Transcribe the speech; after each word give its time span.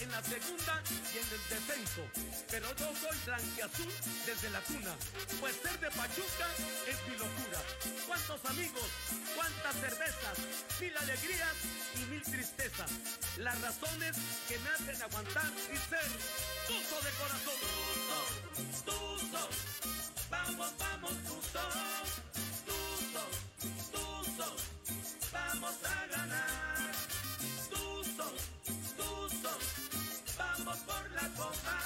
en 0.00 0.10
la 0.10 0.22
segunda 0.22 0.82
y 0.88 1.18
en 1.18 1.28
el 1.28 1.42
descenso. 1.48 2.02
Pero 2.50 2.74
yo 2.76 2.92
soy 2.96 3.16
blanquiazul 3.26 3.92
desde 4.24 4.50
la 4.50 4.60
cuna. 4.62 4.96
Pues 5.40 5.56
ser 5.62 5.78
de 5.80 5.90
Pachuca 5.90 6.48
es 6.86 6.96
mi 7.08 7.16
locura. 7.18 7.60
¿Cuántos 8.06 8.44
amigos? 8.46 8.88
¿Cuántas 9.36 9.74
cervezas? 9.76 10.38
Mil 10.80 10.96
alegrías 10.96 11.54
y 11.96 12.10
mil 12.10 12.22
tristezas. 12.22 12.90
Las 13.38 13.60
razones 13.60 14.16
que 14.48 14.58
me 14.58 14.70
hacen 14.70 15.02
aguantar 15.02 15.50
y 15.72 15.76
ser 15.76 16.08
tuzo 16.66 16.96
de 17.04 17.10
corazón. 17.20 17.54
Tuzo, 18.84 18.92
tuzo. 18.92 19.48
Vamos, 20.30 20.72
vamos, 20.78 21.12
tuzo. 21.24 21.64
Tuzo, 22.66 23.24
tuzo. 23.92 24.56
Vamos 25.32 25.74
a 25.84 26.06
ganar. 26.06 26.92
Tuzo, 27.70 28.32
Vamos 29.30 30.78
por 30.78 31.10
la 31.12 31.28
copa. 31.36 31.76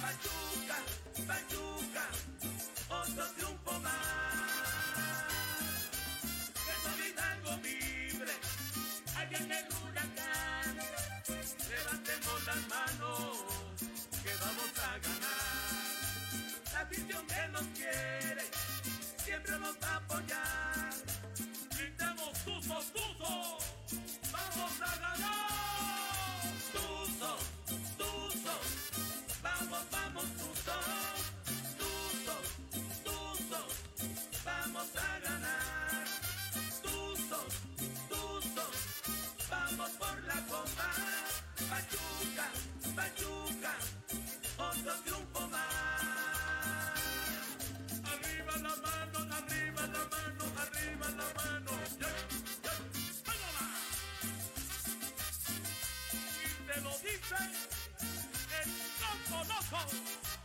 Pachuca, 0.00 0.78
Pachuca. 1.26 2.04
Otro 2.88 3.26
triunfo 3.36 3.80
más. 3.80 3.92
Que 6.64 7.08
Hidalgo 7.08 7.56
vibre. 7.58 8.32
Allá 9.16 9.38
en 9.38 9.52
el 9.52 9.66
huracán. 9.82 10.76
Levantemos 11.68 12.46
las 12.46 12.68
manos. 12.68 13.38
Que 14.22 14.34
vamos 14.40 14.72
a 14.78 14.98
ganar. 14.98 16.72
La 16.72 16.80
afición 16.80 17.26
que 17.26 17.48
nos 17.48 17.66
quiere. 17.76 18.50
Siempre 19.24 19.58
nos 19.58 19.76
va 19.76 19.88
a 19.88 19.96
apoyar. 19.96 20.94
Gritemos 21.76 22.32
Tuzo, 22.44 22.82
Tuzo. 22.94 23.58
Vamos 24.32 24.80
a 24.80 24.96
ganar. 24.96 25.71
Vamos, 29.72 29.90
vamos, 29.90 30.24
Tuzo. 30.36 30.76
Tuzo, 31.78 32.36
Tuzo. 33.04 33.60
Vamos 34.44 34.88
a 34.96 35.18
ganar. 35.20 36.04
Tuzo, 36.82 37.40
Tuzo. 38.10 38.66
Vamos 39.48 39.90
por 39.92 40.16
la 40.24 40.38
copa. 40.44 40.88
Pachuca, 41.70 42.46
Pachuca. 42.94 43.74
Otro 44.58 44.92
triunfo 45.04 45.48
más. 45.48 47.00
Arriba 48.12 48.54
la 48.58 48.76
mano, 48.76 49.18
arriba 49.38 49.86
la 49.86 50.04
mano, 50.12 50.44
arriba 50.60 51.08
la 51.16 51.28
mano. 51.40 51.72
Yeah. 51.98 52.28
¡Vámonos! 53.24 53.72
Y 56.44 56.46
te 56.66 56.76
lo 56.82 56.90
dice 56.98 57.40
loco 59.30 59.44
loco, 59.48 59.78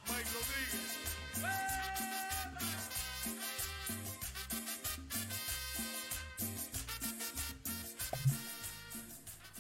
Mike 0.08 0.30
Rodríguez. 0.34 0.92
¡Fuera! 1.34 2.58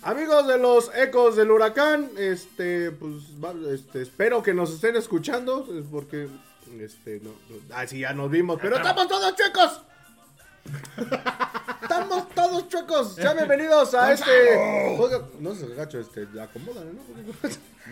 Amigos 0.04 0.48
de 0.48 0.58
los 0.58 0.92
ecos 0.96 1.36
del 1.36 1.52
huracán, 1.52 2.10
este, 2.18 2.92
pues, 2.92 3.14
este, 3.74 4.04
espero 4.04 4.42
que 4.44 4.54
nos 4.54 4.72
estén 4.72 4.96
escuchando, 4.96 5.68
es 5.78 5.86
porque, 5.92 6.30
este, 6.80 7.20
no, 7.22 7.32
no- 7.50 7.76
ah, 7.76 7.86
sí, 7.88 8.00
ya 8.00 8.14
nos 8.14 8.30
vimos, 8.30 8.60
pero 8.62 8.78
estamos 8.78 9.08
todos 9.08 9.36
chuecos. 9.36 9.82
Estamos 11.82 12.30
todos 12.30 12.47
chuecos. 12.68 13.16
Sean 13.16 13.38
bienvenidos 13.38 13.94
a 13.94 14.12
este. 14.14 14.58
No 15.40 15.54
se 15.54 15.68
gacho, 15.76 16.00
este, 16.00 16.28
acomodan, 16.42 16.96
¿no? 16.96 17.02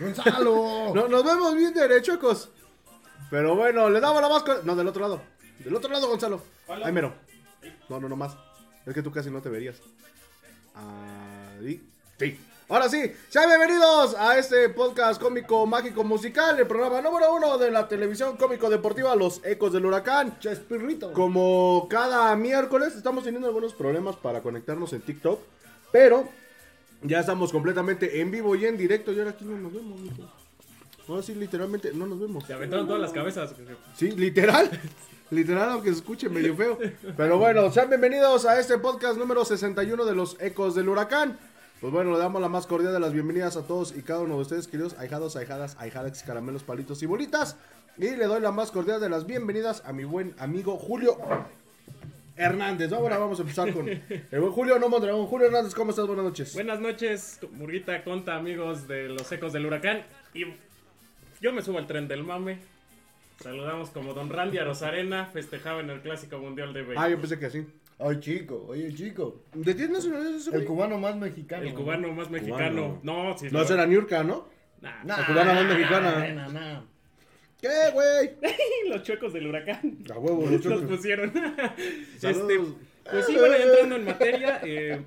¡Gonzalo! 0.00 0.92
No, 0.94 1.08
nos 1.08 1.24
vemos 1.24 1.54
bien 1.54 1.72
derechocos. 1.72 2.50
Pero 3.30 3.54
bueno, 3.56 3.88
le 3.90 4.00
damos 4.00 4.20
la 4.20 4.28
más. 4.28 4.44
No, 4.64 4.76
del 4.76 4.88
otro 4.88 5.02
lado. 5.02 5.22
Del 5.58 5.74
otro 5.74 5.90
lado, 5.90 6.08
Gonzalo. 6.08 6.42
Ahí 6.68 6.92
mero. 6.92 7.14
No, 7.88 8.00
no, 8.00 8.08
no 8.08 8.16
más. 8.16 8.36
Es 8.84 8.94
que 8.94 9.02
tú 9.02 9.10
casi 9.10 9.30
no 9.30 9.40
te 9.40 9.48
verías. 9.48 9.76
Ahí. 10.74 11.88
Sí. 12.18 12.38
Ahora 12.68 12.88
sí, 12.88 13.12
sean 13.28 13.48
bienvenidos 13.48 14.16
a 14.18 14.36
este 14.36 14.68
podcast 14.70 15.22
cómico, 15.22 15.66
mágico, 15.66 16.02
musical, 16.02 16.58
el 16.58 16.66
programa 16.66 17.00
número 17.00 17.32
uno 17.32 17.58
de 17.58 17.70
la 17.70 17.86
televisión 17.86 18.36
cómico 18.36 18.68
deportiva, 18.68 19.14
Los 19.14 19.40
Ecos 19.44 19.72
del 19.72 19.86
Huracán. 19.86 20.40
Chespirrito. 20.40 21.12
Como 21.12 21.86
cada 21.88 22.34
miércoles 22.34 22.96
estamos 22.96 23.22
teniendo 23.22 23.46
algunos 23.46 23.72
problemas 23.72 24.16
para 24.16 24.40
conectarnos 24.42 24.92
en 24.94 25.00
TikTok, 25.02 25.38
pero 25.92 26.28
ya 27.02 27.20
estamos 27.20 27.52
completamente 27.52 28.20
en 28.20 28.32
vivo 28.32 28.56
y 28.56 28.66
en 28.66 28.76
directo 28.76 29.12
y 29.12 29.20
ahora 29.20 29.30
aquí 29.30 29.44
no 29.44 29.56
nos 29.58 29.72
vemos. 29.72 30.00
mijo. 30.00 30.28
No, 31.06 31.22
sí, 31.22 31.36
literalmente 31.36 31.92
no 31.94 32.04
nos 32.08 32.18
vemos. 32.18 32.44
Se 32.46 32.52
aventaron 32.52 32.88
todas 32.88 33.00
las 33.00 33.12
cabezas. 33.12 33.54
Sí, 33.94 34.10
literal. 34.10 34.68
Literal, 35.28 35.70
aunque 35.70 35.90
se 35.90 35.96
escuche 35.96 36.28
medio 36.28 36.54
feo. 36.54 36.78
Pero 37.16 37.36
bueno, 37.36 37.68
sean 37.72 37.88
bienvenidos 37.88 38.44
a 38.44 38.60
este 38.60 38.78
podcast 38.78 39.18
número 39.18 39.44
61 39.44 40.04
de 40.04 40.14
los 40.14 40.36
Ecos 40.40 40.76
del 40.76 40.88
Huracán. 40.88 41.36
Pues 41.80 41.92
bueno, 41.92 42.12
le 42.12 42.18
damos 42.18 42.40
la 42.40 42.48
más 42.48 42.66
cordial 42.66 42.92
de 42.92 43.00
las 43.00 43.12
bienvenidas 43.12 43.56
a 43.56 43.66
todos 43.66 43.94
y 43.96 44.02
cada 44.02 44.20
uno 44.20 44.36
de 44.36 44.42
ustedes, 44.42 44.66
queridos 44.66 44.94
ahijados, 44.98 45.36
ahijadas, 45.36 45.76
ahijadas, 45.78 46.22
caramelos, 46.22 46.62
palitos 46.62 47.02
y 47.02 47.06
bolitas. 47.06 47.56
Y 47.98 48.10
le 48.16 48.24
doy 48.26 48.40
la 48.40 48.50
más 48.50 48.70
cordial 48.70 49.00
de 49.00 49.08
las 49.10 49.26
bienvenidas 49.26 49.82
a 49.84 49.92
mi 49.92 50.04
buen 50.04 50.34
amigo 50.38 50.76
Julio 50.78 51.18
Hernández. 52.36 52.92
Ahora 52.92 53.18
vamos 53.18 53.38
a 53.38 53.42
empezar 53.42 53.72
con 53.74 53.88
el 53.88 54.40
buen 54.40 54.52
Julio 54.52 54.78
No 54.78 54.88
Mondragón. 54.88 55.26
Julio 55.26 55.46
Hernández, 55.48 55.74
¿cómo 55.74 55.90
estás? 55.90 56.06
Buenas 56.06 56.24
noches. 56.24 56.54
Buenas 56.54 56.80
noches, 56.80 57.40
Murguita, 57.52 58.02
Conta, 58.04 58.36
amigos 58.36 58.88
de 58.88 59.08
los 59.10 59.30
ecos 59.32 59.52
del 59.52 59.66
huracán. 59.66 60.02
Y 60.32 60.44
yo 61.42 61.52
me 61.52 61.60
subo 61.62 61.78
al 61.78 61.86
tren 61.86 62.08
del 62.08 62.24
mame. 62.24 62.58
Saludamos 63.42 63.90
como 63.90 64.14
Don 64.14 64.30
Randy 64.30 64.56
a 64.58 64.64
Rosarena, 64.64 65.26
festejaba 65.26 65.80
en 65.80 65.90
el 65.90 66.00
Clásico 66.00 66.38
Mundial 66.38 66.72
de 66.72 66.80
Ah, 66.80 66.84
Béisbol. 66.84 67.10
yo 67.10 67.18
pensé 67.20 67.38
que 67.38 67.46
así. 67.46 67.66
Ay, 67.98 68.20
chico, 68.20 68.66
oye, 68.68 68.92
chico. 68.94 69.42
¿De 69.54 69.74
qué 69.74 69.88
nacionalidad 69.88 70.34
es 70.34 70.42
ese 70.42 70.50
El 70.50 70.56
güey? 70.56 70.66
cubano 70.66 70.98
más 70.98 71.16
mexicano. 71.16 71.62
el 71.62 71.74
cubano 71.74 72.12
más 72.12 72.30
mexicano. 72.30 73.00
No, 73.02 73.36
si 73.38 73.48
No, 73.50 73.62
esa 73.62 73.74
era 73.74 73.86
Niurka, 73.86 74.22
¿no? 74.22 74.48
Nah, 74.82 75.02
Nah, 75.04 75.16
La 75.18 75.26
cubana 75.26 75.54
más 75.54 75.64
mexicana. 75.64 76.28
nah, 76.28 76.34
nah, 76.34 76.48
nah. 76.48 76.80
¿Qué, 77.60 77.68
güey? 77.94 78.32
los 78.90 79.02
chuecos 79.02 79.32
del 79.32 79.46
huracán. 79.46 79.98
A 80.14 80.18
huevo, 80.18 80.42
los 80.42 80.50
Los 80.52 80.62
chuecos. 80.62 80.82
pusieron. 80.84 81.32
Saludos. 82.18 82.52
este, 82.52 82.86
pues 83.10 83.26
sí, 83.26 83.34
bueno, 83.36 83.56
ya 83.56 83.64
entrando 83.64 83.96
en 83.96 84.04
materia, 84.04 84.60
eh, 84.62 85.02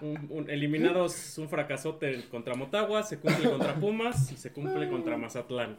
un- 0.00 0.26
un- 0.30 0.48
eliminados 0.50 1.36
un 1.36 1.48
fracasote 1.50 2.24
contra 2.30 2.54
Motagua, 2.54 3.02
se 3.02 3.18
cumple 3.18 3.50
contra 3.50 3.74
Pumas 3.74 4.32
y 4.32 4.36
se 4.38 4.50
cumple 4.50 4.88
contra 4.88 5.18
Mazatlán. 5.18 5.76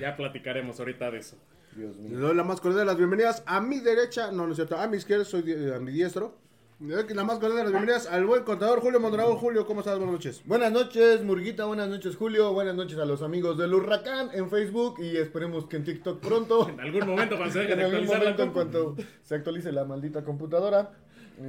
Ya 0.00 0.14
platicaremos 0.16 0.78
ahorita 0.78 1.10
de 1.10 1.18
eso. 1.20 1.38
Dios 1.76 1.96
Le 1.96 2.08
mío. 2.10 2.18
doy 2.20 2.34
la 2.34 2.44
más 2.44 2.60
cordial 2.60 2.80
de 2.80 2.86
las 2.86 2.96
bienvenidas 2.96 3.42
a 3.46 3.60
mi 3.60 3.80
derecha, 3.80 4.32
no, 4.32 4.44
no 4.46 4.50
es 4.52 4.56
cierto, 4.56 4.76
a 4.76 4.86
mi 4.88 4.96
izquierda, 4.96 5.24
soy 5.24 5.42
di- 5.42 5.70
a 5.70 5.78
mi 5.78 5.92
diestro. 5.92 6.34
Le 6.80 6.94
doy 6.94 7.12
la 7.12 7.24
más 7.24 7.38
cordial 7.40 7.56
de 7.56 7.62
las 7.64 7.72
bienvenidas 7.72 8.06
al 8.06 8.24
buen 8.24 8.44
contador 8.44 8.80
Julio 8.80 9.00
Mondragón. 9.00 9.36
Julio, 9.36 9.66
¿cómo 9.66 9.80
estás? 9.80 9.96
Buenas 9.98 10.12
noches. 10.12 10.42
Buenas 10.44 10.70
noches, 10.70 11.24
Murguita. 11.24 11.64
Buenas 11.64 11.88
noches, 11.88 12.14
Julio. 12.14 12.52
Buenas 12.52 12.76
noches 12.76 12.96
a 12.98 13.04
los 13.04 13.20
amigos 13.22 13.58
del 13.58 13.74
Huracán 13.74 14.30
en 14.32 14.48
Facebook 14.48 15.00
y 15.00 15.16
esperemos 15.16 15.66
que 15.66 15.76
en 15.76 15.84
TikTok 15.84 16.20
pronto. 16.20 16.68
En 16.72 16.78
algún 16.80 17.06
momento 17.06 17.36
cuando 17.36 17.52
se 17.52 17.60
deje 17.60 17.72
en 17.74 17.78
de 17.80 17.84
algún 17.84 17.98
actualizar 18.04 18.22
la 18.22 18.30
momento, 18.30 18.42
en 18.60 18.70
compu. 18.70 18.92
cuanto 18.94 19.10
se 19.24 19.34
actualice 19.34 19.72
la 19.72 19.84
maldita 19.84 20.22
computadora. 20.24 20.92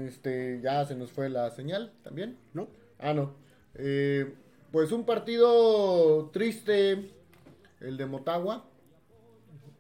Este, 0.08 0.62
ya 0.64 0.84
se 0.86 0.96
nos 0.96 1.12
fue 1.12 1.30
la 1.30 1.52
señal 1.52 1.92
también. 2.04 2.38
¿No? 2.54 2.68
Ah, 2.98 3.14
no. 3.14 3.34
Eh, 3.76 4.34
pues 4.72 4.92
un 4.92 5.06
partido 5.06 6.30
triste, 6.34 7.12
el 7.82 7.98
de 7.98 8.06
Motagua. 8.08 8.66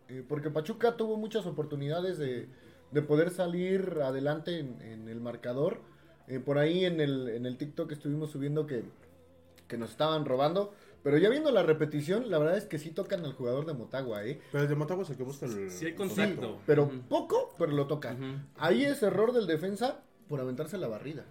Eh, 0.09 0.23
porque 0.27 0.49
Pachuca 0.49 0.97
tuvo 0.97 1.17
muchas 1.17 1.45
oportunidades 1.45 2.17
de, 2.17 2.47
de 2.91 3.01
poder 3.01 3.29
salir 3.31 3.99
adelante 4.03 4.59
en, 4.59 4.81
en 4.81 5.07
el 5.07 5.21
marcador. 5.21 5.81
Eh, 6.27 6.39
por 6.39 6.57
ahí 6.57 6.85
en 6.85 6.99
el, 7.01 7.29
en 7.29 7.45
el 7.45 7.57
TikTok 7.57 7.91
estuvimos 7.91 8.29
subiendo 8.31 8.67
que, 8.67 8.83
que 9.67 9.77
nos 9.77 9.91
estaban 9.91 10.25
robando. 10.25 10.73
Pero 11.01 11.17
ya 11.17 11.29
viendo 11.29 11.49
la 11.51 11.63
repetición, 11.63 12.29
la 12.29 12.37
verdad 12.39 12.57
es 12.57 12.65
que 12.65 12.77
sí 12.77 12.91
tocan 12.91 13.23
al 13.23 13.31
jugador 13.31 13.65
de 13.65 13.73
Motagua, 13.73 14.25
¿eh? 14.25 14.41
Pero 14.51 14.63
el 14.65 14.69
de 14.69 14.75
Motagua 14.75 15.03
es 15.05 15.09
el 15.11 15.15
que 15.17 15.23
busca 15.23 15.45
el. 15.45 15.71
Sí 15.71 15.85
hay 15.85 15.91
Sí, 15.91 15.93
contacto. 15.97 16.59
pero 16.65 16.89
poco, 17.07 17.55
pero 17.57 17.71
lo 17.71 17.87
tocan. 17.87 18.49
Ahí 18.57 18.83
es 18.83 19.01
error 19.01 19.31
del 19.31 19.47
defensa 19.47 20.01
por 20.27 20.41
aventarse 20.41 20.77
la 20.77 20.89
barrida. 20.89 21.23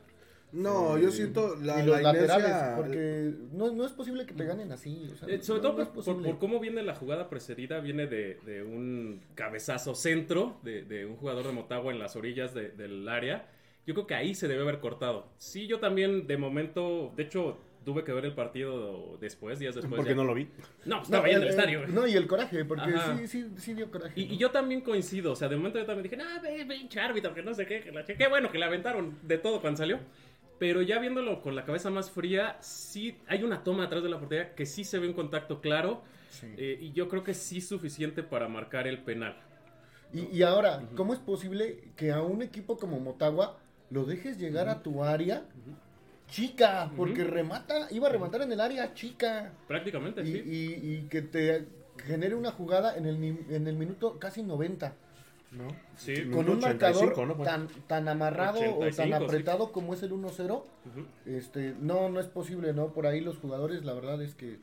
No, 0.52 0.96
Eh, 0.96 1.02
yo 1.02 1.10
siento 1.10 1.56
la, 1.56 1.82
y 1.82 1.86
los 1.86 2.00
la 2.00 2.12
laterales, 2.12 2.74
porque 2.76 3.32
no, 3.52 3.70
no 3.72 3.84
es 3.84 3.92
posible 3.92 4.24
que 4.24 4.32
te 4.34 4.44
ganen 4.46 4.72
así. 4.72 5.10
o 5.12 5.16
sea, 5.16 5.28
Eh, 5.28 5.42
sobre 5.42 5.60
no- 5.60 5.68
todo 5.68 5.76
no 5.76 5.82
es 5.82 5.88
por, 5.88 5.96
por- 5.96 6.04
posible. 6.04 6.28
por 6.30 6.38
cómo 6.38 6.58
viene 6.60 6.82
la 6.82 6.94
jugada 6.94 7.28
precedida, 7.28 7.80
viene 7.80 8.06
de, 8.06 8.38
de 8.46 8.62
un 8.62 9.20
cabezazo 9.34 9.94
centro 9.94 10.58
de, 10.62 10.82
de 10.84 11.04
un 11.04 11.16
jugador 11.16 11.46
de 11.46 11.52
Motagua 11.52 11.92
en 11.92 11.98
las 11.98 12.16
orillas 12.16 12.54
de- 12.54 12.70
del 12.70 13.08
área. 13.08 13.46
Yo 13.86 13.94
creo 13.94 14.06
que 14.06 14.14
ahí 14.14 14.34
se 14.34 14.48
debe 14.48 14.62
haber 14.62 14.78
cortado. 14.80 15.26
Sí, 15.36 15.66
yo 15.66 15.80
también 15.80 16.26
de 16.26 16.36
momento, 16.36 17.12
de 17.16 17.22
hecho, 17.24 17.58
tuve 17.84 18.04
que 18.04 18.12
ver 18.12 18.26
el 18.26 18.34
partido 18.34 19.16
después, 19.18 19.58
días 19.58 19.74
después. 19.74 19.96
Porque 19.96 20.10
ya. 20.10 20.16
no 20.16 20.24
lo 20.24 20.34
vi. 20.34 20.44
No, 20.84 20.96
No, 20.96 21.02
estaba 21.02 21.24
ahí 21.26 21.32
en 21.32 21.40
el 21.42 21.46
eh, 21.46 21.50
estadio. 21.50 21.86
no, 21.88 22.06
y 22.06 22.12
el 22.12 22.26
coraje, 22.26 22.64
porque 22.66 22.90
Ajá. 22.94 23.16
sí, 23.16 23.26
sí, 23.26 23.46
sí 23.56 23.72
dio 23.72 23.90
coraje. 23.90 24.12
Y, 24.20 24.26
¿no? 24.26 24.34
y 24.34 24.36
yo 24.36 24.50
también 24.50 24.82
coincido, 24.82 25.32
o 25.32 25.36
sea, 25.36 25.48
de 25.48 25.56
momento 25.56 25.78
yo 25.78 25.86
también 25.86 26.02
dije, 26.10 26.18
ah, 26.22 26.38
ve, 26.42 26.66
pinche 26.66 27.00
árbitro, 27.00 27.32
que 27.32 27.42
no 27.42 27.54
sé 27.54 27.64
qué, 27.64 27.80
que 27.80 27.90
la 27.92 28.04
che- 28.04 28.16
qué 28.16 28.28
bueno 28.28 28.50
que 28.52 28.58
le 28.58 28.64
aventaron 28.66 29.16
de 29.22 29.38
todo 29.38 29.60
cuando 29.62 29.78
salió. 29.78 30.00
Pero 30.58 30.82
ya 30.82 30.98
viéndolo 30.98 31.40
con 31.40 31.54
la 31.54 31.64
cabeza 31.64 31.88
más 31.90 32.10
fría, 32.10 32.56
sí 32.60 33.16
hay 33.28 33.44
una 33.44 33.62
toma 33.62 33.84
atrás 33.84 34.02
de 34.02 34.08
la 34.08 34.18
portería 34.18 34.54
que 34.54 34.66
sí 34.66 34.82
se 34.84 34.98
ve 34.98 35.06
un 35.06 35.14
contacto 35.14 35.60
claro. 35.60 36.02
eh, 36.56 36.78
y 36.80 36.92
yo 36.92 37.08
creo 37.08 37.22
que 37.24 37.32
sí 37.34 37.58
es 37.58 37.68
suficiente 37.68 38.22
para 38.22 38.48
marcar 38.48 38.86
el 38.86 38.98
penal. 39.02 39.36
Y, 40.12 40.26
y 40.36 40.42
ahora, 40.42 40.82
¿cómo 40.96 41.12
es 41.12 41.18
posible 41.20 41.90
que 41.96 42.12
a 42.12 42.22
un 42.22 42.42
equipo 42.42 42.76
como 42.78 42.98
Motagua 42.98 43.58
lo 43.90 44.04
dejes 44.04 44.38
llegar 44.38 44.68
a 44.68 44.82
tu 44.82 45.04
área 45.04 45.44
chica? 46.28 46.90
Porque 46.96 47.24
remata, 47.24 47.88
iba 47.90 48.08
a 48.08 48.10
rematar 48.10 48.42
en 48.42 48.52
el 48.52 48.60
área 48.60 48.94
chica. 48.94 49.52
Prácticamente, 49.66 50.22
Y, 50.22 50.26
sí. 50.32 50.42
y- 50.44 50.92
y 50.94 51.08
que 51.08 51.22
te 51.22 51.66
genere 52.06 52.34
una 52.34 52.50
jugada 52.52 52.96
en 52.96 53.06
el, 53.06 53.16
en 53.50 53.66
el 53.66 53.76
minuto 53.76 54.18
casi 54.18 54.42
90. 54.42 54.94
¿No? 55.52 55.68
Sí. 55.96 56.14
Con 56.30 56.48
un 56.48 56.58
85, 56.62 57.06
marcador 57.06 57.26
¿no? 57.38 57.42
Tan, 57.44 57.68
tan 57.86 58.08
amarrado 58.08 58.58
o 58.60 58.80
85, 58.84 58.96
tan 58.96 59.08
sí. 59.08 59.24
apretado 59.24 59.72
como 59.72 59.94
es 59.94 60.02
el 60.02 60.12
1-0, 60.12 60.50
Ujú. 60.50 60.64
este, 61.26 61.74
no, 61.80 62.08
no 62.10 62.20
es 62.20 62.26
posible, 62.26 62.72
¿no? 62.72 62.92
Por 62.92 63.06
ahí 63.06 63.20
los 63.20 63.38
jugadores, 63.38 63.84
la 63.84 63.94
verdad 63.94 64.20
es 64.22 64.34
que 64.34 64.58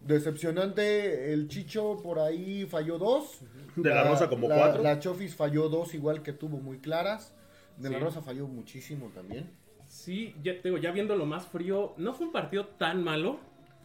decepcionante. 0.00 1.32
El 1.32 1.48
Chicho 1.48 2.00
por 2.02 2.18
ahí 2.18 2.66
falló 2.66 2.98
dos. 2.98 3.40
De 3.76 3.90
la 3.90 4.04
Rosa 4.04 4.28
como 4.28 4.48
la- 4.48 4.56
cuatro. 4.56 4.82
La 4.82 4.98
Chofis 4.98 5.34
falló 5.34 5.68
dos, 5.68 5.94
igual 5.94 6.22
que 6.22 6.32
tuvo 6.32 6.58
muy 6.58 6.78
claras. 6.78 7.34
De 7.76 7.90
la. 7.90 7.98
Rosa 7.98 8.22
falló 8.22 8.46
muchísimo 8.46 9.10
también. 9.14 9.50
Sí, 9.88 10.34
ya 10.42 10.54
te 10.60 10.68
digo, 10.68 10.78
ya 10.78 10.90
viéndolo 10.92 11.26
más 11.26 11.46
frío, 11.46 11.94
no 11.98 12.14
fue 12.14 12.26
un 12.26 12.32
partido 12.32 12.66
tan 12.66 13.04
malo, 13.04 13.38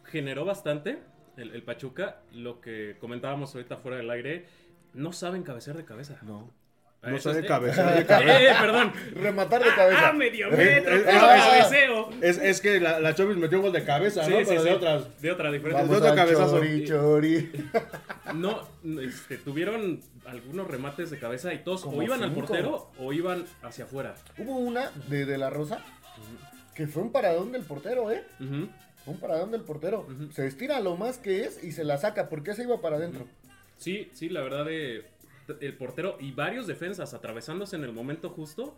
generó 0.04 0.44
bastante 0.44 0.98
el, 1.36 1.54
el 1.54 1.62
Pachuca, 1.62 2.20
lo 2.32 2.60
que 2.60 2.96
comentábamos 3.00 3.54
ahorita 3.54 3.76
fuera 3.76 3.98
del 3.98 4.10
aire, 4.10 4.46
no 4.94 5.12
saben 5.12 5.42
cabecear 5.42 5.76
de 5.76 5.84
cabeza. 5.84 6.16
No. 6.22 6.50
No 7.02 7.16
Eso 7.16 7.30
sabe 7.30 7.40
es- 7.42 7.48
cabecear 7.48 7.94
de 7.98 8.04
cabeza. 8.04 8.42
eh, 8.42 8.54
perdón. 8.60 8.92
Rematar 9.14 9.64
de 9.64 9.70
cabeza. 9.74 10.08
Ah, 10.08 10.12
medio 10.12 10.50
metro, 10.50 10.94
ah. 11.08 12.10
Es, 12.20 12.36
es 12.36 12.60
que 12.60 12.78
la, 12.78 13.00
la 13.00 13.14
Chovis 13.14 13.38
metió 13.38 13.56
un 13.58 13.64
gol 13.64 13.72
de 13.72 13.84
cabeza, 13.84 14.22
Sí, 14.24 14.30
¿no? 14.30 14.38
sí, 14.40 14.44
Pero 14.48 14.64
de 14.64 14.72
otras. 14.72 15.20
De 15.22 15.32
otra, 15.32 15.50
diferente. 15.50 15.82
Vamos 15.82 15.96
otro 15.96 16.10
al 16.10 16.16
cabezazo. 16.16 16.58
chori, 16.58 16.84
chori. 16.84 17.52
No, 18.34 18.60
este, 19.00 19.38
tuvieron 19.38 20.00
algunos 20.26 20.66
remates 20.68 21.10
de 21.10 21.18
cabeza 21.18 21.52
y 21.54 21.58
todos 21.64 21.82
Como 21.82 21.98
o 21.98 22.02
iban 22.02 22.22
al 22.22 22.32
portero 22.32 22.90
o 22.98 23.12
iban 23.12 23.44
hacia 23.62 23.84
afuera. 23.84 24.14
Hubo 24.38 24.56
una 24.58 24.90
de, 25.08 25.24
de 25.26 25.38
la 25.38 25.50
Rosa 25.50 25.78
que 26.74 26.86
fue 26.86 27.02
un 27.02 27.10
paradón 27.12 27.50
del 27.50 27.62
portero, 27.62 28.10
¿eh? 28.12 28.24
Fue 28.38 29.14
un 29.14 29.20
paradón 29.20 29.50
del 29.52 29.62
portero. 29.62 30.06
Se 30.34 30.46
estira 30.46 30.78
lo 30.80 30.96
más 30.96 31.16
que 31.18 31.44
es 31.44 31.64
y 31.64 31.72
se 31.72 31.82
la 31.84 31.96
saca 31.98 32.28
porque 32.28 32.54
se 32.54 32.62
iba 32.62 32.80
para 32.80 32.96
adentro. 32.96 33.26
Sí, 33.80 34.08
sí, 34.12 34.28
la 34.28 34.42
verdad 34.42 34.64
de 34.66 35.04
el 35.60 35.74
portero 35.76 36.16
y 36.20 36.30
varios 36.30 36.68
defensas 36.68 37.12
atravesándose 37.12 37.74
en 37.76 37.82
el 37.82 37.92
momento 37.92 38.30
justo. 38.30 38.76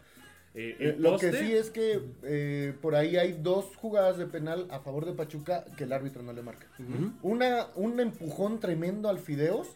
eh, 0.55 0.77
Eh, 0.81 0.97
lo 0.99 1.19
que 1.19 1.33
sí 1.33 1.53
es 1.53 1.71
que 1.71 2.01
eh, 2.23 2.73
por 2.81 2.95
ahí 2.95 3.17
hay 3.19 3.33
dos 3.33 3.77
jugadas 3.77 4.17
de 4.17 4.27
penal 4.27 4.67
a 4.71 4.81
favor 4.81 5.05
de 5.05 5.13
Pachuca 5.13 5.65
que 5.77 5.85
el 5.85 5.93
árbitro 5.93 6.23
no 6.23 6.33
le 6.33 6.41
marca. 6.43 6.67
Una, 7.23 7.67
un 7.75 8.01
empujón 8.01 8.59
tremendo 8.61 9.09
al 9.11 9.19
Fideos 9.19 9.69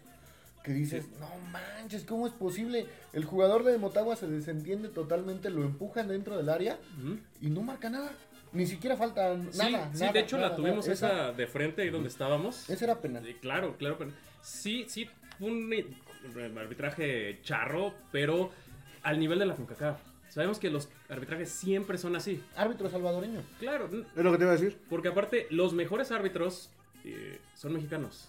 que 0.65 0.73
dices, 0.73 1.05
no 1.21 1.29
manches, 1.53 2.05
¿cómo 2.05 2.27
es 2.27 2.33
posible? 2.33 2.87
El 3.13 3.25
jugador 3.25 3.63
de 3.63 3.77
Motagua 3.79 4.17
se 4.17 4.27
desentiende 4.27 4.89
totalmente, 4.89 5.49
lo 5.51 5.63
empujan 5.65 6.09
dentro 6.09 6.37
del 6.37 6.49
área 6.49 6.79
y 7.43 7.49
no 7.51 7.63
marca 7.63 7.91
nada. 7.91 8.11
Ni 8.53 8.65
siquiera 8.67 8.97
falta 8.97 9.37
Sí, 9.51 9.59
nada. 9.59 9.91
sí, 9.93 10.01
nada, 10.01 10.13
de 10.13 10.21
hecho 10.21 10.37
nada, 10.39 10.49
la 10.51 10.57
tuvimos 10.57 10.87
nada. 10.89 10.93
esa 10.93 11.33
de 11.33 11.47
frente 11.47 11.83
ahí 11.83 11.91
donde 11.91 12.09
estábamos. 12.09 12.71
Ese 12.71 12.85
era 12.85 13.01
penal. 13.01 13.27
Eh, 13.27 13.37
claro, 13.41 13.77
claro. 13.77 13.97
pero 13.99 14.13
sí, 14.47 14.85
sí, 14.89 15.09
fue 15.39 15.51
un 15.51 16.59
arbitraje 16.59 17.41
charro, 17.43 17.95
pero 18.13 18.51
al 19.03 19.19
nivel 19.19 19.39
de 19.39 19.47
la 19.47 19.55
CONCACAF. 19.55 20.01
Sabemos 20.29 20.59
que 20.59 20.71
los 20.71 20.89
arbitrajes 21.09 21.51
siempre 21.51 21.97
son 21.99 22.15
así. 22.17 22.43
Árbitro 22.57 22.91
salvadoreño. 22.91 23.43
Claro, 23.59 23.87
Es 23.87 24.23
lo 24.25 24.33
que 24.33 24.39
te 24.39 24.45
iba 24.45 24.53
a 24.53 24.57
decir. 24.57 24.79
porque 24.91 25.09
aparte 25.09 25.47
los 25.51 25.73
mejores 25.73 26.13
árbitros 26.13 26.71
eh, 27.05 27.41
son 27.55 27.73
mexicanos 27.73 28.29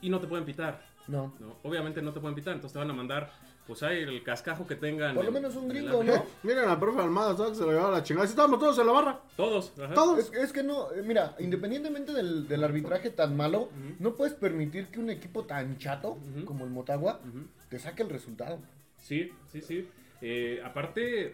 y 0.00 0.10
no 0.10 0.18
te 0.20 0.26
pueden 0.26 0.44
pitar. 0.44 0.84
No. 1.06 1.32
¿no? 1.40 1.56
Obviamente 1.62 2.02
no 2.02 2.12
te 2.12 2.20
pueden 2.20 2.34
pitar, 2.34 2.54
entonces 2.54 2.72
te 2.72 2.78
van 2.78 2.90
a 2.90 2.94
mandar, 2.94 3.32
pues 3.66 3.82
ahí 3.84 3.98
el 3.98 4.22
cascajo 4.24 4.66
que 4.66 4.74
tengan. 4.74 5.14
Por 5.14 5.24
lo 5.24 5.28
en- 5.30 5.34
menos 5.34 5.54
un 5.56 5.64
en 5.64 5.68
gringo. 5.68 6.02
¿no? 6.02 6.24
Miren 6.42 6.68
al 6.68 6.78
profe 6.80 7.00
Almada, 7.00 7.36
¿sabes? 7.36 7.52
que 7.52 7.58
se 7.58 7.62
lo 7.64 7.70
llevaba 7.70 7.92
la 7.98 8.02
chingada. 8.02 8.26
Si 8.26 8.32
estábamos 8.32 8.58
todos 8.58 8.78
en 8.78 8.86
la 8.86 8.92
barra. 8.92 9.20
Todos, 9.36 9.72
ajá. 9.80 9.94
Todos. 9.94 10.18
Es, 10.18 10.32
es 10.32 10.52
que 10.52 10.62
no, 10.62 10.92
eh, 10.92 11.02
mira, 11.04 11.36
independientemente 11.38 12.12
del, 12.12 12.48
del 12.48 12.64
arbitraje 12.64 13.10
tan 13.10 13.36
malo, 13.36 13.68
no 14.00 14.14
puedes 14.14 14.34
permitir 14.34 14.88
que 14.88 14.98
un 14.98 15.10
equipo 15.10 15.44
tan 15.44 15.78
chato 15.78 16.18
Ujú. 16.34 16.44
como 16.44 16.64
el 16.64 16.70
Motagua 16.70 17.20
Ujú. 17.28 17.46
te 17.68 17.78
saque 17.78 18.02
el 18.02 18.08
resultado. 18.10 18.58
Sí, 18.98 19.30
sí, 19.52 19.60
sí. 19.60 19.88
Eh, 20.20 20.60
aparte, 20.64 21.32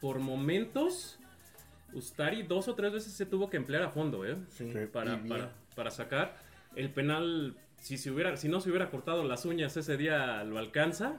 por 0.00 0.18
momentos, 0.18 1.18
Ustari 1.94 2.42
dos 2.42 2.68
o 2.68 2.74
tres 2.74 2.92
veces 2.92 3.12
se 3.14 3.24
tuvo 3.26 3.48
que 3.48 3.56
emplear 3.56 3.82
a 3.82 3.88
fondo, 3.90 4.24
¿eh? 4.26 4.36
Sí, 4.50 4.70
Para, 4.92 5.14
y 5.14 5.16
bien. 5.16 5.28
para, 5.28 5.52
para 5.74 5.90
sacar 5.90 6.36
el 6.76 6.90
penal. 6.92 7.56
Si, 7.80 7.96
se 7.98 8.10
hubiera, 8.10 8.36
si 8.36 8.48
no 8.48 8.60
se 8.60 8.68
hubiera 8.70 8.90
cortado 8.90 9.24
las 9.24 9.44
uñas 9.44 9.76
ese 9.76 9.96
día, 9.96 10.42
lo 10.44 10.58
alcanza. 10.58 11.14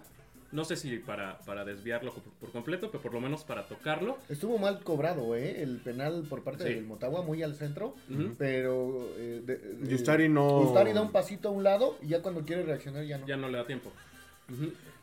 No 0.52 0.66
sé 0.66 0.76
si 0.78 0.98
para, 0.98 1.38
para 1.46 1.64
desviarlo 1.64 2.12
por, 2.12 2.24
por 2.34 2.52
completo, 2.52 2.90
pero 2.92 3.04
por 3.04 3.14
lo 3.14 3.22
menos 3.22 3.44
para 3.44 3.68
tocarlo. 3.68 4.18
Estuvo 4.30 4.58
mal 4.58 4.80
cobrado, 4.84 5.36
¿eh? 5.36 5.62
El 5.62 5.78
penal 5.78 6.26
por 6.28 6.44
parte 6.44 6.64
Sí. 6.64 6.74
del 6.74 6.86
Motagua, 6.86 7.22
muy 7.22 7.44
al 7.44 7.54
centro. 7.56 7.94
Pero. 8.40 9.10
Eh, 9.18 9.42
de- 9.46 9.54
eh, 9.54 9.88
Y 9.92 9.94
Ustari 9.94 10.28
no- 10.28 10.62
Ustari 10.62 10.92
da 10.94 11.02
un 11.04 11.12
pasito 11.12 11.50
a 11.50 11.52
un 11.52 11.64
lado 11.64 11.98
y 12.02 12.08
ya 12.08 12.22
cuando 12.24 12.42
quiere 12.42 12.64
reaccionar 12.64 13.06
ya 13.06 13.20
no. 13.20 13.28
Ya 13.28 13.38
no 13.38 13.48
le 13.48 13.58
da 13.60 13.68
tiempo. 13.68 13.92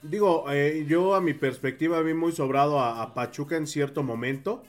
Digo, 0.02 0.50
eh, 0.50 0.84
yo 0.88 1.14
a 1.14 1.20
mi 1.20 1.32
perspectiva 1.32 2.00
vi 2.02 2.12
muy 2.14 2.32
sobrado 2.32 2.80
a, 2.80 3.00
a 3.02 3.14
Pachuca 3.14 3.56
en 3.56 3.68
cierto 3.68 4.02
momento, 4.02 4.64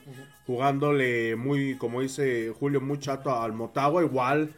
jugándole 0.46 1.34
muy, 1.36 1.76
como 1.76 2.00
dice 2.00 2.52
Julio, 2.58 2.80
muy 2.80 2.98
chato 2.98 3.34
al 3.34 3.52
Motagua, 3.52 4.02
igual 4.04 4.52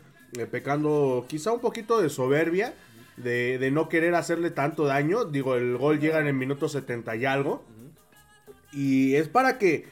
pecando 0.50 1.24
quizá 1.28 1.52
un 1.52 1.60
poquito 1.60 2.00
de 2.00 2.08
soberbia, 2.08 2.74
de, 3.16 3.58
de 3.58 3.70
no 3.70 3.88
querer 3.88 4.14
hacerle 4.14 4.50
tanto 4.50 4.84
daño. 4.84 5.24
Digo, 5.24 5.54
el 5.56 5.76
gol 5.76 6.00
llega 6.00 6.20
en 6.20 6.26
el 6.26 6.34
minuto 6.34 6.68
70 6.68 7.16
y 7.16 7.24
algo, 7.26 7.64
y 8.72 9.14
es 9.16 9.28
para 9.28 9.58
que 9.58 9.86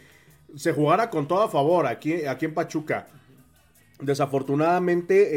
se 0.57 0.73
jugara 0.73 1.11
con 1.11 1.29
todo 1.29 1.43
a 1.43 1.49
favor 1.51 1.87
aquí, 1.87 2.25
aquí 2.27 2.47
en 2.47 2.55
Pachuca. 2.55 3.07
Desafortunadamente 4.01 5.29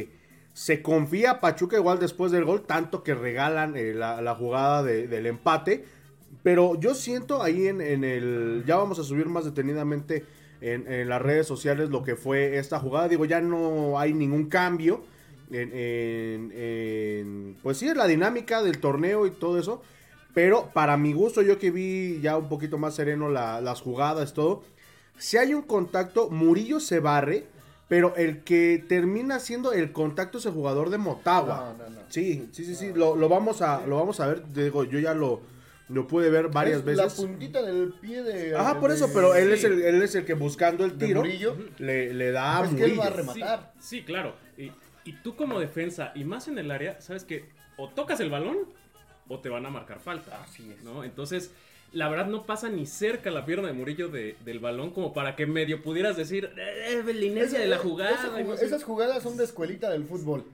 eh, 0.00 0.08
se 0.52 0.82
confía 0.82 1.40
Pachuca 1.40 1.76
igual 1.76 1.98
después 1.98 2.32
del 2.32 2.44
gol, 2.44 2.62
tanto 2.62 3.02
que 3.02 3.14
regalan 3.14 3.76
eh, 3.76 3.92
la, 3.94 4.34
jugada 4.34 4.82
de- 4.82 5.06
del 5.06 5.26
empate. 5.26 5.84
Pero 6.42 6.78
yo 6.80 6.94
siento 6.94 7.42
ahí 7.42 7.66
en, 7.66 7.80
en 7.80 8.04
el... 8.04 8.64
Ya 8.66 8.76
vamos 8.76 8.98
a 8.98 9.04
subir 9.04 9.26
más 9.26 9.44
detenidamente 9.44 10.24
en, 10.60 10.90
en 10.90 11.08
las 11.08 11.20
redes 11.22 11.46
sociales 11.46 11.90
lo 11.90 12.02
que 12.02 12.16
fue 12.16 12.58
esta 12.58 12.78
jugada. 12.78 13.08
Digo, 13.08 13.24
ya 13.24 13.40
no 13.40 13.98
hay 13.98 14.12
ningún 14.14 14.48
cambio 14.48 15.04
en, 15.50 15.70
en- 15.72 16.52
en, 16.54 17.56
pues 17.62 17.78
sí, 17.78 17.88
en 17.88 17.96
la 17.98 18.06
dinámica 18.06 18.62
del 18.62 18.78
torneo 18.78 19.26
y 19.26 19.30
todo 19.30 19.58
eso. 19.58 19.82
Pero 20.34 20.70
para 20.74 20.96
mi 20.96 21.12
gusto, 21.12 21.40
yo 21.42 21.58
que 21.58 21.70
vi 21.70 22.20
ya 22.20 22.36
un 22.36 22.48
poquito 22.48 22.76
más 22.78 22.94
sereno 22.94 23.28
la- 23.30 23.60
las 23.60 23.80
jugadas, 23.80 24.34
todo. 24.34 24.62
Si 25.18 25.38
hay 25.38 25.54
un 25.54 25.62
contacto, 25.62 26.28
Murillo 26.28 26.78
se 26.78 27.00
barre, 27.00 27.46
pero 27.88 28.14
el 28.16 28.42
que 28.42 28.84
termina 28.86 29.38
siendo 29.38 29.72
el 29.72 29.92
contacto 29.92 30.36
es 30.38 30.44
el 30.46 30.52
jugador 30.52 30.90
de 30.90 30.98
Motagua. 30.98 31.74
No, 31.78 31.84
no, 31.84 31.90
no. 31.90 32.00
Sí, 32.10 32.48
sí, 32.52 32.64
sí, 32.66 32.74
sí, 32.74 32.92
lo, 32.94 33.16
lo 33.16 33.28
vamos 33.30 33.62
a, 33.62 33.86
lo 33.86 33.96
vamos 33.96 34.20
a 34.20 34.26
ver, 34.26 34.42
digo, 34.52 34.84
yo 34.84 34.98
ya 34.98 35.14
lo, 35.14 35.40
lo 35.88 36.06
pude 36.08 36.30
ver 36.30 36.48
varias 36.48 36.78
Es 36.78 36.84
veces. 36.84 37.18
La 37.18 37.26
puntita 37.28 37.62
del 37.62 37.92
pie 38.00 38.22
de. 38.22 38.56
Ajá, 38.56 38.80
por 38.80 38.90
de- 38.90 38.96
eso, 38.96 39.08
pero 39.14 39.34
él 39.34 39.48
sí, 39.48 39.54
es 39.54 39.64
el, 39.64 39.82
él 39.82 40.02
es 40.02 40.14
el 40.14 40.24
que 40.24 40.34
buscando 40.34 40.84
el 40.84 40.98
tiro 40.98 41.20
Murillo. 41.20 41.56
le, 41.78 42.12
le 42.12 42.32
da 42.32 42.58
a 42.60 42.64
Es 42.64 42.70
que 42.70 42.74
él 42.76 42.80
Murillo. 42.94 43.00
va 43.00 43.06
a 43.06 43.10
rematar. 43.10 43.72
Sí, 43.78 43.98
sí, 43.98 44.02
claro. 44.04 44.34
Y, 44.58 44.72
y 45.04 45.12
tú 45.22 45.36
como 45.36 45.60
defensa, 45.60 46.12
y 46.14 46.24
más 46.24 46.48
en 46.48 46.58
el 46.58 46.70
área, 46.70 47.00
sabes 47.00 47.24
que 47.24 47.44
o 47.76 47.88
tocas 47.90 48.18
el 48.20 48.30
balón 48.30 48.58
o 49.28 49.38
te 49.40 49.48
van 49.48 49.64
a 49.66 49.70
marcar 49.70 50.00
falta. 50.00 50.42
Así 50.42 50.68
es. 50.76 50.82
¿no? 50.82 51.04
Entonces, 51.04 51.52
la 51.92 52.08
verdad 52.08 52.26
no 52.26 52.46
pasa 52.46 52.68
ni 52.68 52.84
cerca 52.86 53.30
la 53.30 53.44
pierna 53.46 53.68
de 53.68 53.74
Murillo 53.74 54.08
de- 54.08 54.36
del 54.44 54.58
balón 54.58 54.90
como 54.90 55.12
para 55.14 55.36
que 55.36 55.46
medio 55.46 55.82
pudieras 55.82 56.16
decir, 56.16 56.50
eh, 56.56 57.02
la 57.04 57.24
inercia 57.24 57.60
de 57.60 57.66
la 57.66 57.78
jugada. 57.78 58.10
esa 58.12 58.40
y 58.40 58.44
no 58.44 58.50
jug- 58.54 58.56
sé". 58.58 58.66
esas 58.66 58.82
jugadas 58.82 59.22
son 59.22 59.36
de 59.36 59.44
escuelita 59.44 59.88
del 59.90 60.04
fútbol. 60.04 60.44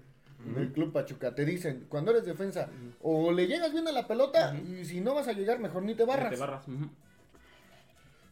Del 0.45 0.73
Club 0.73 0.93
Pachuca. 0.93 1.35
Te 1.35 1.45
dicen, 1.45 1.87
cuando 1.89 2.11
eres 2.11 2.25
defensa, 2.25 2.69
o 3.03 3.31
le 3.33 3.47
llegas 3.47 3.73
bien 3.73 3.87
a 3.89 3.93
la 3.93 4.07
pelota, 4.09 4.55
y 4.57 4.85
si 4.85 5.01
no 5.01 5.15
vas 5.15 5.29
a 5.29 5.33
llegar, 5.33 5.59
mejor 5.61 5.83
ni 5.83 5.95
te 5.95 6.05
barras. 6.05 6.31
Te 6.31 6.37
barras. 6.37 6.65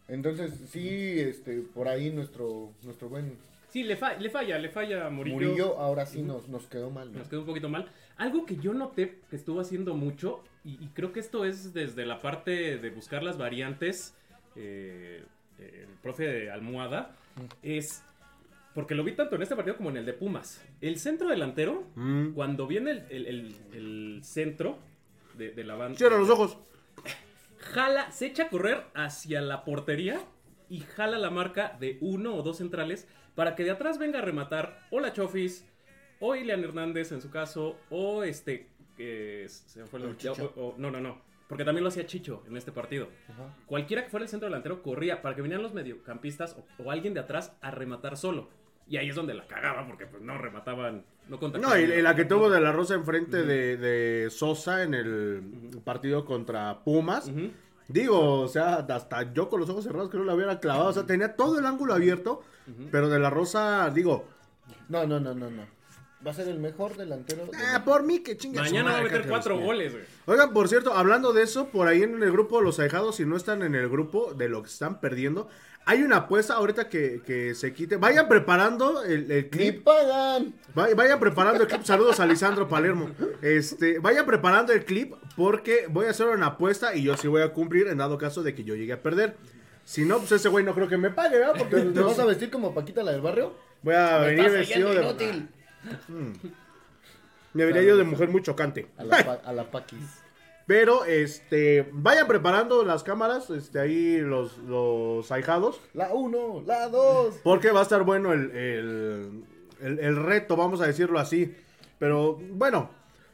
Entonces, 0.08 0.52
sí, 0.70 1.20
este, 1.20 1.60
por 1.60 1.86
ahí 1.88 2.10
nuestro, 2.10 2.70
nuestro 2.82 3.08
buen 3.08 3.36
Sí, 3.68 3.84
le, 3.84 3.96
fa- 3.96 4.14
le 4.14 4.28
falla, 4.30 4.58
le 4.58 4.68
falla 4.68 5.06
a 5.06 5.10
Murillo. 5.10 5.36
Murillo, 5.36 5.78
ahora 5.78 6.04
sí 6.04 6.22
nos, 6.22 6.48
nos 6.48 6.66
quedó 6.66 6.90
mal. 6.90 7.12
¿no? 7.12 7.20
Nos 7.20 7.28
quedó 7.28 7.40
un 7.40 7.46
poquito 7.46 7.68
mal. 7.68 7.88
Algo 8.16 8.44
que 8.44 8.56
yo 8.56 8.74
noté 8.74 9.18
que 9.30 9.36
estuvo 9.36 9.60
haciendo 9.60 9.94
mucho, 9.94 10.42
y, 10.64 10.70
y 10.84 10.88
creo 10.92 11.12
que 11.12 11.20
esto 11.20 11.44
es 11.44 11.72
desde 11.72 12.04
la 12.04 12.20
parte 12.20 12.78
de 12.78 12.90
buscar 12.90 13.22
las 13.22 13.38
variantes, 13.38 14.14
eh, 14.56 15.22
el 15.60 15.86
profe 16.02 16.24
de 16.24 16.50
Almohada, 16.50 17.14
es, 17.62 18.02
porque 18.80 18.94
lo 18.94 19.04
vi 19.04 19.12
tanto 19.12 19.36
en 19.36 19.42
este 19.42 19.54
partido 19.54 19.76
como 19.76 19.90
en 19.90 19.98
el 19.98 20.06
de 20.06 20.14
Pumas, 20.14 20.64
el 20.80 20.98
centro 20.98 21.28
delantero, 21.28 21.84
Mm. 21.96 22.30
cuando 22.32 22.66
viene 22.66 22.90
el, 22.92 23.04
el- 23.10 23.26
el- 23.26 23.56
el 23.74 24.20
centro 24.24 24.78
de, 25.36 25.50
de 25.50 25.64
la 25.64 25.74
banda, 25.74 25.98
Cierra 25.98 26.16
los 26.16 26.30
ojos. 26.30 26.56
jala, 27.58 28.10
se 28.10 28.24
echa 28.26 28.44
a 28.44 28.48
correr 28.48 28.82
hacia 28.94 29.42
la 29.42 29.64
portería 29.66 30.18
y 30.70 30.80
jala 30.80 31.18
la 31.18 31.28
marca 31.30 31.76
de 31.78 31.98
uno 32.00 32.34
o 32.34 32.42
dos 32.42 32.56
centrales 32.56 33.06
para 33.34 33.54
que 33.54 33.64
de 33.64 33.70
atrás 33.72 33.98
venga 33.98 34.20
a 34.20 34.22
rematar 34.22 34.86
o 34.90 34.98
la 35.00 35.12
Chofis, 35.12 35.66
o 36.20 36.34
Ilian 36.34 36.64
Hernández 36.64 37.12
en 37.12 37.20
su 37.20 37.30
caso, 37.30 37.76
o 37.90 38.22
este, 38.24 38.68
que 38.96 39.46
se 39.48 39.84
fue 39.84 40.00
el 40.00 40.16
O 40.56 40.74
no, 40.78 40.90
no, 40.90 41.00
no, 41.02 41.20
porque 41.48 41.64
también 41.66 41.82
lo 41.84 41.88
hacía 41.88 42.06
Chicho 42.06 42.42
en 42.48 42.56
este 42.56 42.72
partido. 42.72 43.08
Ajá. 43.28 43.54
Cualquiera 43.66 44.04
que 44.04 44.08
fuera 44.10 44.24
el 44.24 44.30
centro 44.30 44.48
delantero 44.48 44.82
corría 44.82 45.20
para 45.20 45.34
que 45.36 45.42
vinieran 45.42 45.62
los 45.62 45.74
mediocampistas 45.74 46.56
o, 46.56 46.82
o 46.82 46.90
alguien 46.90 47.12
de 47.12 47.20
atrás 47.20 47.52
a 47.60 47.70
rematar 47.70 48.16
solo. 48.16 48.48
Y 48.90 48.96
ahí 48.98 49.08
es 49.08 49.14
donde 49.14 49.32
la 49.32 49.46
cagaba 49.46 49.86
porque 49.86 50.04
pues 50.06 50.20
no 50.22 50.36
remataban, 50.36 50.96
no 51.28 51.36
No, 51.36 51.40
contactaban. 51.40 51.80
y, 51.80 51.84
y 51.84 52.02
la 52.02 52.14
que 52.16 52.24
tuvo 52.26 52.50
de 52.50 52.60
la 52.60 52.72
Rosa 52.72 52.94
enfrente 52.94 53.44
de, 53.44 53.76
de 53.78 54.28
Sosa 54.30 54.82
en 54.82 54.92
el 54.94 55.42
partido 55.84 56.24
contra 56.26 56.80
Pumas. 56.84 57.30
Digo, 57.88 58.40
o 58.42 58.48
sea, 58.48 58.74
hasta 58.88 59.32
yo 59.32 59.48
con 59.48 59.60
los 59.60 59.70
ojos 59.70 59.84
cerrados 59.84 60.10
creo 60.10 60.22
que 60.22 60.26
lo 60.26 60.34
hubiera 60.34 60.60
clavado. 60.60 60.88
O 60.90 60.92
sea, 60.92 61.06
tenía 61.06 61.34
todo 61.36 61.58
el 61.58 61.66
ángulo 61.66 61.94
abierto. 61.94 62.42
Pero 62.92 63.08
de 63.08 63.18
la 63.18 63.30
Rosa, 63.30 63.90
digo, 63.94 64.26
No, 64.88 65.06
no, 65.06 65.18
no, 65.18 65.34
no, 65.34 65.50
no. 65.50 65.62
Va 66.24 66.32
a 66.32 66.34
ser 66.34 66.48
el 66.48 66.58
mejor 66.58 66.96
delantero. 66.96 67.46
de 67.46 67.52
ah, 67.56 67.82
por 67.82 68.02
mí 68.02 68.18
que 68.20 68.36
chinga. 68.36 68.58
su 68.62 68.70
Mañana 68.70 68.92
va 68.92 68.98
a 68.98 69.02
meter 69.02 69.26
cuatro 69.26 69.58
goles, 69.58 69.92
güey. 69.92 70.04
Oigan, 70.26 70.52
por 70.52 70.68
cierto, 70.68 70.92
hablando 70.92 71.32
de 71.32 71.42
eso, 71.42 71.68
por 71.68 71.88
ahí 71.88 72.02
en 72.02 72.22
el 72.22 72.30
grupo 72.30 72.58
de 72.58 72.64
los 72.64 72.78
ahijados, 72.78 73.16
si 73.16 73.24
no 73.24 73.36
están 73.36 73.62
en 73.62 73.74
el 73.74 73.88
grupo 73.88 74.34
de 74.34 74.48
lo 74.50 74.62
que 74.62 74.68
están 74.68 75.00
perdiendo, 75.00 75.48
hay 75.86 76.02
una 76.02 76.16
apuesta 76.18 76.54
ahorita 76.54 76.88
que, 76.88 77.20
que 77.26 77.54
se 77.54 77.72
quite. 77.72 77.96
Vayan 77.96 78.28
preparando 78.28 79.02
el, 79.02 79.30
el 79.30 79.44
¡Ni 79.44 79.48
clip. 79.50 79.84
pagan! 79.84 80.54
Vay- 80.74 80.94
Vayan 80.94 81.18
preparando 81.18 81.62
el 81.62 81.68
clip. 81.68 81.82
Saludos 81.82 82.20
a 82.20 82.26
Lisandro 82.26 82.68
Palermo. 82.68 83.10
Este, 83.42 83.98
vayan 83.98 84.24
preparando 84.26 84.72
el 84.72 84.84
clip 84.84 85.14
porque 85.36 85.86
voy 85.88 86.06
a 86.06 86.10
hacer 86.10 86.26
una 86.28 86.46
apuesta 86.46 86.94
y 86.94 87.02
yo 87.02 87.16
sí 87.16 87.26
voy 87.28 87.42
a 87.42 87.52
cumplir 87.52 87.88
en 87.88 87.98
dado 87.98 88.18
caso 88.18 88.42
de 88.42 88.54
que 88.54 88.62
yo 88.62 88.74
llegue 88.76 88.92
a 88.92 89.02
perder. 89.02 89.36
Si 89.84 90.04
no, 90.04 90.18
pues 90.18 90.30
ese 90.32 90.48
güey 90.48 90.64
no 90.64 90.74
creo 90.74 90.86
que 90.86 90.96
me 90.98 91.10
pague, 91.10 91.38
¿verdad? 91.38 91.54
Porque 91.58 91.76
¿Te, 91.76 92.00
vas 92.00 92.18
a 92.18 92.24
vestir 92.24 92.50
como 92.50 92.72
Paquita 92.74 93.02
la 93.02 93.10
del 93.12 93.20
barrio? 93.22 93.54
voy 93.82 93.94
a 93.94 94.18
venir 94.18 94.40
Estás 94.44 94.52
vestido 94.52 94.90
de. 94.94 95.02
inútil. 95.02 95.48
Me 97.52 97.64
vería 97.64 97.82
yo 97.82 97.96
de 97.96 98.04
mujer 98.04 98.28
muy 98.28 98.42
chocante. 98.42 98.86
A 98.96 99.04
la, 99.04 99.24
pa- 99.24 99.40
a 99.44 99.52
la 99.52 99.64
Paquis. 99.70 99.98
Pero, 100.70 101.04
este, 101.04 101.88
vayan 101.92 102.28
preparando 102.28 102.84
las 102.84 103.02
cámaras, 103.02 103.50
este, 103.50 103.80
ahí 103.80 104.18
los, 104.18 104.56
los 104.58 105.28
ahijados. 105.32 105.80
La 105.94 106.14
1, 106.14 106.62
la 106.64 106.86
2. 106.88 107.40
Porque 107.42 107.72
va 107.72 107.80
a 107.80 107.82
estar 107.82 108.04
bueno 108.04 108.32
el, 108.32 108.52
el, 108.52 109.42
el- 109.80 109.98
el 109.98 110.14
reto, 110.14 110.54
vamos 110.54 110.80
a 110.80 110.86
decirlo 110.86 111.18
así. 111.18 111.52
Pero, 111.98 112.38
bueno, 112.52 112.88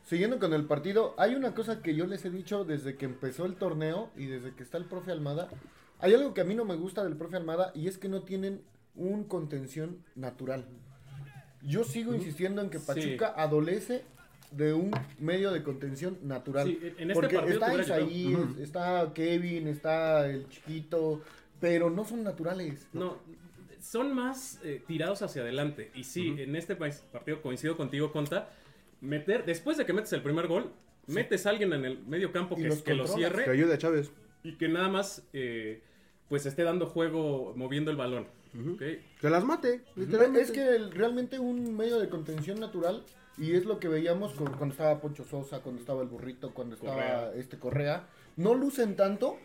Siguiendo 0.07 0.39
con 0.39 0.55
el 0.55 0.65
partido, 0.65 1.15
hay 1.19 1.35
una 1.35 1.53
cosa 1.55 1.83
que 1.83 1.95
yo 1.95 2.07
les 2.07 2.25
he 2.25 2.31
dicho 2.31 2.65
desde 2.65 2.97
que 2.97 3.05
empezó 3.05 3.45
el 3.45 3.57
torneo 3.57 4.09
y 4.17 4.27
desde 4.27 4.55
que 4.55 4.63
está 4.63 4.79
el 4.79 4.87
profe 4.87 5.11
Almada. 5.13 5.49
Hay 5.99 6.15
algo 6.15 6.33
que 6.33 6.41
a 6.41 6.45
mí 6.45 6.55
no 6.55 6.65
me 6.65 6.77
gusta 6.77 7.05
del 7.05 7.17
profe 7.17 7.37
Almada 7.37 7.71
y 7.75 7.87
es 7.89 7.99
que 7.99 8.09
no 8.09 8.23
tienen 8.23 8.63
un 8.95 9.25
contención 9.25 9.99
natural. 10.15 10.65
Yo 11.61 11.85
sigo 11.85 12.15
insistiendo 12.15 12.63
en 12.63 12.71
que 12.71 12.79
Sí. 12.79 12.85
Pachuca 12.87 13.35
adolece 13.37 14.05
de 14.51 14.73
un 14.73 14.91
medio 15.19 15.51
de 15.53 15.63
contención 15.63 16.19
natural. 16.23 16.67
Sí, 16.69 16.79
en 16.99 17.11
este 17.11 17.15
Porque 17.15 17.37
partido 17.37 17.55
está 17.61 17.75
Isaí, 17.83 18.35
es- 18.35 18.59
está 18.63 19.13
Kevin, 19.15 19.69
está 19.69 20.29
el 20.29 20.49
chiquito, 20.49 21.23
pero 21.61 21.91
no 21.91 22.05
son 22.05 22.23
naturales. 22.23 22.87
No, 22.93 23.19
son 23.81 24.15
más 24.15 24.61
eh, 24.65 24.83
tirados 24.87 25.23
hacia 25.23 25.43
adelante. 25.43 25.91
Y 25.95 26.05
sí, 26.05 26.35
en 26.39 26.57
este 26.57 26.77
país- 26.77 27.03
partido 27.13 27.43
coincido 27.43 27.77
contigo, 27.77 28.13
Conta. 28.13 28.51
Meter, 29.01 29.45
después 29.45 29.77
de 29.77 29.85
que 29.85 29.93
metes 29.93 30.13
el 30.15 30.23
primer 30.23 30.47
gol, 30.47 30.73
metes 31.07 31.47
a 31.47 31.51
alguien 31.51 31.73
en 31.75 31.85
el 31.85 31.99
medio 32.07 32.33
campo 32.33 32.57
que, 32.57 32.65
los 32.65 32.83
que 32.83 32.95
lo 32.95 33.05
que 33.05 33.11
cierre 33.13 33.51
ayude 33.51 33.75
a 33.75 33.79
Chávez. 33.79 34.11
y 34.43 34.57
que 34.57 34.69
nada 34.69 34.89
más 34.89 35.23
eh, 35.35 35.83
pues 36.29 36.47
esté 36.47 36.63
dando 36.63 36.87
juego 36.87 37.53
moviendo 37.57 37.91
el 37.91 37.97
balón. 37.97 38.27
Que 38.79 39.03
las 39.29 39.45
mate, 39.45 39.75
Es 39.75 39.97
literalmente. 39.97 40.51
que 40.53 40.67
el- 40.77 40.91
realmente 40.91 41.39
un 41.39 41.77
medio 41.77 41.99
de 42.01 42.09
contención 42.09 42.59
natural, 42.59 43.05
y 43.39 43.53
es 43.55 43.65
lo 43.65 43.79
que 43.79 43.89
veíamos 43.89 44.33
con- 44.35 44.53
cuando 44.57 44.73
estaba 44.75 45.01
Poncho 45.01 45.25
Sosa, 45.25 45.61
cuando 45.61 45.81
estaba 45.81 46.03
el 46.03 46.09
burrito, 46.09 46.53
cuando 46.55 46.75
estaba 46.75 46.95
Correa. 46.95 47.33
este 47.35 47.59
Correa, 47.59 48.07
no 48.37 48.55
lucen 48.55 48.97
tanto 48.97 49.39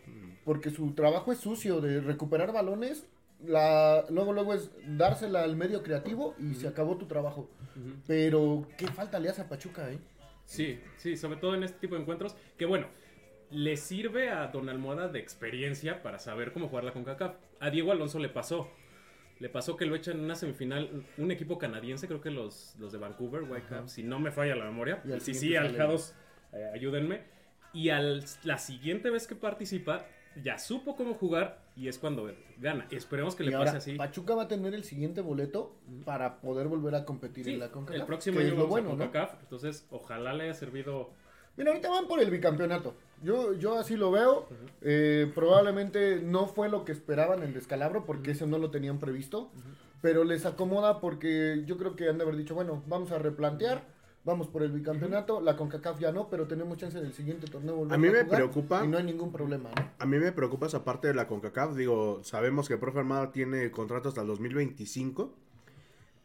porque 0.46 0.70
su 0.70 0.94
trabajo 0.94 1.32
es 1.32 1.40
sucio 1.40 1.82
de 1.82 2.02
recuperar 2.02 2.52
balones. 2.54 3.06
La, 3.44 4.06
luego, 4.10 4.34
luego 4.34 4.54
es 4.54 4.70
dársela 4.86 5.44
al 5.44 5.56
medio 5.56 5.82
creativo 5.82 6.36
y 6.40 6.54
se 6.54 6.68
acabó 6.68 6.98
tu 6.98 7.08
trabajo. 7.08 7.50
Pero, 8.08 8.68
¿qué 8.78 8.88
falta 8.88 9.20
le 9.20 9.30
hace 9.30 9.42
a 9.42 9.50
Pachuca, 9.50 9.92
eh? 9.92 9.98
Sí, 10.46 10.80
sí, 10.98 11.18
sobre 11.18 11.38
todo 11.40 11.56
en 11.56 11.64
este 11.64 11.80
tipo 11.80 11.96
de 11.96 12.02
encuentros. 12.02 12.36
Que 12.58 12.66
bueno, 12.66 12.88
le 13.50 13.78
sirve 13.78 14.30
a 14.30 14.48
Don 14.48 14.70
Almohada 14.70 15.08
de 15.08 15.20
experiencia 15.20 16.04
para 16.04 16.20
saber 16.20 16.52
cómo 16.54 16.68
jugar 16.68 16.84
la 16.84 16.94
CONCACAF. 16.94 17.34
A 17.60 17.70
Diego 17.72 17.92
Alonso 17.92 18.20
le 18.20 18.30
pasó. 18.30 18.68
Le 19.42 19.50
pasó 19.50 19.76
que 19.76 19.86
lo 19.86 19.96
echan 19.96 20.18
en 20.20 20.26
una 20.26 20.36
semifinal 20.36 21.04
un 21.18 21.32
equipo 21.32 21.58
canadiense, 21.58 22.08
creo 22.08 22.22
que 22.22 22.30
los, 22.32 22.76
los 22.80 22.92
de 22.92 23.00
Vancouver, 23.00 23.44
Whitecaps, 23.44 23.92
si 23.92 24.04
no 24.04 24.20
me 24.20 24.32
falla 24.32 24.56
la 24.56 24.66
memoria. 24.66 25.02
Y 25.04 25.14
Y 25.14 25.34
sí, 25.34 25.56
aljados, 25.56 26.14
eh, 26.54 26.70
ayúdenme. 26.74 27.24
Y 27.74 27.90
al, 27.90 28.24
la 28.44 28.58
siguiente 28.58 29.10
vez 29.10 29.28
que 29.28 29.36
participa, 29.36 30.06
ya 30.44 30.58
supo 30.60 30.96
cómo 30.96 31.14
jugar 31.16 31.60
y 31.76 31.88
es 31.88 31.98
cuando 31.98 32.30
gana. 32.60 32.86
Esperemos 32.92 33.36
que 33.36 33.44
Y 33.44 33.48
le 33.48 33.56
ahora, 33.56 33.74
pase 33.74 33.78
así. 33.92 33.98
Pachuca 33.98 34.36
va 34.36 34.44
a 34.44 34.48
tener 34.48 34.74
el 34.74 34.84
siguiente 34.84 35.22
boleto 35.22 35.76
para 36.06 36.40
poder 36.40 36.68
volver 36.68 36.96
a 36.96 37.06
competir 37.06 37.46
Sí, 37.46 37.54
en 37.54 37.60
la 37.60 37.70
CONCACAF. 37.72 38.00
el 38.00 38.06
próximo 38.06 38.40
año 38.40 38.54
vamos 38.56 38.70
bueno, 38.70 38.90
a 38.90 38.92
¿no? 38.94 38.98
CONCACAF, 39.00 39.42
entonces 39.42 39.88
ojalá 39.90 40.34
le 40.34 40.44
haya 40.44 40.54
servido 40.54 41.10
Mira, 41.62 41.74
ahorita 41.74 41.90
van 41.92 42.08
por 42.08 42.20
el 42.20 42.32
bicampeonato. 42.32 42.96
Yo, 43.22 43.54
yo 43.54 43.78
así 43.78 43.96
lo 43.96 44.10
veo. 44.10 44.48
Eh, 44.82 45.32
probablemente 45.36 46.20
no 46.24 46.48
fue 46.48 46.70
lo 46.70 46.86
que 46.86 46.92
esperaban 46.92 47.44
el 47.44 47.54
descalabro 47.54 48.04
porque 48.04 48.32
eso 48.32 48.48
no 48.48 48.58
lo 48.58 48.72
tenían 48.72 48.98
previsto. 48.98 49.52
Pero 50.02 50.24
les 50.24 50.48
acomoda 50.48 51.00
porque 51.00 51.62
yo 51.68 51.78
creo 51.78 51.96
que 51.96 52.10
han 52.10 52.18
de 52.18 52.24
haber 52.24 52.36
dicho, 52.36 52.56
bueno, 52.56 52.82
vamos 52.88 53.12
a 53.12 53.20
replantear. 53.20 53.84
Vamos 54.24 54.48
por 54.48 54.64
el 54.64 54.72
bicampeonato. 54.72 55.40
La 55.40 55.56
CONCACAF 55.56 56.00
ya 56.00 56.12
no, 56.12 56.30
pero 56.32 56.48
tenemos 56.48 56.80
chance 56.80 57.00
del 57.00 57.14
siguiente 57.14 57.46
torneo. 57.46 57.76
volver 57.76 57.94
A 57.94 57.98
mí 58.00 58.10
me 58.10 58.24
jugar 58.24 58.40
preocupa- 58.40 58.84
Y 58.84 58.88
no 58.88 58.98
hay 58.98 59.04
ningún 59.04 59.32
problema, 59.32 59.70
¿no? 59.70 59.92
A 60.00 60.06
mí 60.08 60.18
me 60.18 60.32
preocupa 60.32 60.66
esa 60.66 60.84
parte 60.84 61.08
de 61.10 61.14
la 61.14 61.28
CONCACAF. 61.28 61.76
Digo, 61.76 62.22
sabemos 62.24 62.68
que 62.68 62.74
el 62.74 62.80
profe 62.80 62.98
Armada 62.98 63.32
tiene 63.32 63.70
contrato 63.70 64.10
hasta 64.10 64.22
el 64.22 64.28
2025. 64.28 65.32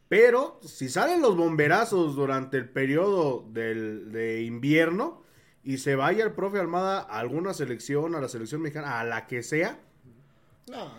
Pero 0.09 0.59
si 0.63 0.89
salen 0.89 1.21
los 1.21 1.37
bomberazos 1.37 2.17
durante 2.17 2.57
el 2.57 2.71
periodo 2.71 3.45
del, 3.53 4.13
de 4.13 4.43
invierno 4.45 5.26
y 5.67 5.77
se 5.79 5.97
vaya 5.97 6.25
el 6.25 6.33
profe 6.33 6.59
Almada 6.59 7.01
a 7.01 7.19
alguna 7.19 7.53
selección, 7.53 8.15
a 8.15 8.21
la 8.23 8.29
selección 8.29 8.63
mexicana, 8.63 9.01
a 9.01 9.05
la 9.05 9.27
que 9.27 9.43
sea, 9.43 9.79
No, 10.69 10.91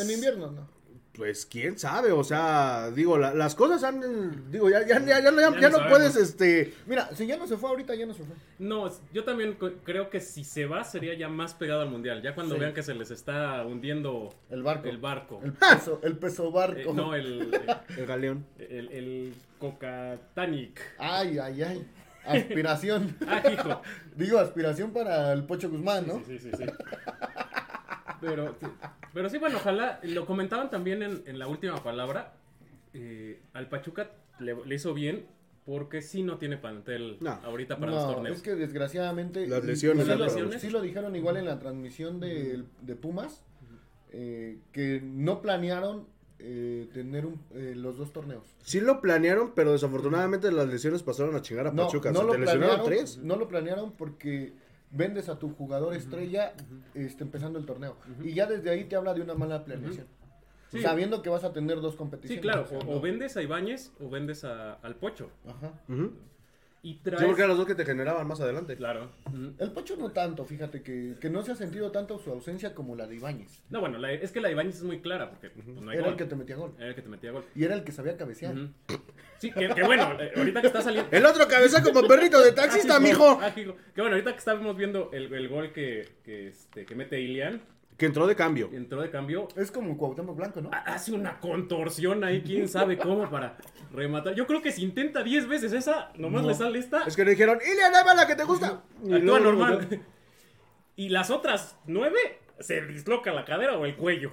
en 0.00 0.10
invierno 0.10 0.50
no. 0.52 0.68
pues 1.14 1.44
quién 1.44 1.78
sabe, 1.78 2.12
o 2.12 2.22
sea, 2.24 2.90
digo, 2.94 3.18
la- 3.18 3.34
las 3.34 3.54
cosas 3.54 3.82
han, 3.82 4.50
digo, 4.50 4.70
ya, 4.70 4.86
ya, 4.86 4.98
ya, 5.04 5.20
ya 5.20 5.30
no- 5.30 5.40
ya- 5.40 5.50
Ya 5.54 5.60
ya 5.60 5.68
no 5.70 5.80
no 5.82 5.88
puedes, 5.88 6.16
este, 6.16 6.72
Mira, 6.86 7.10
si 7.14 7.26
ya 7.26 7.36
no 7.36 7.46
se 7.46 7.56
fue 7.56 7.68
ahorita, 7.70 7.94
ya 7.94 8.06
no 8.06 8.14
se 8.14 8.22
fue. 8.24 8.34
No, 8.58 8.90
yo 9.12 9.24
también 9.24 9.56
creo 9.84 10.08
que 10.10 10.20
si 10.20 10.44
se 10.44 10.64
va 10.66 10.84
sería 10.84 11.14
ya 11.14 11.28
más 11.28 11.52
pegado 11.54 11.82
al 11.82 11.90
mundial. 11.90 12.22
Ya 12.22 12.34
cuando 12.34 12.54
Sí. 12.54 12.60
vean 12.60 12.72
que 12.74 12.82
se 12.82 12.94
les 12.94 13.10
está 13.10 13.64
hundiendo 13.66 14.32
El 14.50 14.62
barco. 14.62 14.88
el 14.88 14.98
barco. 14.98 15.40
El 15.42 15.52
peso, 15.52 16.00
el 16.02 16.16
peso 16.16 16.50
barco. 16.52 16.78
Eh, 16.90 16.94
no, 16.94 17.14
el, 17.14 17.52
el 17.98 18.06
galeón. 18.06 18.46
el, 18.58 18.88
el 18.92 19.34
Coca-Tanic. 19.58 20.80
Ay, 20.98 21.38
ay, 21.38 21.62
ay. 21.62 21.86
Aspiración. 22.32 23.16
Ah, 23.26 23.42
hijo. 23.52 23.82
Digo, 24.16 24.38
aspiración 24.38 24.92
para 24.92 25.32
el 25.32 25.44
Pocho 25.44 25.68
Guzmán, 25.70 26.06
¿no? 26.06 26.22
Sí, 26.26 26.38
sí, 26.38 26.50
sí. 26.56 26.64
sí. 26.64 26.64
Pero, 28.20 28.56
pero 29.14 29.28
sí, 29.30 29.38
bueno, 29.38 29.56
ojalá. 29.58 29.98
Lo 30.02 30.26
comentaban 30.26 30.70
también 30.70 31.02
en, 31.02 31.22
en 31.26 31.38
la 31.38 31.46
última 31.48 31.82
palabra. 31.82 32.34
eh, 32.92 33.40
al 33.54 33.68
Pachuca 33.68 34.10
le, 34.40 34.54
le 34.66 34.74
hizo 34.74 34.92
bien 34.94 35.26
porque 35.64 36.02
sí 36.02 36.22
no 36.22 36.38
tiene 36.38 36.56
plantel 36.56 37.18
No. 37.20 37.30
ahorita 37.44 37.78
para 37.78 37.92
los 37.92 38.02
No, 38.06 38.14
torneos. 38.14 38.36
es 38.38 38.42
que 38.42 38.54
desgraciadamente. 38.56 39.46
Las 39.46 39.64
lesiones, 39.64 40.06
lo- 40.06 40.16
lesiones. 40.16 40.60
Sí 40.60 40.70
lo 40.70 40.80
dijeron 40.80 41.14
igual 41.16 41.36
en 41.36 41.44
la 41.46 41.58
transmisión 41.58 42.20
de, 42.20 42.64
de 42.82 42.96
Pumas. 42.96 43.42
eh, 44.12 44.58
que 44.72 45.00
no 45.04 45.40
planearon 45.40 46.06
eh, 46.42 46.88
tener 46.92 47.26
un- 47.26 47.40
eh, 47.54 47.74
los 47.76 47.96
dos 47.98 48.12
torneos. 48.12 48.42
Sí 48.62 48.80
lo 48.80 49.00
planearon, 49.00 49.52
pero 49.54 49.72
desafortunadamente 49.72 50.50
las 50.52 50.68
lesiones 50.68 51.02
pasaron 51.02 51.34
a 51.36 51.42
chingar 51.42 51.66
a 51.68 51.72
No, 51.72 51.84
Pachuca. 51.86 52.10
no 52.12 52.22
lo 52.22 52.32
te 52.32 52.38
lesionaron 52.38 52.76
planearon, 52.76 52.86
tres. 53.04 53.18
no 53.18 53.36
lo 53.36 53.48
planearon 53.48 53.92
porque 53.92 54.52
vendes 54.90 55.28
a 55.28 55.38
tu 55.38 55.50
jugador 55.54 55.94
estrella 55.94 56.54
este, 56.94 57.22
empezando 57.24 57.58
el 57.58 57.66
torneo. 57.66 57.96
Y 58.24 58.32
ya 58.34 58.46
desde 58.46 58.70
ahí 58.70 58.84
te 58.84 58.96
habla 58.96 59.14
de 59.14 59.20
una 59.20 59.34
mala 59.34 59.64
planeación. 59.64 60.06
Sí. 60.70 60.80
Sabiendo 60.82 61.20
que 61.22 61.28
vas 61.30 61.42
a 61.44 61.52
tener 61.52 61.80
dos 61.80 61.92
Sí, 61.92 61.98
competiciones. 61.98 62.42
claro. 62.42 62.66
O 62.86 63.00
vendes 63.00 63.36
a 63.36 63.42
Ibáñez 63.42 63.92
o 64.00 64.08
vendes 64.08 64.44
a- 64.44 64.74
al 64.74 64.94
Pocho. 64.96 65.28
Ajá. 65.46 65.72
Ujú. 65.88 66.12
Y 66.82 66.94
Sí, 66.94 67.00
traes... 67.04 67.22
porque 67.24 67.42
eran 67.42 67.48
los 67.50 67.58
dos 67.58 67.66
que 67.66 67.74
te 67.74 67.84
generaban 67.84 68.26
más 68.26 68.40
adelante. 68.40 68.74
Claro. 68.76 69.10
El 69.58 69.70
Pocho 69.72 69.96
no 69.96 70.12
tanto, 70.12 70.46
fíjate 70.46 70.82
que, 70.82 71.14
que 71.20 71.28
no 71.28 71.42
se 71.42 71.52
ha 71.52 71.54
sentido 71.54 71.90
tanto 71.92 72.18
su 72.18 72.30
ausencia 72.30 72.74
como 72.74 72.96
la 72.96 73.06
de 73.06 73.16
Ibáñez. 73.16 73.62
No, 73.68 73.80
bueno, 73.80 73.98
la- 73.98 74.12
es 74.12 74.32
que 74.32 74.40
la 74.40 74.48
de 74.48 74.54
Ibáñez 74.54 74.76
es 74.76 74.82
muy 74.82 75.00
clara 75.00 75.28
porque 75.30 75.50
pues, 75.50 75.66
no 75.66 75.90
hay 75.90 75.96
Era 75.98 76.06
gol. 76.06 76.12
el 76.14 76.18
que 76.18 76.24
te 76.24 76.36
metía 76.36 76.56
gol. 76.56 76.72
Era 76.78 76.88
el 76.88 76.94
que 76.94 77.02
te 77.02 77.08
metía 77.10 77.32
gol. 77.32 77.44
Y 77.54 77.64
era 77.64 77.74
el 77.74 77.84
que 77.84 77.92
sabía 77.92 78.16
cabecear. 78.16 78.54
Sí, 79.38 79.50
que, 79.52 79.68
que 79.68 79.82
bueno, 79.82 80.16
eh, 80.20 80.32
ahorita 80.36 80.60
que 80.62 80.66
está 80.68 80.80
saliendo... 80.82 81.10
El 81.16 81.26
otro 81.26 81.46
cabeza 81.48 81.82
como 81.82 82.06
perrito 82.08 82.40
de 82.40 82.52
taxista, 82.52 82.94
Ah, 82.96 82.98
sí, 82.98 83.04
mijo. 83.04 83.38
ah. 83.42 83.52
Que 83.54 84.00
bueno, 84.00 84.16
ahorita 84.16 84.32
que 84.32 84.38
estamos 84.38 84.76
viendo 84.76 85.10
el, 85.12 85.32
el 85.34 85.48
gol 85.48 85.72
que, 85.72 86.08
que, 86.24 86.48
este, 86.48 86.84
que 86.86 86.94
mete 86.94 87.20
Ilian, 87.20 87.60
Que 88.00 88.06
entró 88.06 88.26
de 88.26 88.34
cambio. 88.34 88.70
entró 88.72 89.02
de 89.02 89.10
cambio, 89.10 89.46
Es 89.56 89.70
como 89.70 89.96
Cuauhtémoc 89.98 90.34
Blanco, 90.36 90.60
¿no? 90.62 90.70
ha- 90.72 90.78
hace 90.94 91.12
una 91.12 91.38
contorsión 91.38 92.24
ahí, 92.24 92.40
quién 92.42 92.66
sabe 92.66 92.96
cómo 92.96 93.28
para 93.30 93.58
rematar. 93.92 94.34
Yo 94.34 94.46
creo 94.46 94.62
que 94.62 94.72
si 94.72 94.82
intenta 94.82 95.22
10 95.22 95.46
veces 95.46 95.72
esa, 95.74 96.10
nomás 96.16 96.42
No. 96.42 96.48
le 96.48 96.54
sale 96.54 96.78
esta, 96.78 97.02
Es 97.04 97.14
que 97.14 97.24
le 97.26 97.32
dijeron, 97.32 97.58
Ilian, 97.62 97.92
dame 97.92 98.14
la 98.16 98.26
que 98.26 98.34
te 98.36 98.44
gusta. 98.44 98.82
Y 99.04 99.12
actúa 99.12 99.38
luego- 99.38 99.38
normal. 99.44 99.88
Y 100.96 101.08
las 101.10 101.30
otras 101.30 101.76
9 101.86 102.18
se 102.58 102.82
disloca 102.86 103.32
la 103.32 103.44
cadera 103.44 103.76
o 103.78 103.84
el 103.86 103.96
cuello. 103.96 104.32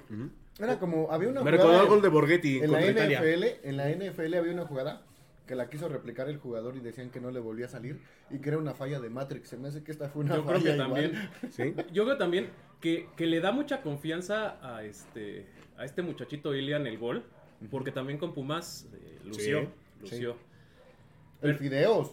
Era 0.60 0.80
como, 0.80 1.12
había 1.12 1.30
una 1.30 1.42
Me 1.44 1.52
jugada 1.52 1.58
recordó 1.64 1.82
el 1.84 1.88
gol 1.88 2.02
de 2.02 2.08
Borghetti 2.10 2.56
en 2.60 2.72
la 2.72 2.80
contra 2.80 2.92
Italia. 2.92 3.20
NFL, 3.22 3.44
en 3.70 3.78
la 3.78 3.90
NFL 3.90 4.34
había 4.38 4.54
una 4.54 4.66
jugada 4.66 5.02
que 5.48 5.56
la 5.56 5.70
quiso 5.70 5.88
replicar 5.90 6.30
el 6.30 6.38
jugador 6.38 6.76
y 6.76 6.80
decían 6.82 7.10
que 7.10 7.20
no 7.22 7.32
le 7.32 7.40
volvía 7.40 7.66
a 7.66 7.70
salir 7.70 8.00
y 8.30 8.40
que 8.40 8.50
era 8.50 8.58
una 8.58 8.74
falla 8.74 9.00
de 9.00 9.10
Matrix. 9.10 9.50
Se 9.50 9.58
me 9.58 9.70
hace 9.70 9.84
que 9.84 9.92
esta 9.92 10.10
fue 10.10 10.24
una 10.26 10.36
Yo 10.36 10.46
creo 10.46 10.60
falla 10.60 10.76
que 10.78 10.84
igual. 10.84 11.12
también. 11.12 11.30
Sí. 11.52 11.74
Yo 11.94 12.04
creo 12.06 12.18
también 12.18 12.50
que, 12.82 13.08
que 13.16 13.26
le 13.26 13.40
da 13.40 13.52
mucha 13.52 13.82
confianza 13.82 14.58
a 14.62 14.84
este 14.84 15.48
a 15.78 15.86
este 15.86 16.02
muchachito 16.02 16.54
Ilian 16.56 16.86
el 16.88 16.98
gol, 16.98 17.24
porque 17.72 17.92
también 17.92 18.18
con 18.20 18.34
Pumas 18.34 18.88
eh, 18.94 19.20
lució, 19.26 19.62
Sí, 19.62 19.68
lució. 20.02 20.36
El 21.42 21.56
Fideos. 21.56 22.12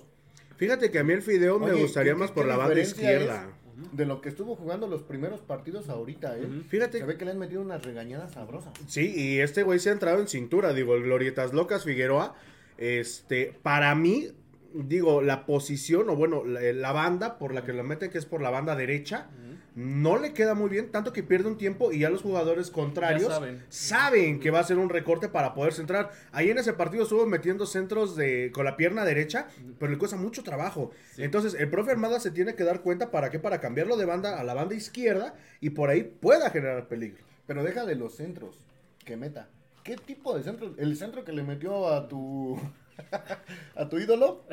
Fíjate 0.57 0.91
que 0.91 0.99
a 0.99 1.05
mí 1.05 1.13
el 1.15 1.23
fideo 1.23 1.59
me 1.59 1.73
gustaría 1.73 2.13
¿qué- 2.13 2.19
más 2.19 2.31
qué- 2.31 2.35
por 2.35 2.45
qué 2.45 2.49
la 2.51 2.57
banda 2.57 2.81
izquierda. 2.81 3.49
es 3.83 3.97
De 3.97 4.07
lo 4.07 4.21
que 4.21 4.29
estuvo 4.29 4.55
jugando 4.55 4.87
los 4.87 5.03
primeros 5.03 5.41
partidos 5.41 5.89
ahorita, 5.89 6.39
¿eh? 6.39 6.47
Fíjate. 6.69 6.99
Se 6.99 7.05
ve 7.05 7.17
que 7.17 7.25
le 7.25 7.33
han 7.33 7.39
metido 7.39 7.61
unas 7.61 7.83
regañadas 7.83 8.33
sabrosas. 8.35 8.73
Sí, 8.87 9.13
y 9.17 9.41
este 9.41 9.63
güey 9.65 9.79
se 9.81 9.89
ha 9.91 9.93
entrado 9.93 10.21
en 10.21 10.29
cintura, 10.29 10.73
digo, 10.73 10.95
el 10.95 11.03
Glorietas 11.03 11.53
Locas 11.53 11.83
Figueroa, 11.85 12.37
este, 12.79 13.59
para 13.63 13.95
mí, 13.95 14.29
digo, 14.75 15.23
la 15.23 15.47
posición, 15.47 16.09
o 16.11 16.17
bueno, 16.17 16.45
la, 16.45 16.61
la 16.73 16.93
banda 16.93 17.39
por 17.39 17.55
la 17.55 17.65
que 17.65 17.73
lo 17.73 17.85
meten, 17.85 18.11
que 18.11 18.19
es 18.19 18.27
por 18.27 18.41
la 18.43 18.51
banda 18.51 18.77
derecha, 18.77 19.29
no 19.75 20.19
le 20.19 20.33
queda 20.33 20.55
muy 20.55 20.71
bien, 20.71 20.93
tanto 20.93 21.13
que 21.13 21.25
pierde 21.25 21.49
un 21.49 21.59
tiempo 21.59 21.91
y 21.91 22.01
ya 22.01 22.11
los 22.11 22.23
jugadores 22.23 22.71
contrarios 22.71 23.41
saben 23.69 24.39
que 24.39 24.51
va 24.51 24.61
a 24.61 24.65
ser 24.65 24.79
un 24.79 24.89
recorte 24.89 25.29
para 25.29 25.53
poder 25.53 25.73
centrar. 25.73 26.13
Ahí 26.31 26.51
en 26.51 26.59
ese 26.59 26.75
partido 26.75 27.03
estuvo 27.03 27.27
metiendo 27.27 27.67
centros 27.67 28.15
de 28.15 28.53
con 28.55 28.65
la 28.65 28.77
pierna 28.77 29.05
derecha, 29.05 29.49
pero 29.81 29.91
le 29.91 29.99
cuesta 29.99 30.17
mucho 30.17 30.45
trabajo. 30.45 30.93
Entonces, 31.17 31.55
el 31.55 31.71
profe 31.71 31.91
Armada 31.91 32.21
se 32.21 32.31
tiene 32.31 32.55
que 32.55 32.63
dar 32.63 32.83
cuenta 32.83 33.11
para 33.11 33.31
qué, 33.31 33.41
para 33.41 33.61
cambiarlo 33.61 33.97
de 33.97 34.05
banda 34.05 34.39
a 34.39 34.45
la 34.45 34.55
banda 34.55 34.77
izquierda 34.77 35.35
y 35.61 35.71
por 35.71 35.91
ahí 35.91 36.05
pueda 36.05 36.51
generar 36.51 36.87
peligro. 36.87 37.25
Pero 37.47 37.65
deja 37.65 37.85
de 37.85 37.97
los 37.97 38.15
centros 38.15 38.65
que 39.05 39.17
meta. 39.17 39.49
¿Qué 39.85 39.97
tipo 39.97 40.37
de 40.37 40.43
centro? 40.43 40.75
El 40.77 40.97
centro 40.97 41.25
que 41.25 41.33
le 41.33 41.43
metió 41.45 41.89
a 41.89 42.09
tu 42.09 42.59
a 43.77 43.89
tu 43.89 43.99
ídolo. 43.99 44.45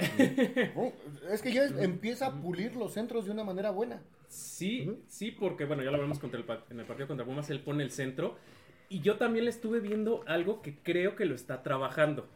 Oh, 0.75 0.91
es 1.31 1.41
que 1.41 1.51
ya 1.53 1.63
es- 1.63 1.77
empieza 1.77 2.27
a 2.27 2.41
pulir 2.41 2.75
los 2.75 2.93
centros 2.93 3.25
de 3.25 3.31
una 3.31 3.43
manera 3.43 3.71
buena. 3.71 4.01
Sí, 4.27 4.89
sí, 5.07 5.31
porque 5.31 5.65
bueno, 5.65 5.83
ya 5.83 5.91
lo 5.91 5.99
vemos 5.99 6.19
contra 6.19 6.39
el, 6.39 6.45
en 6.69 6.79
el 6.79 6.85
partido 6.85 7.07
contra 7.07 7.25
Pumas, 7.25 7.49
él 7.49 7.61
pone 7.61 7.83
el 7.83 7.91
centro. 7.91 8.35
Y 8.89 8.99
yo 9.01 9.17
también 9.17 9.45
le 9.45 9.51
estuve 9.51 9.79
viendo 9.79 10.23
algo 10.27 10.61
que 10.61 10.75
creo 10.77 11.15
que 11.15 11.25
lo 11.25 11.33
está 11.33 11.63
trabajando, 11.63 12.27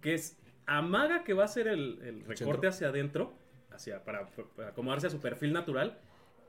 que 0.00 0.14
es 0.14 0.36
amaga 0.66 1.22
que 1.24 1.34
va 1.34 1.44
a 1.44 1.48
ser 1.48 1.68
el, 1.68 2.00
el 2.02 2.24
recorte 2.24 2.66
hacia 2.66 2.88
adentro, 2.88 3.32
hacia, 3.70 4.02
para, 4.04 4.26
para 4.56 4.70
acomodarse 4.70 5.06
a 5.06 5.10
su 5.10 5.20
perfil 5.20 5.52
natural, 5.52 5.98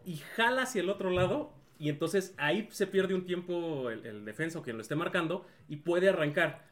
y 0.04 0.18
jala 0.18 0.64
hacia 0.64 0.82
el 0.82 0.90
otro 0.90 1.12
lado, 1.12 1.52
y 1.82 1.90
entonces 1.90 2.34
ahí 2.38 2.68
se 2.72 2.86
pierde 2.86 3.16
un 3.16 3.26
tiempo 3.26 3.90
el, 3.90 4.06
el 4.06 4.24
defensa 4.24 4.60
o 4.60 4.62
quien 4.62 4.78
lo 4.78 4.84
esté 4.84 4.96
marcando, 4.96 5.48
y 5.68 5.78
puede 5.78 6.10
arrancar. 6.10 6.64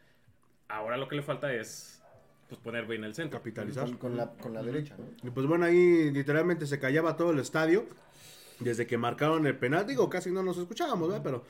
Ahora 0.67 0.97
lo 0.97 1.07
que 1.07 1.15
le 1.15 1.23
falta 1.23 1.51
es 1.51 2.01
pues, 2.47 2.61
poner 2.61 2.85
bien 2.85 3.03
el 3.03 3.15
centro. 3.15 3.39
Capitalizar. 3.39 3.85
Con, 3.85 3.97
con 3.97 4.17
la, 4.17 4.31
con 4.33 4.53
la 4.53 4.61
derecha, 4.61 4.95
¿no? 4.97 5.05
Y 5.27 5.31
pues 5.31 5.47
bueno, 5.47 5.65
ahí 5.65 6.11
literalmente 6.11 6.67
se 6.67 6.79
callaba 6.79 7.17
todo 7.17 7.31
el 7.31 7.39
estadio. 7.39 7.87
Desde 8.59 8.85
que 8.85 8.97
marcaron 8.97 9.47
el 9.47 9.57
penal. 9.57 9.87
Digo, 9.87 10.09
casi 10.09 10.31
no 10.31 10.43
nos 10.43 10.57
escuchábamos, 10.57 11.07
¿verdad? 11.07 11.23
Pero. 11.23 11.45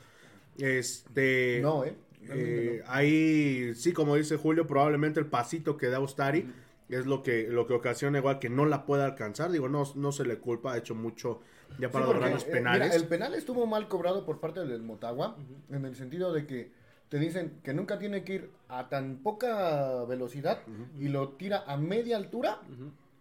Este. 0.56 1.58
No, 1.60 1.84
¿eh? 1.84 1.94
eh, 2.28 2.82
ahí 2.86 3.74
sí, 3.74 3.92
como 3.92 4.16
dice 4.16 4.36
Julio, 4.36 4.66
probablemente 4.66 5.18
el 5.20 5.26
pasito 5.26 5.76
que 5.76 5.88
da 5.88 6.00
Ustari 6.00 6.50
es 6.88 7.06
lo 7.06 7.22
que, 7.22 7.48
lo 7.48 7.66
que 7.66 7.74
ocasiona 7.74 8.18
igual 8.18 8.38
que 8.38 8.48
no 8.48 8.64
la 8.64 8.86
pueda 8.86 9.04
alcanzar. 9.06 9.50
Digo, 9.50 9.68
no, 9.68 9.82
no 9.96 10.12
se 10.12 10.24
le 10.24 10.38
culpa, 10.38 10.72
ha 10.72 10.78
hecho 10.78 10.94
mucho 10.94 11.40
ya 11.78 11.88
Sí, 11.88 11.92
para 11.92 12.04
porque, 12.06 12.12
lograr 12.20 12.32
los 12.32 12.44
eh, 12.44 12.50
penales. 12.50 12.88
mira, 12.88 12.94
el 12.96 13.08
penal 13.08 13.34
estuvo 13.34 13.66
mal 13.66 13.88
cobrado 13.88 14.24
por 14.24 14.40
parte 14.40 14.60
del 14.64 14.82
Motagua, 14.82 15.36
en 15.70 15.84
el 15.84 15.94
sentido 15.96 16.32
de 16.32 16.46
que 16.46 16.72
te 17.08 17.18
dicen 17.18 17.60
que 17.64 17.74
nunca 17.74 17.98
tiene 17.98 18.22
que 18.24 18.34
ir 18.34 18.50
a 18.68 18.88
tan 18.88 19.16
poca 19.18 20.04
velocidad 20.04 20.60
y 20.98 21.08
lo 21.08 21.30
tira 21.30 21.64
a 21.66 21.76
media 21.76 22.16
altura 22.16 22.60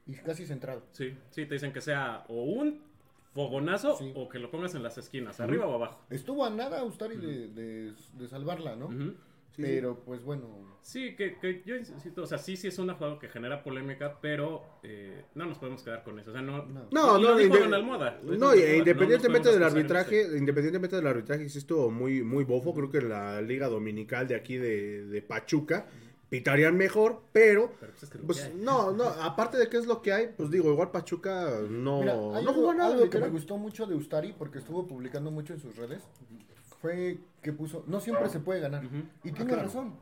y 0.05 0.13
casi 0.15 0.45
centrado. 0.45 0.83
Sí, 0.91 1.15
sí, 1.31 1.45
te 1.45 1.55
dicen 1.55 1.73
que 1.73 1.81
sea 1.81 2.23
o 2.27 2.43
un 2.43 2.81
fogonazo 3.33 3.95
Sí. 3.95 4.11
o 4.15 4.27
que 4.27 4.39
lo 4.39 4.49
pongas 4.51 4.73
en 4.75 4.83
las 4.83 4.97
esquinas, 4.97 5.39
arriba 5.39 5.65
o 5.67 5.73
abajo. 5.75 5.99
Estuvo 6.09 6.43
a 6.45 6.49
nada 6.49 6.83
Ustari 6.83 7.15
de, 7.17 7.47
de- 7.49 7.93
de 8.13 8.27
salvarla, 8.27 8.75
¿no? 8.75 8.89
Sí, 9.59 9.65
Pero 9.65 9.99
pues 10.05 10.23
bueno, 10.23 10.47
Sí, 10.81 11.13
que, 11.17 11.37
que 11.37 11.61
yo 11.65 11.75
insisto, 11.75 12.23
o 12.23 12.25
sea, 12.25 12.37
sí, 12.37 12.55
sí 12.55 12.67
es 12.69 12.79
una 12.79 12.93
jugada 12.93 13.19
que 13.19 13.27
genera 13.27 13.61
polémica, 13.61 14.17
pero 14.21 14.63
eh, 14.81 15.25
no 15.35 15.45
nos 15.45 15.57
podemos 15.57 15.83
quedar 15.83 16.03
con 16.03 16.17
eso. 16.17 16.29
O 16.29 16.33
sea, 16.33 16.41
no. 16.41 16.65
No. 16.65 16.87
No, 16.91 17.17
no, 17.17 17.39
inde- 17.39 17.75
Almohada. 17.75 18.19
No, 18.23 18.33
y- 18.55 18.61
Almohada, 18.61 18.75
independientemente 18.77 19.49
no 19.49 19.53
del 19.55 19.63
arbitraje, 19.63 20.21
independientemente 20.37 20.95
del 20.95 21.05
arbitraje, 21.07 21.49
sí 21.49 21.57
estuvo 21.57 21.91
muy, 21.91 22.23
muy 22.23 22.45
bofo. 22.45 22.73
Creo 22.73 22.89
que 22.89 23.01
la 23.01 23.41
liga 23.41 23.67
dominical 23.67 24.27
de 24.29 24.35
aquí 24.35 24.55
de, 24.55 25.05
de 25.05 25.21
Pachuca 25.21 25.85
pitarían 26.29 26.77
mejor, 26.77 27.23
pero 27.33 27.73
Pero 27.79 27.91
pues 27.91 28.03
es 28.03 28.09
que 28.09 28.17
pues 28.19 28.55
no, 28.55 28.91
no, 28.93 29.03
aparte 29.03 29.57
de 29.57 29.67
qué 29.67 29.77
es 29.77 29.85
lo 29.85 30.01
que 30.01 30.13
hay, 30.13 30.29
pues 30.37 30.49
digo, 30.49 30.71
igual 30.71 30.91
Pachuca 30.91 31.49
no, 31.69 31.99
Mira, 31.99 32.13
hay 32.13 32.17
no 32.19 32.35
algo, 32.37 32.53
jugó 32.53 32.73
nada. 32.73 32.93
algo 32.93 33.09
que 33.09 33.19
me 33.19 33.29
gustó 33.29 33.57
mucho 33.57 33.85
de 33.85 33.95
Ustari, 33.95 34.33
porque 34.37 34.59
estuvo 34.59 34.87
publicando 34.87 35.29
mucho 35.29 35.53
en 35.53 35.59
sus 35.59 35.75
redes, 35.75 36.03
fue 36.81 37.19
que 37.41 37.53
puso, 37.53 37.83
no 37.87 37.99
siempre 37.99 38.29
se 38.29 38.39
puede 38.39 38.59
ganar. 38.59 38.83
Y 39.23 39.31
tiene 39.31 39.51
claro. 39.51 39.63
razón. 39.63 39.93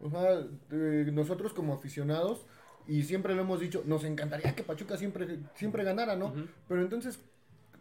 O 0.00 0.10
sea, 0.10 0.46
eh, 0.70 1.10
nosotros 1.12 1.52
como 1.52 1.74
aficionados, 1.74 2.46
y 2.86 3.02
siempre 3.02 3.34
lo 3.34 3.42
hemos 3.42 3.60
dicho, 3.60 3.82
nos 3.86 4.04
encantaría 4.04 4.54
que 4.54 4.62
Pachuca 4.62 4.96
siempre, 4.96 5.38
siempre 5.54 5.84
ganara, 5.84 6.16
¿no? 6.16 6.32
Pero 6.68 6.80
entonces, 6.80 7.20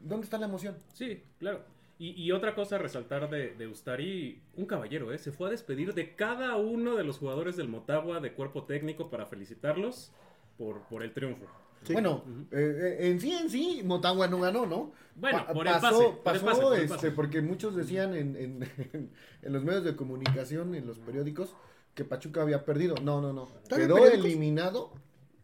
¿dónde 0.02 0.26
está 0.26 0.38
la 0.38 0.46
emoción? 0.46 0.78
Sí, 0.94 1.24
claro. 1.40 1.64
Y, 1.98 2.12
y 2.12 2.32
otra 2.32 2.56
cosa 2.56 2.76
a 2.76 2.80
resaltar 2.80 3.30
de, 3.30 3.56
de 3.56 3.68
Ustari, 3.68 4.42
un 4.56 4.66
caballero, 4.66 5.12
¿eh? 5.12 5.18
Se 5.18 5.34
fue 5.34 5.48
a 5.50 5.52
despedir 5.52 5.94
de 5.94 6.16
cada 6.16 6.56
uno 6.56 6.96
de 6.96 7.04
los 7.04 7.18
jugadores 7.18 7.58
del 7.58 7.68
Motagua 7.68 8.22
de 8.22 8.34
cuerpo 8.34 8.64
técnico 8.64 9.10
para 9.10 9.26
felicitarlos 9.26 10.14
por, 10.58 10.82
por 10.84 11.04
el 11.04 11.12
triunfo. 11.14 11.46
Sí. 11.84 11.94
Bueno, 11.94 12.24
eh, 12.52 12.98
eh, 13.00 13.10
en 13.10 13.20
sí, 13.20 13.32
en 13.32 13.50
sí, 13.50 13.82
Motagua 13.86 14.28
no 14.28 14.40
ganó, 14.40 14.66
¿no? 14.66 14.92
Bueno, 15.16 15.46
Pa- 15.46 15.54
por 15.54 15.68
el 15.68 15.74
pasó, 15.74 15.88
pase, 15.88 16.00
por 16.00 16.06
el 16.08 16.22
pasó, 16.24 16.46
pase, 16.46 16.62
por 16.62 16.74
el 16.76 16.82
este, 16.84 16.96
pase. 16.96 17.12
porque 17.12 17.42
muchos 17.42 17.76
decían 17.76 18.16
en, 18.16 18.36
en, 18.36 18.70
en 19.42 19.54
los 19.54 19.64
medios 19.64 19.84
de 19.84 19.96
comunicación, 19.96 20.76
en 20.76 20.86
los 20.88 21.00
periódicos, 21.00 21.56
que 21.96 22.06
Pachuca 22.06 22.42
había 22.42 22.64
perdido. 22.66 22.96
No, 23.04 23.22
no, 23.22 23.34
no. 23.34 23.50
¿Están 23.64 23.82
en 23.82 23.88
Quedó 23.88 24.06
eliminado, 24.08 24.92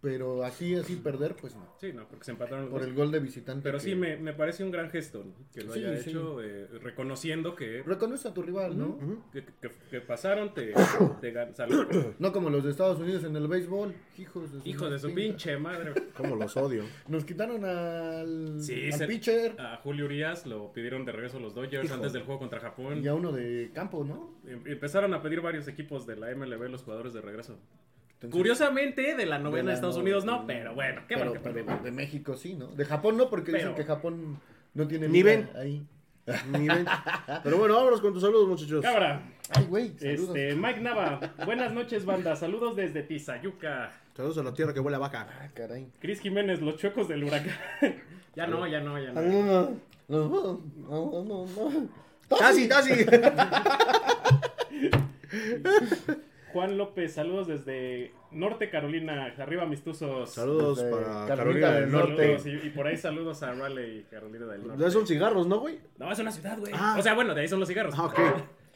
pero 0.06 0.44
así, 0.44 0.76
así 0.76 0.98
perder, 0.98 1.36
pues 1.36 1.56
no. 1.56 1.66
Sí, 1.82 1.92
no, 1.92 2.08
porque 2.08 2.26
se 2.26 2.32
empataron 2.32 2.66
los 2.66 2.70
Por 2.72 2.82
dos. 2.82 2.90
el 2.90 2.96
gol 2.96 3.12
de 3.12 3.20
visitante. 3.20 3.64
Pero 3.64 3.80
que- 3.80 3.84
sí, 3.84 3.96
me, 3.96 4.18
me 4.18 4.34
parece 4.34 4.64
un 4.64 4.70
gran 4.70 4.92
gesto 4.92 5.24
¿no? 5.26 5.34
que 5.52 5.62
lo 5.62 5.74
Sí, 5.74 5.80
haya 5.84 5.98
sí. 5.98 6.12
hecho, 6.12 6.44
eh, 6.44 6.68
reconociendo 6.84 7.56
que, 7.56 7.82
Reconoce 7.84 8.28
a 8.28 8.34
tu 8.36 8.44
rival, 8.44 8.78
¿no? 8.78 9.00
Que, 9.34 9.44
que- 9.44 9.72
que 9.90 10.02
pasaron, 10.02 10.54
te, 10.54 10.74
te 11.22 11.34
gan- 11.34 11.56
salud. 11.56 11.88
No 12.20 12.32
como 12.32 12.52
los 12.52 12.64
de 12.64 12.70
Estados 12.70 13.00
Unidos 13.00 13.24
en 13.24 13.36
el 13.36 13.48
béisbol. 13.48 13.94
Hijos 14.20 14.54
de 14.54 14.62
su, 14.62 14.70
Hijo 14.70 14.90
de 14.90 15.00
su 15.00 15.10
pinche- 15.10 15.58
madre. 15.60 15.94
Cómo 16.16 16.36
los 16.36 16.56
odio. 16.56 16.84
Nos 17.08 17.26
quitaron 17.26 17.66
al, 17.66 18.62
Sí, 18.62 18.86
al 18.92 19.00
se- 19.00 19.08
pitcher 19.08 19.60
A 19.60 19.78
Julio 19.78 20.06
Urias 20.06 20.46
lo 20.46 20.72
pidieron 20.72 21.04
de 21.06 21.12
regreso 21.14 21.40
los 21.40 21.56
Dodgers 21.56 21.86
Hijo. 21.86 21.96
antes 21.96 22.14
del 22.14 22.24
juego 22.24 22.40
contra 22.40 22.60
Japón. 22.60 23.02
y 23.04 23.08
a 23.08 23.16
uno 23.16 23.32
de 23.32 23.72
campo, 23.74 24.04
¿no? 24.04 24.36
Em- 24.48 24.62
Empezaron 24.68 25.14
a 25.16 25.22
pedir 25.24 25.42
varios 25.42 25.68
equipos 25.68 26.06
de 26.06 26.16
la 26.16 26.30
MLB 26.30 26.70
los 26.70 26.84
jugadores 26.84 27.14
de 27.14 27.22
regreso. 27.22 27.58
Entonces, 28.16 28.38
Curiosamente, 28.38 29.16
de 29.16 29.26
la 29.26 29.38
novena 29.40 29.70
de 29.70 29.76
Estados 29.76 29.96
no- 29.98 30.02
Unidos 30.02 30.26
no, 30.26 30.48
pero 30.48 30.74
bueno, 30.74 31.02
qué 31.08 31.16
pero, 31.16 31.32
bueno 31.32 31.44
que 31.44 31.50
pero 31.64 31.84
de 31.84 31.92
México 31.92 32.36
sí, 32.38 32.56
¿no? 32.56 32.68
De 32.68 32.86
Japón 32.86 33.18
no, 33.18 33.30
porque 33.30 33.52
dicen 33.52 33.76
que 33.76 33.84
Japón 33.84 34.40
no 34.74 34.88
tiene 34.88 35.08
Ni 35.08 35.22
liga 35.22 35.32
ven. 35.32 35.50
ahí. 35.56 35.86
Ni 36.58 36.68
ven. 36.68 36.86
Pero 37.44 37.58
bueno, 37.58 37.76
vámonos 37.76 38.02
con 38.02 38.14
tus 38.14 38.22
saludos, 38.24 38.48
muchachos. 38.48 38.82
Cabra, 38.82 39.22
Ay, 39.54 39.66
güey, 39.66 39.94
este, 40.02 40.56
Mike 40.56 40.82
Nava, 40.82 41.20
buenas 41.46 41.72
noches, 41.72 42.04
banda. 42.06 42.36
Saludos 42.36 42.76
desde 42.76 43.04
Tizayuca. 43.04 43.92
Saludos 44.16 44.38
a 44.40 44.44
la 44.44 44.54
tierra 44.54 44.74
que 44.74 44.80
huele 44.80 44.96
a 44.96 45.00
vaca. 45.00 45.28
Ah, 45.40 45.50
caray. 45.54 45.88
Cris 46.00 46.20
Jiménez, 46.22 46.62
los 46.62 46.78
chuecos 46.78 47.08
del 47.10 47.24
huracán. 47.26 47.54
ya 48.36 48.48
no, 48.48 48.66
ya 48.66 48.80
no, 48.80 48.98
ya 48.98 49.12
no. 49.12 49.22
No, 49.22 49.44
no, 50.08 50.62
no, 50.88 51.24
no, 51.24 51.24
no, 51.24 51.46
no. 51.46 51.90
¡Casi, 52.40 52.68
casi! 52.68 53.06
Juan 56.56 56.78
López, 56.78 57.14
saludos 57.14 57.48
desde 57.48 58.14
Norte 58.32 58.70
Carolina. 58.70 59.26
Arriba, 59.38 59.66
mis 59.66 59.84
tuzos. 59.84 60.30
Saludos 60.30 60.78
Desde 60.78 60.90
para 60.90 61.04
Carolina 61.28 61.28
Carolina 61.28 61.72
del 61.72 61.82
del 61.82 61.92
Norte. 61.92 62.40
Saludos, 62.40 62.64
y, 62.64 62.68
y 62.68 62.70
por 62.70 62.88
ahí 62.88 62.96
saludos 62.96 63.44
a 63.44 63.52
Raleigh 63.52 64.00
y 64.00 64.04
Carolina 64.04 64.46
del 64.46 64.66
Norte. 64.66 64.92
Son 64.92 65.06
cigarros, 65.06 65.48
¿no, 65.48 65.60
güey? 65.60 65.80
No, 65.98 66.10
es 66.10 66.18
una 66.18 66.32
ciudad, 66.32 66.58
güey. 66.58 66.72
Ah. 66.74 66.96
O 66.98 67.04
sea, 67.04 67.14
bueno, 67.14 67.36
de 67.36 67.42
ahí 67.42 67.50
son 67.50 67.60
los 67.60 67.68
cigarros. 67.68 67.94
Ah, 67.98 68.06
ok. 68.06 68.20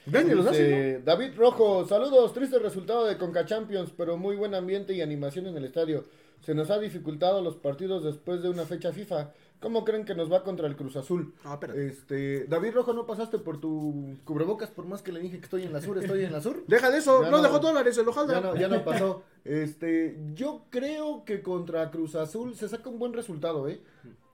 Ven 0.08 0.30
y 0.30 0.36
los. 0.36 0.52
Dice, 0.52 1.02
David 1.06 1.32
Rojo, 1.38 1.88
saludos, 1.88 2.34
triste 2.34 2.60
resultado 2.60 3.06
de 3.06 3.18
Conca 3.18 3.46
Champions, 3.46 3.94
pero 3.96 4.18
muy 4.18 4.36
buen 4.36 4.56
ambiente 4.56 4.92
y 4.92 5.02
animación 5.02 5.48
en 5.48 5.56
el 5.56 5.64
estadio. 5.64 6.04
Se 6.42 6.54
nos 6.54 6.70
ha 6.72 6.80
dificultado 6.80 7.42
los 7.42 7.56
partidos 7.56 8.04
después 8.04 8.44
de 8.44 8.50
una 8.50 8.66
fecha 8.66 8.92
FIFA. 8.92 9.30
¿Cómo 9.60 9.84
creen 9.84 10.06
que 10.06 10.16
nos 10.16 10.32
va 10.32 10.44
contra 10.44 10.68
el 10.68 10.78
Cruz 10.78 10.96
Azul? 10.96 11.34
Ah, 11.44 11.54
espérate. 11.56 11.88
Este, 11.88 12.46
David 12.46 12.74
Rojo, 12.74 12.94
¿no 12.94 13.06
pasaste 13.06 13.40
por 13.40 13.60
tu 13.60 14.16
cubrebocas 14.24 14.70
por 14.70 14.86
más 14.86 15.02
que 15.02 15.12
le 15.12 15.20
dije 15.20 15.38
que 15.40 15.44
estoy 15.44 15.64
en 15.64 15.74
la 15.74 15.82
sur, 15.82 15.98
estoy 15.98 16.24
en 16.24 16.32
la 16.32 16.40
sur? 16.40 16.64
Deja 16.68 16.90
de 16.90 17.00
eso, 17.00 17.22
Ya 17.24 17.30
no, 17.30 17.38
no- 17.38 17.44
dejó 17.44 17.60
dólares 17.60 17.98
el 17.98 18.06
Ya 18.06 18.10
hojaldra. 18.10 18.40
no, 18.42 18.56
ya 18.56 18.68
no 18.70 18.84
pasó. 18.86 19.24
Este, 19.44 20.18
yo 20.34 20.64
creo 20.70 21.26
que 21.26 21.42
contra 21.42 21.92
Cruz 21.92 22.16
Azul 22.16 22.56
se 22.56 22.70
saca 22.70 22.90
un 22.90 23.00
buen 23.00 23.12
resultado, 23.14 23.68
¿eh? 23.68 23.82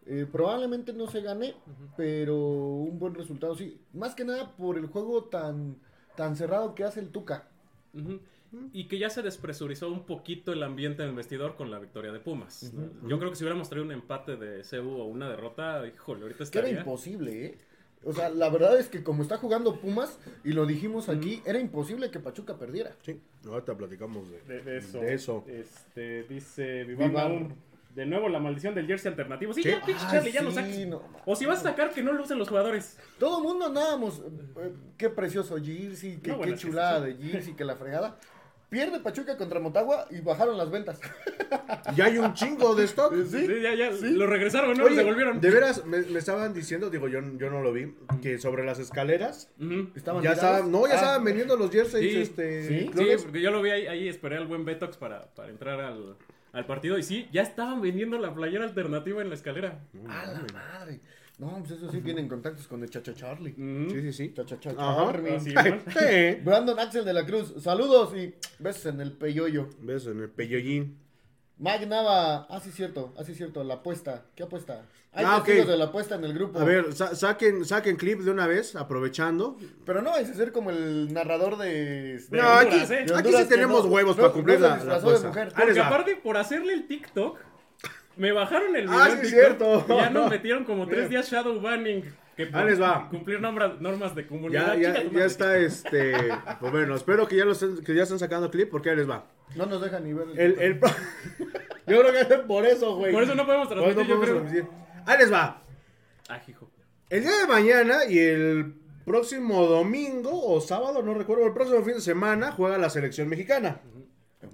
Eh, 0.05 0.27
probablemente 0.31 0.93
no 0.93 1.07
se 1.09 1.21
gane, 1.21 1.55
pero 1.97 2.37
un 2.37 2.99
buen 2.99 3.15
resultado 3.15 3.55
sí. 3.55 3.79
Más 3.93 4.13
que 4.13 4.25
nada 4.25 4.55
por 4.55 4.77
el 4.77 4.85
juego 4.85 5.23
tan, 5.23 5.77
tan 6.15 6.35
cerrado 6.35 6.75
que 6.75 6.83
hace 6.83 6.99
el 6.99 7.09
Tuca. 7.09 7.47
Ujú. 7.95 8.19
Y 8.71 8.87
que 8.87 8.97
ya 8.97 9.09
se 9.09 9.21
despresurizó 9.21 9.89
un 9.91 10.05
poquito 10.05 10.53
el 10.53 10.63
ambiente 10.63 11.03
en 11.03 11.09
el 11.09 11.15
vestidor 11.15 11.55
con 11.55 11.71
la 11.71 11.79
victoria 11.79 12.11
de 12.11 12.19
Pumas. 12.19 12.71
¿no? 12.73 13.07
Yo 13.09 13.19
creo 13.19 13.29
que 13.31 13.35
si 13.35 13.43
hubiéramos 13.43 13.67
traído 13.69 13.85
un 13.85 13.91
empate 13.91 14.37
de 14.37 14.61
CU 14.63 14.89
o 15.01 15.05
una 15.05 15.29
derrota, 15.29 15.85
híjole, 15.87 16.21
ahorita 16.23 16.37
Que 16.45 16.59
era 16.59 16.67
estaría. 16.67 16.79
imposible, 16.79 17.45
¿eh? 17.45 17.57
O 18.07 18.13
sea, 18.13 18.29
la 18.29 18.49
verdad 18.49 18.77
es 18.79 18.87
que 18.87 19.03
como 19.03 19.23
está 19.23 19.37
jugando 19.37 19.79
Pumas, 19.81 20.19
y 20.43 20.51
lo 20.53 20.65
dijimos 20.67 21.09
aquí, 21.09 21.41
era 21.45 21.59
imposible 21.59 22.11
que 22.11 22.19
Pachuca 22.19 22.55
perdiera. 22.57 22.95
Sí, 23.03 23.19
ahorita 23.47 23.75
platicamos 23.75 24.29
de, 24.29 24.39
De, 24.41 24.61
de 24.61 24.77
eso. 24.77 24.99
de 24.99 25.13
eso. 25.15 25.43
Este, 25.47 26.23
dice 26.23 26.83
Vivar. 26.83 27.11
Maur, 27.11 27.47
De 27.95 28.05
nuevo 28.05 28.29
la 28.29 28.39
maldición 28.39 28.75
del 28.75 28.85
jersey 28.85 29.09
alternativo. 29.09 29.53
Sí, 29.53 29.63
Sí. 29.63 29.69
ya, 29.69 29.81
pinche 29.83 30.01
Charlie, 30.11 30.31
ya 30.31 30.43
lo 30.43 30.51
sí, 30.51 30.55
saques. 30.57 30.85
no, 30.87 31.01
o 31.25 31.35
si 31.35 31.45
vas 31.47 31.59
a 31.61 31.63
sacar, 31.63 31.91
que 31.93 32.03
no 32.03 32.13
lo 32.13 32.21
usen 32.23 32.37
los 32.37 32.47
jugadores. 32.47 32.99
Todo 33.17 33.39
el 33.39 33.43
mundo 33.43 33.65
andábamos, 33.65 34.19
eh, 34.19 34.71
qué 34.97 35.09
precioso 35.09 35.55
Jersey, 35.57 36.17
qué, 36.21 36.29
No, 36.31 36.37
bueno, 36.37 36.51
qué 36.53 36.59
sí, 36.59 36.67
chulada 36.67 37.07
sí, 37.07 37.13
de 37.13 37.23
Jersey, 37.31 37.53
que 37.55 37.65
la 37.65 37.75
fregada. 37.75 38.19
Pierde 38.75 38.99
Pachuca 38.99 39.37
contra 39.37 39.61
Motagua 39.61 40.05
y 40.11 40.19
bajaron 40.19 40.57
las 40.57 40.69
ventas. 40.69 40.99
Ya 41.95 42.05
hay 42.05 42.17
un 42.17 42.33
chingo 42.33 42.75
de 42.75 42.83
stock. 42.83 43.13
Sí, 43.25 43.47
ya, 43.61 43.73
ya, 43.73 43.89
lo 43.89 44.27
regresaron, 44.27 44.77
¿no? 44.77 44.83
Oye, 44.83 44.95
lo 44.95 45.03
devolvieron. 45.03 45.39
de 45.39 45.49
veras, 45.49 45.85
me, 45.85 46.01
me 46.01 46.19
estaban 46.19 46.53
diciendo, 46.53 46.89
digo, 46.89 47.07
yo, 47.07 47.21
yo 47.37 47.49
no 47.49 47.61
lo 47.61 47.71
vi, 47.71 47.95
que 48.21 48.37
sobre 48.37 48.65
las 48.65 48.79
escaleras. 48.79 49.49
Estaban 49.95 50.21
ya 50.21 50.33
estaban, 50.33 50.69
no, 50.73 50.85
ya 50.87 50.93
Ah, 50.93 50.95
estaban 50.97 51.23
vendiendo 51.23 51.55
los 51.55 51.71
jerseys, 51.71 52.11
Sí, 52.11 52.21
este, 52.21 52.67
sí, 52.67 52.91
porque 53.23 53.39
yo 53.41 53.51
lo 53.51 53.61
vi 53.61 53.69
ahí, 53.69 53.87
ahí 53.87 54.09
esperé 54.09 54.35
al 54.35 54.47
buen 54.47 54.65
Betox 54.65 54.97
para, 54.97 55.33
para 55.35 55.51
entrar 55.51 55.79
al, 55.79 56.17
al 56.51 56.65
partido. 56.65 56.97
Y 56.97 57.03
sí, 57.03 57.29
ya 57.31 57.43
estaban 57.43 57.81
vendiendo 57.81 58.17
la 58.17 58.33
playera 58.33 58.65
alternativa 58.65 59.21
en 59.21 59.29
la 59.29 59.35
escalera. 59.35 59.79
A 60.09 60.25
la 60.25 60.45
madre. 60.53 60.99
No, 61.37 61.57
pues 61.59 61.71
eso 61.71 61.91
sí, 61.91 61.99
tienen 62.01 62.29
contactos 62.29 62.65
con 62.67 62.81
el 62.81 62.89
Chacha 62.89 63.13
Charlie. 63.13 63.53
Sí, 63.55 64.01
sí, 64.01 64.13
sí. 64.13 64.33
Chacha 64.33 64.69
Ajá. 64.77 65.11
Charlie. 65.11 65.35
Así. 65.35 65.53
Brandon 66.43 66.79
Axel 66.79 67.03
de 67.03 67.13
la 67.13 67.25
Cruz, 67.25 67.53
saludos 67.61 68.15
y 68.15 68.35
besos 68.59 68.85
en 68.87 69.01
el 69.01 69.11
peyoyo. 69.13 69.67
Ves 69.81 70.07
en 70.07 70.21
el 70.21 70.29
peyollín. 70.29 70.97
Mike 71.57 71.85
Nava, 71.85 72.47
ah, 72.49 72.59
sí, 72.61 72.69
cierto, 72.71 73.13
ah, 73.17 73.23
sí, 73.23 73.33
cierto, 73.33 73.63
la 73.63 73.75
apuesta. 73.75 74.25
¿Qué 74.35 74.43
apuesta? 74.43 74.85
Hay 75.13 75.23
Ah, 75.25 75.37
ok. 75.37 75.45
testigos 75.45 75.69
de 75.69 75.77
la 75.77 75.85
apuesta 75.85 76.15
en 76.15 76.25
el 76.25 76.33
grupo. 76.33 76.59
A 76.59 76.65
ver, 76.65 76.91
sa- 76.93 77.15
saquen, 77.15 77.63
saquen 77.63 77.95
clip 77.95 78.19
de 78.19 78.31
una 78.31 78.45
vez, 78.45 78.75
aprovechando. 78.75 79.57
Pero 79.85 80.01
no 80.01 80.11
vais 80.11 80.29
a 80.29 80.33
ser 80.33 80.51
como 80.51 80.69
el 80.71 81.13
narrador 81.13 81.57
de. 81.57 82.17
De 82.19 82.37
No, 82.37 82.43
aquí, 82.49 82.75
¿eh? 82.75 83.05
aquí 83.15 83.31
sí 83.31 83.45
tenemos 83.47 83.85
no- 83.85 83.91
huevos 83.91 84.17
no- 84.17 84.21
para 84.23 84.33
cumplir 84.33 84.59
no 84.59 84.67
la, 84.67 84.83
la 84.83 84.99
de 84.99 85.19
mujer. 85.27 85.53
Porque 85.55 85.79
aparte, 85.79 86.15
por 86.17 86.35
hacerle 86.35 86.73
el 86.73 86.87
TikTok, 86.87 87.39
me 88.17 88.31
bajaron 88.31 88.75
el 88.75 88.87
video 88.87 88.99
Ah, 88.99 89.09
sí, 89.21 89.27
cierto. 89.27 89.85
y 89.87 89.91
ya 89.91 90.09
nos 90.09 90.29
metieron 90.29 90.63
como 90.63 90.87
tres 90.87 91.09
días 91.09 91.29
shadow 91.29 91.59
banning. 91.59 92.03
Que 92.35 92.47
por 92.47 92.59
Ahí 92.61 92.67
les 92.69 92.81
va. 92.81 93.07
cumplir 93.09 93.39
normas, 93.39 93.79
normas 93.79 94.13
de 94.13 94.27
comunidad. 94.27 94.75
Ya, 94.75 94.93
ya, 94.93 95.01
Chica 95.03 95.19
ya 95.19 95.25
está 95.25 95.57
este. 95.59 96.13
Pues 96.59 96.71
bueno, 96.71 96.95
espero 96.95 97.27
que 97.27 97.37
ya, 97.37 97.45
lo 97.45 97.53
estén, 97.53 97.81
que 97.83 97.95
ya 97.95 98.03
estén 98.03 98.19
sacando 98.19 98.51
clip 98.51 98.69
porque 98.69 98.89
ahí 98.89 98.97
les 98.97 99.09
va. 99.09 99.25
No 99.55 99.65
nos 99.65 99.81
dejan 99.81 100.03
ni 100.03 100.13
ver. 100.13 100.27
El, 100.35 100.59
el... 100.59 100.79
Yo 101.87 102.01
creo 102.01 102.11
que 102.11 102.21
es 102.33 102.39
por 102.41 102.65
eso, 102.65 102.95
güey. 102.97 103.13
Por 103.13 103.23
eso 103.23 103.35
no 103.35 103.45
podemos 103.45 103.69
transmitir, 103.69 103.95
no 103.95 104.01
yo 104.03 104.07
podemos 104.19 104.25
creo. 104.25 104.41
transmitir. 104.41 104.69
Ahí 105.05 105.17
les 105.19 105.31
va. 105.31 105.61
Ah, 106.27 106.41
hijo. 106.47 106.69
El 107.09 107.21
día 107.23 107.37
de 107.41 107.47
mañana 107.47 108.05
y 108.09 108.17
el 108.17 108.73
próximo 109.05 109.65
domingo 109.67 110.31
o 110.51 110.59
sábado, 110.59 111.03
no 111.03 111.13
recuerdo, 111.13 111.45
el 111.45 111.53
próximo 111.53 111.83
fin 111.83 111.93
de 111.93 112.01
semana 112.01 112.51
juega 112.51 112.79
la 112.79 112.89
selección 112.89 113.29
mexicana. 113.29 113.79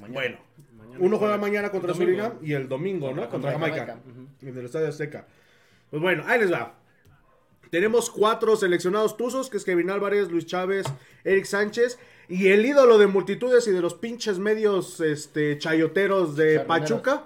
Bueno, 0.10 0.38
uno 1.02 1.18
juega 1.18 1.38
mañana 1.38 1.70
contra 1.70 1.94
Domingo. 1.94 2.12
Surinam 2.12 2.34
y 2.42 2.54
el 2.54 2.70
domingo, 2.70 3.14
¿no? 3.14 3.30
Contra, 3.30 3.52
Jamaica. 3.52 4.00
En 4.42 4.58
el 4.58 4.66
Estadio 4.66 4.88
Azteca. 4.88 5.26
Pues 5.90 6.02
bueno, 6.02 6.24
ahí 6.28 6.40
les 6.40 6.52
va. 6.52 6.76
Tenemos 7.72 8.10
cuatro 8.10 8.56
seleccionados 8.56 9.18
tuzos, 9.18 9.50
que 9.50 9.58
es 9.58 9.64
Kevin 9.64 9.90
Álvarez, 9.90 10.30
Luis 10.30 10.46
Chávez, 10.46 10.86
Eric 11.24 11.46
Sánchez 11.46 11.98
y 12.28 12.50
el 12.50 12.66
ídolo 12.66 12.98
de 12.98 13.08
multitudes 13.08 13.68
y 13.68 13.72
de 13.72 13.82
los 13.82 13.94
pinches 13.94 14.40
medios 14.40 15.00
este, 15.00 15.58
chayoteros 15.58 16.36
de. 16.36 16.60
Pachuca, 16.60 17.26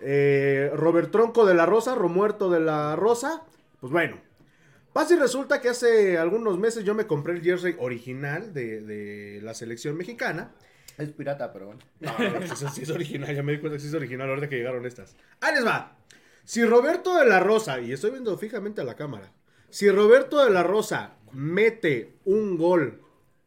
eh, 0.00 0.70
Robert 0.74 1.10
Tronco 1.10 1.44
de 1.46 1.54
la 1.54 1.66
Rosa, 1.66 1.94
Romuerto 1.94 2.48
de 2.48 2.60
la 2.60 2.96
Rosa. 2.96 3.42
Pues 3.80 3.92
bueno, 3.92 4.18
pasa 4.92 5.14
y 5.14 5.18
resulta 5.18 5.60
que 5.60 5.68
hace 5.68 6.16
algunos 6.16 6.58
meses 6.58 6.84
yo 6.84 6.94
me 6.94 7.06
compré 7.06 7.34
el 7.34 7.42
jersey 7.42 7.74
original 7.78 8.54
de, 8.54 8.80
de 8.80 9.40
la 9.42 9.52
selección 9.52 9.96
mexicana. 9.96 10.52
Es 10.98 11.10
pirata, 11.10 11.52
pero 11.52 11.66
bueno. 11.66 11.80
No, 12.00 12.10
no, 12.18 12.34
pues 12.38 12.52
eso 12.52 12.68
sí 12.70 12.82
es 12.82 12.90
original, 12.90 13.34
ya 13.34 13.42
me 13.42 13.52
di 13.52 13.58
cuenta 13.58 13.76
que 13.76 13.82
sí 13.82 13.88
es 13.88 13.94
original 13.94 14.28
ahorita 14.28 14.48
que 14.48 14.56
llegaron 14.56 14.86
estas. 14.86 15.14
Ahí 15.40 15.54
les 15.54 15.66
va. 15.66 15.98
Si 16.44 16.64
Roberto 16.64 17.16
de 17.16 17.26
la 17.26 17.40
Rosa, 17.40 17.80
y 17.80 17.92
estoy 17.92 18.12
viendo 18.12 18.36
fijamente 18.38 18.80
a 18.80 18.84
la 18.84 18.94
cámara, 18.94 19.32
si 19.68 19.90
Roberto 19.90 20.44
de 20.44 20.50
la 20.50 20.62
Rosa 20.62 21.16
mete 21.32 22.14
un 22.24 22.56
gol 22.56 23.02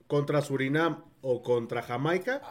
contra 0.08 0.42
Surinam 0.42 1.04
o 1.22 1.42
contra 1.42 1.82
Jamaica, 1.82 2.42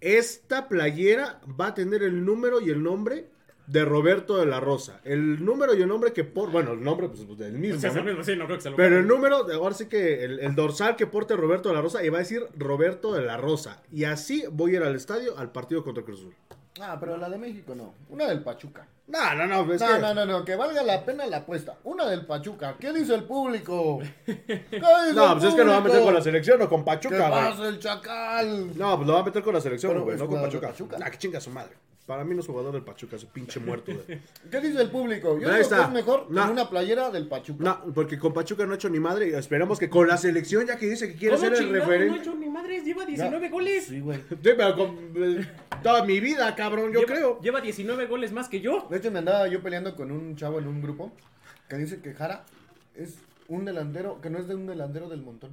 esta 0.00 0.68
playera 0.68 1.40
va 1.60 1.68
a 1.68 1.74
tener 1.74 2.02
el 2.02 2.24
número 2.24 2.60
y 2.60 2.70
el 2.70 2.82
nombre 2.82 3.28
de 3.66 3.84
Roberto 3.84 4.36
de 4.38 4.46
la 4.46 4.60
Rosa. 4.60 5.00
El 5.04 5.44
número 5.44 5.74
y 5.74 5.82
el 5.82 5.88
nombre 5.88 6.12
que 6.12 6.24
por, 6.24 6.50
bueno, 6.50 6.72
el 6.72 6.82
nombre 6.82 7.08
pues 7.08 7.26
del 7.38 7.52
mismo, 7.54 7.78
O 7.78 7.80
sea, 7.80 7.90
es 7.90 7.96
el 7.96 8.04
¿no? 8.04 8.08
mismo, 8.10 8.24
sí, 8.24 8.36
no 8.36 8.44
creo 8.46 8.56
que 8.58 8.62
se 8.62 8.70
lo 8.70 8.76
Pero 8.76 8.98
el 8.98 9.06
número, 9.06 9.46
ahora 9.54 9.74
sí 9.74 9.86
que 9.86 10.24
el, 10.24 10.40
el 10.40 10.54
dorsal 10.54 10.96
que 10.96 11.06
porte 11.06 11.34
Roberto 11.36 11.68
de 11.68 11.74
la 11.74 11.80
Rosa 11.80 12.04
y 12.04 12.08
va 12.08 12.18
a 12.18 12.20
decir 12.20 12.46
Roberto 12.56 13.12
de 13.14 13.22
la 13.22 13.36
Rosa. 13.36 13.82
Y 13.92 14.04
así 14.04 14.44
voy 14.50 14.72
a 14.74 14.76
ir 14.78 14.82
al 14.84 14.94
estadio 14.94 15.36
al 15.38 15.50
partido 15.52 15.82
contra 15.84 16.04
Cruz 16.04 16.20
Azul. 16.20 16.34
Ah, 16.78 16.98
pero 17.00 17.16
la 17.16 17.28
de 17.30 17.38
México 17.38 17.74
no. 17.74 17.94
Una 18.10 18.26
del 18.28 18.42
Pachuca. 18.42 18.86
No, 19.08 19.34
no, 19.34 19.46
no, 19.46 19.72
es 19.72 19.80
No, 19.80 19.86
que- 19.94 19.98
no, 20.00 20.14
no, 20.14 20.26
no, 20.26 20.44
que 20.44 20.56
valga 20.56 20.82
la 20.82 21.04
pena 21.06 21.24
la 21.26 21.38
apuesta. 21.38 21.78
Una 21.84 22.06
del 22.06 22.26
Pachuca. 22.26 22.76
¿Qué 22.78 22.92
dice 22.92 23.14
el 23.14 23.24
público? 23.24 23.98
¿Qué 24.26 24.34
dice 24.68 24.80
No, 25.14 25.32
el 25.32 25.38
pues 25.38 25.44
es 25.44 25.54
que 25.54 25.64
lo 25.64 25.70
va 25.70 25.76
a 25.78 25.80
meter 25.80 26.02
con 26.02 26.12
la 26.12 26.20
selección 26.20 26.60
o 26.60 26.68
con 26.68 26.80
¿Qué 26.80 26.86
Pachuca, 26.86 27.16
güey. 27.30 27.30
pasa 27.30 27.68
el 27.68 27.78
chacal? 27.78 28.76
No, 28.76 28.96
pues 28.96 29.06
lo 29.08 29.14
va 29.14 29.20
a 29.20 29.24
meter 29.24 29.42
con 29.42 29.54
la 29.54 29.60
selección, 29.60 29.92
Pero 29.92 30.04
güey, 30.04 30.16
es 30.16 30.20
no 30.22 30.28
con 30.28 30.42
Pachuca. 30.42 30.68
Pachuca. 30.68 30.96
Ah, 31.02 31.10
que 31.10 31.18
chinga 31.18 31.40
su 31.40 31.50
madre. 31.50 31.72
Para 32.06 32.22
mí 32.24 32.34
no 32.36 32.40
es 32.40 32.46
jugador 32.46 32.72
del 32.72 32.82
Pachuca, 32.84 33.16
es 33.16 33.24
un 33.24 33.30
pinche 33.30 33.58
muerto. 33.58 33.92
güey. 33.92 34.20
¿Qué 34.50 34.60
dice 34.60 34.80
el 34.80 34.90
público? 34.90 35.30
Yo 35.40 35.48
Ahí 35.48 35.54
creo 35.54 35.56
está. 35.56 35.76
que 35.78 35.82
es 35.82 35.90
mejor 35.90 36.26
No. 36.30 36.44
en 36.44 36.50
una 36.50 36.70
playera 36.70 37.10
del 37.10 37.26
Pachuca. 37.26 37.64
No, 37.64 37.92
porque 37.92 38.16
con 38.16 38.32
Pachuca 38.32 38.64
no 38.64 38.72
ha 38.72 38.76
hecho 38.76 38.88
ni 38.88 39.00
madre. 39.00 39.28
y 39.28 39.32
Esperamos 39.34 39.80
que 39.80 39.90
con 39.90 40.06
la 40.06 40.16
selección, 40.16 40.64
ya 40.66 40.76
que 40.76 40.86
dice 40.86 41.08
que 41.08 41.16
quiere 41.18 41.34
¿Cómo 41.34 41.44
ser 41.48 41.54
el 41.54 41.58
chingado? 41.66 41.80
referente. 41.84 42.06
No 42.10 42.14
ha 42.14 42.18
hecho 42.22 42.34
ni 42.36 42.48
madres, 42.48 42.84
lleva 42.84 43.04
19 43.04 43.48
goles. 43.48 43.84
Sí, 43.86 43.98
güey. 44.00 44.18
Sí, 44.28 44.36
pero 44.42 44.76
con 44.76 44.88
eh, 45.16 45.48
toda 45.82 46.04
mi 46.04 46.20
vida, 46.20 46.54
cabrón, 46.54 46.92
yo 46.92 47.00
lleva, 47.00 47.12
creo. 47.12 47.40
Lleva 47.40 47.60
19 47.60 48.06
goles 48.06 48.30
más 48.30 48.48
que 48.48 48.60
yo. 48.60 48.86
De 48.88 48.98
hecho, 48.98 49.10
me 49.10 49.18
andaba 49.18 49.48
yo 49.48 49.60
peleando 49.60 49.96
con 49.96 50.12
un 50.12 50.36
chavo 50.36 50.60
en 50.60 50.68
un 50.68 50.80
grupo 50.80 51.10
que 51.68 51.76
dice 51.76 52.00
que 52.00 52.14
Jara 52.14 52.44
es 52.94 53.16
un 53.48 53.64
delantero, 53.64 54.20
que 54.20 54.30
no 54.30 54.38
es 54.38 54.46
de 54.46 54.54
un 54.54 54.66
delantero 54.68 55.08
del 55.08 55.22
montón. 55.22 55.50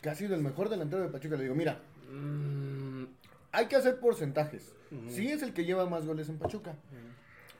Que 0.00 0.08
ha 0.08 0.14
sido 0.14 0.34
el 0.34 0.40
mejor 0.40 0.70
delantero 0.70 1.02
de 1.02 1.08
Pachuca. 1.10 1.36
Le 1.36 1.42
digo, 1.42 1.54
mira, 1.54 1.78
Mm, 2.10 3.04
hay 3.52 3.66
que 3.66 3.76
hacer 3.76 4.00
porcentajes. 4.00 4.74
Sí 5.08 5.28
es 5.28 5.42
el 5.42 5.52
que 5.54 5.64
lleva 5.64 5.86
más 5.86 6.04
goles 6.06 6.28
en 6.28 6.38
Pachuca. 6.38 6.74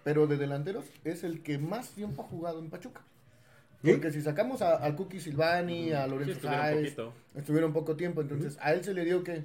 Pero 0.05 0.27
de 0.27 0.37
delanteros 0.37 0.85
es 1.05 1.23
el 1.25 1.43
que 1.43 1.59
más 1.59 1.91
tiempo 1.91 2.23
ha 2.23 2.27
jugado 2.27 2.59
en 2.59 2.69
Pachuca. 2.71 3.03
¿Sí? 3.85 3.91
Porque 3.93 4.11
si 4.13 4.21
sacamos 4.21 4.63
a- 4.63 4.77
al 4.77 4.95
Cookie 4.97 5.21
Silvani, 5.21 5.93
a 5.93 6.05
sí, 6.05 6.11
Lorenzo 6.11 6.33
estuvieron 6.33 6.61
Sáez, 6.67 6.97
estuvieron 7.35 7.73
poco 7.73 7.97
tiempo. 7.97 8.21
Entonces, 8.21 8.57
a 8.61 8.73
él 8.75 8.85
se 8.85 8.95
le 8.95 9.05
dio 9.05 9.23
que 9.25 9.45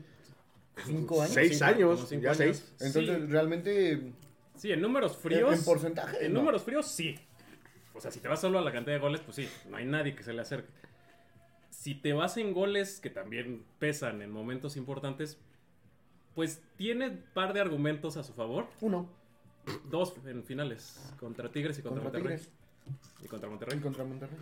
cinco 0.85 1.21
años. 1.21 1.33
Seis 1.33 1.57
Sí. 1.57 1.63
años, 1.63 2.05
cinco 2.07 2.23
ya 2.23 2.29
años. 2.31 2.37
seis. 2.37 2.73
Entonces, 2.79 3.17
Sí. 3.21 3.25
realmente, 3.31 4.11
Sí, 4.55 4.71
en 4.71 4.81
números 4.81 5.17
fríos. 5.17 5.57
en 5.57 5.63
porcentaje, 5.65 6.25
En 6.25 6.33
no. 6.33 6.39
números 6.39 6.63
fríos, 6.63 6.87
sí. 6.87 7.19
O 7.95 7.99
sea, 8.01 8.11
si 8.11 8.19
te 8.19 8.27
vas 8.27 8.39
solo 8.41 8.59
a 8.59 8.61
la 8.61 8.71
cantidad 8.71 8.95
de 8.95 8.99
goles, 9.01 9.21
pues 9.21 9.35
sí, 9.37 9.49
no 9.69 9.77
hay 9.77 9.85
nadie 9.85 10.13
que 10.15 10.21
se 10.23 10.33
le 10.33 10.41
acerque. 10.41 10.69
Si 11.69 11.95
te 11.95 12.13
vas 12.13 12.37
en 12.37 12.53
goles 12.53 12.99
que 12.99 13.09
también 13.09 13.63
pesan 13.79 14.21
en 14.21 14.29
momentos 14.31 14.77
importantes, 14.77 15.39
pues 16.37 16.61
tiene 16.75 17.09
par 17.09 17.51
de 17.51 17.59
argumentos 17.61 18.15
a 18.15 18.23
su 18.23 18.31
favor. 18.31 18.67
uno 18.81 19.09
Dos 19.89 20.13
en 20.27 20.43
finales, 20.43 21.11
contra 21.19 21.49
Tigres 21.51 21.79
y 21.79 21.81
contra, 21.81 22.03
contra 22.03 22.19
Monterrey. 22.21 22.37
Tigres 22.37 23.25
Y 23.25 23.27
contra 23.27 23.47
y 23.47 23.49
Monterrey. 23.49 23.79
contra 23.79 24.03
Monterrey. 24.03 24.37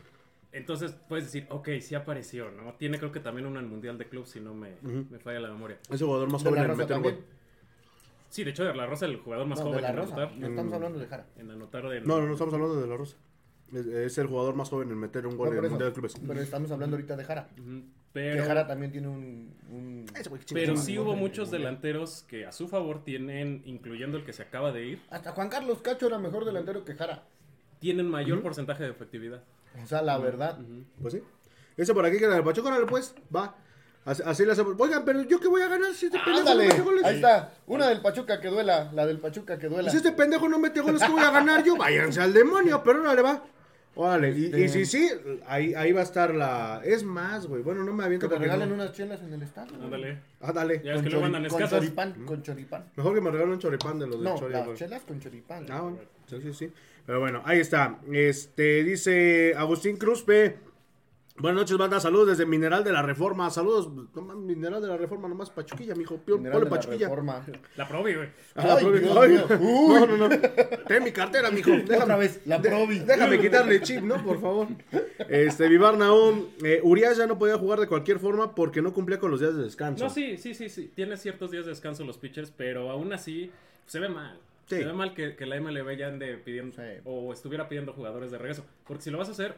Entonces 0.52 0.94
puedes 1.08 1.24
decir, 1.26 1.48
ok, 1.50 1.70
sí 1.80 1.96
apareció, 1.96 2.52
¿no? 2.52 2.74
Tiene 2.74 3.00
creo 3.00 3.14
que 3.14 3.22
también 3.22 3.48
uno 3.48 3.60
en 3.60 3.66
el 3.66 3.72
Mundial 3.72 3.98
de 3.98 4.10
Club, 4.10 4.28
si 4.28 4.42
no 4.42 4.54
me, 4.54 4.74
me 4.82 5.20
falla 5.20 5.40
la 5.40 5.48
memoria. 5.48 5.80
Es 5.90 6.02
el 6.02 6.06
jugador 6.06 6.30
más 6.30 6.44
joven 6.44 6.70
en 6.70 6.78
meter 6.78 7.00
gol. 7.02 7.20
Sí, 8.30 8.44
de 8.44 8.50
hecho, 8.50 8.66
de 8.66 8.76
la 8.76 8.86
Rosa, 8.86 9.06
el 9.06 9.16
jugador 9.16 9.48
más 9.48 9.58
No, 9.60 9.66
joven 9.68 9.78
de 9.78 9.82
la 9.84 9.90
en 9.92 9.96
Rosa. 9.96 10.14
anotar. 10.16 10.38
No 10.38 10.48
estamos 10.48 10.74
hablando 10.74 11.00
de 11.00 11.08
Jara. 11.08 11.26
En 11.38 11.50
anotar 11.50 11.88
de... 11.90 12.02
No, 12.02 12.20
no, 12.20 12.28
no 12.28 12.34
estamos 12.34 12.54
hablando 12.54 12.82
de 12.82 12.88
la 12.88 12.98
Rosa. 12.98 13.16
Es, 13.74 13.86
es 13.88 14.18
el 14.20 14.28
jugador 14.28 14.56
más 14.56 14.70
joven 14.70 14.92
en 14.92 14.98
meter 14.98 15.26
un 15.26 15.38
gol 15.38 15.50
No, 15.50 15.58
en 15.58 15.64
el. 15.66 15.70
Mundial 15.72 15.90
de 15.90 15.94
Clubes. 15.94 16.16
Pero 16.26 16.40
estamos 16.40 16.72
hablando 16.72 16.96
ahorita 16.96 17.16
de 17.16 17.24
Jara. 17.24 17.50
Ujú, 17.60 17.82
Que 17.82 17.86
Pero... 18.14 18.46
Jara 18.46 18.68
también 18.68 18.92
tiene 18.92 19.08
un. 19.08 20.06
Pero 20.54 20.78
Sí, 20.78 20.98
hubo 20.98 21.16
muchos 21.16 21.52
delanteros 21.52 22.24
que 22.28 22.46
a 22.46 22.52
su 22.52 22.68
favor 22.68 23.04
tienen, 23.04 23.64
incluyendo 23.66 24.18
el 24.18 24.24
que 24.24 24.34
se 24.34 24.44
acaba 24.44 24.72
de 24.72 24.86
ir. 24.86 25.02
Hasta 25.10 25.32
Juan 25.32 25.50
Carlos 25.50 25.82
Cacho 25.82 26.08
era 26.08 26.20
mejor 26.20 26.46
delantero 26.46 26.86
que 26.86 26.94
Jara. 26.94 27.24
tienen 27.80 28.08
mayor 28.10 28.42
porcentaje 28.42 28.84
de 28.84 28.92
efectividad. 28.92 29.44
O 29.84 29.88
sea, 29.88 30.02
la 30.02 30.18
verdad. 30.18 30.58
Pues 31.02 31.14
sí. 31.16 31.22
Ese 31.76 31.94
por 31.94 32.06
aquí 32.06 32.18
que 32.18 32.26
era 32.26 32.38
el 32.38 32.44
Pachuca, 32.44 32.70
órale 32.70 32.86
pues, 32.86 33.14
va. 33.36 33.56
Así, 34.06 34.22
así 34.24 34.46
le 34.46 34.52
hacemos. 34.52 34.76
Oigan, 34.78 35.04
pero 35.04 35.24
yo 35.24 35.40
que 35.40 35.48
voy 35.48 35.64
a 35.64 35.68
ganar 35.68 35.92
si 35.94 36.06
este 36.06 36.20
pendejo 36.24 36.46
no 36.54 36.56
mete 36.56 36.82
goles. 36.82 37.04
ahí 37.04 37.16
está. 37.16 37.54
Una 37.66 37.90
del 37.90 38.02
Pachuca 38.02 38.40
que 38.40 38.48
duela, 38.50 38.92
la 38.94 39.06
del 39.06 39.20
Pachuca 39.20 39.58
que 39.58 39.68
duela. 39.68 39.90
Si 39.90 39.98
este 39.98 40.12
pendejo 40.12 40.48
no 40.48 40.60
mete 40.60 40.80
goles, 40.80 41.02
que 41.02 41.12
voy 41.12 41.24
a 41.24 41.32
ganar 41.32 41.64
yo? 41.64 41.76
Váyanse 41.76 42.22
al 42.22 42.32
demonio, 42.32 42.82
pero 42.84 43.02
órale, 43.02 43.22
va. 43.24 43.44
Órale, 43.96 44.32
y, 44.32 44.54
y 44.56 44.68
si 44.70 44.86
sí, 44.86 45.10
ahí, 45.48 45.74
ahí 45.74 45.92
va 45.94 46.02
a 46.02 46.04
estar 46.04 46.34
la. 46.36 46.82
Es 46.84 47.04
más, 47.04 47.48
güey. 47.48 47.64
Bueno, 47.64 47.84
no 47.84 47.94
me 47.94 48.04
aviento 48.04 48.28
Que 48.28 48.32
te 48.32 48.36
porque 48.36 48.46
regalen 48.52 48.70
no. 48.70 48.76
unas 48.76 48.92
chelas 48.92 49.22
en 49.22 49.34
el 49.34 49.42
estadio. 49.42 49.74
Ándale. 49.82 50.20
Ah, 50.42 50.52
dale. 50.52 50.82
Ya 50.84 50.94
ves 50.94 51.02
que 51.04 51.10
Con, 51.12 51.20
chori- 51.22 51.26
andan 51.26 51.44
con 51.48 51.52
escasas. 51.64 51.80
choripán, 51.80 52.26
con 52.26 52.44
choripán. 52.44 52.86
Mejor 52.96 53.16
que 53.16 53.22
me 53.22 53.32
regalen 53.32 53.54
un 53.54 53.60
choripán 53.60 53.98
de 54.00 54.08
los 54.08 54.20
de 54.20 54.24
No, 54.26 54.38
Chori, 54.38 54.54
las 54.54 54.74
chelas 54.78 55.02
con 55.04 55.20
choripán. 55.20 55.66
Ah, 55.70 55.82
bueno. 55.82 56.00
Sí, 56.28 56.40
sí, 56.42 56.54
sí. 56.54 56.72
Pero 57.06 57.20
bueno, 57.22 57.42
ahí 57.46 57.60
está. 57.60 58.00
Este, 58.12 58.84
dice 58.84 59.54
Agustín 59.56 59.96
Cruzpe. 59.98 60.58
Buenas 61.38 61.64
noches, 61.64 61.78
banda. 61.78 62.00
Saludos 62.00 62.30
desde 62.30 62.46
Mineral 62.46 62.82
de 62.86 62.94
la 62.94 63.02
Reforma. 63.02 63.50
Saludos. 63.50 63.90
Mineral 64.38 64.82
de 64.82 64.88
la 64.88 64.96
Reforma, 64.96 65.28
nomás 65.28 65.50
Pachuquilla, 65.50 65.94
mijo. 65.94 66.18
Mineral 66.26 66.42
Ponle 66.42 66.50
de 66.60 66.64
la 66.64 66.70
Pachuquilla. 66.70 67.10
Reforma. 67.10 67.46
La 67.76 67.88
probi, 67.90 68.14
güey. 68.16 68.30
Ah, 68.56 68.68
la. 68.68 68.76
Uy. 68.88 69.36
No, 69.60 70.06
no, 70.08 70.18
no. 70.18 70.30
Ten 70.88 71.04
mi 71.04 71.12
cartera, 71.12 71.52
mijo. 71.52 71.72
Déjame, 71.72 72.04
Otra 72.04 72.16
vez, 72.16 72.40
la 72.46 72.58
de- 72.60 72.70
probi. 72.70 73.00
Déjame 73.00 73.40
quitarle 73.42 73.82
chip, 73.82 74.02
¿no? 74.02 74.24
Por 74.24 74.40
favor. 74.40 74.68
Este, 75.28 75.68
Vivar 75.68 75.98
Naum. 75.98 76.46
Eh, 76.64 76.80
Urias 76.84 77.18
ya 77.18 77.28
no 77.28 77.38
podía 77.38 77.58
jugar 77.58 77.82
de 77.82 77.88
cualquier 77.88 78.20
forma 78.20 78.56
porque 78.56 78.82
no 78.82 78.94
cumplía 78.94 79.20
con 79.20 79.30
los 79.30 79.42
días 79.42 79.58
de 79.58 79.64
descanso. 79.64 80.06
No, 80.06 80.10
sí, 80.10 80.38
sí, 80.38 80.54
sí, 80.54 80.70
sí. 80.70 80.90
Tiene 80.96 81.18
ciertos 81.18 81.52
días 81.52 81.66
de 81.66 81.72
descanso 81.72 82.06
los 82.06 82.18
pitchers, 82.18 82.52
pero 82.56 82.90
aún 82.90 83.12
así 83.12 83.52
se 83.88 84.00
ve 84.00 84.08
mal. 84.08 84.40
Sí. 84.68 84.78
Se 84.78 84.86
ve 84.86 84.94
mal 84.94 85.14
que, 85.14 85.36
que 85.36 85.46
la 85.46 85.60
MLB 85.60 85.98
ya 85.98 86.08
ande 86.08 86.38
pidiendo 86.38 86.78
Sí. 86.78 87.02
o 87.04 87.34
estuviera 87.34 87.68
pidiendo 87.68 87.92
jugadores 87.92 88.32
de 88.32 88.38
regreso. 88.38 88.66
Porque 88.88 89.04
si 89.04 89.12
lo 89.12 89.18
vas 89.18 89.28
a 89.28 89.32
hacer, 89.34 89.56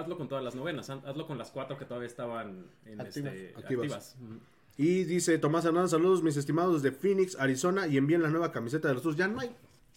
hazlo 0.00 0.16
con 0.18 0.28
todas 0.28 0.44
las 0.44 0.54
novenas. 0.54 0.88
haz- 0.90 1.04
Hazlo 1.04 1.26
con 1.26 1.38
las 1.38 1.50
cuatro 1.50 1.78
que 1.78 1.84
todavía 1.84 2.06
estaban 2.08 2.66
en, 2.84 3.00
Activas. 3.00 3.34
este, 3.34 3.54
Activas. 3.58 3.84
activas. 3.84 4.16
Ujú. 4.22 4.40
Y 4.78 5.04
dice 5.04 5.38
Tomás 5.38 5.64
Hernández, 5.64 5.90
saludos 5.92 6.22
mis 6.22 6.36
estimados 6.36 6.82
desde 6.82 6.96
Phoenix, 6.96 7.36
Arizona, 7.40 7.86
y 7.86 7.96
envíen 7.96 8.22
la 8.22 8.28
nueva 8.28 8.52
camiseta 8.52 8.88
de 8.88 8.94
los 8.94 9.02
Tours. 9.02 9.16
Ya 9.16 9.26
no 9.28 9.40
hay. 9.40 9.50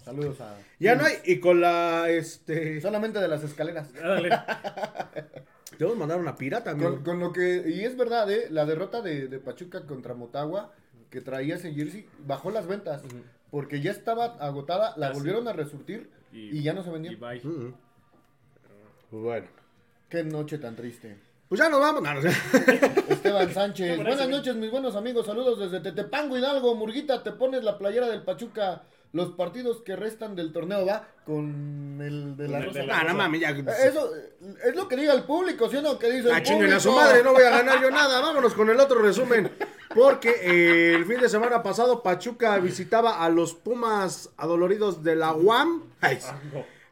Saludos 0.04 0.40
a. 0.42 0.58
Ya 0.80 0.96
no 0.96 1.04
hay. 1.04 1.16
Y 1.26 1.40
con 1.40 1.60
la, 1.60 2.10
este... 2.10 2.80
Solamente 2.80 3.20
de 3.20 3.28
las 3.28 3.44
escaleras. 3.44 3.94
Ándale. 3.96 4.30
Debemos 5.78 5.98
mandar 6.00 6.20
una 6.20 6.36
pirata, 6.36 6.72
amigo. 6.72 6.92
Con, 6.96 7.04
con 7.04 7.20
lo 7.20 7.32
que. 7.34 7.64
Y 7.68 7.82
es 7.84 7.96
verdad, 7.98 8.30
¿eh? 8.32 8.48
La 8.50 8.66
derrota 8.66 9.02
de, 9.02 9.28
de 9.28 9.40
Pachuca 9.40 9.86
contra 9.86 10.14
Motagua, 10.14 10.74
que 11.10 11.22
traía 11.22 11.56
ese 11.56 11.74
jersey, 11.74 12.08
bajó 12.26 12.50
las 12.52 12.66
ventas. 12.68 13.04
Porque 13.52 13.82
ya 13.82 13.92
estaba 13.92 14.26
agotada, 14.40 14.94
la 14.98 15.08
Ah, 15.08 15.12
sí. 15.12 15.18
volvieron 15.20 15.48
a 15.48 15.54
resurtir 15.54 16.10
y, 16.32 16.62
ya 16.62 16.74
no 16.74 16.84
se 16.84 16.90
vendía. 16.92 17.12
Y 17.12 17.16
bye. 17.16 17.42
Mm. 17.44 17.74
Pues 19.10 19.24
bueno. 19.24 19.48
Qué 20.10 20.24
noche 20.24 20.58
tan 20.58 20.76
triste. 20.76 21.18
Pues 21.48 21.60
ya 21.60 21.70
nos 21.70 21.80
vamos. 21.80 22.02
No, 22.04 22.14
no 22.14 22.22
sé. 22.22 22.30
Esteban 23.10 23.54
Sánchez. 23.54 23.98
Buenas 23.98 24.30
noches, 24.30 24.56
mis 24.56 24.70
buenos 24.72 24.96
amigos. 24.96 25.26
Saludos 25.26 25.60
desde 25.60 25.80
Tetepango, 25.80 26.38
Hidalgo. 26.38 26.76
Murguita, 26.76 27.24
te 27.24 27.32
pones 27.32 27.64
la 27.64 27.78
playera 27.78 28.08
del 28.08 28.24
Pachuca. 28.24 28.84
Los 29.12 29.32
partidos 29.32 29.82
que 29.82 29.96
restan 29.96 30.36
del 30.36 30.52
torneo, 30.54 30.86
¿va? 30.86 31.08
Con 31.26 32.00
el 32.00 32.38
de 32.38 32.48
la 32.48 32.60
Con 32.60 32.68
el 32.68 32.74
de 32.74 32.86
la 32.86 33.00
Ah, 33.00 33.04
no 33.06 33.16
mames, 33.16 33.42
ya. 33.42 33.50
Eh, 33.50 33.66
Eso 33.86 34.12
es 34.64 34.76
lo 34.76 34.88
que 34.88 34.96
diga 34.96 35.14
el 35.14 35.24
público, 35.24 35.68
¿sí 35.68 35.78
o 35.78 35.82
no? 35.82 35.98
Que 35.98 36.12
dice 36.12 36.30
el 36.30 36.36
Ah, 36.36 36.44
chinguen 36.44 36.72
a 36.74 36.80
su 36.80 36.92
madre, 36.92 37.24
no 37.24 37.34
voy 37.34 37.42
a 37.42 37.50
ganar 37.50 37.82
yo 37.82 37.90
nada. 37.90 38.22
Vámonos 38.22 38.54
con 38.54 38.70
el 38.70 38.80
otro 38.80 39.02
resumen. 39.02 39.50
Porque 39.96 40.30
eh, 40.44 40.94
el 40.96 41.06
fin 41.06 41.20
de 41.20 41.28
semana 41.30 41.64
pasado 41.64 42.04
Pachuca 42.04 42.58
visitaba 42.60 43.24
a 43.26 43.30
los 43.30 43.56
Pumas 43.56 44.30
adoloridos 44.38 45.04
de 45.04 45.16
la 45.16 45.34
UAM. 45.34 45.86
Ay, 46.02 46.20
sí. 46.22 46.30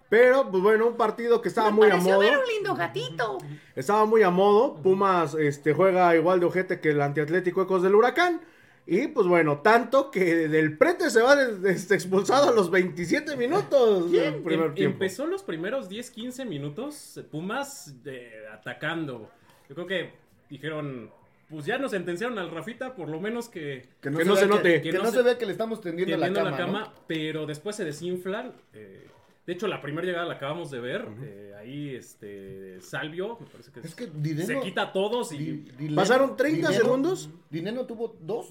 Pero, 0.09 0.49
pues 0.49 0.63
bueno, 0.63 0.87
un 0.87 0.95
partido 0.95 1.41
que 1.41 1.49
estaba 1.49 1.69
muy 1.69 1.89
a 1.89 1.97
modo. 1.97 2.21
lindo 2.55 2.75
gatito. 2.75 3.37
Estaba 3.75 4.05
muy 4.05 4.23
a 4.23 4.29
modo. 4.29 4.75
Pumas 4.81 5.33
este, 5.35 5.73
juega 5.73 6.15
igual 6.15 6.39
de 6.39 6.45
ojete 6.45 6.79
que 6.79 6.91
el 6.91 7.01
antiatlético 7.01 7.61
Ecos 7.63 7.83
del 7.83 7.95
Huracán. 7.95 8.41
Y 8.89 9.07
pues 9.09 9.27
bueno, 9.27 9.59
tanto 9.59 10.09
que 10.11 10.47
del 10.47 10.77
prete 10.77 11.09
se 11.09 11.21
va 11.21 11.35
de- 11.35 11.71
este, 11.71 11.95
expulsado 11.95 12.49
a 12.49 12.53
los 12.53 12.71
27 12.71 13.35
minutos 13.35 14.09
del 14.13 14.35
primer 14.35 14.67
Em- 14.67 14.73
tiempo. 14.75 14.93
Empezó 14.93 15.25
los 15.27 15.43
primeros 15.43 15.89
10-15 15.89 16.45
minutos 16.45 17.19
Pumas 17.29 17.93
eh, 18.05 18.45
atacando. 18.53 19.29
Yo 19.67 19.75
creo 19.75 19.87
que 19.87 20.13
dijeron, 20.49 21.11
pues 21.49 21.65
ya 21.65 21.77
nos 21.77 21.91
sentenciaron 21.91 22.39
al 22.39 22.49
Rafita, 22.49 22.95
por 22.95 23.09
lo 23.09 23.19
menos 23.19 23.49
que 23.49 23.89
Que 23.99 24.09
Que 24.09 24.09
no 24.09 24.17
vea 24.19 24.35
se 24.37 24.47
note. 24.47 24.81
Que, 24.81 24.89
Que 24.89 24.97
no, 24.97 25.03
no 25.03 25.11
se, 25.11 25.17
se- 25.17 25.23
vea 25.23 25.37
que 25.37 25.45
le 25.45 25.51
estamos 25.51 25.81
tendiendo, 25.81 26.15
tendiendo 26.15 26.49
la 26.49 26.55
cama. 26.55 26.79
¿no? 26.79 26.93
pero 27.07 27.45
después 27.45 27.75
se 27.75 27.83
desinflan. 27.83 28.53
eh, 28.73 29.05
de 29.47 29.53
hecho, 29.53 29.67
la 29.67 29.81
primera 29.81 30.05
llegada 30.05 30.25
la 30.27 30.35
acabamos 30.35 30.69
de 30.69 30.79
ver. 30.79 31.07
eh, 31.23 31.53
ahí, 31.57 31.95
este, 31.95 32.79
Salvio, 32.81 33.37
me 33.39 33.47
parece 33.47 33.71
que, 33.71 33.79
Es 33.79 33.95
que 33.95 34.11
Dineno- 34.11 34.45
se 34.45 34.59
quita 34.59 34.83
a 34.83 34.93
todos 34.93 35.31
y... 35.31 35.37
Di- 35.37 35.71
Dineno- 35.77 35.95
¿Pasaron 35.95 36.37
30 36.37 36.71
segundos? 36.73 37.29
Dineno 37.49 37.85
tuvo 37.87 38.15
dos, 38.21 38.47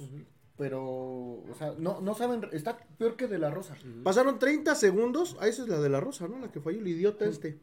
pero, 0.56 0.82
o 0.82 1.54
sea, 1.59 1.74
no, 1.78 2.00
no 2.00 2.14
saben, 2.14 2.48
está 2.52 2.78
peor 2.98 3.14
que 3.16 3.26
de 3.28 3.38
la 3.38 3.50
Rosa. 3.50 3.76
Pasaron 4.02 4.38
30 4.38 4.74
segundos. 4.74 5.37
Ah, 5.38 5.46
esa 5.48 5.62
es 5.62 5.68
la 5.68 5.78
de 5.80 5.90
la 5.90 6.00
rosa, 6.00 6.26
¿no? 6.28 6.38
La 6.38 6.50
que 6.50 6.61
falló 6.61 6.80
el 6.80 6.88
idiota 6.88 7.26
este. 7.26 7.59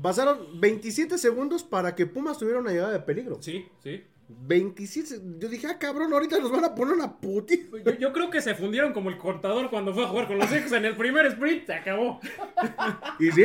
Pasaron 0.00 0.58
27 0.60 1.18
segundos 1.18 1.62
para 1.62 1.94
que 1.94 2.06
Pumas 2.06 2.38
tuviera 2.38 2.60
una 2.60 2.70
llegada 2.70 2.92
de 2.92 3.00
peligro. 3.00 3.38
Sí, 3.42 3.66
sí. 3.82 4.02
27. 4.28 5.20
Yo 5.38 5.48
dije, 5.48 5.66
ah, 5.66 5.78
cabrón, 5.78 6.12
ahorita 6.12 6.38
nos 6.38 6.50
van 6.50 6.64
a 6.64 6.74
poner 6.74 6.94
una 6.94 7.18
puti. 7.20 7.68
Yo, 7.84 7.92
yo 7.98 8.12
creo 8.12 8.30
que 8.30 8.40
se 8.40 8.54
fundieron 8.54 8.92
como 8.92 9.10
el 9.10 9.18
contador 9.18 9.68
cuando 9.70 9.92
fue 9.92 10.04
a 10.04 10.08
jugar 10.08 10.26
con 10.26 10.38
los 10.38 10.50
Ex 10.52 10.72
en 10.72 10.84
el 10.84 10.96
primer 10.96 11.26
sprint, 11.26 11.66
se 11.66 11.74
acabó. 11.74 12.20
¿Y 13.18 13.30
sí? 13.30 13.44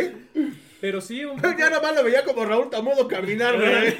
Pero 0.79 1.01
sí, 1.01 1.25
un 1.25 1.37
poco- 1.41 1.57
ya 1.57 1.69
nomás 1.69 1.95
lo 1.95 2.03
veía 2.03 2.23
como 2.23 2.45
Raúl 2.45 2.69
Tamodo 2.69 3.07
caminar, 3.07 3.55
güey. 3.57 3.95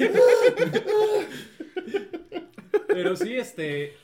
Pero 2.86 3.16
sí, 3.16 3.36
este. 3.36 3.94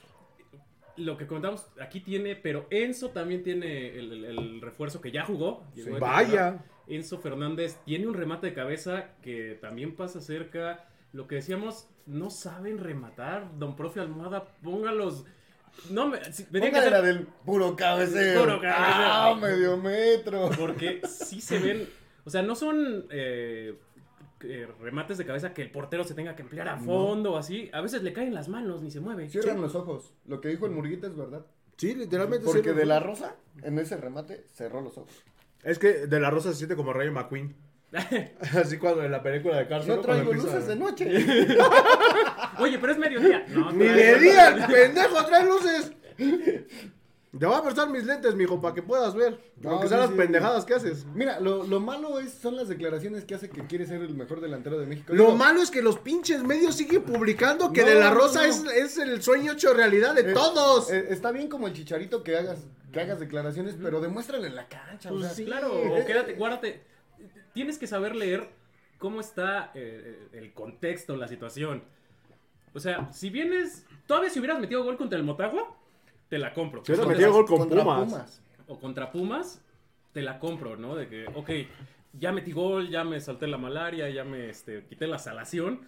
Lo 0.97 1.17
que 1.17 1.27
contamos, 1.27 1.67
aquí 1.81 1.99
tiene, 2.01 2.37
pero 2.37 2.69
Enzo 2.71 3.11
también 3.11 3.43
tiene 3.43 3.99
el, 3.99 4.13
el- 4.13 4.25
el 4.27 4.61
refuerzo 4.61 5.01
que 5.01 5.11
ya 5.11 5.25
jugó. 5.25 5.65
Vaya. 5.99 6.65
Enzo 6.87 7.19
Fernández 7.19 7.79
tiene 7.85 8.07
un 8.07 8.15
remate 8.15 8.49
de 8.49 8.55
cabeza 8.55 9.09
que 9.23 9.59
también 9.61 9.97
pasa 9.97 10.21
cerca. 10.21 10.87
Lo 11.14 11.29
que 11.29 11.37
decíamos, 11.37 11.88
no 12.07 12.29
saben 12.29 12.79
rematar. 12.79 13.57
Don 13.57 13.77
Profe 13.77 14.00
Almohada, 14.00 14.44
póngalos. 14.62 15.24
No, 15.90 16.09
me, 16.09 16.22
si- 16.33 16.44
tenía 16.44 16.70
que 16.70 16.74
Póngale 16.77 16.90
la 16.90 17.03
del 17.03 17.27
puro 17.44 17.77
cabeceo. 17.77 18.40
Puro 18.42 18.61
cabeceo. 18.61 19.07
Ah, 19.07 19.38
medio 19.40 19.77
metro. 19.77 20.50
Porque 20.59 21.00
sí 21.09 21.40
se 21.40 21.59
ven. 21.61 21.88
O 22.24 22.31
sea, 22.31 22.42
no 22.42 22.57
son 22.57 23.07
eh, 23.11 23.79
eh, 24.40 24.68
remates 24.81 25.16
de 25.16 25.24
cabeza 25.24 25.55
que 25.55 25.62
el 25.62 25.70
portero 25.70 26.03
se 26.03 26.14
tenga 26.14 26.35
que 26.35 26.42
emplear 26.42 26.68
a 26.68 26.79
fondo 26.79 27.35
o 27.35 27.37
así. 27.37 27.70
A 27.72 27.81
veces 27.81 28.03
le 28.03 28.12
caen 28.12 28.35
las 28.35 28.48
manos, 28.48 28.83
ni 28.83 28.90
se 28.90 28.98
mueve. 29.00 29.29
Cierran 29.29 29.61
los 29.61 29.77
ojos. 29.77 30.14
Lo 30.27 30.40
que 30.40 30.48
dijo 30.48 30.66
el 30.66 30.72
Murguita 30.72 31.07
es 31.07 31.16
verdad. 31.16 31.46
Sí, 31.77 31.94
literalmente. 31.94 32.44
Porque 32.44 32.70
sí, 32.70 32.74
de 32.77 32.87
la 32.87 32.98
Rosa, 32.98 33.37
en 33.62 33.79
ese 33.79 33.96
remate, 33.96 34.44
cerró 34.53 34.81
los 34.81 34.98
ojos. 34.98 35.12
Es 35.62 35.79
que 35.79 36.07
de 36.07 36.20
la 36.20 36.31
rosa 36.31 36.50
se 36.50 36.57
siente 36.57 36.77
como 36.77 36.92
Rayo 36.92 37.11
McQueen. 37.12 37.55
Así 38.61 38.78
cuando 38.78 39.04
en 39.04 39.12
la 39.12 39.22
película 39.22 39.59
de 39.59 39.68
Carson. 39.68 39.96
No 39.96 40.02
traigo 40.02 40.33
luces 40.33 40.66
de 40.66 40.76
noche. 40.76 41.09
Oye, 42.59 42.78
pero 42.78 42.92
es 42.92 42.98
mediodía. 42.98 43.44
No, 43.48 43.72
Ni 43.72 43.87
de 43.87 44.18
día, 44.18 44.48
el 44.48 44.66
pendejo, 44.66 45.24
trae 45.26 45.44
luces. 45.46 45.92
Te 47.37 47.46
voy 47.46 47.57
a 47.57 47.62
prestar 47.62 47.90
mis 47.90 48.04
lentes, 48.04 48.37
mijo, 48.37 48.61
para 48.61 48.74
que 48.76 48.83
puedas 48.83 49.12
ver. 49.16 49.40
No, 49.61 49.70
Aunque 49.70 49.87
sí, 49.87 49.88
sean 49.88 50.00
las 50.02 50.11
sí. 50.11 50.16
pendejadas 50.16 50.64
que 50.64 50.74
haces. 50.74 51.04
Mira, 51.14 51.40
lo, 51.40 51.64
lo 51.64 51.80
malo 51.80 52.20
es, 52.20 52.33
son 52.33 52.54
las 52.54 52.68
declaraciones 52.68 53.24
que 53.24 53.35
hace 53.35 53.50
que 53.50 53.66
quiere 53.66 53.87
ser 53.87 54.02
el 54.02 54.14
mejor 54.14 54.40
delantero 54.40 54.78
de 54.78 54.87
México. 54.87 55.12
Lo 55.12 55.24
Digo, 55.24 55.37
malo 55.37 55.61
es 55.61 55.70
que 55.72 55.83
los 55.83 55.98
pinches 55.98 56.44
medios 56.44 56.76
siguen 56.76 57.02
publicando 57.02 57.72
que 57.72 57.80
No, 57.83 57.88
De 57.88 57.94
La 57.96 58.11
Rosa 58.12 58.46
no. 58.46 58.48
Es, 58.48 58.64
es 58.66 58.98
el 58.98 59.20
sueño 59.20 59.52
hecho 59.54 59.74
realidad 59.74 60.14
de 60.14 60.30
eh, 60.30 60.33
todos. 60.33 60.92
eh, 60.92 61.07
está 61.11 61.33
bien 61.33 61.48
como 61.48 61.66
el 61.66 61.72
chicharito 61.74 62.22
que 62.22 62.37
hagas, 62.37 62.61
que 62.92 63.00
hagas 63.00 63.18
declaraciones, 63.18 63.74
pero 63.83 64.00
demuéstrale 64.00 64.46
en 64.46 64.54
la 64.54 64.68
cancha. 64.68 65.09
o 65.11 65.14
Pues 65.14 65.26
sea, 65.26 65.35
sí. 65.35 65.44
Claro, 65.44 65.72
o 65.72 66.07
quédate, 66.07 66.35
guárdate. 66.35 66.83
Tienes 67.55 67.79
que 67.79 67.87
saber 67.87 68.14
leer 68.14 68.49
cómo 68.99 69.21
está 69.21 69.71
eh, 69.75 70.29
el 70.33 70.53
contexto, 70.53 71.17
la 71.17 71.29
situación. 71.29 71.83
O 72.75 72.81
sea, 72.81 73.11
si 73.12 73.31
vienes. 73.31 73.87
Todavía 74.07 74.29
si 74.31 74.38
hubieras 74.40 74.61
metido 74.61 74.85
gol 74.85 74.97
contra 74.99 75.19
el 75.19 75.25
Motagua, 75.25 75.75
te 76.29 76.38
la 76.38 76.53
compro. 76.53 76.85
Si 76.85 76.93
hubieras 76.93 77.09
metido 77.09 77.33
gol 77.33 77.47
con 77.47 77.59
contra 77.61 77.83
Pumas. 77.85 78.43
O 78.67 78.79
contra 78.79 79.11
Pumas, 79.12 79.62
te 80.12 80.21
la 80.23 80.38
compro, 80.38 80.77
¿no? 80.77 80.95
De 80.97 81.09
que, 81.09 81.27
ok, 81.35 81.51
ya 82.19 82.33
metí 82.33 82.53
gol, 82.53 82.88
ya 82.88 83.05
me 83.05 83.21
salté 83.21 83.47
la 83.47 83.59
malaria, 83.59 84.11
ya 84.11 84.25
me 84.25 84.51
este, 84.51 84.85
quité 84.85 85.07
la 85.07 85.19
salación. 85.19 85.81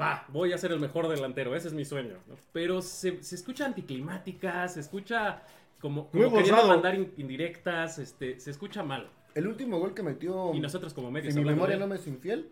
Va, 0.00 0.24
voy 0.28 0.52
a 0.52 0.58
ser 0.58 0.72
el 0.72 0.80
mejor 0.80 1.08
delantero, 1.08 1.54
ese 1.54 1.68
es 1.68 1.74
mi 1.74 1.84
sueño. 1.84 2.16
¿no? 2.26 2.36
Pero 2.52 2.80
se, 2.80 3.22
se 3.22 3.34
escucha 3.34 3.66
anticlimática, 3.66 4.66
se 4.68 4.80
escucha 4.80 5.42
como, 5.80 6.08
como 6.08 6.30
Muy 6.30 6.38
queriendo 6.38 6.66
mandar 6.66 6.94
in- 6.94 7.12
indirectas, 7.18 7.98
este, 7.98 8.40
se 8.40 8.50
escucha 8.50 8.82
mal. 8.82 9.10
El 9.34 9.46
último 9.46 9.78
gol 9.78 9.94
que 9.94 10.02
metió, 10.02 10.52
Y 10.54 10.60
nosotros 10.60 10.92
como 10.94 11.10
medios 11.10 11.32
si 11.34 11.40
mi 11.40 11.46
memoria 11.46 11.76
de- 11.76 11.80
no 11.80 11.86
me 11.86 11.96
es 11.96 12.06
infiel, 12.06 12.50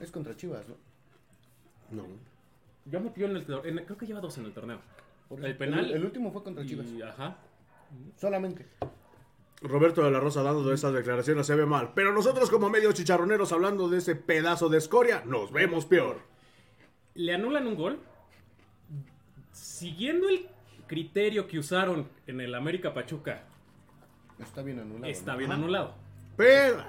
es 0.00 0.10
contra 0.10 0.36
Chivas, 0.36 0.64
¿no? 0.68 0.76
No. 1.90 2.06
Yo 2.86 3.00
metí 3.00 3.22
en 3.24 3.36
el, 3.36 3.46
en- 3.64 3.84
creo 3.84 3.96
que 3.98 4.06
lleva 4.06 4.20
dos 4.20 4.38
en 4.38 4.46
el 4.46 4.52
torneo. 4.52 4.78
Por 5.28 5.44
El 5.44 5.56
penal. 5.56 5.84
El, 5.86 5.92
el 5.96 6.04
último 6.04 6.32
fue 6.32 6.42
contra 6.42 6.64
Chivas, 6.64 6.86
Y, 6.88 7.02
ajá. 7.02 7.36
solamente. 8.16 8.66
Roberto 9.60 10.02
de 10.02 10.10
la 10.10 10.18
Rosa 10.18 10.42
dando 10.42 10.64
de 10.64 10.74
esas 10.74 10.92
declaraciones 10.92 11.46
se 11.46 11.54
ve 11.54 11.66
mal. 11.66 11.92
Pero 11.94 12.12
nosotros 12.12 12.50
como 12.50 12.68
medios 12.70 12.94
chicharroneros 12.94 13.52
hablando 13.52 13.88
de 13.88 13.98
ese 13.98 14.16
pedazo 14.16 14.68
de 14.68 14.78
escoria, 14.78 15.22
nos 15.26 15.52
vemos 15.52 15.84
peor. 15.86 16.20
Le 17.14 17.34
anulan 17.34 17.66
un 17.66 17.76
gol. 17.76 18.00
Siguiendo 19.52 20.28
el 20.28 20.48
criterio 20.86 21.46
que 21.46 21.58
usaron 21.58 22.08
en 22.26 22.40
el 22.40 22.54
América 22.54 22.92
Pachuca, 22.94 23.44
Está 24.38 24.62
bien 24.62 24.80
anulado. 24.80 25.06
está 25.06 25.32
¿no? 25.32 25.38
bien 25.38 25.52
anulado. 25.52 25.94
Pero... 26.36 26.84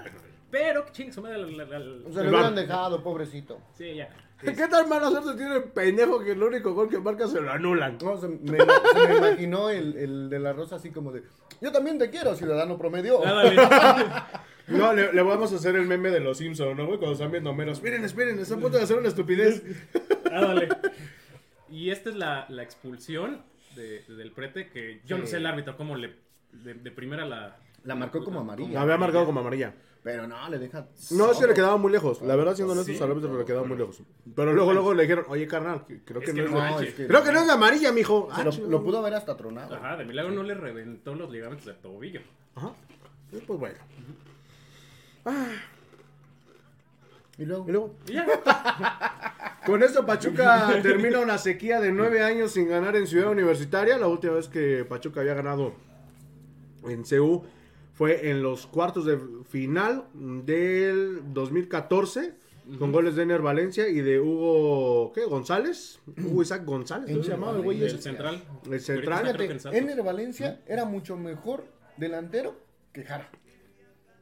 Pero, 0.51 0.85
ching, 0.91 1.11
su 1.11 1.21
madre, 1.21 1.39
la- 1.51 1.65
la- 1.65 1.79
la- 1.79 2.07
O 2.07 2.13
sea, 2.13 2.21
VAR. 2.23 2.27
hubieran 2.31 2.55
dejado, 2.55 3.01
pobrecito. 3.03 3.59
Sí, 3.75 3.95
ya. 3.95 4.09
¿Qué 4.39 4.67
tal 4.67 4.87
mala 4.87 5.09
suerte 5.09 5.35
tiene 5.35 5.55
el 5.55 5.63
pendejo 5.63 6.19
que 6.23 6.33
el 6.33 6.43
único 6.43 6.73
gol 6.73 6.89
que 6.89 6.99
marca 6.99 7.27
se 7.27 7.39
lo 7.41 7.49
anulan? 7.51 7.97
No, 8.03 8.17
se 8.17 8.27
me, 8.27 8.57
se 8.57 9.07
me 9.07 9.17
imaginó 9.17 9.69
el, 9.69 9.95
el 9.97 10.29
de 10.29 10.39
la 10.39 10.51
Rosa 10.53 10.75
así 10.75 10.91
como 10.91 11.11
de, 11.11 11.23
yo 11.61 11.71
también 11.71 11.97
te 11.97 12.09
quiero, 12.09 12.35
ciudadano 12.35 12.77
promedio. 12.77 13.21
Ah. 13.25 14.27
No, 14.65 14.93
le, 14.93 15.11
le 15.11 15.21
vamos 15.23 15.51
a 15.51 15.57
hacer 15.57 15.75
el 15.75 15.85
meme 15.87 16.09
de 16.09 16.21
los 16.21 16.37
Simpsons, 16.37 16.77
¿no, 16.77 16.85
güey? 16.85 16.97
Cuando 16.97 17.13
están 17.15 17.29
viendo 17.31 17.53
menos. 17.53 17.81
Miren, 17.83 18.05
esperen, 18.05 18.39
están 18.39 18.59
a 18.59 18.61
punto 18.61 18.77
de 18.77 18.83
hacer 18.85 18.97
una 18.97 19.09
estupidez. 19.09 19.61
Ah, 20.31 20.39
dale. 20.45 20.69
Y 21.69 21.89
esta 21.89 22.09
es 22.11 22.15
la, 22.15 22.45
la 22.47 22.63
expulsión 22.63 23.41
de- 23.75 24.03
del 24.07 24.31
prete 24.31 24.69
que 24.69 25.01
yo 25.05 25.17
no 25.17 25.25
Sí. 25.25 25.31
sé 25.31 25.37
el 25.37 25.47
árbitro 25.47 25.75
cómo 25.75 25.97
le 25.97 26.15
de, 26.53 26.75
de 26.75 26.91
primera 26.91 27.25
la 27.25 27.57
La 27.83 27.95
marcó 27.95 28.23
como 28.23 28.39
amarilla. 28.39 28.73
La 28.73 28.81
había 28.81 28.97
marcado 28.97 29.25
como 29.25 29.39
amarilla. 29.39 29.73
Pero 30.03 30.27
no, 30.27 30.49
le 30.49 30.59
deja... 30.59 30.85
No, 31.11 31.31
es 31.31 31.37
que 31.37 31.47
le 31.47 31.53
quedaba 31.53 31.77
muy 31.77 31.91
lejos. 31.91 32.21
La 32.21 32.35
verdad, 32.35 32.55
siendo 32.55 32.73
honestos, 32.73 33.01
al 33.01 33.11
árbitro 33.11 33.37
le 33.37 33.45
quedaba 33.45 33.65
muy 33.65 33.77
lejos. 33.77 34.01
Pero 34.35 34.53
luego, 34.53 34.73
luego 34.73 34.93
le 34.93 35.03
dijeron, 35.03 35.25
oye, 35.29 35.47
carnal, 35.47 35.85
creo 35.85 36.19
que, 36.19 36.33
no 36.33 36.79
es 36.81 36.93
Creo 36.93 37.23
que 37.23 37.31
no 37.31 37.39
es 37.39 37.47
de 37.47 37.53
amarilla, 37.53 37.91
mijo. 37.93 38.27
Se 38.35 38.41
Ah, 38.41 38.49
lo, 38.67 38.83
pudo 38.83 38.99
haber 38.99 39.13
hasta 39.13 39.37
tronado. 39.37 39.73
Ajá, 39.75 39.95
de 39.95 40.03
milagro 40.03 40.33
no 40.33 40.43
le 40.43 40.55
reventó 40.55 41.15
los 41.15 41.31
ligamentos 41.31 41.65
del 41.65 41.77
tobillo. 41.77 42.19
Ajá. 42.55 42.73
Sí, 43.31 43.41
Pues 43.47 43.59
bueno. 43.59 43.77
Y 47.37 47.45
luego, 47.45 47.65
Y 47.67 47.71
luego, 47.71 47.95
Y 48.07 48.13
ya. 48.13 48.25
Con 49.65 49.81
esto 49.81 50.05
Pachuca 50.05 50.79
termina 50.83 51.19
una 51.19 51.37
sequía 51.37 51.79
de 51.79 51.93
nueve 51.93 52.21
años 52.21 52.51
sin 52.51 52.67
ganar 52.67 52.97
en 52.97 53.07
Ciudad 53.07 53.31
Universitaria. 53.31 53.97
La 53.97 54.07
última 54.07 54.33
vez 54.33 54.49
que 54.49 54.83
Pachuca 54.83 55.21
había 55.21 55.33
ganado 55.33 55.73
en 56.83 57.03
CU 57.03 57.43
fue 57.93 58.29
en 58.29 58.41
los 58.43 58.67
cuartos 58.67 59.05
de 59.05 59.19
final 59.49 60.05
del 60.13 61.21
2014 61.33 62.33
con 62.79 62.91
goles 62.91 63.15
de 63.15 63.23
Ener 63.23 63.41
Valencia 63.41 63.87
y 63.87 64.01
de 64.01 64.19
Hugo 64.19 65.11
¿qué? 65.13 65.25
González. 65.25 65.99
Hugo 66.23 66.41
Isaac 66.41 66.63
González, 66.65 67.11
¿cómo 67.11 67.23
se 67.23 67.31
llamaba 67.31 67.57
el 67.57 67.63
güey 67.63 67.83
El 67.83 67.99
central. 68.01 68.41
El 68.69 68.79
central. 68.79 69.27
Ener 69.73 70.01
Valencia 70.01 70.61
era 70.65 70.85
mucho 70.85 71.17
mejor 71.17 71.65
delantero 71.97 72.55
que 72.91 73.03
Jara. 73.03 73.29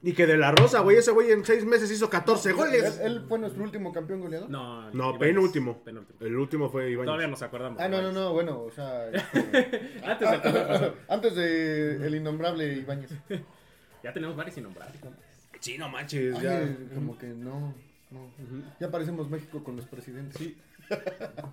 Y 0.04 0.14
que 0.14 0.26
de 0.26 0.36
la 0.36 0.52
Rosa, 0.52 0.80
güey, 0.80 0.98
ese 0.98 1.12
güey 1.12 1.32
en 1.32 1.46
seis 1.46 1.64
meses 1.64 1.92
hizo 1.92 2.10
14 2.10 2.50
Él, 2.50 2.56
goles. 2.56 3.00
él 3.04 3.24
fue 3.30 3.38
nuestro 3.38 3.64
último 3.64 3.94
campeón 3.94 4.22
goleador. 4.22 4.50
No, 4.50 5.18
penúltimo. 5.20 5.84
Penúltimo. 5.84 6.18
El 6.22 6.36
último 6.36 6.70
fue 6.72 6.90
Iván. 6.90 7.06
Todavía 7.06 7.28
nos 7.28 7.42
acordamos. 7.44 7.80
Ah, 7.80 7.88
no, 7.88 8.02
no, 8.02 8.12
no, 8.12 8.34
bueno, 8.34 8.62
o 8.62 8.72
sea, 8.72 9.08
este, 9.12 10.02
Antes 10.04 10.28
pasado. 10.28 10.96
antes 11.08 11.36
de 11.36 12.08
el 12.08 12.16
innombrable 12.16 12.74
Ibáñez. 12.74 13.12
Ya 14.04 14.14
tenemos 14.14 14.36
varios 14.36 14.58
innombrables. 14.58 15.04
¿no? 15.04 15.12
Sí, 15.60 15.78
no 15.78 15.90
manches, 15.90 16.36
Ay, 16.38 16.44
ya. 16.44 16.96
como 16.96 17.18
que 17.18 17.28
no, 17.28 17.74
no. 18.10 18.32
Ya 18.80 18.90
parecemos 18.90 19.30
México 19.30 19.64
con 19.64 19.76
los 19.76 19.86
presidentes. 19.86 20.38
Sí. 20.38 20.58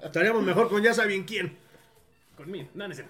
Estaríamos 0.02 0.42
mejor 0.42 0.68
con 0.68 0.82
ya 0.82 0.94
saben 0.94 1.24
quién. 1.24 1.56
Conmigo. 2.36 2.68
No, 2.74 2.88
no. 2.88 2.94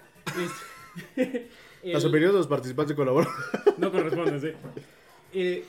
Este, 1.15 1.47
Las 1.83 2.03
el- 2.03 2.09
opiniones 2.09 2.33
de 2.33 2.37
los 2.39 2.47
participantes 2.47 2.95
colaboran. 2.95 3.31
No 3.77 3.91
corresponde, 3.91 4.39
sí. 4.39 4.57
Eh, 5.33 5.63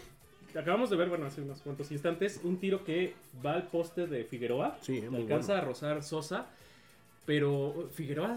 acabamos 0.59 0.91
de 0.91 0.97
ver, 0.97 1.09
bueno, 1.09 1.27
hace 1.27 1.43
unos 1.43 1.61
cuantos 1.61 1.91
instantes, 1.93 2.41
un 2.43 2.59
tiro 2.59 2.83
que 2.85 3.15
va 3.45 3.53
al 3.55 3.69
poste 3.69 4.07
de 4.07 4.25
Figueroa. 4.25 4.79
Sí, 4.81 5.01
muy 5.03 5.23
alcanza 5.23 5.53
bueno. 5.53 5.63
a 5.63 5.67
rozar 5.67 6.03
Sosa. 6.03 6.47
Pero 7.27 7.89
Figueroa, 7.93 8.37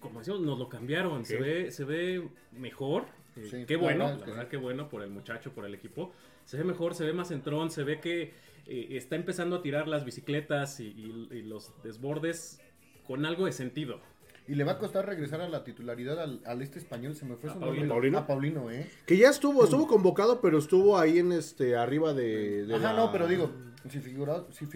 como 0.00 0.20
decimos, 0.20 0.40
nos 0.40 0.58
lo 0.58 0.68
cambiaron. 0.68 1.26
Se, 1.26 1.36
ve, 1.36 1.70
se 1.70 1.84
ve 1.84 2.26
mejor. 2.52 3.04
Eh, 3.36 3.48
Sí, 3.50 3.64
qué 3.66 3.74
la 3.76 3.80
bueno, 3.82 3.98
verdad 4.04 4.12
es 4.14 4.18
la 4.20 4.24
que 4.24 4.30
verdad 4.30 4.44
sí. 4.44 4.50
que 4.50 4.56
bueno 4.58 4.88
por 4.88 5.02
el 5.02 5.10
muchacho, 5.10 5.52
por 5.52 5.64
el 5.64 5.74
equipo. 5.74 6.12
Se 6.44 6.56
ve 6.58 6.64
mejor, 6.64 6.94
se 6.94 7.04
ve 7.04 7.12
más 7.12 7.30
entrón, 7.30 7.70
se 7.70 7.82
ve 7.82 8.00
que 8.00 8.32
eh, 8.66 8.88
está 8.90 9.16
empezando 9.16 9.56
a 9.56 9.62
tirar 9.62 9.88
las 9.88 10.04
bicicletas 10.04 10.80
y, 10.80 10.88
y- 10.88 11.28
y 11.36 11.42
los 11.42 11.72
desbordes 11.82 12.60
con 13.06 13.24
algo 13.26 13.46
de 13.46 13.52
sentido. 13.52 14.00
Y 14.48 14.56
le 14.56 14.64
va 14.64 14.72
a 14.72 14.78
costar 14.78 15.06
regresar 15.06 15.40
a 15.40 15.48
la 15.48 15.62
titularidad 15.62 16.20
al, 16.20 16.40
al 16.44 16.62
este 16.62 16.78
español. 16.80 17.14
Se 17.14 17.24
me 17.24 17.36
fue 17.36 17.48
A 17.50 17.52
su 17.54 17.60
Paulino. 17.60 17.86
nombre. 17.86 17.94
¿Paulino? 17.94 18.18
A 18.18 18.26
Paulino, 18.26 18.70
¿eh? 18.72 18.90
Que 19.06 19.16
ya 19.16 19.30
estuvo, 19.30 19.62
estuvo 19.64 19.86
convocado, 19.86 20.40
pero 20.40 20.58
estuvo 20.58 20.98
ahí 20.98 21.18
en 21.20 21.30
este, 21.32 21.76
arriba 21.76 22.12
de. 22.12 22.66
de 22.66 22.74
Ajá, 22.74 22.92
la- 22.92 22.98
no, 23.04 23.12
pero 23.12 23.28
digo, 23.28 23.50
si 23.88 24.00
Figueroa, 24.00 24.46
si 24.50 24.66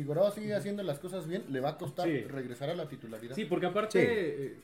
sigue 0.40 0.54
haciendo 0.54 0.82
las 0.84 1.00
cosas 1.00 1.26
bien, 1.26 1.44
le 1.50 1.58
va 1.60 1.70
a 1.70 1.78
costar 1.78 2.06
Sí. 2.06 2.20
regresar 2.22 2.70
a 2.70 2.74
la 2.76 2.88
titularidad. 2.88 3.34
Sí, 3.34 3.44
porque 3.44 3.66
aparte, 3.66 4.00
Sí. 4.00 4.06
eh, 4.08 4.56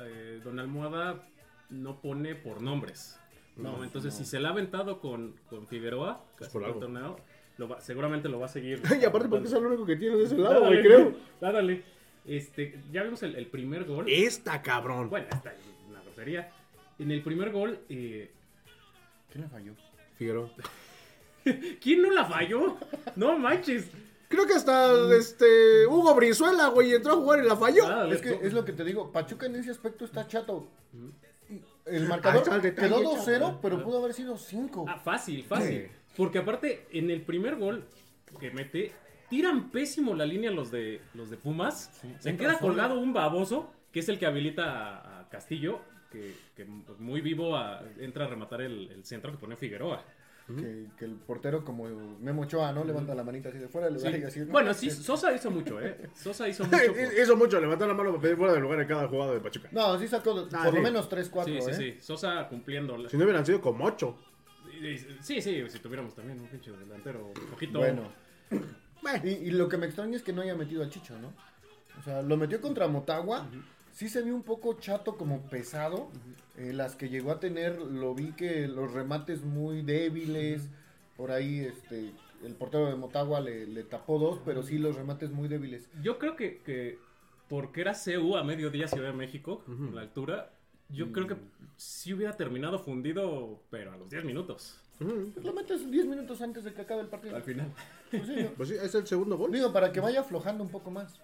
eh, 0.00 0.40
Don 0.44 0.58
Almohada 0.58 1.26
no 1.70 2.00
pone 2.00 2.34
por 2.34 2.60
nombres. 2.62 3.18
No, 3.56 3.78
No, 3.78 3.84
entonces 3.84 4.12
no. 4.14 4.18
si 4.18 4.24
se 4.24 4.38
la 4.40 4.48
ha 4.48 4.52
aventado 4.52 5.00
con, 5.00 5.34
con 5.48 5.66
Figueroa, 5.66 6.24
casi 6.36 6.50
por 6.52 6.62
todo 6.62 6.66
el 6.70 6.74
algo. 6.74 6.80
torneo, 6.80 7.16
lo 7.58 7.68
va- 7.68 7.80
seguramente 7.80 8.28
lo 8.28 8.38
va 8.40 8.46
a 8.46 8.50
seguir. 8.50 8.82
Y 9.00 9.04
aparte, 9.04 9.28
porque 9.28 9.46
es 9.48 9.52
el 9.54 9.64
único 9.66 9.86
que 9.86 9.96
tiene 9.96 10.16
de 10.16 10.24
ese 10.24 10.36
lado, 10.36 10.60
Dale, 10.60 10.66
güey, 10.66 10.82
creo. 10.82 11.14
Dale. 11.40 11.82
Este, 12.26 12.82
ya 12.92 13.02
vimos 13.04 13.22
el, 13.22 13.36
el 13.36 13.46
primer 13.46 13.84
gol. 13.84 14.04
Esta 14.08 14.60
cabrón. 14.60 15.08
Bueno, 15.08 15.26
esta 15.32 15.52
es 15.52 15.58
una 15.88 16.02
grosería. 16.02 16.50
En 16.98 17.10
el 17.10 17.22
primer 17.22 17.50
gol, 17.52 17.78
eh, 17.88 18.30
¿Quién 19.30 19.44
le 19.44 19.48
falló? 19.50 19.72
Figueroa. 20.16 20.50
¿quién 21.80 22.02
no 22.02 22.10
la 22.10 22.24
falló? 22.24 22.76
No 23.14 23.38
manches. 23.38 23.90
Creo 24.28 24.44
que 24.46 24.54
hasta 24.54 25.14
este 25.16 25.86
Hugo 25.86 26.12
Brizuela, 26.16 26.68
güey, 26.68 26.92
entró 26.92 27.12
a 27.12 27.16
jugar 27.16 27.44
y 27.44 27.46
la 27.46 27.54
falló. 27.56 27.86
Ah, 27.86 28.08
Es 28.10 28.20
que 28.20 28.40
es 28.42 28.52
lo 28.52 28.64
que 28.64 28.72
te 28.72 28.82
digo, 28.82 29.12
Pachuca 29.12 29.46
en 29.46 29.54
ese 29.54 29.70
aspecto 29.70 30.04
está 30.04 30.26
chato. 30.26 30.66
El 31.86 32.08
marcador 32.08 32.42
el 32.54 32.62
detalle, 32.62 32.88
quedó 32.88 33.14
chato. 33.16 33.30
2-0, 33.30 33.58
pero 33.62 33.82
pudo 33.84 33.98
haber 33.98 34.12
sido 34.14 34.36
5. 34.36 34.86
Ah, 34.88 34.98
fácil, 34.98 35.44
fácil. 35.44 35.82
Sí. 35.88 35.92
Porque 36.16 36.38
aparte, 36.38 36.86
en 36.92 37.10
el 37.10 37.22
primer 37.22 37.56
gol 37.56 37.84
que 38.40 38.50
mete, 38.50 38.92
tiran 39.28 39.70
pésimo 39.70 40.14
la 40.14 40.26
línea 40.26 40.50
los 40.50 40.70
de 40.70 41.00
los 41.14 41.30
de 41.30 41.36
Pumas. 41.36 41.90
Se 42.18 42.36
queda 42.36 42.58
colgado 42.58 42.98
un 42.98 43.12
baboso, 43.12 43.72
que 43.92 44.00
es 44.00 44.08
el 44.08 44.18
que 44.18 44.26
habilita 44.26 44.64
a, 44.98 45.20
a 45.20 45.28
Castillo, 45.28 45.80
que, 46.10 46.34
que 46.56 46.64
muy 46.64 47.20
vivo 47.20 47.56
a- 47.56 47.82
entra 47.98 48.24
a 48.24 48.28
rematar 48.28 48.62
el, 48.62 48.90
el 48.90 49.04
centro 49.04 49.30
que 49.32 49.38
pone 49.38 49.56
Figueroa. 49.56 50.04
Que, 50.46 50.86
que 50.96 51.04
el 51.04 51.14
portero 51.16 51.64
como 51.64 51.88
Memo 52.20 52.42
Ochoa, 52.42 52.70
¿no? 52.72 52.84
Levanta 52.84 53.14
la 53.14 53.24
manita 53.24 53.48
así 53.48 53.58
de 53.58 53.68
fuera, 53.68 53.90
le 53.90 53.98
Sí. 53.98 54.06
y 54.08 54.22
así. 54.22 54.40
¿no? 54.40 54.46
Bueno, 54.52 54.72
sí, 54.74 54.90
Sosa 54.90 55.34
hizo 55.34 55.50
mucho, 55.50 55.80
¿eh? 55.80 56.08
Sosa 56.14 56.48
hizo 56.48 56.64
mucho. 56.66 56.76
por- 56.94 57.18
Hizo 57.20 57.36
mucho, 57.36 57.60
levantó 57.60 57.86
la 57.86 57.94
mano 57.94 58.10
para 58.10 58.22
pedir 58.22 58.36
fuera 58.36 58.52
de 58.52 58.60
lugar 58.60 58.80
en 58.80 58.86
cada 58.88 59.08
jugada 59.08 59.32
de 59.34 59.40
Pachuca. 59.40 59.68
No, 59.72 59.98
sí 59.98 60.06
sacó 60.06 60.46
Ah, 60.52 60.62
por 60.64 60.70
sí. 60.70 60.76
lo 60.76 60.82
menos 60.82 61.08
3-4, 61.10 61.44
Sí, 61.44 61.60
sí, 61.60 61.70
¿eh? 61.70 61.74
sí. 61.74 62.00
Sosa 62.00 62.46
cumpliendo. 62.48 62.96
la- 62.96 63.08
Si 63.08 63.16
no 63.16 63.24
hubieran 63.24 63.44
sido 63.44 63.60
como 63.60 63.84
ocho. 63.84 64.16
Sí, 65.20 65.40
sí, 65.40 65.64
si 65.68 65.78
tuviéramos 65.80 66.14
también 66.14 66.38
un 66.38 66.46
pinche 66.48 66.70
delantero 66.70 67.26
un 67.26 67.46
poquito. 67.50 67.78
Bueno. 67.80 68.12
Y 69.24 69.50
lo 69.50 69.68
que 69.68 69.76
me 69.78 69.86
extraña 69.86 70.16
es 70.16 70.22
que 70.22 70.32
no 70.32 70.42
haya 70.42 70.54
metido 70.54 70.82
al 70.82 70.90
Chicho, 70.90 71.18
¿no? 71.18 71.32
O 71.98 72.02
sea, 72.02 72.22
lo 72.22 72.36
metió 72.36 72.60
contra 72.60 72.86
Motagua. 72.88 73.48
Sí 73.96 74.10
se 74.10 74.20
vio 74.20 74.34
un 74.34 74.42
poco 74.42 74.74
chato, 74.74 75.16
como 75.16 75.48
pesado. 75.48 76.10
Eh, 76.58 76.74
las 76.74 76.96
que 76.96 77.08
llegó 77.08 77.30
a 77.30 77.40
tener, 77.40 77.80
lo 77.80 78.14
vi 78.14 78.32
que 78.32 78.68
los 78.68 78.92
remates 78.92 79.42
muy 79.42 79.80
débiles. 79.80 80.68
Por 81.16 81.30
ahí, 81.30 81.60
este, 81.60 82.12
el 82.44 82.54
portero 82.56 82.88
de 82.88 82.96
Motagua 82.96 83.40
le, 83.40 83.66
le 83.66 83.84
tapó 83.84 84.18
dos, 84.18 84.38
pero 84.44 84.62
sí 84.62 84.76
los 84.76 84.96
remates 84.96 85.30
muy 85.30 85.48
débiles. 85.48 85.88
Yo 86.02 86.18
creo 86.18 86.36
que, 86.36 86.58
que 86.58 86.98
porque 87.48 87.80
era 87.80 87.94
CU 87.94 88.36
a 88.36 88.44
mediodía 88.44 88.86
Ciudad 88.86 89.12
de 89.12 89.16
México, 89.16 89.64
la 89.94 90.02
altura, 90.02 90.52
yo 90.90 91.10
creo 91.10 91.26
que 91.26 91.36
sí 91.78 92.12
hubiera 92.12 92.36
terminado 92.36 92.78
fundido, 92.78 93.62
pero 93.70 93.94
a 93.94 93.96
los 93.96 94.10
10 94.10 94.26
minutos. 94.26 94.78
Pues 94.98 95.44
lo 95.44 95.52
metes 95.52 95.90
10 95.90 96.06
minutos 96.06 96.40
antes 96.40 96.64
de 96.64 96.72
que 96.72 96.82
acabe 96.82 97.02
el 97.02 97.08
partido. 97.08 97.36
Al 97.36 97.42
final. 97.42 97.70
Pues 98.10 98.26
sí, 98.26 98.36
¿no? 98.36 98.50
Pues 98.50 98.68
sí, 98.68 98.76
es 98.80 98.94
el 98.94 99.06
segundo 99.06 99.36
gol. 99.36 99.52
Digo, 99.52 99.72
para 99.72 99.92
que 99.92 100.00
vaya 100.00 100.20
aflojando 100.20 100.64
un 100.64 100.70
poco 100.70 100.90
más. 100.90 101.20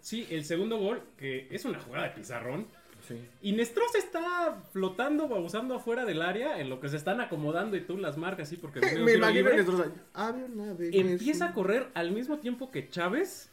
Sí, 0.00 0.26
el 0.30 0.44
segundo 0.44 0.78
gol, 0.78 1.02
que 1.16 1.46
es 1.50 1.64
una 1.64 1.78
jugada 1.80 2.08
de 2.08 2.10
pizarrón. 2.10 2.66
Sí. 3.06 3.20
Y 3.42 3.52
Nestros 3.52 3.94
está 3.94 4.62
flotando, 4.72 5.24
abusando 5.24 5.74
afuera 5.74 6.06
del 6.06 6.22
área, 6.22 6.58
en 6.58 6.70
lo 6.70 6.80
que 6.80 6.88
se 6.88 6.96
están 6.96 7.20
acomodando 7.20 7.76
y 7.76 7.82
tú 7.82 7.98
las 7.98 8.16
marcas 8.16 8.48
así 8.48 8.56
porque 8.56 8.80
Me 8.98 9.12
imagino 9.12 9.50
que 9.50 10.98
Empieza 10.98 11.46
a 11.50 11.54
correr 11.54 11.88
al 11.94 12.12
mismo 12.12 12.38
tiempo 12.38 12.70
que 12.70 12.88
Chávez. 12.88 13.50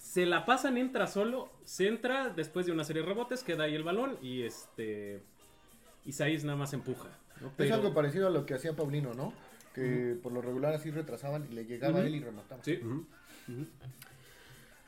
Se 0.00 0.24
la 0.24 0.46
pasan, 0.46 0.78
entra 0.78 1.06
solo, 1.06 1.50
se 1.64 1.88
entra 1.88 2.30
después 2.30 2.64
de 2.64 2.72
una 2.72 2.84
serie 2.84 3.02
de 3.02 3.08
rebotes, 3.08 3.42
queda 3.42 3.64
ahí 3.64 3.74
el 3.74 3.82
balón 3.82 4.16
y 4.22 4.42
este. 4.42 5.20
Isaías 6.06 6.44
nada 6.44 6.56
más 6.56 6.72
empuja. 6.72 7.10
Es 7.58 7.70
algo 7.70 7.92
parecido 7.94 8.26
a 8.26 8.30
lo 8.30 8.46
que 8.46 8.54
hacía 8.54 8.74
Paulino, 8.74 9.14
¿no? 9.14 9.32
Que 9.74 10.16
por 10.22 10.32
lo 10.32 10.40
regular 10.40 10.72
así 10.74 10.90
retrasaban 10.90 11.46
y 11.50 11.54
le 11.54 11.64
llegaba 11.66 11.98
Ujú. 11.98 12.06
él 12.06 12.14
y 12.14 12.20
remataba. 12.20 12.62
Sí. 12.64 12.80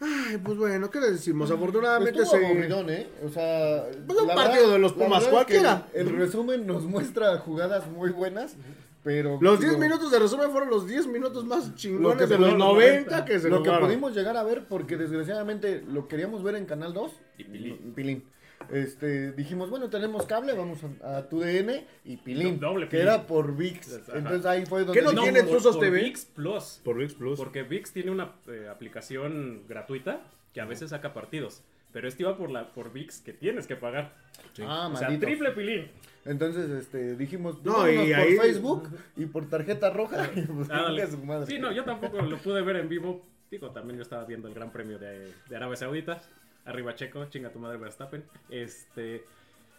Ay, 0.01 0.39
pues 0.45 0.57
bueno, 0.57 0.91
¿qué 0.91 1.01
le 1.01 1.11
decimos? 1.11 1.51
Afortunadamente 1.51 2.23
Estuvo 2.23 2.39
se... 2.41 2.47
aburridón, 2.47 2.89
¿eh? 2.91 3.09
O 3.25 3.29
sea, 3.29 3.85
Pues 4.07 4.21
un 4.21 4.29
la 4.29 4.35
partido 4.37 4.71
de 4.71 4.79
los 4.79 4.93
Pumas, 4.93 5.09
verdad 5.11 5.21
es 5.23 5.27
que 5.27 5.31
cualquiera. 5.33 5.87
El, 5.93 6.09
el 6.09 6.17
resumen 6.17 6.67
nos 6.67 6.85
muestra 6.85 7.37
jugadas 7.39 7.85
muy 7.91 8.11
buenas, 8.11 8.55
pero 9.03 9.39
Los 9.41 9.59
10 9.59 9.73
digo, 9.73 9.83
minutos 9.83 10.13
de 10.13 10.21
resumen 10.21 10.53
fueron 10.53 10.71
los 10.71 10.87
10 10.87 11.09
minutos 11.09 11.45
más 11.45 11.75
chingones 11.75 12.29
de 12.29 12.39
los 12.39 12.51
pudo- 12.55 12.59
90 12.75 13.25
que 13.25 13.41
se 13.41 13.49
lo 13.49 13.61
que 13.65 13.73
pudimos 13.73 14.15
llegar 14.15 14.37
a 14.37 14.45
ver 14.45 14.67
porque 14.69 14.97
desgraciadamente 14.97 15.83
lo 15.89 16.07
queríamos 16.07 16.45
ver 16.45 16.55
en 16.55 16.67
Canal 16.67 16.95
2 16.95 17.13
Y 17.39 17.45
Pilín. 17.45 17.93
Pilín. 17.97 18.25
Este, 18.71 19.33
dijimos, 19.33 19.71
bueno, 19.71 19.89
tenemos 19.89 20.27
cable, 20.27 20.53
vamos 20.53 20.81
a, 21.03 21.19
a 21.19 21.29
tu 21.29 21.41
DN 21.41 21.87
y 22.05 22.17
Pilín, 22.19 22.61
Doble 22.61 22.87
que 22.87 22.99
Pilín. 22.99 23.07
era 23.07 23.27
por 23.27 23.57
VIX. 23.57 23.95
Ajá. 24.09 24.19
Entonces 24.19 24.47
ahí 24.47 24.67
fue 24.67 24.81
donde 24.85 25.01
¿Qué 25.01 25.03
no 25.03 25.23
tiene 25.23 25.43
por- 25.45 25.53
Tuzos 25.57 25.77
por 25.77 25.85
TV? 25.85 26.03
VIX 26.03 26.25
Plus. 26.27 26.81
Por 26.85 26.97
VIX 26.99 27.15
Plus. 27.15 27.39
Porque 27.39 27.63
VIX 27.63 27.93
tiene 27.93 28.11
una 28.11 28.33
eh, 28.49 28.69
aplicación 28.71 29.63
gratuita 29.69 30.21
que 30.53 30.61
a 30.61 30.65
veces 30.67 30.91
saca 30.91 31.15
partidos. 31.15 31.63
Pero 31.93 32.07
este 32.07 32.23
iba 32.25 32.37
por 32.37 32.51
la 32.51 32.73
por 32.75 32.93
VIX 32.93 33.21
que 33.23 33.33
tienes 33.33 33.67
que 33.67 33.75
pagar. 33.77 34.15
Ah, 34.63 34.91
o 34.93 34.97
sea, 34.97 35.09
maldito. 35.09 35.27
triple 35.27 35.53
pilín. 35.53 35.89
Entonces, 36.27 36.69
este, 36.71 37.17
dijimos, 37.17 37.65
No, 37.65 37.73
vámonos 37.79 38.07
y 38.07 38.11
por 38.11 38.21
ahí- 38.21 38.37
Facebook 38.37 38.89
y 39.17 39.25
por 39.27 39.49
tarjeta 39.49 39.89
roja. 39.89 40.29
y 40.37 40.43
pues, 40.43 40.69
Ah, 40.71 40.83
dale. 40.83 41.03
chingue 41.03 41.17
su 41.17 41.25
madre. 41.25 41.47
Sí, 41.47 41.59
no, 41.59 41.73
yo 41.73 41.85
tampoco 41.85 42.21
lo 42.21 42.37
pude 42.39 42.61
ver 42.61 42.77
en 42.77 42.89
vivo. 42.91 43.25
Digo, 43.51 43.71
también 43.71 43.97
yo 43.97 44.03
estaba 44.03 44.25
viendo 44.27 44.47
el 44.49 44.53
Gran 44.55 44.71
Premio 44.71 44.99
de, 44.99 45.33
de 45.49 45.57
Arabia 45.57 45.77
Saudita. 45.77 46.21
Arriba 46.69 46.95
Checo, 46.95 47.25
chinga 47.27 47.51
tu 47.51 47.59
madre 47.59 47.79
Verstappen. 47.79 48.25
Este. 48.51 49.25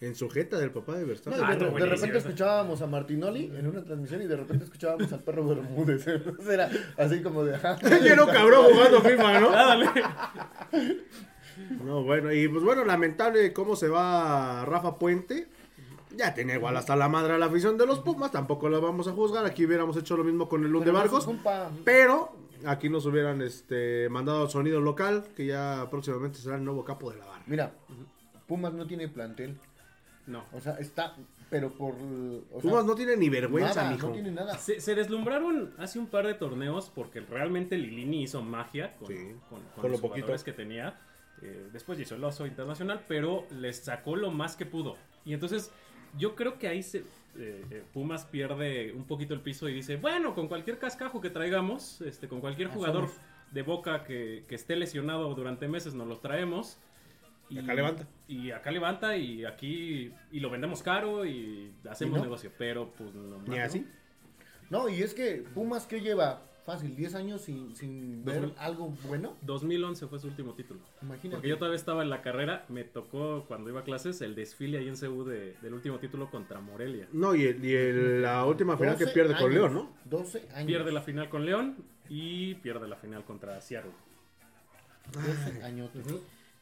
En 0.02 0.16
sujeta 0.16 0.58
del 0.58 0.72
papá 0.72 0.94
de 0.96 1.02
No, 1.02 1.08
Verstappen. 1.08 1.40
Ah, 1.44 1.50
de, 1.52 1.58
no, 1.58 1.66
de 1.66 1.72
buenísimo. 1.72 1.96
repente 1.96 2.18
escuchábamos 2.20 2.82
a 2.82 2.88
Martinoli 2.88 3.52
en 3.56 3.68
una 3.68 3.84
transmisión 3.84 4.22
y 4.22 4.28
de 4.28 4.38
repente 4.38 4.64
escuchábamos 4.64 5.12
al 5.12 5.20
perro 5.20 5.46
Bermúdez. 5.46 6.08
Entonces 6.08 6.48
era 6.48 6.70
así 6.98 7.22
como 7.22 7.44
de. 7.44 7.54
Era 8.06 8.24
un 8.24 8.32
cabrón 8.32 8.66
jugando 8.74 9.02
FIFA, 9.02 9.40
¿no? 9.40 9.50
Ah, 9.54 9.66
dale. 9.68 9.90
No, 11.84 12.04
bueno, 12.04 12.32
y 12.32 12.48
pues 12.48 12.64
bueno, 12.64 12.86
lamentable 12.86 13.52
cómo 13.54 13.76
se 13.76 13.90
va 13.90 14.64
Rafa 14.66 14.98
Puente. 14.98 15.48
Ya 16.16 16.34
tenía 16.34 16.56
igual 16.56 16.76
hasta 16.76 16.96
la 16.96 17.08
madre 17.08 17.34
a 17.34 17.38
la 17.38 17.46
afición 17.46 17.78
de 17.78 17.86
los 17.86 18.00
Pumas, 18.00 18.32
tampoco 18.32 18.68
la 18.70 18.80
vamos 18.80 19.08
a 19.08 19.12
juzgar. 19.12 19.46
Aquí 19.46 19.66
hubiéramos 19.66 19.96
hecho 19.98 20.18
lo 20.18 20.24
mismo 20.24 20.50
con 20.50 20.64
el 20.64 20.72
Lund 20.72 20.86
de 20.86 21.10
culpa. 21.24 21.70
Pero 21.86 22.36
aquí 22.66 22.90
nos 22.90 23.06
hubieran 23.06 23.42
este, 23.42 24.10
mandado 24.10 24.50
sonido 24.50 24.82
local, 24.82 25.26
que 25.36 25.46
ya 25.46 25.88
próximamente 25.92 26.40
será 26.40 26.56
el 26.56 26.64
nuevo 26.66 26.84
capo 26.84 27.12
de 27.12 27.18
la 27.20 27.26
barra. 27.26 27.44
Mira, 27.46 27.72
Pumas 28.48 28.74
no 28.74 28.88
tiene 28.88 29.08
plantel. 29.08 29.58
No. 30.26 30.46
O 30.54 30.60
sea, 30.62 30.74
está. 30.80 31.16
Pero 31.50 31.72
por. 31.72 31.94
O 31.94 32.42
sea, 32.54 32.62
Pumas 32.62 32.86
no 32.86 32.96
tiene 32.96 33.16
ni 33.16 33.30
vergüenza, 33.30 33.82
nada, 33.84 33.92
mijo. 33.96 34.08
no 34.08 34.14
tiene 34.14 34.32
nada. 34.32 34.58
Se, 34.58 34.80
se 34.80 34.96
deslumbraron 34.96 35.74
hace 35.78 36.00
un 36.00 36.08
par 36.08 36.26
de 36.28 36.34
torneos 36.36 36.92
porque 36.94 37.20
realmente 37.22 37.78
Lilini 37.78 38.24
hizo 38.24 38.42
magia 38.42 38.96
con, 38.98 39.08
Sí, 39.08 39.16
con, 39.50 39.60
con 39.62 39.82
con 39.82 39.92
los 39.92 40.00
lo 40.02 40.08
poquito. 40.08 40.26
jugadores 40.26 40.44
que 40.44 40.54
tenía. 40.54 41.00
Eh, 41.42 41.70
después 41.72 42.00
hizo 42.00 42.16
el 42.16 42.24
oso 42.24 42.46
internacional, 42.46 43.04
pero 43.08 43.46
les 43.52 43.78
sacó 43.78 44.16
lo 44.16 44.30
más 44.30 44.56
que 44.56 44.66
pudo. 44.66 44.98
Y 45.26 45.34
entonces 45.34 45.72
yo 46.18 46.36
creo 46.36 46.58
que 46.58 46.68
ahí 46.68 46.84
se, 46.84 47.00
eh, 47.38 47.64
eh, 47.72 47.84
Pumas 47.94 48.26
pierde 48.26 48.92
un 48.94 49.06
poquito 49.06 49.34
el 49.34 49.42
piso 49.42 49.70
y 49.70 49.74
dice, 49.74 49.98
bueno, 49.98 50.36
con 50.36 50.48
cualquier 50.48 50.80
cascajo 50.80 51.22
que 51.22 51.30
traigamos, 51.30 52.02
este, 52.02 52.28
con 52.28 52.42
cualquier 52.42 52.70
jugador 52.70 53.10
de 53.52 53.62
boca 53.62 54.04
que, 54.04 54.46
que 54.48 54.56
esté 54.56 54.76
lesionado 54.76 55.34
durante 55.36 55.68
meses, 55.68 55.94
nos 55.94 56.08
los 56.08 56.22
traemos. 56.22 56.80
Y 57.50 57.58
acá 57.58 57.74
levanta. 57.74 58.08
Y 58.28 58.52
acá 58.52 58.72
levanta 58.72 59.18
y 59.18 59.44
aquí 59.46 60.14
y 60.32 60.40
lo 60.40 60.52
vendemos 60.52 60.84
caro 60.84 61.26
y 61.26 61.74
hacemos 61.90 62.18
¿Y 62.18 62.20
no? 62.20 62.24
negocio. 62.26 62.52
Pero 62.58 62.92
pues 62.92 63.14
no. 63.14 63.42
Ni 63.48 63.58
así. 63.58 63.88
No, 64.70 64.88
y 64.88 65.02
es 65.02 65.16
que 65.16 65.44
Pumas, 65.56 65.88
que 65.88 66.02
lleva? 66.02 66.44
Fácil, 66.66 66.96
10 66.96 67.16
años 67.16 67.42
sin, 67.42 67.76
sin 67.76 68.24
ver 68.24 68.42
mil. 68.42 68.54
algo 68.58 68.90
bueno. 69.08 69.36
2011 69.42 70.06
fue 70.08 70.20
su 70.20 70.28
último 70.28 70.54
título. 70.54 70.80
Imagínate. 71.02 71.38
Porque 71.38 71.48
yo 71.50 71.58
todavía 71.58 71.78
estaba 71.78 72.04
en 72.04 72.10
la 72.12 72.22
carrera, 72.22 72.66
me 72.70 72.84
tocó 72.84 73.46
cuando 73.48 73.70
iba 73.72 73.80
a 73.80 73.84
clases 73.84 74.22
el 74.22 74.36
desfile 74.36 74.78
ahí 74.78 74.88
en 74.88 74.96
CU 74.96 75.24
de- 75.24 75.56
del 75.62 75.74
último 75.74 75.98
título 75.98 76.30
contra 76.30 76.60
Morelia. 76.60 77.08
No, 77.12 77.34
y, 77.34 77.44
el- 77.46 77.66
y 77.66 77.74
el- 77.74 78.22
la 78.22 78.46
última 78.46 78.78
final 78.78 78.98
que 78.98 79.06
12 79.06 79.14
pierde 79.16 79.36
con 79.38 79.52
León, 79.54 79.74
¿no? 79.74 79.90
12 80.06 80.48
años. 80.54 80.68
Pierde 80.68 80.92
la 80.92 81.02
final 81.02 81.30
con 81.30 81.46
León 81.46 81.78
y 82.08 82.54
pierde 82.56 82.88
la 82.88 82.98
final 82.98 83.24
contra 83.24 83.60
Seattle. 83.62 83.92
12 85.12 85.64
años. 85.64 85.90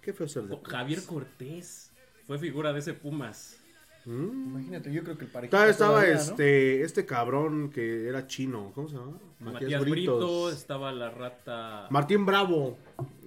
Qué 0.01 0.13
feo 0.13 0.27
ser 0.27 0.43
de 0.43 0.57
Javier 0.63 1.03
Cortés 1.05 1.91
fue 2.25 2.39
figura 2.39 2.71
de 2.71 2.79
ese 2.79 2.93
Pumas. 2.93 3.59
Mm. 4.07 4.49
Imagínate, 4.51 4.91
yo 4.93 5.03
creo 5.03 5.17
que 5.17 5.25
el 5.25 5.31
parejito 5.31 5.51
Todavía 5.57 5.71
estaba 5.71 5.91
todavía, 5.95 6.13
¿no? 6.15 6.21
este, 6.21 6.81
este 6.81 7.05
cabrón 7.05 7.69
que 7.69 8.07
era 8.07 8.25
chino, 8.25 8.71
¿cómo 8.73 8.87
se 8.87 8.95
llama? 8.95 9.17
Matías, 9.39 9.81
Brito, 9.81 10.49
estaba 10.49 10.91
la 10.93 11.09
rata... 11.09 11.87
Martín 11.89 12.25
Bravo. 12.25 12.77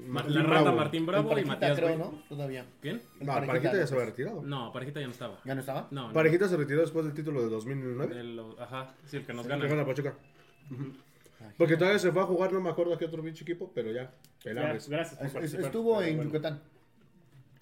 Martín 0.09 0.35
la 0.35 0.43
rata 0.43 0.63
Bravo. 0.63 0.77
Martín 0.79 1.01
El 1.01 1.07
Bravo 1.07 1.39
y 1.39 1.45
Matías 1.45 1.79
creo, 1.79 1.89
Brito. 1.95 2.13
¿no? 2.13 2.23
Todavía. 2.29 2.65
¿Quién? 2.81 3.03
El 3.21 3.27
No, 3.27 3.33
Parejita, 3.35 3.47
Parejita 3.53 3.77
ya 3.79 3.87
se 3.87 3.95
había 3.95 4.07
retirado. 4.07 4.43
No, 4.43 4.73
Parejita 4.73 5.01
ya 5.01 5.07
no 5.07 5.13
estaba. 5.13 5.39
¿Ya 5.45 5.55
no 5.55 5.61
estaba? 5.61 5.89
No, 5.91 6.09
no. 6.09 6.13
Parejita 6.15 6.49
se 6.49 6.57
retiró 6.57 6.81
después 6.81 7.05
del 7.05 7.15
título 7.15 7.43
de 7.43 7.49
2009. 7.51 8.19
El- 8.19 8.41
ajá, 8.59 8.95
sí, 9.05 9.19
el 9.19 9.27
que 9.27 9.35
nos 9.35 9.43
Que 9.47 9.51
gana. 9.51 9.67
gana 9.67 9.85
Pachuca. 9.87 10.15
Porque 11.59 11.77
todavía 11.77 11.99
se 11.99 12.11
fue 12.11 12.23
a 12.23 12.27
jugar, 12.27 12.53
no 12.53 12.61
me 12.61 12.71
acuerdo 12.71 12.95
a 12.95 12.99
qué 12.99 13.05
otro 13.05 13.23
pinche 13.23 13.43
equipo, 13.45 13.71
pero 13.75 13.93
ya. 13.93 14.11
Pelables. 14.43 14.89
gracias 14.89 15.31
por 15.33 15.45
Es- 15.45 15.53
estuvo 15.55 15.99
Pero 15.99 16.09
en 16.11 16.17
bueno. 16.17 16.31
Yucatán. 16.31 16.61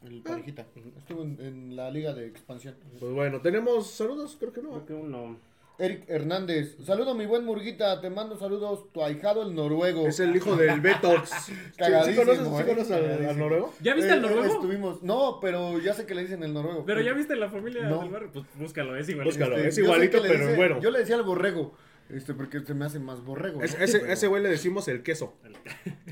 El 0.05 0.22
parejita. 0.22 0.66
Estuvo 0.96 1.22
en, 1.22 1.38
en 1.40 1.76
la 1.76 1.90
liga 1.90 2.14
de 2.14 2.26
expansión. 2.26 2.74
Pues 3.01 3.12
bueno, 3.12 3.40
tenemos 3.40 3.90
saludos, 3.90 4.36
creo 4.38 4.53
que 4.53 4.62
no. 4.62 4.70
Creo 4.70 4.86
que 4.86 4.94
uno... 4.94 5.38
Eric 5.80 6.07
Hernández. 6.09 6.76
Saludo 6.84 7.14
mi 7.14 7.24
buen 7.24 7.44
Murguita. 7.44 8.01
Te 8.01 8.11
mando 8.11 8.36
saludos. 8.36 8.90
Tu 8.92 9.01
ahijado 9.01 9.42
el 9.49 9.55
noruego. 9.55 10.09
Es 10.09 10.18
el 10.18 10.34
hijo 10.34 10.57
del 10.57 10.80
Betox. 10.80 11.30
¿Sí, 11.46 11.53
sí 11.53 11.59
Cagadísimo, 11.76 12.24
conoces, 12.24 12.49
sí 12.49 12.55
¿eh? 12.62 12.66
conoces 12.66 12.90
al- 12.90 13.26
al, 13.26 13.38
noruego? 13.38 13.72
¿Ya 13.80 13.94
viste 13.94 14.11
Eh, 14.11 14.14
el 14.14 14.22
noruego? 14.22 14.44
Estuvimos. 14.55 15.03
No, 15.05 15.38
pero 15.40 15.78
ya 15.78 15.94
sé 15.94 16.05
que 16.05 16.16
le 16.16 16.22
dicen 16.22 16.42
el 16.42 16.53
noruego. 16.53 16.84
Pero 16.84 17.01
ya 17.01 17.12
viste 17.12 17.36
la 17.36 17.49
familia 17.49 17.84
No. 17.88 18.01
del 18.01 18.11
barrio, 18.11 18.30
pues 18.32 18.44
búscalo, 18.57 18.96
es 18.96 19.09
igual. 19.09 19.26
Búscalo. 19.26 19.55
Este, 19.57 19.68
es 19.68 19.76
yo 19.76 19.82
sé 19.82 19.86
igualito, 19.86 20.16
que 20.16 20.22
le 20.24 20.28
pero 20.30 20.40
en 20.42 20.46
dice- 20.49 20.57
güero. 20.57 20.80
Yo 20.80 20.90
le 20.90 20.99
decía 20.99 21.14
al 21.14 21.22
borrego. 21.22 21.72
Este, 22.11 22.34
porque 22.34 22.59
se 22.61 22.74
me 22.74 22.84
hace 22.84 22.99
más 22.99 23.22
borrego. 23.24 23.62
Es- 23.62 23.78
¿no? 23.78 23.84
ese, 23.84 24.01
Pero- 24.01 24.12
ese 24.12 24.26
güey 24.26 24.42
le 24.42 24.49
decimos 24.49 24.88
el 24.88 25.05
queso. 25.05 25.34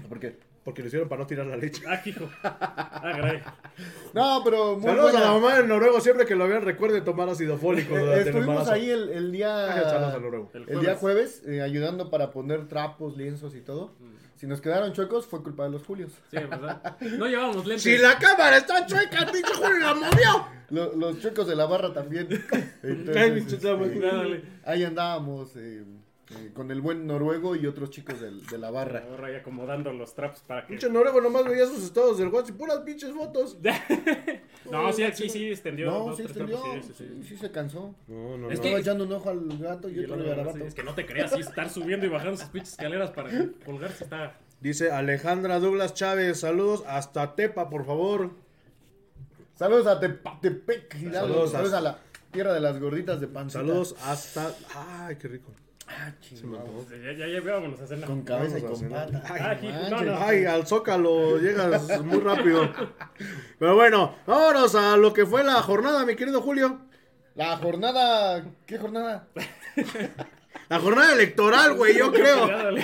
¿Por 0.08 0.20
qué? 0.20 0.36
Porque 0.66 0.82
lo 0.82 0.88
hicieron 0.88 1.08
para 1.08 1.20
no 1.22 1.26
tirar 1.28 1.46
la 1.46 1.56
leche. 1.56 1.82
Ah, 1.88 2.02
hijo. 2.04 2.28
Ah, 2.42 3.00
caray. 3.14 3.40
No, 4.12 4.42
pero 4.44 4.74
muy 4.74 4.82
Saludos 4.84 5.12
buena. 5.12 5.18
a 5.18 5.32
la 5.32 5.32
mamá 5.40 5.56
del 5.56 5.68
noruego, 5.68 6.00
siempre 6.00 6.26
que 6.26 6.34
lo 6.34 6.48
vean 6.48 6.62
recuerde 6.62 7.00
tomar 7.02 7.28
ácido 7.28 7.56
fólico 7.56 7.94
Eh, 7.96 8.00
durante 8.00 8.20
el 8.22 8.26
Estuvimos 8.26 8.48
embarazo. 8.48 8.72
ahí 8.72 8.90
el, 8.90 9.08
el 9.10 9.30
día. 9.32 9.64
Ah, 9.72 9.90
saludos 9.90 10.14
al 10.14 10.22
noruego. 10.22 10.50
El 10.54 10.68
El 10.68 10.80
día 10.80 10.96
jueves, 10.96 11.42
eh, 11.46 11.62
ayudando 11.62 12.10
para 12.10 12.32
poner 12.32 12.66
trapos, 12.68 13.16
lienzos 13.16 13.54
y 13.54 13.60
todo. 13.60 13.92
Si 14.34 14.46
nos 14.46 14.60
quedaron 14.60 14.92
chuecos, 14.92 15.24
fue 15.26 15.42
culpa 15.42 15.62
de 15.64 15.70
los 15.70 15.84
Julios. 15.84 16.12
Sí, 16.30 16.36
¿verdad? 16.36 16.96
No 17.00 17.26
llevábamos 17.26 17.64
lentes. 17.64 17.82
Si 17.84 17.96
la 17.96 18.18
cámara 18.18 18.56
está 18.58 18.84
chueca, 18.84 19.24
pinche 19.32 19.54
Julio 19.54 19.78
la 19.78 19.94
movió. 19.94 20.46
Lo- 20.70 20.94
los 20.96 21.20
chuecos 21.20 21.46
de 21.46 21.54
la 21.56 21.64
barra 21.66 21.92
también. 21.94 22.26
Entonces, 22.82 23.16
Ay, 23.16 23.38
este. 23.38 24.00
Dale. 24.00 24.42
ahí 24.64 24.84
andábamos 24.84 25.52
eh, 25.56 25.84
eh, 26.30 26.50
con 26.52 26.70
el 26.72 26.80
buen 26.80 27.06
noruego 27.06 27.54
y 27.54 27.66
otros 27.66 27.90
chicos 27.90 28.20
del- 28.20 28.44
de 28.46 28.58
la 28.58 28.70
barra. 28.70 29.04
Ahora 29.10 29.28
ahí 29.28 29.36
acomodando 29.36 29.92
los 29.92 30.14
traps 30.14 30.40
para 30.40 30.62
que... 30.62 30.68
Pinche 30.68 30.88
noruego 30.90 31.20
nomás 31.20 31.44
veía 31.44 31.66
sus 31.66 31.84
estados 31.84 32.18
del 32.18 32.28
WhatsApp 32.28 32.56
y 32.56 32.58
puras 32.58 32.78
pinches 32.80 33.10
fotos. 33.12 33.56
No, 34.70 34.92
sí, 34.92 35.04
sí, 35.14 35.28
sí, 35.28 35.48
extendió. 35.50 35.86
No, 35.86 35.98
dos, 36.06 36.16
sí 36.16 36.22
extendió. 36.24 36.60
trapos, 36.60 36.84
sí, 36.86 36.92
sí, 36.98 37.04
Sí, 37.22 37.28
sí. 37.28 37.36
se 37.36 37.52
cansó. 37.52 37.94
No, 38.08 38.36
no, 38.36 38.36
Es 38.36 38.40
no. 38.40 38.48
que- 38.48 38.54
Estaba 38.54 38.78
echando 38.80 39.04
un 39.04 39.12
ojo 39.12 39.30
al 39.30 39.58
gato 39.58 39.88
y 39.88 39.94
Y 40.00 40.00
otro 40.04 40.14
al 40.16 40.22
sí, 40.22 40.28
garabato. 40.28 40.58
es 40.64 40.74
que 40.74 40.82
no 40.82 40.94
te 40.94 41.06
creas, 41.06 41.30
sí, 41.30 41.38
estar 41.40 41.70
subiendo 41.70 42.04
y 42.04 42.08
bajando 42.08 42.34
esas 42.34 42.50
pinches 42.50 42.72
escaleras 42.72 43.10
para 43.12 43.30
colgarse 43.64 44.02
está... 44.02 44.36
Dice 44.60 44.90
Alejandra 44.90 45.60
Douglas 45.60 45.94
Chávez, 45.94 46.40
saludos 46.40 46.82
hasta 46.88 47.36
Tepa, 47.36 47.70
por 47.70 47.86
favor. 47.86 48.30
Saludos 49.54 49.86
a 49.86 50.00
Tepatepec. 50.00 50.92
Saludos 51.12 51.52
Saludos, 51.52 51.72
a- 51.74 51.80
la 51.80 51.98
tierra 52.32 52.52
de 52.52 52.60
las 52.60 52.80
gorditas 52.80 53.20
de 53.20 53.28
pancita. 53.28 53.60
Saludos 53.60 53.94
hasta... 54.02 54.52
Ay, 54.74 55.14
qué 55.14 55.28
rico. 55.28 55.52
Ah, 55.88 56.10
chingado. 56.20 56.84
Ya, 56.90 57.12
ya, 57.12 57.26
ya, 57.26 57.40
vámonos 57.40 57.80
a 57.80 57.86
cenar. 57.86 58.06
Con 58.08 58.22
cabeza 58.22 58.58
y 58.58 58.62
Vamos 58.62 58.80
con 58.80 58.90
pata. 58.90 59.22
Ay, 59.28 59.70
Ah, 59.72 59.88
no, 59.90 60.00
no. 60.02 60.18
Ay, 60.18 60.44
al 60.44 60.66
Zócalo 60.66 61.38
llegas 61.38 62.00
muy 62.02 62.18
rápido. 62.20 62.68
Pero 63.58 63.74
bueno, 63.76 64.16
vámonos 64.26 64.74
a 64.74 64.96
lo 64.96 65.12
que 65.12 65.24
fue 65.26 65.44
la 65.44 65.62
jornada, 65.62 66.04
mi 66.04 66.16
querido 66.16 66.42
Julio. 66.42 66.80
La 67.34 67.56
jornada. 67.56 68.44
¿Qué 68.66 68.78
jornada? 68.78 69.28
La 70.68 70.80
jornada 70.80 71.12
electoral, 71.12 71.74
güey, 71.74 71.96
yo 71.96 72.10
creo. 72.10 72.48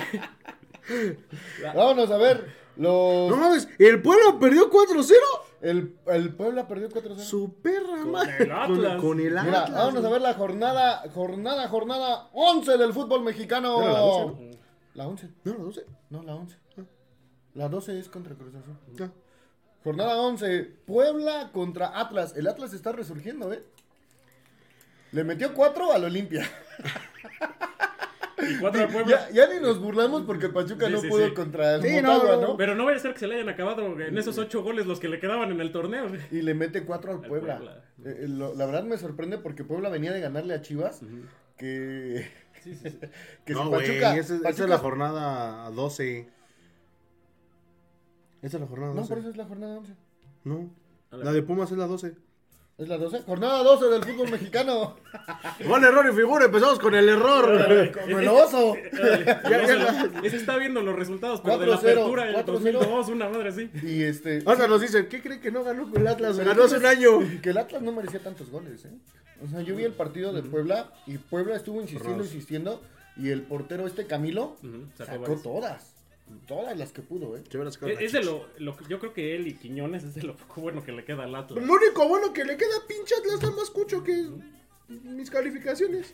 Vámonos 1.75 2.09
a 2.11 2.17
ver. 2.17 2.63
Los, 2.77 3.29
No 3.29 3.37
mames, 3.37 3.67
el 3.77 4.01
pueblo 4.01 4.39
perdió 4.39 4.69
4-0. 4.69 5.13
El, 5.63 5.97
el 6.07 6.35
Puebla 6.35 6.67
perdió 6.67 6.89
4-0. 6.89 7.17
Su 7.19 7.55
perra 7.61 8.05
madre. 8.05 8.43
el 8.43 8.51
Atlas. 8.51 8.97
Con, 8.97 9.09
con 9.09 9.19
el 9.19 9.29
Mira, 9.29 9.63
Atlas. 9.63 9.71
vámonos 9.73 10.05
a 10.05 10.09
ver 10.09 10.21
la 10.21 10.33
jornada, 10.33 11.03
jornada, 11.13 11.67
jornada 11.69 12.29
11 12.33 12.77
del 12.77 12.93
fútbol 12.93 13.23
mexicano. 13.23 13.81
¿Era 13.81 13.93
la 13.93 13.99
12? 13.99 14.51
La 14.93 15.07
11. 15.07 15.29
No, 15.45 15.57
no 15.57 15.71
sé. 15.71 15.85
No, 16.09 16.21
la 16.23 16.35
11. 16.35 16.57
La 17.55 17.69
12 17.69 17.99
es 17.99 18.09
contra 18.09 18.35
Cruz 18.35 18.53
Azul. 18.55 18.75
Ya. 18.95 19.11
Jornada 19.83 20.17
11. 20.21 20.63
Puebla 20.85 21.49
contra 21.53 21.99
Atlas. 21.99 22.35
El 22.35 22.47
Atlas 22.47 22.73
está 22.73 22.91
resurgiendo, 22.91 23.51
¿eh? 23.53 23.63
Le 25.11 25.23
metió 25.23 25.53
4 25.53 25.93
al 25.93 26.03
Olimpia. 26.05 26.49
Y 28.49 28.57
cuatro 28.59 28.81
al 28.81 28.89
Puebla. 28.89 29.29
Ya, 29.29 29.47
ya 29.47 29.53
ni 29.53 29.59
nos 29.61 29.79
burlamos 29.79 30.23
porque 30.23 30.49
Pachuca 30.49 30.87
Sí, 30.87 30.91
no 30.93 31.01
sí, 31.01 31.07
pudo 31.07 31.27
sí. 31.27 31.33
contra 31.33 31.75
el 31.75 31.81
Sí, 31.83 31.89
Motagua, 32.01 32.35
no, 32.35 32.41
¿no? 32.41 32.47
no. 32.49 32.57
Pero 32.57 32.75
no 32.75 32.85
vaya 32.85 32.97
a 32.97 33.01
ser 33.01 33.13
que 33.13 33.19
se 33.19 33.27
le 33.27 33.35
hayan 33.35 33.49
acabado 33.49 33.99
en 34.01 34.17
esos 34.17 34.37
ocho 34.37 34.63
goles 34.63 34.85
los 34.87 34.99
que 34.99 35.07
le 35.09 35.19
quedaban 35.19 35.51
en 35.51 35.61
el 35.61 35.71
torneo. 35.71 36.07
Y 36.31 36.41
le 36.41 36.53
mete 36.53 36.83
cuatro 36.83 37.11
al 37.11 37.17
Al 37.23 37.27
Puebla. 37.29 37.57
Puebla. 37.57 37.83
Eh, 38.05 38.23
eh, 38.23 38.27
lo- 38.27 38.55
la 38.55 38.65
verdad 38.65 38.83
me 38.83 38.97
sorprende 38.97 39.37
porque 39.37 39.63
Puebla 39.63 39.89
venía 39.89 40.11
de 40.11 40.19
ganarle 40.21 40.53
a 40.55 40.61
Chivas. 40.61 41.01
Que, 41.57 42.27
Sí, 42.63 42.75
sí, 42.75 42.89
sí. 42.89 42.99
que 43.45 43.53
no, 43.53 43.65
si 43.65 43.71
Pachuca. 43.71 44.17
esa, 44.17 44.35
esa 44.35 44.43
Pachuca- 44.43 44.63
es 44.63 44.69
la 44.69 44.77
jornada 44.79 45.69
12. 45.71 46.29
Esa 48.41 48.57
es 48.57 48.61
la 48.61 48.67
jornada 48.67 48.93
No, 48.93 49.01
12. 49.01 49.09
por 49.09 49.17
eso 49.19 49.29
es 49.29 49.37
la 49.37 49.45
jornada 49.45 49.77
11. 49.77 49.93
No. 50.43 50.69
La 51.11 51.31
de 51.31 51.43
Pumas 51.43 51.71
es 51.71 51.77
la 51.77 51.85
12. 51.87 52.15
¿Es 52.75 52.87
la 52.87 52.97
12? 52.97 53.21
Jornada 53.21 53.61
12 53.63 53.85
del 53.85 54.03
fútbol 54.03 54.31
mexicano. 54.31 54.95
Buen 55.67 55.83
error 55.83 56.09
y 56.11 56.15
figura, 56.15 56.45
empezamos 56.45 56.79
con 56.79 56.95
el 56.95 57.07
error. 57.07 57.91
Como 57.91 58.19
el 58.19 58.27
oso. 58.27 58.75
Ese 60.23 60.37
está 60.37 60.57
viendo 60.57 60.81
los 60.81 60.95
resultados, 60.95 61.41
pero 61.41 61.59
de 61.59 61.67
la 61.67 61.77
4-0, 61.77 61.79
apertura 61.79 62.29
en 62.29 62.35
4-0. 62.35 62.45
2002, 62.45 63.07
una 63.09 63.29
madre 63.29 63.49
así. 63.49 63.69
Y 63.83 64.01
este. 64.01 64.41
O 64.45 64.55
sea, 64.55 64.67
nos 64.67 64.81
dicen, 64.81 65.07
¿qué 65.07 65.21
creen 65.21 65.39
que 65.39 65.51
no 65.51 65.63
ganó 65.63 65.87
el 65.95 66.07
Atlas? 66.07 66.39
Ganó 66.39 66.63
hace 66.63 66.77
un 66.77 66.85
año. 66.87 67.19
Que 67.43 67.51
el 67.51 67.59
Atlas 67.59 67.83
no 67.83 67.91
merecía 67.91 68.21
tantos 68.21 68.49
goles, 68.49 68.85
¿eh? 68.85 68.91
O 69.43 69.47
sea, 69.47 69.61
yo 69.61 69.75
vi 69.75 69.83
el 69.83 69.93
partido 69.93 70.33
de 70.33 70.41
Puebla 70.41 70.91
y 71.05 71.19
Puebla 71.19 71.55
estuvo 71.55 71.79
insistiendo, 71.79 72.23
insistiendo. 72.23 72.81
Y 73.15 73.29
el 73.29 73.43
portero 73.43 73.85
este 73.85 74.07
Camilo 74.07 74.57
sacó 74.97 75.35
todas. 75.35 75.92
Todas 76.47 76.77
las 76.77 76.91
que 76.91 77.01
pudo, 77.01 77.35
¿eh? 77.37 77.43
Sacaron 77.71 77.97
Es, 77.99 78.11
de 78.11 78.23
lo, 78.23 78.45
lo 78.57 78.75
que- 78.77 78.85
yo 78.89 78.99
creo 78.99 79.13
que 79.13 79.35
él 79.35 79.47
y 79.47 79.53
Quiñones 79.55 80.03
es 80.03 80.15
de 80.15 80.23
lo 80.23 80.35
poco 80.35 80.61
bueno 80.61 80.83
que 80.83 80.91
le 80.91 81.03
queda 81.05 81.23
al 81.23 81.35
Atlas. 81.35 81.63
Lo 81.65 81.73
único 81.73 82.07
bueno 82.07 82.33
que 82.33 82.43
le 82.45 82.57
queda 82.57 82.75
pinche 82.87 83.15
Atlas 83.15 83.35
está 83.35 83.51
más 83.51 83.69
cucho 83.69 84.03
que 84.03 84.27
mis 84.87 85.29
calificaciones. 85.31 86.13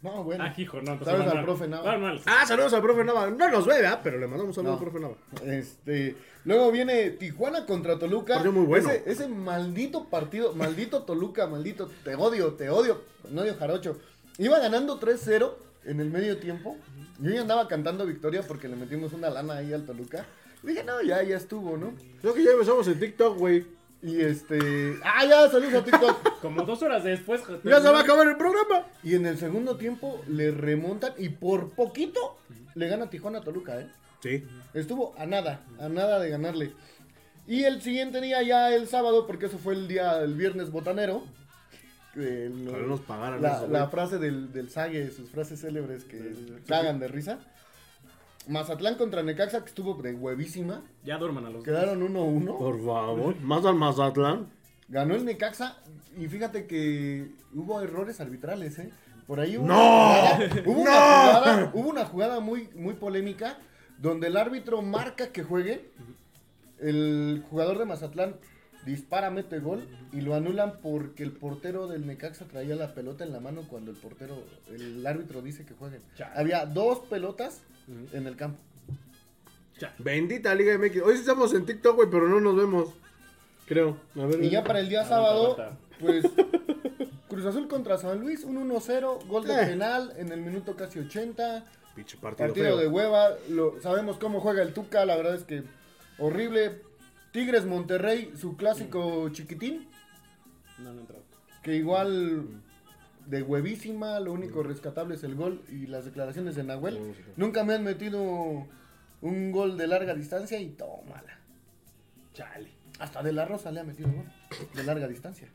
No, 0.00 0.22
bueno. 0.22 0.44
Ah, 0.44 0.54
hijo, 0.56 0.76
no. 0.80 0.92
entonces 0.92 1.06
¿Sabes 1.06 1.20
van 1.20 1.28
al 1.30 1.34
mal. 1.36 1.44
profe 1.44 1.66
Nava? 1.66 2.18
Ah, 2.26 2.46
saludos 2.46 2.72
al 2.72 2.82
profe 2.82 3.02
Nava. 3.02 3.30
No 3.30 3.48
nos 3.48 3.66
ve, 3.66 3.74
¿verdad? 3.82 4.00
Pero 4.04 4.18
le 4.18 4.28
mandamos 4.28 4.54
saludos 4.54 4.80
No. 4.80 4.86
al 4.86 4.92
profe 4.92 5.00
Nava. 5.04 5.52
Este, 5.52 6.14
luego 6.44 6.70
viene 6.70 7.10
Tijuana 7.10 7.66
contra 7.66 7.98
Toluca. 7.98 8.34
Partido 8.34 8.52
muy 8.52 8.64
bueno. 8.66 8.90
Ese, 8.90 9.02
ese 9.10 9.26
maldito 9.28 10.04
partido, 10.04 10.54
maldito 10.54 11.02
Toluca, 11.02 11.48
maldito, 11.48 11.90
te 12.04 12.14
odio, 12.14 12.52
te 12.54 12.70
odio, 12.70 13.02
no 13.30 13.42
odio 13.42 13.56
Jarocho. 13.56 13.98
Iba 14.38 14.60
ganando 14.60 15.00
3-0 15.00 15.52
en 15.88 16.00
el 16.00 16.10
medio 16.10 16.38
tiempo. 16.38 16.76
Yo 17.18 17.30
ya 17.30 17.40
andaba 17.40 17.66
cantando 17.66 18.06
victoria 18.06 18.42
porque 18.42 18.68
le 18.68 18.76
metimos 18.76 19.12
una 19.12 19.30
lana 19.30 19.56
ahí 19.56 19.72
al 19.72 19.84
Toluca. 19.84 20.24
Y 20.62 20.68
dije, 20.68 20.84
no, 20.84 21.00
ya, 21.02 21.22
ya 21.22 21.36
estuvo, 21.36 21.76
¿no? 21.76 21.92
Creo 22.20 22.34
que 22.34 22.44
ya 22.44 22.52
empezamos 22.52 22.86
en 22.88 23.00
TikTok, 23.00 23.38
güey. 23.38 23.66
Y 24.02 24.20
este. 24.20 24.96
¡Ah, 25.02 25.24
ya! 25.24 25.48
Saludos 25.48 25.74
a 25.74 25.84
TikTok. 25.84 26.40
Como 26.42 26.62
dos 26.62 26.82
horas 26.82 27.02
después. 27.02 27.42
Ya 27.64 27.80
se 27.80 27.90
va 27.90 27.98
a 27.98 28.02
acabar 28.02 28.28
el 28.28 28.36
programa. 28.36 28.86
y 29.02 29.14
en 29.16 29.26
el 29.26 29.38
segundo 29.38 29.76
tiempo 29.76 30.22
le 30.28 30.52
remontan 30.52 31.14
y 31.18 31.30
por 31.30 31.70
poquito 31.70 32.38
le 32.74 32.88
gana 32.88 33.10
Tijuana 33.10 33.38
a 33.38 33.42
Toluca, 33.42 33.80
¿eh? 33.80 33.90
Sí. 34.22 34.44
Estuvo 34.74 35.14
a 35.18 35.26
nada, 35.26 35.64
a 35.80 35.88
nada 35.88 36.20
de 36.20 36.30
ganarle. 36.30 36.72
Y 37.46 37.64
el 37.64 37.80
siguiente 37.82 38.20
día, 38.20 38.42
ya 38.42 38.74
el 38.74 38.86
sábado, 38.88 39.26
porque 39.26 39.46
eso 39.46 39.58
fue 39.58 39.74
el 39.74 39.88
día, 39.88 40.20
el 40.20 40.34
viernes 40.34 40.70
botanero. 40.70 41.22
Que 42.18 42.50
lo- 42.52 42.86
nos 42.86 43.00
pagaran 43.00 43.40
la, 43.40 43.56
eso, 43.56 43.68
la 43.68 43.78
güey. 43.80 43.90
frase 43.90 44.18
del, 44.18 44.52
del 44.52 44.70
Sague, 44.70 45.10
sus 45.10 45.30
frases 45.30 45.60
célebres 45.60 46.04
que 46.04 46.34
cagan 46.66 46.98
de 46.98 47.08
risa. 47.08 47.38
Mazatlán 48.48 48.94
contra 48.96 49.22
Necaxa, 49.22 49.60
que 49.60 49.68
estuvo 49.68 49.94
de 50.02 50.14
huevísima. 50.14 50.82
Ya 51.04 51.18
duerman 51.18 51.44
a 51.46 51.50
los. 51.50 51.64
Quedaron 51.64 52.00
1-1. 52.00 52.56
Por 52.58 52.82
favor. 52.84 53.36
Más 53.40 53.64
al 53.66 53.74
Mazatlán. 53.74 54.48
Ganó 54.88 55.14
el 55.14 55.24
Necaxa 55.26 55.76
y 56.16 56.28
fíjate 56.28 56.66
que 56.66 57.30
hubo 57.54 57.80
errores 57.82 58.20
arbitrales, 58.20 58.78
¿eh? 58.78 58.90
Por 59.26 59.38
ahí 59.40 59.58
hubo 59.58 59.66
¡No! 59.66 59.74
una 59.74 60.40
jugada, 60.48 60.62
hubo 60.64 60.80
una 60.80 60.90
¡No! 60.90 60.96
jugada, 61.34 61.70
hubo 61.74 61.88
una 61.90 62.04
jugada 62.06 62.40
muy, 62.40 62.68
muy 62.74 62.94
polémica 62.94 63.58
donde 63.98 64.28
el 64.28 64.38
árbitro 64.38 64.80
marca 64.80 65.28
que 65.30 65.42
juegue, 65.42 65.90
el 66.80 67.44
jugador 67.50 67.76
de 67.78 67.84
Mazatlán 67.84 68.36
dispara, 68.86 69.30
mete 69.30 69.58
gol 69.58 69.86
y 70.12 70.20
lo 70.20 70.34
anulan 70.34 70.74
porque 70.82 71.22
el 71.22 71.32
portero 71.32 71.86
del 71.88 72.06
Necaxa 72.06 72.46
traía 72.46 72.74
la 72.76 72.94
pelota 72.94 73.24
en 73.24 73.32
la 73.32 73.40
mano 73.40 73.62
cuando 73.68 73.90
el 73.90 73.96
portero, 73.96 74.42
el 74.70 75.06
árbitro 75.06 75.42
dice 75.42 75.64
que 75.64 75.74
jueguen. 75.74 76.00
Chale. 76.16 76.32
Había 76.38 76.64
dos 76.66 77.00
pelotas 77.00 77.60
en 78.12 78.26
el 78.26 78.36
campo. 78.36 78.58
Bendita 79.98 80.54
Liga 80.54 80.76
MX. 80.76 81.02
Hoy 81.02 81.14
sí 81.14 81.20
estamos 81.20 81.54
en 81.54 81.64
TikTok, 81.64 81.96
güey, 81.96 82.08
pero 82.10 82.28
no 82.28 82.40
nos 82.40 82.56
vemos. 82.56 82.88
Creo. 83.66 83.96
A 84.16 84.26
ver. 84.26 84.42
Y 84.42 84.50
ya 84.50 84.64
para 84.64 84.80
el 84.80 84.88
día 84.88 85.02
Aguanta, 85.02 85.16
sábado, 85.16 85.52
aguanta. 85.52 85.78
pues 86.00 86.24
Cruz 87.28 87.44
Azul 87.44 87.68
contra 87.68 87.98
San 87.98 88.18
Luis, 88.20 88.42
un 88.44 88.56
1-0, 88.68 89.26
gol 89.26 89.44
de 89.46 89.54
Eh. 89.54 89.66
penal 89.66 90.12
en 90.16 90.32
el 90.32 90.40
minuto 90.40 90.74
casi 90.74 90.98
80, 90.98 91.64
Pinche 91.94 92.16
partido, 92.16 92.48
partido 92.48 92.66
feo. 92.66 92.76
de 92.78 92.88
hueva, 92.88 93.28
lo, 93.50 93.80
sabemos 93.82 94.16
cómo 94.18 94.40
juega 94.40 94.62
el 94.62 94.72
Tuca, 94.72 95.04
la 95.04 95.16
verdad 95.16 95.34
es 95.34 95.44
que 95.44 95.62
horrible. 96.18 96.82
Tigres 97.38 97.66
Monterrey, 97.66 98.32
su 98.34 98.56
clásico 98.56 99.28
chiquitín, 99.28 99.86
No, 100.80 100.92
no 100.92 101.02
entró. 101.02 101.22
que 101.62 101.76
igual 101.76 102.48
de 103.26 103.42
huevísima, 103.42 104.18
lo 104.18 104.32
único 104.32 104.64
rescatable 104.64 105.14
es 105.14 105.22
el 105.22 105.36
gol 105.36 105.62
y 105.70 105.86
las 105.86 106.04
declaraciones 106.04 106.56
de 106.56 106.64
Nahuel. 106.64 106.98
Nunca 107.36 107.62
me 107.62 107.74
han 107.74 107.84
metido 107.84 108.66
un 109.20 109.52
gol 109.52 109.76
de 109.78 109.86
larga 109.86 110.14
distancia 110.14 110.58
y 110.58 110.70
tómala. 110.70 111.38
Chale. 112.34 112.70
Hasta 112.98 113.22
de 113.22 113.32
la 113.32 113.44
Rosa 113.44 113.70
le 113.70 113.78
ha 113.78 113.84
metido 113.84 114.08
gol 114.10 114.24
de 114.74 114.82
larga 114.82 115.06
distancia. 115.06 115.46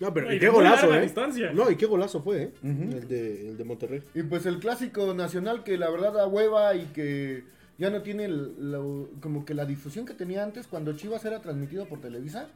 No, 0.00 0.14
pero 0.14 0.32
y 0.32 0.38
qué 0.38 0.48
golazo, 0.48 0.94
eh. 0.94 1.02
distancia. 1.02 1.52
No, 1.52 1.70
y 1.70 1.76
qué 1.76 1.84
golazo 1.84 2.22
fue, 2.22 2.42
eh. 2.44 2.52
El, 2.62 3.06
de, 3.06 3.50
el 3.50 3.58
de 3.58 3.64
Monterrey. 3.64 4.02
Y 4.14 4.22
pues 4.22 4.46
el 4.46 4.60
clásico 4.60 5.12
nacional 5.12 5.62
que 5.62 5.76
la 5.76 5.90
verdad 5.90 6.14
da 6.14 6.26
hueva 6.26 6.74
y 6.74 6.86
que 6.86 7.44
ya 7.78 7.90
no 7.90 8.02
tiene 8.02 8.24
el- 8.26 8.70
lo- 8.72 9.08
como 9.20 9.44
que 9.44 9.54
la 9.54 9.64
difusión 9.64 10.04
que 10.04 10.14
tenía 10.14 10.42
antes 10.42 10.66
cuando 10.66 10.92
Chivas 10.96 11.24
era 11.24 11.40
transmitido 11.40 11.86
por 11.86 12.00
Televisa. 12.00 12.48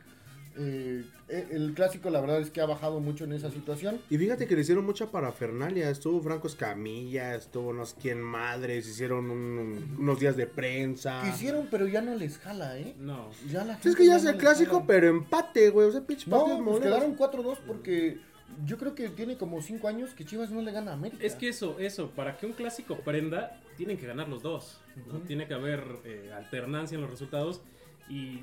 eh, 0.54 1.02
eh, 1.30 1.46
el 1.52 1.72
clásico 1.72 2.10
la 2.10 2.20
verdad 2.20 2.38
es 2.38 2.50
que 2.50 2.60
ha 2.60 2.66
bajado 2.66 3.00
mucho 3.00 3.24
en 3.24 3.32
esa 3.32 3.50
situación. 3.50 3.98
Y 4.10 4.18
fíjate 4.18 4.46
que 4.46 4.54
le 4.54 4.60
hicieron 4.60 4.84
mucha 4.84 5.06
parafernalia. 5.10 5.88
Estuvo 5.88 6.20
Franco 6.20 6.46
Escamilla, 6.46 7.34
estuvo 7.36 7.72
no 7.72 7.86
sé 7.86 7.96
quién 7.98 8.20
madres, 8.20 8.86
hicieron 8.86 9.30
un- 9.30 9.96
unos 9.98 10.20
días 10.20 10.36
de 10.36 10.46
prensa. 10.46 11.22
Quisieron, 11.24 11.68
pero 11.70 11.86
ya 11.88 12.02
no 12.02 12.14
les 12.16 12.36
jala, 12.36 12.78
¿eh? 12.78 12.94
No. 12.98 13.30
Ya 13.50 13.64
la 13.64 13.76
Sí, 13.76 13.78
es 13.78 13.82
gente 13.84 13.98
que 14.02 14.06
ya 14.06 14.16
es 14.16 14.26
el 14.26 14.36
clásico, 14.36 14.74
jala. 14.74 14.86
pero 14.86 15.08
empate, 15.08 15.70
güey. 15.70 15.88
O 15.88 15.92
sea, 15.92 16.02
pinche 16.02 16.30
partidos 16.30 16.58
No, 16.58 16.64
pues 16.66 16.80
quedaron 16.82 17.14
4-2 17.16 17.58
porque 17.66 18.18
yo 18.64 18.78
creo 18.78 18.94
que 18.94 19.08
tiene 19.08 19.36
como 19.36 19.60
5 19.62 19.86
años 19.88 20.10
que 20.14 20.24
Chivas 20.24 20.50
no 20.50 20.60
le 20.62 20.72
gana 20.72 20.90
a 20.92 20.94
América. 20.94 21.24
Es 21.24 21.34
que 21.34 21.48
eso, 21.48 21.78
eso, 21.78 22.10
para 22.10 22.36
que 22.36 22.46
un 22.46 22.52
clásico 22.52 22.96
prenda, 23.00 23.60
tienen 23.76 23.96
que 23.98 24.06
ganar 24.06 24.28
los 24.28 24.42
dos. 24.42 24.80
¿no? 25.10 25.18
Tiene 25.20 25.46
que 25.46 25.54
haber 25.54 25.82
eh, 26.04 26.30
alternancia 26.34 26.94
en 26.96 27.00
los 27.02 27.10
resultados. 27.10 27.60
Y 28.08 28.42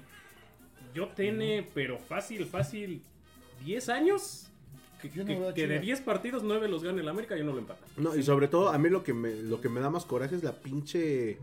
yo 0.94 1.10
tiene, 1.10 1.68
pero 1.74 1.98
fácil, 2.00 2.46
fácil, 2.46 3.02
10 3.66 3.90
años. 3.90 4.46
Que, 5.02 5.08
no 5.10 5.26
que- 5.26 5.54
que 5.54 5.62
de 5.68 5.76
Chivas. 5.76 5.82
10 5.86 6.02
partidos, 6.02 6.44
9 6.44 6.68
los 6.68 6.84
gane 6.84 7.02
el 7.02 7.08
América 7.08 7.38
y 7.38 7.42
uno 7.42 7.54
lo 7.54 7.60
empata. 7.60 7.86
No, 7.98 8.16
y 8.16 8.24
sobre 8.24 8.48
todo, 8.50 8.70
a 8.70 8.78
mí 8.78 8.90
lo 8.90 9.04
que 9.04 9.14
me, 9.14 9.34
lo 9.36 9.62
que 9.62 9.70
me 9.70 9.80
da 9.80 9.90
más 9.90 10.06
coraje 10.06 10.36
es 10.36 10.44
la 10.44 10.52
pinche 10.54 11.38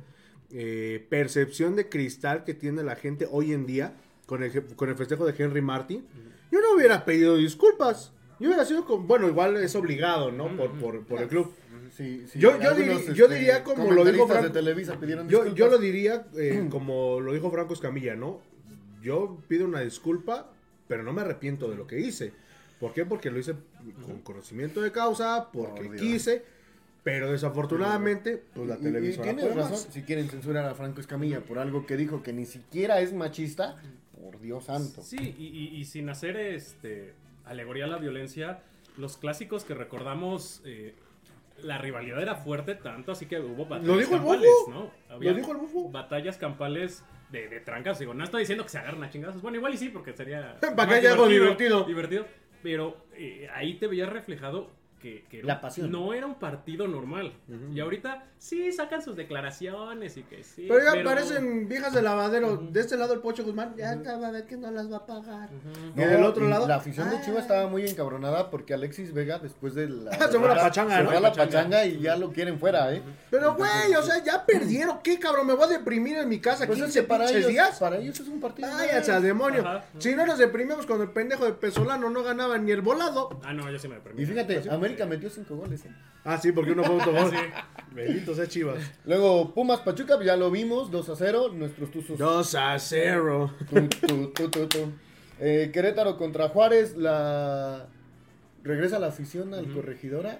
eh, 0.50 1.06
percepción 1.08 1.74
de 1.74 1.88
cristal 1.88 2.44
que 2.44 2.54
tiene 2.54 2.82
la 2.82 2.96
gente 2.96 3.26
hoy 3.30 3.52
en 3.52 3.66
día 3.66 3.94
con 4.26 4.42
el, 4.42 4.64
con 4.76 4.88
el 4.90 4.94
festejo 4.96 5.24
de 5.24 5.34
Henry 5.42 5.62
Martin. 5.62 6.04
Yo 6.52 6.60
no 6.60 6.74
hubiera 6.76 7.04
pedido 7.04 7.36
disculpas. 7.36 8.12
Yo 8.38 8.48
hubiera 8.48 8.64
sido 8.64 8.84
como, 8.84 9.06
bueno, 9.06 9.28
igual 9.28 9.56
es 9.56 9.74
obligado, 9.74 10.30
¿no? 10.32 10.54
Por, 10.56 10.72
por, 10.78 11.04
por 11.06 11.20
el 11.22 11.28
club. 11.28 11.52
Sí, 11.96 12.26
sí, 12.30 12.38
Yo- 12.38 12.60
yo 12.60 12.70
algunos, 12.70 13.06
diri- 13.06 13.12
yo 13.14 13.28
diría 13.28 13.62
como 13.64 13.84
lo 13.84 14.04
dijo 14.04 14.26
comentaristas 14.26 14.28
Franco- 14.28 14.48
de 14.48 14.60
Televisa 14.60 15.00
pidieron 15.00 15.28
Yo, 15.28 15.54
yo 15.54 15.68
lo 15.68 15.78
diría 15.78 16.26
eh, 16.36 16.66
como 16.70 17.20
lo 17.20 17.32
dijo 17.32 17.50
Franco 17.50 17.72
Escamilla, 17.74 18.14
¿no? 18.16 18.40
Yo 19.02 19.38
pido 19.48 19.64
una 19.66 19.80
disculpa, 19.80 20.50
pero 20.88 21.02
no 21.02 21.12
me 21.12 21.22
arrepiento 21.22 21.70
de 21.70 21.76
lo 21.76 21.86
que 21.86 22.00
hice. 22.00 22.32
¿Por 22.80 22.92
qué? 22.92 23.06
Porque 23.06 23.30
lo 23.30 23.38
hice 23.38 23.54
con 24.04 24.20
conocimiento 24.20 24.82
de 24.82 24.92
causa, 24.92 25.48
porque 25.52 25.84
Por 25.84 25.90
Dios. 25.92 26.02
quise, 26.02 26.44
pero 27.02 27.30
desafortunadamente, 27.32 28.42
pues 28.54 28.68
la 28.68 28.76
y- 28.76 28.82
televisora 28.82 29.32
Y, 29.32 29.36
razón, 29.36 29.70
más. 29.70 29.88
si 29.90 30.02
quieren 30.02 30.28
censurar 30.28 30.66
a 30.66 30.74
Franco 30.74 31.00
Escamilla 31.00 31.40
por 31.40 31.58
algo 31.58 31.86
que 31.86 31.96
dijo 31.96 32.22
que 32.22 32.32
ni 32.34 32.44
siquiera 32.44 33.00
es 33.00 33.14
machista, 33.14 33.76
por 34.20 34.38
Dios 34.40 34.64
santo. 34.64 35.02
Sí, 35.02 35.16
y, 35.38 35.44
y- 35.46 35.76
y 35.80 35.84
sin 35.86 36.08
hacer 36.10 36.36
este 36.36 37.14
alegoría 37.46 37.84
a 37.84 37.88
la 37.88 37.98
violencia, 37.98 38.60
los 38.96 39.16
clásicos 39.16 39.64
que 39.64 39.74
recordamos, 39.74 40.62
eh, 40.64 40.94
la 41.62 41.78
rivalidad 41.78 42.20
era 42.20 42.34
fuerte, 42.36 42.74
tanto 42.74 43.12
así 43.12 43.26
que 43.26 43.40
hubo 43.40 43.64
batallas 43.64 43.86
Lo 43.86 43.96
dijo 43.96 44.14
el 44.14 44.20
campales, 44.20 44.50
Bufo. 44.66 44.78
¿no? 44.78 45.14
Había 45.14 45.30
Lo 45.32 45.36
dijo 45.38 45.52
el 45.52 45.58
Bufo. 45.58 45.90
Batallas 45.90 46.36
campales 46.36 47.04
de, 47.30 47.48
de 47.48 47.60
trancas. 47.60 47.98
Digo, 47.98 48.14
no 48.14 48.24
estoy 48.24 48.40
diciendo 48.40 48.64
que 48.64 48.70
se 48.70 48.78
agarren 48.78 49.02
a 49.02 49.10
chingazos. 49.10 49.40
Bueno, 49.42 49.56
igual 49.56 49.74
y 49.74 49.78
sí, 49.78 49.88
porque 49.88 50.12
sería. 50.12 50.58
Para 50.76 50.88
que 50.88 50.94
haya 50.96 51.12
algo 51.12 51.28
divertido. 51.28 51.84
Divertido. 51.84 52.26
Pero 52.62 53.06
eh, 53.14 53.48
ahí 53.54 53.74
te 53.78 53.86
veías 53.86 54.08
reflejado 54.10 54.70
que, 55.00 55.24
que 55.30 55.38
era 55.38 55.46
La 55.46 55.54
un- 55.54 55.60
pasión. 55.60 55.90
no 55.90 56.12
era 56.14 56.26
un 56.26 56.34
partido 56.36 56.86
normal. 56.88 57.32
Y 57.72 57.80
ahorita 57.80 58.24
sí 58.38 58.72
sacan 58.72 59.02
sus 59.02 59.16
declaraciones 59.16 60.16
y 60.16 60.22
que 60.22 60.42
sí. 60.44 60.66
Pero 60.68 60.80
ya 60.94 61.04
parecen 61.04 61.68
viejas 61.68 61.92
de 61.92 62.02
lavadero. 62.02 62.56
De 62.56 62.80
este 62.80 62.96
lado 62.96 63.14
el 63.14 63.20
Pocho 63.20 63.44
Guzmán, 63.44 63.74
ya 63.76 63.92
estaba 63.92 64.32
de 64.32 64.44
que 64.46 64.56
no 64.56 64.70
las 64.70 64.90
va 64.90 64.98
a 64.98 65.06
pagar. 65.06 65.48
Y 65.94 66.00
No, 66.00 66.06
del 66.06 66.24
otro 66.24 66.48
lado. 66.48 66.66
La 66.66 66.76
afición 66.76 67.10
de 67.10 67.20
Chivas 67.22 67.42
estaba 67.42 67.68
muy 67.68 67.86
encabronada 67.86 68.50
porque 68.50 68.74
Alexis 68.74 69.12
Vega, 69.12 69.38
después 69.38 69.74
de 69.74 69.88
la. 69.88 70.12
Se 70.30 70.38
fue 70.38 70.50
a 70.50 70.54
la 70.54 70.62
pachanga, 70.62 70.98
Se 70.98 71.04
fue 71.04 71.16
a 71.16 71.20
la 71.20 71.32
pachanga 71.32 71.84
y 71.86 72.00
ya 72.00 72.16
lo 72.16 72.32
quieren 72.32 72.58
fuera, 72.58 72.92
¿eh? 72.94 73.02
Pero, 73.30 73.54
güey, 73.54 73.94
o 73.98 74.02
sea, 74.02 74.22
ya 74.24 74.44
perdieron. 74.44 75.00
¿Qué 75.02 75.18
cabrón? 75.18 75.46
¿Me 75.46 75.54
voy 75.54 75.64
a 75.64 75.78
deprimir 75.78 76.16
en 76.18 76.28
mi 76.28 76.40
casa 76.40 76.66
Pues 76.66 76.78
es 76.78 76.84
15 76.86 77.00
que 77.00 77.06
para 77.06 77.30
ellos, 77.30 77.48
días? 77.48 77.78
para 77.78 77.96
ellos 77.98 78.18
es 78.18 78.28
un 78.28 78.40
partido. 78.40 78.68
Al 78.68 79.22
demonio. 79.22 79.60
Ajá. 79.66 79.84
Si 79.98 80.14
no 80.14 80.26
nos 80.26 80.38
deprimimos 80.38 80.84
cuando 80.86 81.04
el 81.04 81.10
pendejo 81.10 81.44
de 81.44 81.52
Pesolano 81.52 82.10
no 82.10 82.22
ganaba 82.22 82.58
ni 82.58 82.72
el 82.72 82.80
volado. 82.82 83.40
Ah, 83.44 83.52
no, 83.52 83.70
yo 83.70 83.78
sí 83.78 83.88
me 83.88 83.96
permito. 84.00 84.22
Y 84.22 84.26
fíjate, 84.26 84.68
América 84.86 85.06
metió 85.06 85.30
cinco 85.30 85.56
goles. 85.56 85.84
¿eh? 85.84 85.90
Ah, 86.24 86.38
sí, 86.38 86.52
porque 86.52 86.72
uno 86.72 86.82
fue 86.84 86.94
autogol. 86.94 87.30
Sí. 87.30 87.36
Bendito 87.94 88.34
sea 88.34 88.46
Chivas. 88.46 88.78
Luego 89.06 89.54
Pumas 89.54 89.80
Pachuca, 89.80 90.18
ya 90.22 90.36
lo 90.36 90.50
vimos, 90.50 90.90
2 90.90 91.08
a 91.08 91.16
0. 91.16 91.50
Nuestros 91.54 91.90
tuzos. 91.90 92.18
2 92.18 92.54
a 92.56 92.78
0. 92.78 93.54
Tu, 93.70 93.88
tu, 93.88 94.30
tu, 94.32 94.50
tu, 94.50 94.66
tu. 94.66 94.92
Eh, 95.40 95.70
Querétaro 95.72 96.16
contra 96.18 96.48
Juárez, 96.48 96.96
la 96.96 97.86
regresa 98.64 98.98
la 98.98 99.06
afición 99.08 99.54
al 99.54 99.72
corregidora. 99.72 100.38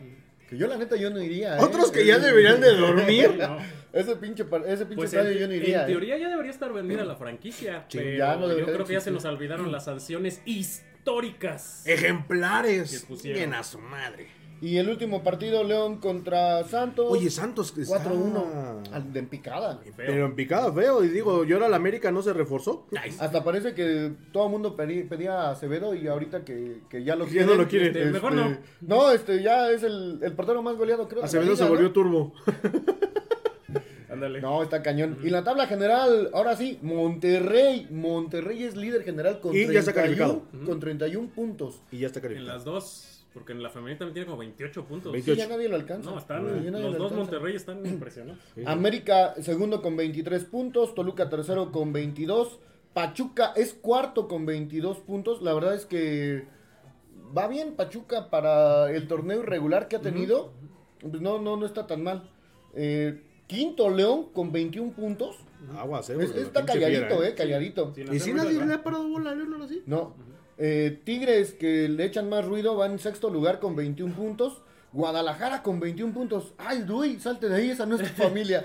Que 0.48 0.56
yo 0.58 0.66
la 0.68 0.76
neta 0.76 0.96
yo 0.96 1.10
no 1.10 1.20
iría. 1.20 1.56
¿eh? 1.56 1.60
Otros 1.60 1.90
que 1.90 2.04
ya 2.06 2.18
deberían 2.18 2.60
de 2.60 2.74
dormir. 2.74 3.36
No. 3.38 3.58
Ese 3.92 4.16
pinche, 4.16 4.44
ese 4.66 4.84
pinche 4.84 4.94
Pues 4.96 5.14
estadio 5.14 5.30
en, 5.30 5.38
yo 5.38 5.46
no 5.48 5.54
en 5.54 5.62
iría. 5.62 5.84
¿eh? 5.84 5.86
teoría 5.86 6.18
ya 6.18 6.28
debería 6.28 6.50
estar 6.50 6.70
vendida 6.72 7.04
la 7.04 7.16
franquicia. 7.16 7.86
Sí, 7.88 7.96
pero 7.98 8.18
ya 8.18 8.36
no 8.36 8.48
yo 8.54 8.66
creo 8.66 8.84
que 8.84 8.92
ya 8.92 9.00
se 9.00 9.10
nos 9.10 9.24
olvidaron 9.24 9.72
las 9.72 9.86
sanciones 9.86 10.42
históricas. 10.44 11.86
Ejemplares. 11.86 12.90
Que 13.00 13.06
pusieron. 13.06 13.38
Bien 13.38 13.54
a 13.54 13.62
su 13.64 13.78
madre. 13.78 14.28
Y 14.62 14.78
el 14.78 14.88
último 14.88 15.22
partido, 15.22 15.62
León 15.64 15.98
contra 15.98 16.64
Santos. 16.64 17.06
Oye, 17.10 17.28
Santos 17.30 17.72
que 17.72 17.82
está... 17.82 18.02
4-1. 18.02 18.90
Al- 18.90 19.12
De 19.12 19.18
en 19.20 19.28
picada. 19.28 19.80
Pero 19.96 20.26
en 20.26 20.34
picada 20.34 20.72
feo. 20.72 21.04
Y 21.04 21.08
digo, 21.08 21.44
¿y 21.44 21.52
ahora 21.52 21.68
la 21.68 21.76
América 21.76 22.10
no 22.10 22.22
se 22.22 22.32
reforzó? 22.32 22.86
Hasta 23.20 23.44
parece 23.44 23.74
que 23.74 24.12
todo 24.32 24.46
el 24.46 24.50
mundo 24.52 24.74
pedí- 24.76 25.06
pedía 25.08 25.42
a 25.42 25.50
Acevedo 25.50 25.94
y 25.94 26.06
ahorita 26.08 26.44
que, 26.44 26.78
que 26.88 27.04
ya 27.04 27.16
lo 27.16 27.26
Ya 27.26 27.30
quieren, 27.32 27.46
no 27.48 27.54
lo 27.56 27.68
quiere. 27.68 27.86
Este, 27.88 28.06
mejor 28.06 28.32
no. 28.32 28.56
No, 28.80 29.10
este 29.10 29.42
ya 29.42 29.70
es 29.70 29.82
el, 29.82 30.20
el 30.22 30.32
portero 30.32 30.62
más 30.62 30.76
goleado, 30.76 31.06
creo. 31.06 31.22
Acevedo 31.22 31.52
liga, 31.52 31.56
se 31.64 31.68
volvió 31.70 31.88
¿no? 31.88 31.92
turbo. 31.92 32.32
Ándale. 34.10 34.40
No, 34.40 34.62
está 34.62 34.82
cañón. 34.82 35.18
Y 35.22 35.30
la 35.30 35.44
tabla 35.44 35.66
general, 35.66 36.30
ahora 36.32 36.56
sí, 36.56 36.78
Monterrey. 36.80 37.88
Monterrey 37.90 38.62
es 38.64 38.76
líder 38.76 39.02
general 39.02 39.40
con, 39.40 39.54
Y 39.54 39.66
ya 39.66 39.80
está 39.80 39.92
31, 39.92 40.26
calificado. 40.42 40.64
con 40.66 40.80
30 40.80 41.06
puntos. 41.34 41.82
Y 41.90 41.98
ya 41.98 42.06
está 42.06 42.20
En 42.20 42.22
calificado. 42.22 42.54
las 42.56 42.64
dos, 42.64 43.15
porque 43.36 43.52
en 43.52 43.62
la 43.62 43.68
femenina 43.68 43.98
también 43.98 44.14
tiene 44.14 44.26
como 44.26 44.38
28 44.38 44.84
puntos. 44.86 45.12
28. 45.12 45.34
Sí, 45.42 45.46
ya 45.46 45.54
nadie 45.54 45.68
lo 45.68 45.76
alcanza. 45.76 46.10
No, 46.10 46.18
están, 46.18 46.42
Sí, 46.64 46.70
nadie 46.70 46.84
los 46.84 46.92
lo 46.94 46.98
dos 46.98 47.12
alcanza. 47.12 47.16
Monterrey 47.16 47.54
están 47.54 47.84
impresionantes. 47.84 48.66
América 48.66 49.34
segundo 49.42 49.82
con 49.82 49.94
23 49.94 50.44
puntos, 50.44 50.94
Toluca 50.94 51.28
tercero 51.28 51.70
con 51.70 51.92
22, 51.92 52.58
Pachuca 52.94 53.52
es 53.54 53.74
cuarto 53.74 54.26
con 54.26 54.46
22 54.46 55.00
puntos. 55.00 55.42
La 55.42 55.52
verdad 55.52 55.74
es 55.74 55.84
que 55.84 56.46
va 57.36 57.46
bien 57.46 57.74
Pachuca 57.76 58.30
para 58.30 58.90
el 58.90 59.06
torneo 59.06 59.40
irregular 59.42 59.86
que 59.88 59.96
ha 59.96 60.00
tenido. 60.00 60.54
Pues 61.00 61.20
no, 61.20 61.38
no, 61.38 61.58
no 61.58 61.66
está 61.66 61.86
tan 61.86 62.02
mal. 62.02 62.30
Eh, 62.74 63.22
quinto 63.46 63.90
León 63.90 64.30
con 64.32 64.50
21 64.50 64.92
puntos. 64.92 65.36
Aguas, 65.76 66.08
eh. 66.08 66.16
Es- 66.18 66.34
está 66.34 66.64
calladito, 66.64 67.06
fiera, 67.18 67.28
eh, 67.28 67.34
calladito. 67.34 67.92
¿Y 68.14 68.18
si 68.18 68.32
nadie 68.32 68.64
le 68.64 68.72
ha 68.72 68.82
parado 68.82 69.06
bola 69.06 69.32
a 69.32 69.34
León 69.34 69.52
ahora 69.52 69.68
sí? 69.68 69.82
No. 69.84 70.14
Eh, 70.58 71.00
Tigres 71.04 71.52
que 71.52 71.88
le 71.88 72.04
echan 72.04 72.28
más 72.28 72.44
ruido 72.44 72.76
van 72.76 72.92
en 72.92 72.98
sexto 72.98 73.30
lugar 73.30 73.58
con 73.60 73.76
21 73.76 74.14
puntos. 74.14 74.62
Guadalajara 74.92 75.62
con 75.62 75.78
21 75.80 76.12
puntos. 76.14 76.54
Ay, 76.58 76.82
Dui, 76.82 77.18
salte 77.20 77.48
de 77.48 77.56
ahí, 77.56 77.70
esa 77.70 77.84
no 77.86 77.96
es 77.96 78.02
tu 78.02 78.22
familia. 78.22 78.64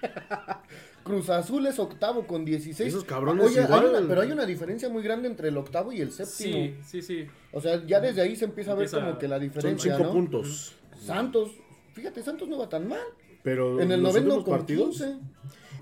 Cruz 1.02 1.30
Azul 1.30 1.64
es 1.66 1.78
octavo 1.78 2.26
con 2.26 2.44
16. 2.44 2.88
Esos 2.88 3.04
cabrones 3.04 3.46
Oye, 3.46 3.60
hay 3.60 3.64
igual. 3.66 3.86
una- 3.86 4.08
pero 4.08 4.20
hay 4.22 4.32
una 4.32 4.44
diferencia 4.44 4.88
muy 4.88 5.02
grande 5.04 5.28
entre 5.28 5.48
el 5.48 5.56
octavo 5.56 5.92
y 5.92 6.00
el 6.00 6.10
séptimo. 6.10 6.56
Sí, 6.56 6.74
sí, 6.84 7.02
sí. 7.02 7.26
O 7.52 7.60
sea, 7.60 7.84
ya 7.86 8.00
desde 8.00 8.22
ahí 8.22 8.34
se 8.34 8.44
empieza 8.44 8.72
a 8.72 8.74
ver 8.74 8.86
Empieza- 8.86 9.06
como 9.06 9.18
que 9.18 9.28
la 9.28 9.36
Son 9.36 9.44
diferencia, 9.44 9.92
cinco 9.96 10.08
¿no? 10.08 10.12
puntos. 10.12 10.74
Santos, 11.00 11.52
fíjate, 11.92 12.22
Santos 12.22 12.48
no 12.48 12.58
va 12.58 12.68
tan 12.68 12.88
mal. 12.88 13.00
Pero 13.44 13.80
En 13.80 13.92
el 13.92 14.02
noveno 14.02 14.42
con 14.42 14.58
partidos. 14.58 14.98
15. 14.98 15.16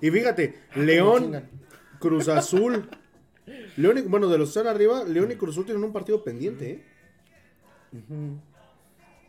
Y 0.01 0.11
fíjate, 0.11 0.59
Ah, 0.71 0.79
León. 0.79 1.43
Cruz 1.99 2.27
Azul. 2.27 2.87
León 3.77 3.97
y- 3.97 4.01
bueno, 4.01 4.27
de 4.29 4.37
los 4.37 4.51
que 4.53 4.59
están 4.59 4.73
arriba, 4.73 5.03
León 5.03 5.31
y 5.31 5.35
Cruz 5.35 5.51
Azul 5.55 5.65
tienen 5.65 5.83
un 5.83 5.93
partido 5.93 6.23
pendiente, 6.23 6.71
¿eh? 6.71 6.83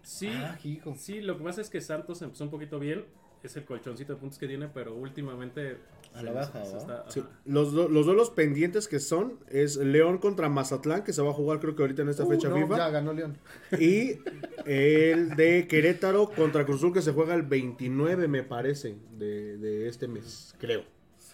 Sí, 0.03 0.29
Ah, 0.33 0.57
hijo. 0.63 0.95
sí, 0.97 1.21
lo 1.21 1.37
que 1.37 1.45
pasa 1.45 1.61
es 1.61 1.71
que 1.71 1.81
Santos 1.81 2.23
empezó 2.23 2.45
un 2.45 2.51
poquito 2.51 2.79
bien. 2.79 3.05
Es 3.43 3.57
el 3.57 3.65
colchoncito 3.65 4.15
de 4.15 4.19
puntos 4.19 4.39
que 4.39 4.49
tiene, 4.49 4.67
pero 4.69 4.95
últimamente. 4.95 5.77
A 6.15 6.23
la 6.23 6.33
baja, 6.33 6.65
se 6.65 6.73
¿va? 6.73 6.79
está- 6.79 7.11
Sí, 7.11 7.21
ajá. 7.21 7.29
Los, 7.45 7.73
do- 7.73 7.89
los 7.89 8.07
duelos 8.07 8.31
pendientes 8.31 8.89
que 8.89 8.99
son 8.99 9.39
es 9.51 9.77
León 9.77 10.19
contra 10.19 10.49
Mazatlán, 10.49 11.05
que 11.05 11.13
se 11.13 11.23
va 11.23 11.31
a 11.31 11.35
jugar 11.35 11.61
creo 11.61 11.77
que 11.77 11.83
ahorita 11.83 12.03
en 12.03 12.09
esta 12.09 12.25
Uh, 12.25 12.31
fecha 12.31 12.49
no, 12.49 12.57
FIFA. 12.57 12.77
Ya 12.79 12.89
ganó 12.91 13.13
León. 13.13 13.37
Y 13.79 14.19
el 14.67 15.37
de 15.37 15.67
Querétaro 15.69 16.31
contra 16.31 16.65
Cruz 16.65 16.79
Azul, 16.79 16.93
que 16.95 17.03
se 17.03 17.13
juega 17.13 17.35
el 17.35 17.43
29, 17.43 18.27
me 18.29 18.43
parece, 18.43 18.97
de, 19.19 19.59
de 19.59 19.87
este 19.89 20.09
mes, 20.09 20.55
creo. 20.59 20.83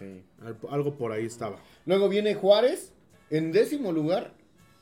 Sí. 0.03 0.22
Algo 0.70 0.94
por 0.96 1.12
ahí 1.12 1.26
estaba. 1.26 1.59
Luego 1.86 2.09
viene 2.09 2.34
Juárez 2.34 2.92
en 3.30 3.53
décimo 3.53 3.92
lugar 3.92 4.34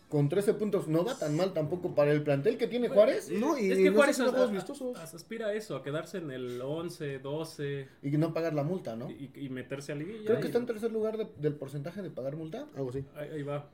con 0.08 0.28
13 0.28 0.54
puntos. 0.54 0.88
No 0.88 1.04
va 1.04 1.16
tan 1.18 1.36
mal 1.36 1.52
tampoco 1.52 1.94
para 1.94 2.10
el 2.12 2.22
plantel 2.24 2.56
que 2.58 2.66
tiene 2.66 2.88
Juárez 2.88 3.30
No, 3.30 3.56
y, 3.56 3.70
es 3.70 3.78
que 3.78 3.90
no 3.90 3.96
Juárez 3.96 4.18
a- 4.20 4.46
vistosos. 4.46 4.96
a- 4.98 5.02
aspira 5.04 5.48
a 5.48 5.52
eso, 5.54 5.76
a 5.76 5.82
quedarse 5.84 6.18
en 6.18 6.30
el 6.32 6.60
11, 6.60 7.20
12 7.20 7.86
y 8.02 8.10
no 8.12 8.34
pagar 8.34 8.54
la 8.54 8.64
multa, 8.64 8.96
¿no? 8.96 9.08
y, 9.10 9.30
y 9.34 9.48
meterse 9.50 9.92
a 9.92 9.94
liguilla. 9.94 10.24
Creo 10.24 10.38
y- 10.38 10.40
que 10.40 10.46
está 10.48 10.58
en 10.58 10.66
tercer 10.66 10.90
lugar 10.90 11.16
de- 11.16 11.28
del 11.38 11.54
porcentaje 11.54 12.02
de 12.02 12.10
pagar 12.10 12.34
multa. 12.36 12.66
Algo 12.74 12.90
así. 12.90 13.04
ahí, 13.14 13.28
ahí 13.34 13.42
va. 13.42 13.68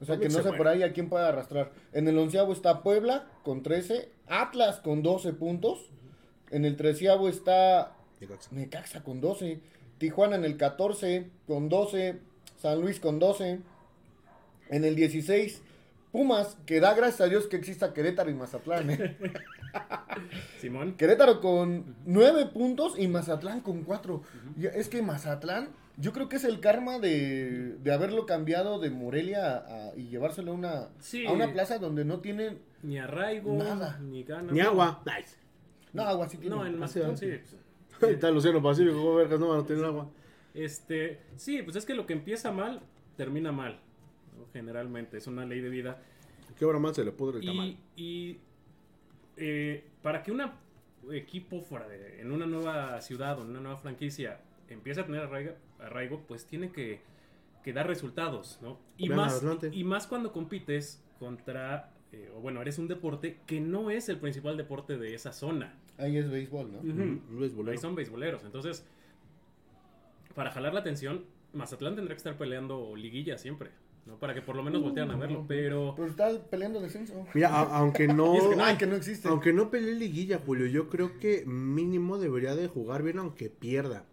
O 0.00 0.04
sea 0.04 0.16
que 0.16 0.28
no 0.28 0.36
se 0.38 0.42
sé 0.44 0.52
por 0.52 0.68
ahí 0.68 0.82
a 0.84 0.92
quién 0.92 1.08
puede 1.08 1.24
arrastrar. 1.24 1.72
En 1.92 2.06
el 2.06 2.16
onceavo 2.18 2.52
está 2.52 2.82
Puebla 2.84 3.26
con 3.42 3.62
13, 3.64 4.10
Atlas 4.28 4.78
con 4.80 5.02
12 5.02 5.32
puntos. 5.32 5.90
En 6.50 6.64
el 6.64 6.76
treceavo 6.76 7.28
está 7.28 7.96
Necaxa. 8.20 8.48
Necaxa 8.52 9.02
con 9.04 9.20
12, 9.20 9.60
Tijuana 9.98 10.36
en 10.36 10.44
el 10.44 10.56
14 10.56 11.28
con 11.46 11.68
12, 11.68 12.18
San 12.56 12.80
Luis 12.80 13.00
con 13.00 13.18
12. 13.18 13.60
En 14.70 14.84
el 14.84 14.94
16, 14.96 15.62
Pumas, 16.12 16.56
que 16.66 16.80
da 16.80 16.94
gracias 16.94 17.20
a 17.22 17.26
Dios 17.28 17.46
que 17.46 17.56
exista 17.56 17.92
Querétaro 17.92 18.30
y 18.30 18.34
Mazatlán. 18.34 18.90
¿eh? 18.90 19.16
Simón. 20.60 20.94
Querétaro 20.96 21.40
con 21.40 21.96
9 22.06 22.46
puntos 22.46 22.98
y 22.98 23.08
Mazatlán 23.08 23.60
con 23.60 23.82
4. 23.84 24.22
Es 24.74 24.88
que 24.88 25.02
Mazatlán, 25.02 25.68
yo 25.96 26.12
creo 26.12 26.28
que 26.28 26.36
es 26.36 26.44
el 26.44 26.60
karma 26.60 26.98
de, 26.98 27.76
de 27.82 27.92
haberlo 27.92 28.26
cambiado 28.26 28.78
de 28.78 28.90
Morelia 28.90 29.56
a- 29.56 29.88
a- 29.90 29.96
y 29.96 30.08
llevárselo 30.08 30.52
a 30.52 30.54
una, 30.54 30.88
Sí. 31.00 31.26
a 31.26 31.32
una 31.32 31.52
plaza 31.52 31.78
donde 31.78 32.04
no 32.04 32.20
tienen. 32.20 32.58
Ni 32.82 32.98
arraigo, 32.98 33.52
Nada. 33.54 33.98
ni 34.00 34.22
ganas. 34.24 34.52
Ni 34.52 34.60
agua. 34.60 35.02
Nice. 35.04 35.36
No, 35.92 36.02
agua 36.02 36.28
sí. 36.28 36.38
No, 36.44 36.64
en 36.66 36.78
Mazatlán 36.78 37.16
sí, 37.16 37.30
sí. 37.44 37.56
Está 38.08 38.28
el 38.28 38.36
Océano 38.36 38.62
Pacífico, 38.62 38.96
¿cómo 38.96 39.14
vergas 39.16 39.40
no 39.40 39.48
van 39.48 39.60
a 39.60 39.66
tener 39.66 39.84
agua? 39.84 40.08
Este, 40.54 41.20
sí, 41.36 41.62
pues 41.62 41.76
es 41.76 41.84
que 41.84 41.94
lo 41.94 42.06
que 42.06 42.12
empieza 42.12 42.52
mal, 42.52 42.80
termina 43.16 43.52
mal. 43.52 43.80
Generalmente, 44.52 45.18
es 45.18 45.26
una 45.26 45.44
ley 45.44 45.60
de 45.60 45.68
vida. 45.68 46.02
¿Qué 46.56 46.64
hora 46.64 46.78
más 46.78 46.96
se 46.96 47.04
le 47.04 47.12
pudre 47.12 47.40
el 47.40 47.46
tamal? 47.46 47.76
Y, 47.96 48.02
y, 48.02 48.40
eh, 49.36 49.84
para 50.02 50.22
que 50.22 50.32
un 50.32 50.42
equipo 51.12 51.60
fuera 51.60 51.86
de, 51.88 52.20
en 52.20 52.32
una 52.32 52.46
nueva 52.46 53.00
ciudad 53.00 53.38
o 53.38 53.42
en 53.42 53.50
una 53.50 53.60
nueva 53.60 53.76
franquicia 53.76 54.40
empiece 54.68 55.00
a 55.00 55.06
tener 55.06 55.22
arraigo, 55.22 55.52
arraigo, 55.78 56.22
pues 56.26 56.46
tiene 56.46 56.70
que, 56.70 57.00
que 57.62 57.72
dar 57.72 57.86
resultados, 57.86 58.58
¿no? 58.62 58.78
Y 58.96 59.08
Vean 59.08 59.20
más, 59.20 59.42
y 59.72 59.84
más 59.84 60.06
cuando 60.06 60.32
compites 60.32 61.02
contra, 61.18 61.90
eh, 62.12 62.30
o 62.36 62.40
bueno, 62.40 62.60
eres 62.62 62.78
un 62.78 62.88
deporte 62.88 63.40
que 63.46 63.60
no 63.60 63.90
es 63.90 64.08
el 64.08 64.18
principal 64.18 64.56
deporte 64.56 64.96
de 64.96 65.14
esa 65.14 65.32
zona. 65.32 65.74
Ahí 65.98 66.16
es 66.16 66.30
béisbol, 66.30 66.72
¿no? 66.72 66.82
Mm. 66.82 67.68
Ahí 67.68 67.78
son 67.78 67.94
beisboleros. 67.94 68.44
Entonces, 68.44 68.84
para 70.34 70.50
jalar 70.50 70.72
la 70.74 70.80
atención, 70.80 71.24
Mazatlán 71.52 71.96
tendrá 71.96 72.14
que 72.14 72.18
estar 72.18 72.36
peleando 72.38 72.94
liguilla 72.94 73.36
siempre, 73.38 73.70
¿no? 74.06 74.16
Para 74.18 74.34
que 74.34 74.42
por 74.42 74.54
lo 74.56 74.62
menos 74.62 74.80
voltean 74.82 75.10
a 75.10 75.16
verlo, 75.16 75.44
pero... 75.48 75.94
Pero 75.96 76.08
está 76.08 76.30
peleando 76.48 76.80
descenso. 76.80 77.26
Mira, 77.34 77.48
a- 77.48 77.78
aunque 77.78 78.06
no... 78.08 78.34
Es 78.36 78.44
que 78.44 78.56
no 78.56 78.64
Ay, 78.64 78.76
que 78.76 78.86
no 78.86 78.94
existe. 78.96 79.28
Aunque 79.28 79.52
no 79.52 79.70
pelee 79.70 79.94
liguilla, 79.94 80.40
Julio, 80.44 80.66
yo 80.66 80.88
creo 80.88 81.18
que 81.18 81.44
mínimo 81.46 82.18
debería 82.18 82.54
de 82.54 82.68
jugar 82.68 83.02
bien 83.02 83.18
aunque 83.18 83.50
pierda. 83.50 84.04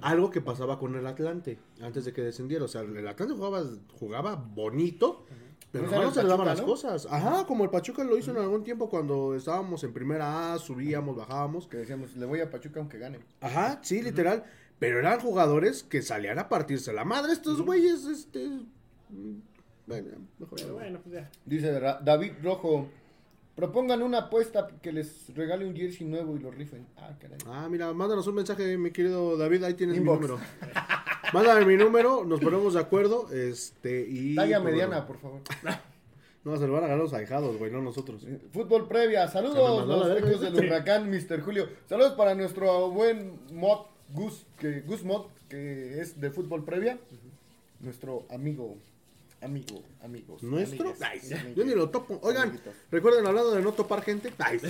Algo 0.00 0.30
que 0.30 0.40
pasaba 0.40 0.78
con 0.78 0.94
el 0.94 1.06
Atlante 1.06 1.58
antes 1.82 2.04
de 2.04 2.12
que 2.12 2.22
descendiera. 2.22 2.64
O 2.64 2.68
sea, 2.68 2.82
el 2.82 3.06
Atlante 3.08 3.34
jugaba, 3.34 3.62
jugaba 3.98 4.36
bonito, 4.36 5.26
pero 5.80 6.02
no, 6.02 6.10
se 6.12 6.22
le 6.22 6.28
daban 6.28 6.46
las 6.46 6.60
¿no? 6.60 6.66
cosas. 6.66 7.06
Ajá, 7.10 7.44
como 7.46 7.64
el 7.64 7.70
Pachuca 7.70 8.04
lo 8.04 8.16
hizo 8.16 8.30
en 8.30 8.36
algún 8.38 8.62
tiempo 8.64 8.88
cuando 8.88 9.34
estábamos 9.34 9.82
en 9.84 9.92
primera 9.92 10.52
A, 10.54 10.58
subíamos, 10.58 11.16
bajábamos. 11.16 11.66
Que 11.66 11.78
decíamos, 11.78 12.16
le 12.16 12.26
voy 12.26 12.40
a 12.40 12.50
Pachuca 12.50 12.80
aunque 12.80 12.98
gane. 12.98 13.18
Ajá, 13.40 13.80
sí, 13.82 14.00
literal. 14.02 14.44
Pero 14.78 14.98
eran 14.98 15.20
jugadores 15.20 15.82
que 15.82 16.02
salían 16.02 16.38
a 16.38 16.48
partirse 16.48 16.92
la 16.92 17.04
madre. 17.04 17.32
Estos 17.32 17.62
güeyes, 17.62 18.04
este. 18.06 18.48
mm, 19.10 19.40
Bueno, 19.86 20.08
mejor 20.38 20.58
ya 20.58 20.64
Pero 20.64 20.68
no. 20.68 20.80
bueno, 20.80 21.00
pues 21.02 21.14
ya. 21.14 21.30
Dice 21.44 21.72
David 22.02 22.32
Rojo. 22.42 22.88
Propongan 23.54 24.02
una 24.02 24.18
apuesta 24.18 24.68
que 24.82 24.92
les 24.92 25.32
regale 25.34 25.64
un 25.64 25.76
jersey 25.76 26.06
nuevo 26.06 26.36
y 26.36 26.40
lo 26.40 26.50
rifen. 26.50 26.86
Ah, 26.96 27.10
caray. 27.20 27.38
Ah, 27.46 27.68
mira, 27.70 27.92
mándanos 27.92 28.26
un 28.26 28.34
mensaje, 28.34 28.76
mi 28.76 28.90
querido 28.90 29.36
David, 29.36 29.62
ahí 29.62 29.74
tienes 29.74 29.96
Inbox. 29.96 30.20
mi 30.20 30.26
número. 30.26 30.46
Mándame 31.32 31.64
mi 31.64 31.76
número, 31.76 32.24
nos 32.24 32.40
ponemos 32.40 32.74
de 32.74 32.80
acuerdo, 32.80 33.28
este, 33.32 34.06
y... 34.08 34.34
Talla 34.34 34.60
mediana, 34.60 35.06
por 35.06 35.18
favor. 35.18 35.40
No, 36.44 36.58
se 36.58 36.66
lo 36.66 36.74
van 36.74 36.84
a 36.84 36.88
ganar 36.88 37.02
los 37.02 37.14
ahijados, 37.14 37.56
güey, 37.56 37.72
no 37.72 37.80
nosotros. 37.80 38.26
Fútbol 38.52 38.86
previa. 38.86 39.26
Saludos, 39.28 39.86
los 39.86 40.18
ecos 40.18 40.40
del 40.42 40.66
huracán, 40.66 41.10
Mr. 41.10 41.40
Julio. 41.40 41.70
Saludos 41.88 42.12
para 42.12 42.34
nuestro 42.34 42.90
buen 42.90 43.40
mod, 43.50 43.86
Gus, 44.10 44.44
que, 44.58 44.82
Gus 44.82 45.04
Mod, 45.04 45.28
que 45.48 46.02
es 46.02 46.20
de 46.20 46.30
fútbol 46.30 46.62
previa. 46.62 46.98
Nuestro 47.80 48.26
amigo, 48.28 48.76
amigo, 49.44 49.82
amigos. 50.02 50.42
¿Nuestro? 50.42 50.94
yo 51.54 51.64
ni 51.64 51.74
lo 51.74 51.90
topo. 51.90 52.18
Oigan, 52.22 52.44
Amiguitos. 52.44 52.74
recuerden, 52.90 53.26
hablando 53.26 53.52
de 53.52 53.62
no 53.62 53.72
topar 53.72 54.02
gente, 54.02 54.32
ay, 54.38 54.60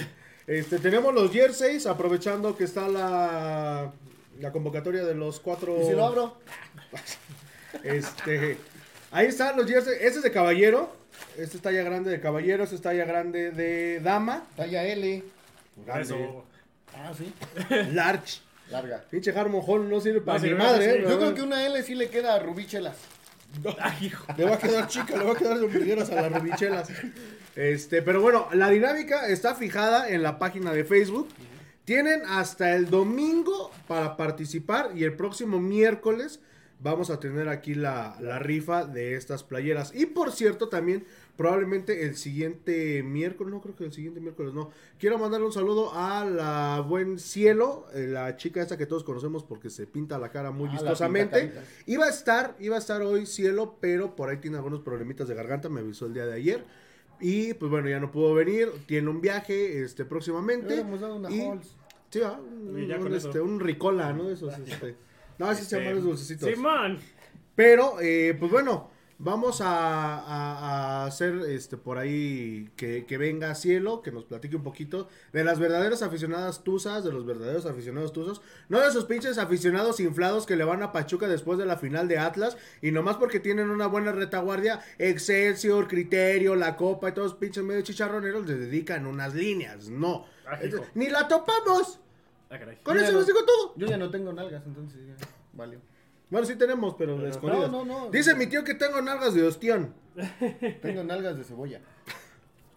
este, 0.46 0.78
tenemos 0.78 1.14
los 1.14 1.30
jerseys, 1.32 1.86
aprovechando 1.86 2.56
que 2.56 2.64
está 2.64 2.88
la, 2.88 3.92
la 4.40 4.52
convocatoria 4.52 5.04
de 5.04 5.14
los 5.14 5.40
cuatro... 5.40 5.78
¿Y 5.80 5.86
si 5.86 5.92
lo 5.92 6.06
abro? 6.06 6.36
Este, 7.82 8.56
ahí 9.10 9.26
están 9.26 9.56
los 9.56 9.66
jerseys. 9.66 9.96
Este 10.00 10.18
es 10.18 10.22
de 10.22 10.30
caballero. 10.30 10.94
Este 11.36 11.56
es 11.56 11.62
talla 11.62 11.82
grande 11.82 12.08
de 12.08 12.20
caballero. 12.20 12.62
Este 12.62 12.76
es 12.76 12.82
talla 12.82 13.04
grande 13.04 13.50
de 13.50 13.98
dama. 13.98 14.46
Talla 14.56 14.84
L. 14.84 15.24
Grande. 15.84 16.30
Ah, 16.94 17.12
sí. 17.18 17.32
Large. 17.92 18.40
Larga. 18.70 19.04
Pinche 19.10 19.32
Harmon 19.32 19.62
Hall 19.66 19.88
no 19.88 20.00
sirve 20.00 20.20
para 20.20 20.38
No 20.38 20.44
mi 20.44 20.54
madre. 20.54 20.98
¿eh? 20.98 21.02
Yo 21.02 21.18
creo 21.18 21.34
que 21.34 21.42
una 21.42 21.66
L 21.66 21.82
sí 21.82 21.94
le 21.94 22.08
queda 22.08 22.34
a 22.34 22.38
Rubichelas. 22.38 22.96
Le 24.36 24.44
va 24.44 24.54
a 24.54 24.58
quedar 24.58 24.88
chica, 24.88 25.16
le 25.16 25.24
va 25.24 25.32
a 25.32 25.36
quedar 25.36 25.58
de 25.58 25.64
ombligueras 25.66 26.10
a 26.10 26.16
las 26.16 26.32
rubichelas. 26.32 26.88
Este, 27.56 28.02
pero 28.02 28.20
bueno, 28.20 28.48
la 28.52 28.68
dinámica 28.70 29.28
está 29.28 29.54
fijada 29.54 30.08
en 30.08 30.22
la 30.22 30.38
página 30.38 30.72
de 30.72 30.84
Facebook. 30.84 31.28
Tienen 31.84 32.22
hasta 32.26 32.74
el 32.74 32.88
domingo 32.88 33.70
para 33.86 34.16
participar 34.16 34.90
y 34.94 35.04
el 35.04 35.14
próximo 35.14 35.60
miércoles 35.60 36.40
vamos 36.80 37.10
a 37.10 37.20
tener 37.20 37.48
aquí 37.48 37.74
la, 37.74 38.16
la 38.20 38.38
rifa 38.38 38.84
de 38.84 39.14
estas 39.14 39.44
playeras. 39.44 39.94
Y 39.94 40.06
por 40.06 40.32
cierto, 40.32 40.68
también 40.68 41.06
probablemente 41.36 42.04
el 42.04 42.16
siguiente 42.16 43.02
miércoles, 43.02 43.52
no 43.52 43.60
creo 43.60 43.74
que 43.74 43.84
el 43.84 43.92
siguiente 43.92 44.20
miércoles, 44.20 44.54
no. 44.54 44.70
Quiero 44.98 45.18
mandarle 45.18 45.46
un 45.46 45.52
saludo 45.52 45.92
a 45.92 46.24
la 46.24 46.80
buen 46.86 47.18
cielo, 47.18 47.86
eh, 47.94 48.06
la 48.08 48.36
chica 48.36 48.62
esta 48.62 48.76
que 48.78 48.86
todos 48.86 49.02
conocemos 49.04 49.42
porque 49.44 49.70
se 49.70 49.86
pinta 49.86 50.18
la 50.18 50.30
cara 50.30 50.50
muy 50.52 50.68
Ah, 50.68 50.72
vistosamente. 50.72 51.52
Iba 51.86 52.06
a 52.06 52.10
estar, 52.10 52.56
iba 52.60 52.76
a 52.76 52.78
estar 52.78 53.02
hoy 53.02 53.26
cielo, 53.26 53.76
pero 53.80 54.14
por 54.14 54.28
ahí 54.28 54.36
tiene 54.38 54.56
algunos 54.58 54.80
problemitas 54.80 55.26
de 55.28 55.34
garganta, 55.34 55.68
me 55.68 55.80
avisó 55.80 56.06
el 56.06 56.14
día 56.14 56.26
de 56.26 56.34
ayer. 56.34 56.64
Y 57.20 57.54
pues 57.54 57.70
bueno, 57.70 57.88
ya 57.88 58.00
no 58.00 58.10
pudo 58.10 58.34
venir, 58.34 58.68
tiene 58.86 59.08
un 59.08 59.20
viaje 59.20 59.82
este 59.82 60.02
Le 60.04 60.08
próximamente. 60.08 60.66
hubiéramos 60.66 61.00
dado 61.00 61.16
una 61.16 61.30
y-. 61.30 61.60
Sí, 62.10 62.20
va, 62.20 62.38
un, 62.40 62.78
Y 62.78 62.86
ya 62.86 62.96
un, 62.96 63.02
con 63.02 63.14
eso. 63.14 63.28
este, 63.28 63.40
un 63.40 63.58
ricola, 63.58 64.12
¿no? 64.12 64.30
Esos, 64.30 64.56
este. 64.66 64.94
No, 65.38 65.46
así 65.46 65.64
se 65.64 65.78
llaman 65.78 65.96
los 65.96 66.04
dulcecitos. 66.04 66.48
Simón. 66.48 66.98
Pero, 67.56 68.00
eh, 68.00 68.36
pues 68.38 68.50
bueno, 68.52 68.90
vamos 69.18 69.60
a, 69.60 69.68
a- 70.18 71.02
a 71.02 71.06
hacer 71.06 71.34
este 71.48 71.76
por 71.76 71.98
ahí 71.98 72.70
que, 72.76 73.06
que 73.06 73.16
venga 73.18 73.54
Cielo, 73.54 74.02
que 74.02 74.10
nos 74.12 74.24
platique 74.24 74.56
un 74.56 74.62
poquito 74.62 75.08
de 75.32 75.44
las 75.44 75.58
verdaderas 75.58 76.02
aficionadas 76.02 76.64
tuzas, 76.64 77.04
de 77.04 77.12
los 77.12 77.24
verdaderos 77.24 77.64
aficionados 77.66 78.12
tuzos, 78.12 78.42
no 78.68 78.80
de 78.80 78.88
esos 78.88 79.04
pinches 79.04 79.38
aficionados 79.38 80.00
inflados 80.00 80.46
que 80.46 80.56
le 80.56 80.64
van 80.64 80.82
a 80.82 80.92
Pachuca 80.92 81.28
después 81.28 81.58
de 81.58 81.66
la 81.66 81.76
final 81.76 82.08
de 82.08 82.18
Atlas 82.18 82.56
y 82.82 82.90
nomás 82.90 83.16
porque 83.16 83.40
tienen 83.40 83.70
una 83.70 83.86
buena 83.86 84.12
retaguardia, 84.12 84.80
Excelsior, 84.98 85.88
Criterio, 85.88 86.54
la 86.56 86.76
Copa 86.76 87.08
y 87.08 87.12
todos 87.12 87.30
los 87.32 87.38
pinches 87.40 87.62
medio 87.64 87.82
chicharroneros 87.82 88.46
les 88.46 88.58
dedican 88.58 89.06
unas 89.06 89.34
líneas, 89.34 89.88
no. 89.88 90.26
Ah. 90.46 90.58
Ni 90.94 91.08
la 91.08 91.26
topamos. 91.28 92.00
Ah. 92.50 92.58
Con 92.82 92.96
Yo 92.96 93.02
eso 93.02 93.12
les 93.12 93.20
no- 93.20 93.24
digo 93.26 93.44
todo. 93.44 93.72
Yo 93.76 93.86
ya 93.86 93.96
no 93.96 94.10
tengo 94.10 94.32
nalgas, 94.32 94.62
entonces 94.66 95.00
ya 95.06 95.14
valió. 95.54 95.80
Bueno, 96.30 96.46
sí 96.46 96.56
tenemos, 96.56 96.94
pero, 96.98 97.16
Pero- 97.16 97.28
escondidas. 97.28 97.70
No, 97.70 97.84
no, 97.84 98.04
no. 98.04 98.10
Dice 98.10 98.34
mi 98.34 98.46
tío 98.46 98.64
que 98.64 98.74
tengo 98.74 99.00
nalgas 99.02 99.34
de 99.34 99.42
ostión. 99.46 99.94
Tengo 100.82 101.02
nalgas 101.02 101.36
de 101.36 101.44
cebolla 101.44 101.80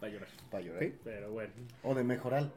Va 0.02 0.08
a 0.08 0.10
llorar. 0.10 0.28
para 0.50 0.64
llorar. 0.64 0.82
¿Sí? 0.82 0.94
Pero 1.04 1.30
bueno. 1.30 1.52
O 1.82 1.94
de 1.94 2.04
mejoral. 2.04 2.52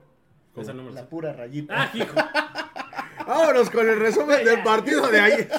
Esa 0.57 0.73
no 0.73 0.83
me 0.83 0.91
la 0.91 1.01
sé. 1.01 1.07
pura 1.07 1.33
rayita. 1.33 1.73
Ah, 1.83 1.91
hijo. 1.93 2.15
Vámonos 3.27 3.69
con 3.69 3.87
el 3.87 3.99
resumen 3.99 4.43
del 4.43 4.61
partido 4.63 5.07
de 5.07 5.19
ayer. 5.19 5.49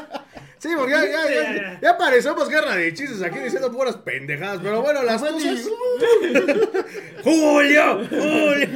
Sí, 0.58 0.68
porque 0.76 0.92
ya, 0.92 1.04
ya, 1.04 1.54
ya, 1.54 1.80
ya 1.80 1.98
parecemos 1.98 2.48
guerra 2.48 2.76
de 2.76 2.92
chistes 2.94 3.22
aquí 3.22 3.38
diciendo 3.38 3.72
puras 3.72 3.96
pendejadas. 3.96 4.60
Pero 4.62 4.82
bueno, 4.82 5.02
las 5.02 5.20
tuzas. 5.26 5.68
¡Julio! 7.24 8.04
¡Julio! 8.08 8.68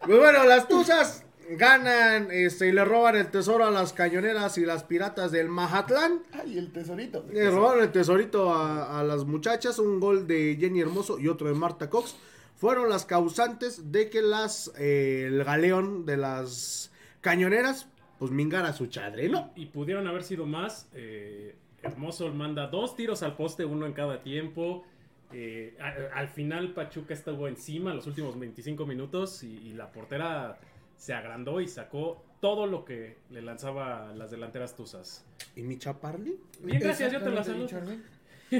Pues 0.00 0.18
bueno, 0.18 0.44
las 0.44 0.68
tuzas 0.68 1.24
ganan 1.56 2.28
este, 2.30 2.68
y 2.68 2.72
le 2.72 2.84
roban 2.84 3.16
el 3.16 3.30
tesoro 3.30 3.64
a 3.64 3.70
las 3.70 3.92
cañoneras 3.92 4.58
y 4.58 4.64
las 4.64 4.84
piratas 4.84 5.30
del 5.32 5.48
Mazatlán. 5.48 6.22
Ay, 6.32 6.58
el 6.58 6.72
tesorito. 6.72 7.24
Le 7.30 7.50
robaron 7.50 7.82
el 7.84 7.92
tesorito 7.92 8.52
a, 8.54 9.00
a 9.00 9.04
las 9.04 9.24
muchachas, 9.24 9.78
un 9.78 10.00
gol 10.00 10.26
de 10.26 10.56
Jenny 10.58 10.80
Hermoso 10.80 11.18
y 11.18 11.28
otro 11.28 11.48
de 11.48 11.54
Marta 11.54 11.88
Cox. 11.88 12.16
Fueron 12.56 12.88
las 12.90 13.04
causantes 13.04 13.92
de 13.92 14.10
que 14.10 14.20
las 14.20 14.72
eh, 14.78 15.24
el 15.28 15.44
galeón 15.44 16.04
de 16.06 16.16
las 16.16 16.90
cañoneras 17.20 17.86
pues 18.18 18.32
mingara 18.32 18.72
su 18.72 18.86
chadre, 18.88 19.28
¿no? 19.28 19.52
Y 19.54 19.66
pudieron 19.66 20.06
haber 20.08 20.24
sido 20.24 20.44
más. 20.44 20.88
eh, 20.94 21.54
Hermoso 21.80 22.28
manda 22.34 22.66
dos 22.66 22.96
tiros 22.96 23.22
al 23.22 23.36
poste, 23.36 23.64
uno 23.64 23.86
en 23.86 23.92
cada 23.92 24.20
tiempo. 24.22 24.84
Eh, 25.32 25.76
al 26.12 26.26
final 26.28 26.72
Pachuca 26.72 27.14
estuvo 27.14 27.46
encima 27.46 27.94
los 27.94 28.06
últimos 28.08 28.36
25 28.36 28.84
minutos 28.86 29.44
y, 29.44 29.58
y 29.58 29.74
la 29.74 29.92
portera 29.92 30.58
se 30.98 31.14
agrandó 31.14 31.62
y 31.62 31.68
sacó 31.68 32.22
todo 32.40 32.66
lo 32.66 32.84
que 32.84 33.16
le 33.30 33.40
lanzaba 33.40 34.10
a 34.10 34.14
las 34.14 34.30
delanteras 34.30 34.76
tuzas. 34.76 35.24
¿Y 35.56 35.62
mi 35.62 35.78
chaparli? 35.78 36.38
Bien, 36.60 36.80
gracias, 36.80 37.10
yo 37.12 37.22
te 37.22 37.30
la 37.30 37.42
saludo. 37.42 37.66
Charlie. 37.66 38.02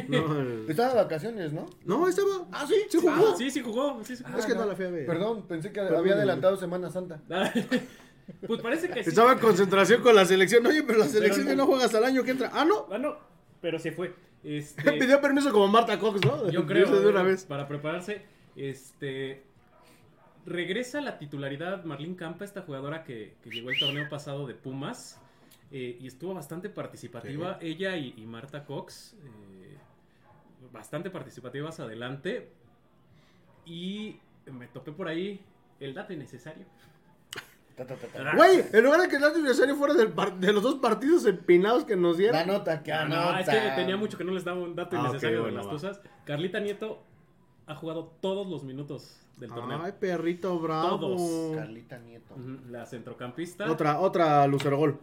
No, 0.08 0.40
el- 0.40 0.66
Estaba 0.68 0.90
de 0.90 0.94
vacaciones, 0.96 1.52
¿no? 1.52 1.66
no, 1.84 2.08
estaba. 2.08 2.46
Ah, 2.52 2.66
sí. 2.66 2.74
Sí 2.90 2.98
jugó. 2.98 3.12
Ah, 3.12 3.34
sí, 3.36 3.50
sí 3.50 3.60
jugó. 3.60 4.04
sí, 4.04 4.16
sí 4.16 4.24
jugó. 4.24 4.38
Es 4.38 4.46
que 4.46 4.54
no 4.54 4.66
la 4.66 4.76
fui 4.76 4.84
a 4.84 4.90
ver. 4.90 5.06
Perdón, 5.06 5.46
pensé 5.46 5.68
que 5.72 5.80
Perdón, 5.80 5.98
había 5.98 6.14
adelantado 6.14 6.56
Semana 6.56 6.90
Santa. 6.90 7.20
Ah, 8.40 8.46
pues 8.46 8.60
parece 8.60 8.90
que 8.90 9.02
sí. 9.02 9.08
Estaba 9.08 9.32
en 9.32 9.38
concentración 9.38 10.02
con 10.02 10.14
la 10.14 10.26
selección. 10.26 10.66
Oye, 10.66 10.82
pero 10.82 10.98
la 10.98 11.06
selección 11.06 11.46
no. 11.46 11.50
ya 11.52 11.56
no 11.56 11.64
juega 11.64 11.86
hasta 11.86 11.96
el 11.96 12.04
año 12.04 12.22
que 12.24 12.32
entra. 12.32 12.50
Ah, 12.52 12.66
no. 12.66 12.86
Ah, 12.92 12.98
no, 12.98 13.16
pero 13.62 13.78
se 13.78 13.92
fue. 13.92 14.14
Este, 14.44 14.92
Pidió 14.92 15.20
permiso 15.20 15.50
como 15.50 15.66
Marta 15.66 15.98
Cox, 15.98 16.24
¿no? 16.24 16.48
Yo 16.50 16.64
creo. 16.66 16.88
De 17.00 17.08
una 17.08 17.22
vez. 17.22 17.44
Para 17.44 17.66
prepararse. 17.66 18.22
Este. 18.54 19.42
Regresa 20.48 21.00
la 21.00 21.18
titularidad 21.18 21.84
Marlene 21.84 22.16
Campa, 22.16 22.44
esta 22.44 22.62
jugadora 22.62 23.04
que, 23.04 23.34
que 23.42 23.50
llegó 23.50 23.70
el 23.70 23.78
torneo 23.78 24.08
pasado 24.08 24.46
de 24.46 24.54
Pumas. 24.54 25.20
eh, 25.70 25.98
y 26.00 26.06
estuvo 26.06 26.32
bastante 26.34 26.70
participativa. 26.70 27.58
Ella 27.60 27.96
y, 27.96 28.14
y 28.16 28.22
Marta 28.26 28.64
Cox. 28.64 29.14
eh, 29.24 29.76
bastante 30.72 31.10
participativas 31.10 31.78
adelante. 31.80 32.50
Y 33.66 34.16
me 34.50 34.66
topé 34.68 34.92
por 34.92 35.08
ahí 35.08 35.40
el 35.80 35.92
dato 35.94 36.12
innecesario. 36.14 36.64
Ah, 37.78 38.32
Güey, 38.34 38.64
en 38.72 38.82
lugar 38.84 39.02
de 39.02 39.08
que 39.08 39.16
el 39.16 39.24
aniversario 39.24 39.76
fuera 39.76 39.94
del 39.94 40.08
par- 40.10 40.34
de 40.34 40.52
los 40.52 40.62
dos 40.64 40.76
partidos 40.76 41.24
empinados 41.26 41.84
que 41.84 41.94
nos 41.94 42.16
dieron. 42.18 42.34
La 42.34 42.44
nota 42.44 42.82
que 42.82 42.92
Ah, 42.92 43.02
anota. 43.02 43.32
no, 43.34 43.38
es 43.38 43.48
que 43.48 43.70
tenía 43.76 43.96
mucho 43.96 44.18
que 44.18 44.24
no 44.24 44.32
les 44.32 44.42
daba 44.44 44.58
un 44.58 44.74
dato 44.74 44.96
Ah, 44.96 45.00
innecesario 45.04 45.42
bueno, 45.42 45.52
de 45.52 45.56
las 45.58 45.66
va. 45.66 45.70
tuzas. 45.70 46.00
Carlita 46.24 46.58
Nieto 46.58 47.04
ha 47.68 47.74
jugado 47.74 48.06
todos 48.20 48.48
los 48.48 48.64
minutos 48.64 49.20
del 49.36 49.50
torneo. 49.50 49.80
Ay, 49.82 49.92
perrito 50.00 50.58
bravo. 50.58 50.98
Todos. 50.98 51.56
Carlita 51.56 51.98
Nieto. 51.98 52.34
La 52.70 52.86
centrocampista. 52.86 53.70
Otra, 53.70 54.00
otra 54.00 54.46
Lucero 54.46 54.78
Gol. 54.78 54.98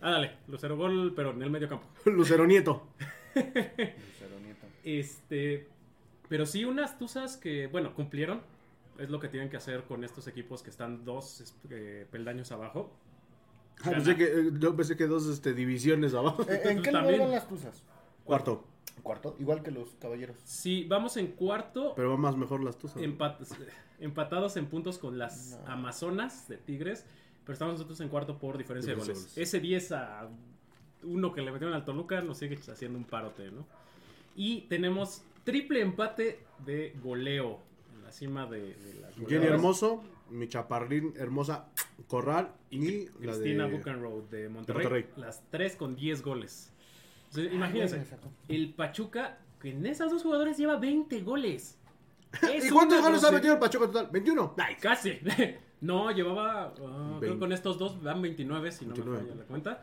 Ah, 0.00 0.12
dale, 0.12 0.32
Lucero 0.46 0.76
Gol, 0.76 1.12
pero 1.14 1.32
en 1.32 1.42
el 1.42 1.50
medio 1.50 1.68
campo. 1.68 1.86
Lucero 2.06 2.46
Nieto. 2.46 2.86
Lucero 3.34 4.40
Nieto. 4.42 4.66
Este, 4.84 5.66
pero 6.28 6.46
sí 6.46 6.64
unas 6.64 6.98
tuzas 6.98 7.36
que, 7.36 7.66
bueno, 7.66 7.94
cumplieron. 7.94 8.40
Es 8.98 9.10
lo 9.10 9.18
que 9.18 9.26
tienen 9.26 9.50
que 9.50 9.56
hacer 9.56 9.82
con 9.82 10.04
estos 10.04 10.28
equipos 10.28 10.62
que 10.62 10.70
están 10.70 11.04
dos 11.04 11.56
eh, 11.68 12.06
peldaños 12.12 12.52
abajo. 12.52 12.92
Ah, 13.82 13.90
pensé 13.90 14.14
que, 14.14 14.24
eh, 14.24 14.50
yo 14.56 14.76
pensé 14.76 14.96
que 14.96 15.08
dos 15.08 15.26
este, 15.26 15.52
divisiones 15.52 16.14
abajo. 16.14 16.44
Eh, 16.48 16.60
¿En 16.66 16.80
qué 16.80 16.92
lugar 16.92 17.18
van 17.18 17.30
las 17.32 17.48
tuzas? 17.48 17.82
Cuarto. 18.24 18.64
Cuarto, 19.02 19.36
igual 19.38 19.62
que 19.62 19.70
los 19.70 19.88
caballeros. 20.00 20.36
Sí, 20.44 20.86
vamos 20.88 21.16
en 21.16 21.28
cuarto, 21.28 21.92
Pero 21.96 22.10
va 22.10 22.16
más 22.16 22.36
mejor 22.36 22.62
las 22.62 22.78
tuzas. 22.78 23.02
empat- 23.02 23.36
empatados 24.00 24.56
en 24.56 24.66
puntos 24.66 24.98
con 24.98 25.18
las 25.18 25.58
No. 25.66 25.72
Amazonas 25.72 26.48
de 26.48 26.56
Tigres. 26.56 27.04
Pero 27.44 27.52
estamos 27.52 27.74
nosotros 27.74 28.00
en 28.00 28.08
cuarto 28.08 28.38
por 28.38 28.56
diferencia 28.56 28.92
de 28.94 28.98
goles. 28.98 29.18
de 29.18 29.22
goles. 29.22 29.38
Ese 29.38 29.60
10 29.60 29.92
a 29.92 30.30
uno 31.02 31.32
que 31.34 31.42
le 31.42 31.52
metieron 31.52 31.74
al 31.74 31.84
Toluca 31.84 32.22
nos 32.22 32.38
sigue 32.38 32.58
haciendo 32.70 32.96
un 32.98 33.04
parote, 33.04 33.50
¿no? 33.50 33.66
Y 34.34 34.62
tenemos 34.62 35.22
triple 35.44 35.82
empate 35.82 36.40
de 36.64 36.94
goleo 37.02 37.58
en 37.94 38.02
la 38.02 38.10
cima 38.12 38.46
de, 38.46 38.74
de 38.74 38.94
las 39.00 39.14
Jenny. 39.28 39.44
Hermoso, 39.46 40.02
mi 40.30 40.48
chaparrín 40.48 41.12
hermosa 41.18 41.68
Corral 42.08 42.50
y, 42.70 43.06
la 43.06 43.12
Cristina 43.32 43.66
de... 43.68 43.76
Buchenroad 43.76 44.22
de 44.30 44.48
Monterrey, 44.48 44.82
Monterrey. 44.84 45.06
Las 45.16 45.42
tres 45.50 45.76
con 45.76 45.94
10 45.96 46.22
goles. 46.22 46.72
Entonces, 47.36 47.52
imagínense, 47.54 48.04
el 48.48 48.74
Pachuca, 48.74 49.38
que 49.60 49.70
en 49.70 49.84
esas 49.86 50.10
dos 50.10 50.22
jugadores 50.22 50.56
lleva 50.56 50.76
20 50.76 51.20
goles. 51.22 51.78
Es 52.52 52.66
¿Y 52.66 52.70
cuántos 52.70 52.98
una 52.98 53.08
goles 53.08 53.24
ha 53.24 53.30
metido 53.32 53.54
el 53.54 53.60
Pachuca 53.60 53.86
total? 53.86 54.10
¿21? 54.10 54.52
Ay, 54.58 54.76
casi. 54.80 55.18
No, 55.80 56.10
llevaba. 56.10 56.72
ah, 56.80 57.16
creo 57.20 57.34
que 57.34 57.38
con 57.38 57.52
estos 57.52 57.76
dos 57.76 58.02
dan 58.02 58.22
29, 58.22 58.72
si 58.72 58.86
no 58.86 58.94
29. 58.94 59.20
me 59.22 59.28
falla 59.28 59.40
la 59.42 59.46
cuenta. 59.46 59.82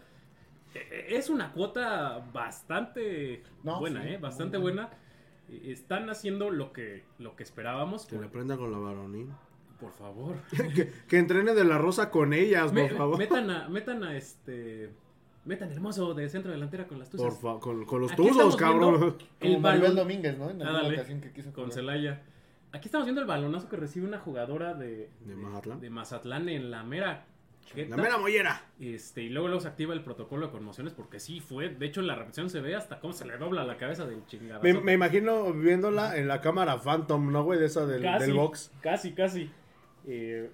Eh, 0.73 1.05
Es 1.09 1.29
una 1.29 1.51
cuota 1.51 2.25
bastante 2.33 3.43
No, 3.63 3.79
buena, 3.79 4.01
sí, 4.01 4.09
¿eh? 4.09 4.17
Bastante 4.17 4.57
buena. 4.57 4.89
Eh, 5.47 5.61
Están 5.71 6.09
haciendo 6.09 6.49
lo 6.49 6.73
que, 6.73 7.03
lo 7.19 7.35
que 7.35 7.43
esperábamos. 7.43 8.05
Que 8.07 8.15
Por, 8.15 8.21
le 8.21 8.27
aprenda 8.29 8.57
con 8.57 8.71
la 8.71 8.79
varonil. 8.79 9.27
por 9.79 9.91
favor. 9.93 10.37
que, 10.75 10.91
que 11.07 11.17
entrene 11.19 11.53
de 11.53 11.65
la 11.65 11.77
rosa 11.77 12.09
con 12.09 12.33
ellas, 12.33 12.73
Me- 12.73 12.87
por 12.87 12.97
favor. 12.97 13.17
metan 13.19 13.49
a, 13.51 13.69
metan 13.69 14.03
a 14.03 14.17
este. 14.17 14.89
Metan 15.43 15.71
hermoso 15.71 16.13
de 16.13 16.29
centro 16.29 16.51
delantera 16.51 16.87
con 16.87 16.99
las 16.99 17.09
tuzas. 17.09 17.25
Por 17.27 17.41
favor, 17.41 17.59
con, 17.59 17.85
con 17.85 18.01
los 18.01 18.11
Aquí 18.11 18.21
tuzos, 18.27 18.55
cabrón. 18.55 18.99
Como 19.39 19.53
El 19.55 19.59
Maribel 19.59 19.81
balón. 19.89 19.95
Domínguez, 19.95 20.37
¿no? 20.37 20.49
En 20.49 20.61
Ándale, 20.61 20.95
ocasión 20.95 21.19
que 21.21 21.31
quiso 21.31 21.51
con. 21.51 21.71
Celaya. 21.71 22.21
Aquí 22.73 22.87
estamos 22.87 23.05
viendo 23.05 23.21
el 23.21 23.27
balonazo 23.27 23.67
que 23.67 23.75
recibe 23.75 24.07
una 24.07 24.19
jugadora 24.19 24.73
de, 24.73 25.09
¿De 25.21 25.35
Mazatlán? 25.35 25.81
de 25.81 25.89
Mazatlán 25.89 26.47
en 26.49 26.71
la 26.71 26.83
mera. 26.83 27.25
La 27.75 27.95
mera 27.95 28.17
mollera. 28.17 28.65
Este, 28.79 29.23
y 29.23 29.29
luego, 29.29 29.47
luego 29.47 29.61
se 29.61 29.67
activa 29.69 29.93
el 29.93 30.03
protocolo 30.03 30.47
de 30.47 30.51
conmociones 30.51 30.93
porque 30.93 31.19
sí 31.19 31.39
fue. 31.39 31.69
De 31.69 31.85
hecho, 31.85 32.01
en 32.01 32.07
la 32.07 32.15
repetición 32.15 32.49
se 32.49 32.59
ve 32.59 32.75
hasta 32.75 32.99
cómo 32.99 33.13
se 33.13 33.25
le 33.25 33.37
dobla 33.37 33.63
la 33.63 33.77
cabeza 33.77 34.05
del 34.05 34.25
chingadazo. 34.25 34.63
Me, 34.63 34.73
me 34.73 34.93
imagino 34.93 35.53
viéndola 35.53 36.17
en 36.17 36.27
la 36.27 36.41
cámara 36.41 36.77
Phantom, 36.77 37.31
¿no, 37.31 37.43
güey? 37.43 37.59
De 37.59 37.67
esa 37.67 37.85
del, 37.85 38.01
casi, 38.03 38.25
del 38.25 38.35
box. 38.35 38.71
Casi, 38.81 39.13
casi. 39.13 39.49
Eh, 40.05 40.51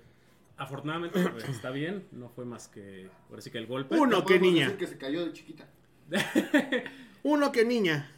afortunadamente 0.57 1.19
pues, 1.19 1.47
está 1.49 1.69
bien. 1.71 2.05
No 2.11 2.29
fue 2.29 2.45
más 2.45 2.67
que. 2.67 3.09
Ahora 3.29 3.41
sí 3.41 3.51
que 3.51 3.57
el 3.57 3.67
golpe. 3.67 3.95
Uno, 3.95 4.23
Podemos 4.23 4.41
niña. 4.47 4.65
decir 4.65 4.77
que 4.79 4.87
se 4.87 4.97
cayó 4.97 5.25
de 5.25 5.33
chiquita. 5.33 5.67
Uno, 7.23 7.51
que 7.51 7.65
niña. 7.65 8.11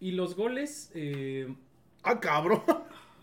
Y 0.00 0.12
los 0.12 0.34
goles. 0.34 0.90
eh, 0.94 1.52
Ah, 2.02 2.18
cabrón. 2.18 2.62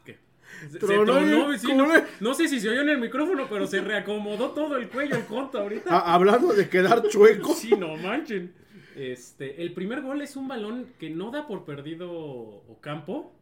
¿qué? 0.06 0.18
Se, 0.62 0.70
se 0.70 0.80
Tronó 0.80 1.58
sí, 1.58 1.74
no, 1.74 1.88
no 2.20 2.34
sé 2.36 2.48
si 2.48 2.60
se 2.60 2.70
oyó 2.70 2.82
en 2.82 2.90
el 2.90 3.00
micrófono, 3.00 3.48
pero 3.50 3.66
se 3.68 3.82
reacomodó 3.82 4.52
todo 4.52 4.78
el 4.78 4.90
cuello 4.90 5.16
el 5.16 5.26
conto 5.26 5.60
ahorita. 5.60 5.90
Ah, 5.90 6.14
hablando 6.14 6.54
de 6.54 6.70
quedar 6.70 7.08
chueco. 7.10 7.54
Sí, 7.56 7.72
no 7.76 7.96
manchen. 7.98 8.54
Este, 8.96 9.62
el 9.62 9.74
primer 9.74 10.02
gol 10.02 10.22
es 10.22 10.36
un 10.36 10.48
balón 10.48 10.94
que 11.00 11.10
no 11.10 11.30
da 11.32 11.48
por 11.48 11.66
perdido 11.66 12.10
Ocampo. 12.12 13.34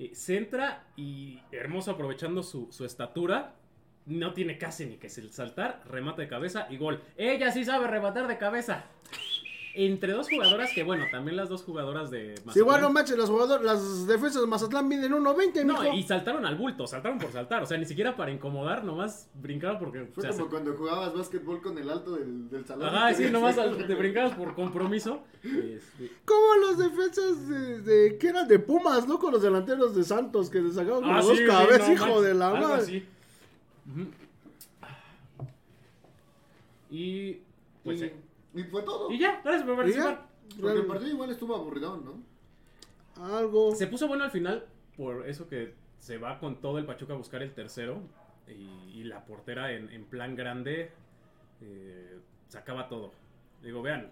Eh, 0.00 0.14
centra 0.14 0.86
y 0.96 1.42
hermoso 1.52 1.90
aprovechando 1.90 2.42
su, 2.42 2.72
su 2.72 2.86
estatura. 2.86 3.56
No 4.06 4.32
tiene 4.32 4.56
casi 4.56 4.86
ni 4.86 4.96
que 4.96 5.10
saltar. 5.10 5.82
Remata 5.90 6.22
de 6.22 6.28
cabeza 6.28 6.66
y 6.70 6.78
gol. 6.78 7.02
Ella 7.18 7.52
sí 7.52 7.66
sabe 7.66 7.86
rematar 7.86 8.26
de 8.26 8.38
cabeza. 8.38 8.86
Entre 9.72 10.12
dos 10.12 10.28
jugadoras 10.28 10.70
que, 10.74 10.82
bueno, 10.82 11.04
también 11.12 11.36
las 11.36 11.48
dos 11.48 11.62
jugadoras 11.62 12.10
de 12.10 12.30
Mazatlán. 12.30 12.54
Sí, 12.54 12.60
bueno, 12.62 12.90
manches, 12.90 13.16
las 13.16 13.30
jugadoras, 13.30 13.64
las 13.64 14.06
defensas 14.06 14.40
de 14.42 14.48
Mazatlán 14.48 14.88
miden 14.88 15.12
1.20, 15.12 15.64
No, 15.64 15.80
mijo. 15.80 15.94
y 15.94 16.02
saltaron 16.02 16.44
al 16.44 16.56
bulto, 16.56 16.88
saltaron 16.88 17.18
por 17.18 17.30
saltar. 17.30 17.62
O 17.62 17.66
sea, 17.66 17.78
ni 17.78 17.86
siquiera 17.86 18.16
para 18.16 18.32
incomodar, 18.32 18.82
nomás 18.82 19.28
brincaron 19.34 19.78
porque. 19.78 20.06
Fue 20.06 20.22
o 20.22 20.22
sea, 20.22 20.30
como 20.32 20.44
se- 20.44 20.50
cuando 20.50 20.74
jugabas 20.76 21.14
básquetbol 21.14 21.62
con 21.62 21.78
el 21.78 21.88
alto 21.88 22.16
del, 22.16 22.50
del 22.50 22.66
salón. 22.66 22.88
Ajá, 22.88 23.14
sí, 23.14 23.30
nomás 23.30 23.58
al- 23.58 23.86
te 23.86 23.94
brincabas 23.94 24.34
por 24.34 24.54
compromiso. 24.56 25.22
Este, 25.44 26.10
Como 26.24 26.56
los 26.60 26.76
defensas 26.78 27.48
de, 27.48 27.80
de- 27.82 28.18
que 28.18 28.28
eran 28.28 28.48
de 28.48 28.58
Pumas, 28.58 29.06
¿no? 29.06 29.18
Con 29.20 29.32
los 29.32 29.40
delanteros 29.42 29.94
de 29.94 30.02
Santos 30.02 30.50
que 30.50 30.60
les 30.60 30.74
sacaban 30.74 31.02
con 31.02 31.10
Ah, 31.12 31.22
sí, 31.22 31.28
dos 31.28 31.38
sí, 31.38 31.44
cabezas, 31.46 31.88
no 31.88 31.94
hijo 31.94 32.22
de 32.22 32.34
la 32.34 32.48
algo 32.50 32.68
madre. 32.68 33.06
Y 36.90 37.38
pues 37.84 38.00
y, 38.00 38.04
eh, 38.04 38.14
y 38.54 38.62
fue 38.64 38.82
todo. 38.82 39.10
y 39.10 39.18
ya, 39.18 39.40
gracias 39.42 39.62
por 39.64 39.72
¿Y 39.72 39.74
ya? 39.74 39.76
participar. 39.76 40.28
Porque 40.60 40.78
el 40.80 40.86
partido 40.86 41.10
igual 41.10 41.30
estuvo 41.30 41.54
aburridón, 41.54 42.04
¿no? 42.04 43.24
Algo. 43.38 43.74
Se 43.74 43.86
puso 43.86 44.08
bueno 44.08 44.24
al 44.24 44.30
final 44.30 44.66
por 44.96 45.28
eso 45.28 45.48
que 45.48 45.74
se 45.98 46.18
va 46.18 46.38
con 46.38 46.60
todo 46.60 46.78
el 46.78 46.86
Pachuca 46.86 47.12
a 47.14 47.16
buscar 47.16 47.42
el 47.42 47.52
tercero 47.54 48.02
y, 48.48 48.98
y 49.00 49.04
la 49.04 49.24
portera 49.24 49.72
en, 49.72 49.90
en 49.90 50.04
plan 50.06 50.34
grande 50.34 50.90
eh, 51.60 52.18
sacaba 52.48 52.88
todo. 52.88 53.12
Digo, 53.62 53.82
vean, 53.82 54.10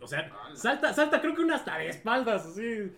o 0.00 0.06
sea, 0.06 0.30
salta, 0.54 0.92
salta 0.92 1.20
creo 1.20 1.34
que 1.34 1.42
una 1.42 1.56
hasta 1.56 1.78
de 1.78 1.88
espaldas, 1.88 2.46
así. 2.46 2.92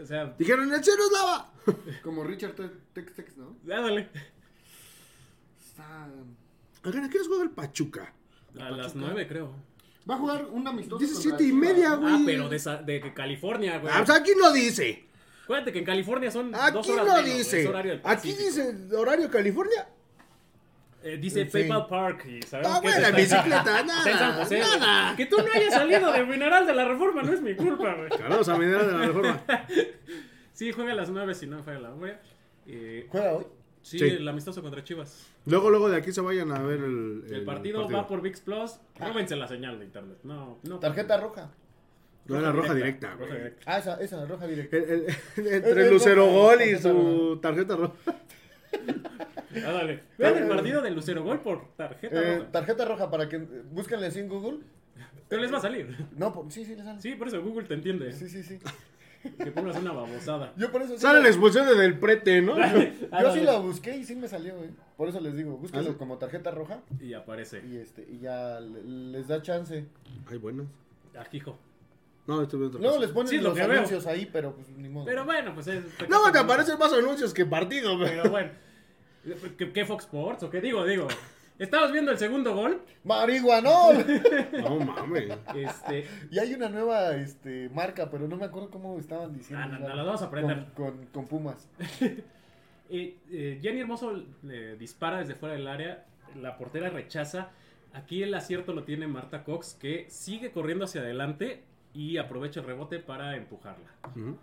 O 0.00 0.04
sea, 0.04 0.34
Dijeron, 0.38 0.72
el 0.72 0.82
cielo 0.84 1.02
es 1.04 1.12
lava. 1.12 1.52
Como 2.02 2.24
Richard 2.24 2.54
Te- 2.54 2.68
Tex 2.92 3.14
Tex, 3.14 3.36
¿no? 3.36 3.56
dale. 3.62 4.08
Está... 5.58 6.08
Oigan, 6.84 7.04
¿a 7.04 7.10
qué 7.10 7.18
les 7.18 7.28
juega 7.28 7.44
el 7.44 7.50
Pachuca? 7.50 8.12
A 8.58 8.70
las 8.70 8.94
nueve 8.94 9.26
creo. 9.28 9.52
Va 10.10 10.14
a 10.14 10.18
jugar 10.18 10.46
un 10.50 10.66
amistoso. 10.66 10.98
Dice 10.98 11.14
siete 11.14 11.44
y 11.44 11.52
media, 11.52 11.94
güey. 11.94 12.12
Ah, 12.14 12.20
pero 12.26 12.48
de, 12.48 12.58
sa- 12.58 12.82
de 12.82 13.12
California, 13.14 13.78
güey. 13.78 13.92
Ah, 13.94 14.02
pues 14.04 14.18
aquí 14.18 14.32
no 14.36 14.50
dice. 14.52 15.04
Acuérdate 15.44 15.72
que 15.72 15.78
en 15.80 15.84
California 15.84 16.30
son 16.30 16.50
dos 16.52 16.60
Aquí 16.60 16.90
horas 16.92 17.06
no 17.06 17.14
menos, 17.22 17.36
dice. 17.38 17.66
horario 17.68 17.92
del 17.92 18.00
Aquí 18.04 18.32
Pacífico. 18.32 18.42
dice 18.42 18.96
horario 18.96 19.30
California. 19.30 19.88
Eh, 21.02 21.16
dice 21.18 21.44
Sí. 21.46 21.50
PayPal 21.50 21.86
Park 21.86 22.26
y 22.26 22.42
sabemos 22.42 22.72
Ah, 22.76 22.80
que 22.82 22.88
bueno, 22.88 23.06
está 23.06 23.16
bicicleta, 23.16 23.56
está 23.80 23.80
en 23.80 23.88
San 23.88 24.14
nada, 24.20 24.44
José. 24.44 24.56
güey. 24.58 24.80
nada. 24.80 25.16
Que 25.16 25.26
tú 25.26 25.36
no 25.38 25.44
hayas 25.54 25.72
salido 25.74 26.12
de 26.12 26.24
Mineral 26.26 26.66
de 26.66 26.74
la 26.74 26.84
Reforma 26.86 27.22
no 27.22 27.32
es 27.32 27.40
mi 27.40 27.54
culpa, 27.54 27.94
güey. 27.94 28.10
Saludos 28.18 28.48
a 28.50 28.58
Minera 28.58 28.82
de 28.86 28.92
la 28.92 29.06
Reforma. 29.06 29.44
Sí, 30.52 30.72
juega 30.72 30.92
a 30.92 30.94
las 30.94 31.08
9 31.08 31.34
si 31.34 31.46
no 31.46 31.62
falla 31.62 31.78
la 31.80 31.88
memoria. 31.90 32.20
Eh, 32.66 33.06
Juega 33.08 33.32
hoy. 33.32 33.46
Sí, 33.82 33.98
Sí. 33.98 34.04
el 34.08 34.26
amistoso 34.28 34.62
contra 34.62 34.82
Chivas. 34.84 35.26
Luego, 35.46 35.70
luego 35.70 35.88
de 35.88 35.96
aquí 35.96 36.12
se 36.12 36.20
vayan 36.20 36.50
a 36.52 36.62
ver 36.62 36.80
el, 36.80 37.24
El, 37.30 37.44
partido, 37.44 37.88
va 37.88 38.06
por 38.06 38.20
VIX 38.22 38.40
Plus. 38.40 38.72
Róbense 38.98 39.36
la 39.36 39.46
señal 39.48 39.78
de 39.78 39.84
internet. 39.86 40.18
No, 40.22 40.58
no. 40.64 40.78
Tarjeta 40.78 41.16
roja. 41.18 41.50
No 42.26 42.38
era 42.38 42.52
roja 42.52 42.74
directa, 42.74 43.14
Roja 43.14 43.34
directa. 43.34 43.62
Ah, 43.66 43.78
esa, 43.78 43.94
esa, 44.00 44.24
roja 44.26 44.46
directa. 44.46 44.76
El- 44.76 44.84
el- 44.90 45.06
Eh, 45.46 45.56
entre 45.56 45.86
eh, 45.86 45.90
Lucero 45.90 46.26
roja, 46.26 46.32
Gol 46.32 46.54
y 46.62 46.72
tarjeta 46.72 46.82
su 46.82 47.38
tarjeta 47.40 47.76
roja. 47.76 47.94
Ah, 49.66 49.72
dale. 49.72 50.04
Vean 50.16 50.36
el 50.38 50.48
partido 50.48 50.80
de 50.80 50.90
Lucero 50.92 51.24
Gol 51.24 51.40
por 51.40 51.74
tarjeta 51.74 52.22
Eh, 52.22 52.38
roja. 52.38 52.52
tarjeta 52.52 52.84
roja 52.84 53.10
para 53.10 53.28
que 53.28 53.38
búsquenle 53.38 54.06
así 54.06 54.20
en 54.20 54.28
Google. 54.28 54.58
Pero 55.28 55.42
les 55.42 55.52
va 55.52 55.58
a 55.58 55.62
salir. 55.62 56.06
No, 56.16 56.32
por- 56.32 56.50
sí, 56.52 56.64
sí, 56.64 56.76
le 56.76 56.84
sale. 56.84 57.00
Sí, 57.00 57.14
por 57.16 57.26
eso 57.28 57.42
Google 57.42 57.66
te 57.66 57.74
entiende. 57.74 58.12
sí, 58.12 58.28
sí. 58.28 58.42
sí. 58.44 58.58
Que 59.22 59.50
pongas 59.50 59.76
una 59.76 59.92
babosada. 59.92 60.52
Yo 60.56 60.72
por 60.72 60.82
eso 60.82 60.94
sí 60.94 61.00
Sale 61.00 61.18
la- 61.18 61.24
la 61.24 61.28
expulsión 61.28 61.66
de 61.66 61.74
Del 61.74 61.98
Prete, 61.98 62.40
¿no? 62.42 62.54
Ah, 63.12 63.22
Yo 63.22 63.32
sí 63.34 63.40
la 63.40 63.58
busqué 63.58 63.96
y 63.96 64.04
sí 64.04 64.14
me 64.16 64.28
salió, 64.28 64.56
güey. 64.56 64.70
Por 64.96 65.08
eso 65.08 65.20
les 65.20 65.36
digo, 65.36 65.56
búsquenlo 65.58 65.90
¿Ah, 65.90 65.98
como 65.98 66.16
tarjeta 66.18 66.50
roja 66.50 66.80
Y 67.00 67.12
aparece. 67.14 67.62
y 67.66 67.76
este 67.76 68.06
y 68.10 68.18
ya 68.20 68.60
le- 68.60 68.82
les 68.82 69.28
da 69.28 69.42
chance. 69.42 69.86
Ay, 70.30 70.38
buenas. 70.38 70.66
Ajijo. 71.18 71.58
No, 72.26 72.42
estoy 72.42 72.60
viendo 72.60 72.78
Luego 72.78 72.98
les 72.98 73.10
ponen 73.10 73.28
Sí, 73.28 73.36
lo 73.38 73.50
los 73.50 73.54
veo. 73.54 73.64
anuncios 73.70 74.06
ahí, 74.06 74.28
pero 74.32 74.54
pues 74.54 74.68
ni 74.70 74.88
modo. 74.88 75.04
Pero 75.06 75.24
bueno, 75.24 75.52
pues 75.54 75.66
es. 75.66 75.84
No, 76.08 76.30
te 76.30 76.38
aparecen 76.38 76.78
más 76.78 76.92
anuncios 76.92 77.34
que 77.34 77.44
partidos, 77.44 77.96
güey. 77.98 78.08
Pero 78.10 78.30
bueno. 78.30 78.50
¿Qué, 79.58 79.70
qué 79.72 79.84
Fox 79.84 80.04
Sports? 80.04 80.42
¿O 80.44 80.50
qué 80.50 80.60
digo? 80.60 80.84
Digo. 80.86 81.08
Estamos 81.60 81.92
viendo 81.92 82.10
el 82.10 82.16
segundo 82.16 82.54
gol. 82.54 82.80
¡Marihuanol! 83.04 84.02
No 84.62 84.80
mames. 84.80 85.30
Este. 85.54 86.06
y 86.30 86.38
hay 86.38 86.54
una 86.54 86.70
nueva 86.70 87.14
este, 87.16 87.68
marca, 87.68 88.08
pero 88.10 88.26
no 88.26 88.36
me 88.36 88.46
acuerdo 88.46 88.70
cómo 88.70 88.98
estaban 88.98 89.34
diciendo. 89.34 89.62
Ah, 89.62 89.68
no, 89.68 89.74
no, 89.74 89.80
¿verdad? 89.80 89.96
las 89.96 90.06
vamos 90.06 90.22
a 90.22 90.24
aprender. 90.24 90.66
Con, 90.74 90.96
con, 90.96 91.06
con 91.08 91.26
Pumas. 91.26 91.68
eh, 92.00 92.22
eh, 92.88 93.58
Jenny 93.60 93.80
Hermoso 93.80 94.24
le 94.42 94.76
dispara 94.76 95.18
desde 95.18 95.34
fuera 95.34 95.54
del 95.54 95.68
área. 95.68 96.06
La 96.34 96.56
portera 96.56 96.88
rechaza. 96.88 97.50
Aquí 97.92 98.22
el 98.22 98.32
acierto 98.32 98.72
lo 98.72 98.84
tiene 98.84 99.06
Marta 99.06 99.44
Cox, 99.44 99.76
que 99.78 100.06
sigue 100.08 100.52
corriendo 100.52 100.86
hacia 100.86 101.02
adelante 101.02 101.64
y 101.92 102.16
aprovecha 102.16 102.60
el 102.60 102.66
rebote 102.66 103.00
para 103.00 103.36
empujarla. 103.36 103.90
Ujú. 104.16 104.38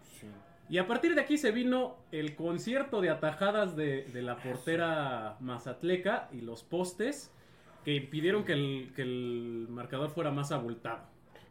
Y 0.70 0.78
a 0.80 0.88
partir 0.88 1.16
de 1.16 1.22
aquí 1.22 1.38
se 1.38 1.52
vino 1.52 1.96
el 2.12 2.36
concierto 2.36 3.00
de 3.02 3.10
atajadas 3.10 3.76
de, 3.76 4.04
de 4.06 4.22
la 4.22 4.38
portera 4.38 5.38
mazatleca 5.40 6.30
y 6.34 6.42
los 6.42 6.64
postes 6.64 7.32
que 7.86 7.96
impidieron 7.96 8.44
que 8.44 8.54
el, 8.54 8.92
que 8.96 9.02
el 9.04 9.68
marcador 9.70 10.10
fuera 10.10 10.30
más 10.32 10.52
abultado. 10.52 11.00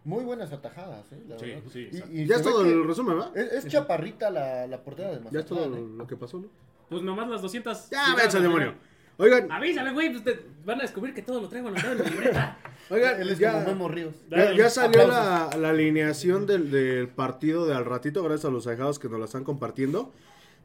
Muy 0.05 0.23
buenas 0.25 0.53
atajadas, 0.53 1.11
¿eh? 1.13 1.23
La 1.29 1.39
Sí, 1.39 1.47
verdad. 1.47 1.63
sí, 1.73 1.79
Y- 1.81 1.85
exacto. 1.97 2.13
y 2.15 2.27
Ya 2.27 2.37
es 2.37 2.43
todo 2.43 2.65
el 2.65 2.87
resumen, 2.87 3.17
¿verdad? 3.19 3.37
Es, 3.37 3.65
es 3.65 3.73
chaparrita 3.73 4.31
la, 4.31 4.67
la 4.67 4.83
portera 4.83 5.09
de 5.09 5.17
Mazatlán. 5.21 5.33
Ya 5.33 5.41
es 5.41 5.47
todo 5.47 5.65
¿eh? 5.65 5.69
lo, 5.81 5.87
lo 5.97 6.07
que 6.07 6.17
pasó, 6.17 6.39
¿no? 6.39 6.47
Pues 6.91 7.03
nomás 7.03 7.29
las 7.29 7.43
200... 7.43 7.91
Ya, 7.91 8.13
al 8.13 8.21
al 8.21 8.43
demonio. 8.43 8.75
Oigan, 9.19 9.51
Avísame, 9.51 9.93
güey, 9.93 10.13
pues 10.21 10.37
van 10.65 10.79
a 10.81 10.83
descubrir 10.83 11.15
que 11.15 11.23
todo 11.23 11.41
lo 11.41 11.49
traigo 11.49 11.69
anotado 11.69 11.93
en 11.93 12.05
mi 12.05 12.11
libreta. 12.11 12.59
oigan, 12.91 13.21
Él 13.21 13.31
es 13.31 13.39
ya, 13.39 13.53
como 13.53 13.67
Memo 13.67 13.89
Ríos. 13.89 14.15
ya, 14.31 14.53
ya 14.53 14.69
salió 14.71 15.07
la, 15.07 15.51
la 15.59 15.71
alineación 15.71 16.47
del, 16.47 16.71
del 16.71 17.09
partido 17.09 17.67
de 17.67 17.75
al 17.75 17.85
ratito, 17.87 18.23
gracias 18.23 18.45
a 18.45 18.51
los 18.51 18.67
ahijados 18.67 18.99
que 18.99 19.09
nos 19.09 19.19
la 19.19 19.25
están 19.25 19.45
compartiendo. 19.45 20.13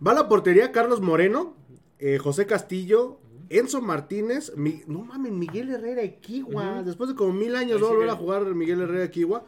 Va 0.06 0.12
a 0.12 0.16
la 0.16 0.28
portería 0.28 0.72
Carlos 0.72 0.99
Moreno, 0.99 1.54
eh, 1.99 2.18
José 2.18 2.45
Castillo, 2.45 3.20
Enzo 3.49 3.82
Martínez, 3.82 4.54
Mi- 4.58 4.82
no 4.88 4.99
mames, 5.04 5.32
Miguel 5.32 5.70
Herrera 5.72 6.02
Equigua. 6.02 6.76
Ujú. 6.80 6.84
Después 6.86 7.10
de 7.10 7.16
como 7.16 7.32
mil 7.34 7.56
años 7.56 7.78
Ahí 7.78 7.82
va 7.84 7.88
a 7.88 7.91
volver 7.91 8.10
a 8.10 8.16
jugar 8.16 8.43
Miguel 8.56 8.82
Herrera 8.82 9.06
Equigua. 9.06 9.45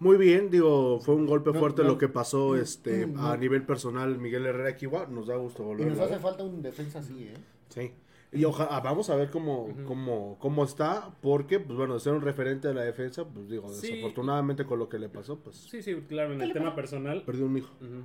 Muy 0.00 0.16
bien, 0.16 0.50
digo, 0.50 0.98
fue 1.00 1.14
un 1.14 1.26
golpe 1.26 1.52
No, 1.52 1.58
fuerte 1.60 1.82
no. 1.82 1.88
lo 1.88 1.98
que 1.98 2.08
pasó 2.08 2.56
este 2.56 3.06
Mm, 3.06 3.20
a 3.20 3.36
nivel 3.36 3.62
personal 3.64 4.18
Miguel 4.18 4.46
Herrera 4.46 4.70
Equigua. 4.70 5.06
Nos 5.10 5.26
da 5.26 5.36
gusto 5.36 5.62
Y 5.62 5.66
volver 5.66 5.86
nos 5.88 5.98
a 6.00 6.04
hace 6.04 6.18
falta 6.18 6.42
un 6.42 6.62
defensa 6.62 7.00
así, 7.00 7.24
¿eh? 7.24 7.34
Sí. 7.68 7.92
Y 8.32 8.44
ojalá, 8.44 8.78
vamos 8.78 9.10
a 9.10 9.16
ver 9.16 9.28
cómo, 9.30 9.68
cómo, 9.86 10.36
cómo 10.38 10.62
está, 10.64 11.10
porque, 11.20 11.58
pues 11.58 11.76
bueno, 11.76 11.94
de 11.94 12.00
ser 12.00 12.12
un 12.12 12.20
referente 12.22 12.68
de 12.68 12.74
la 12.74 12.82
defensa, 12.82 13.24
pues 13.24 13.48
digo, 13.48 13.68
Sí. 13.72 13.88
desafortunadamente 13.88 14.64
con 14.64 14.78
lo 14.78 14.88
que 14.88 15.00
le 15.00 15.08
pasó, 15.08 15.40
pues 15.40 15.56
Sí, 15.56 15.82
sí, 15.82 15.96
claro, 16.08 16.32
en 16.34 16.40
el 16.40 16.52
tema 16.52 16.76
personal. 16.76 17.22
perdió 17.24 17.46
un 17.46 17.56
hijo. 17.56 17.74
Ujú. 17.80 18.04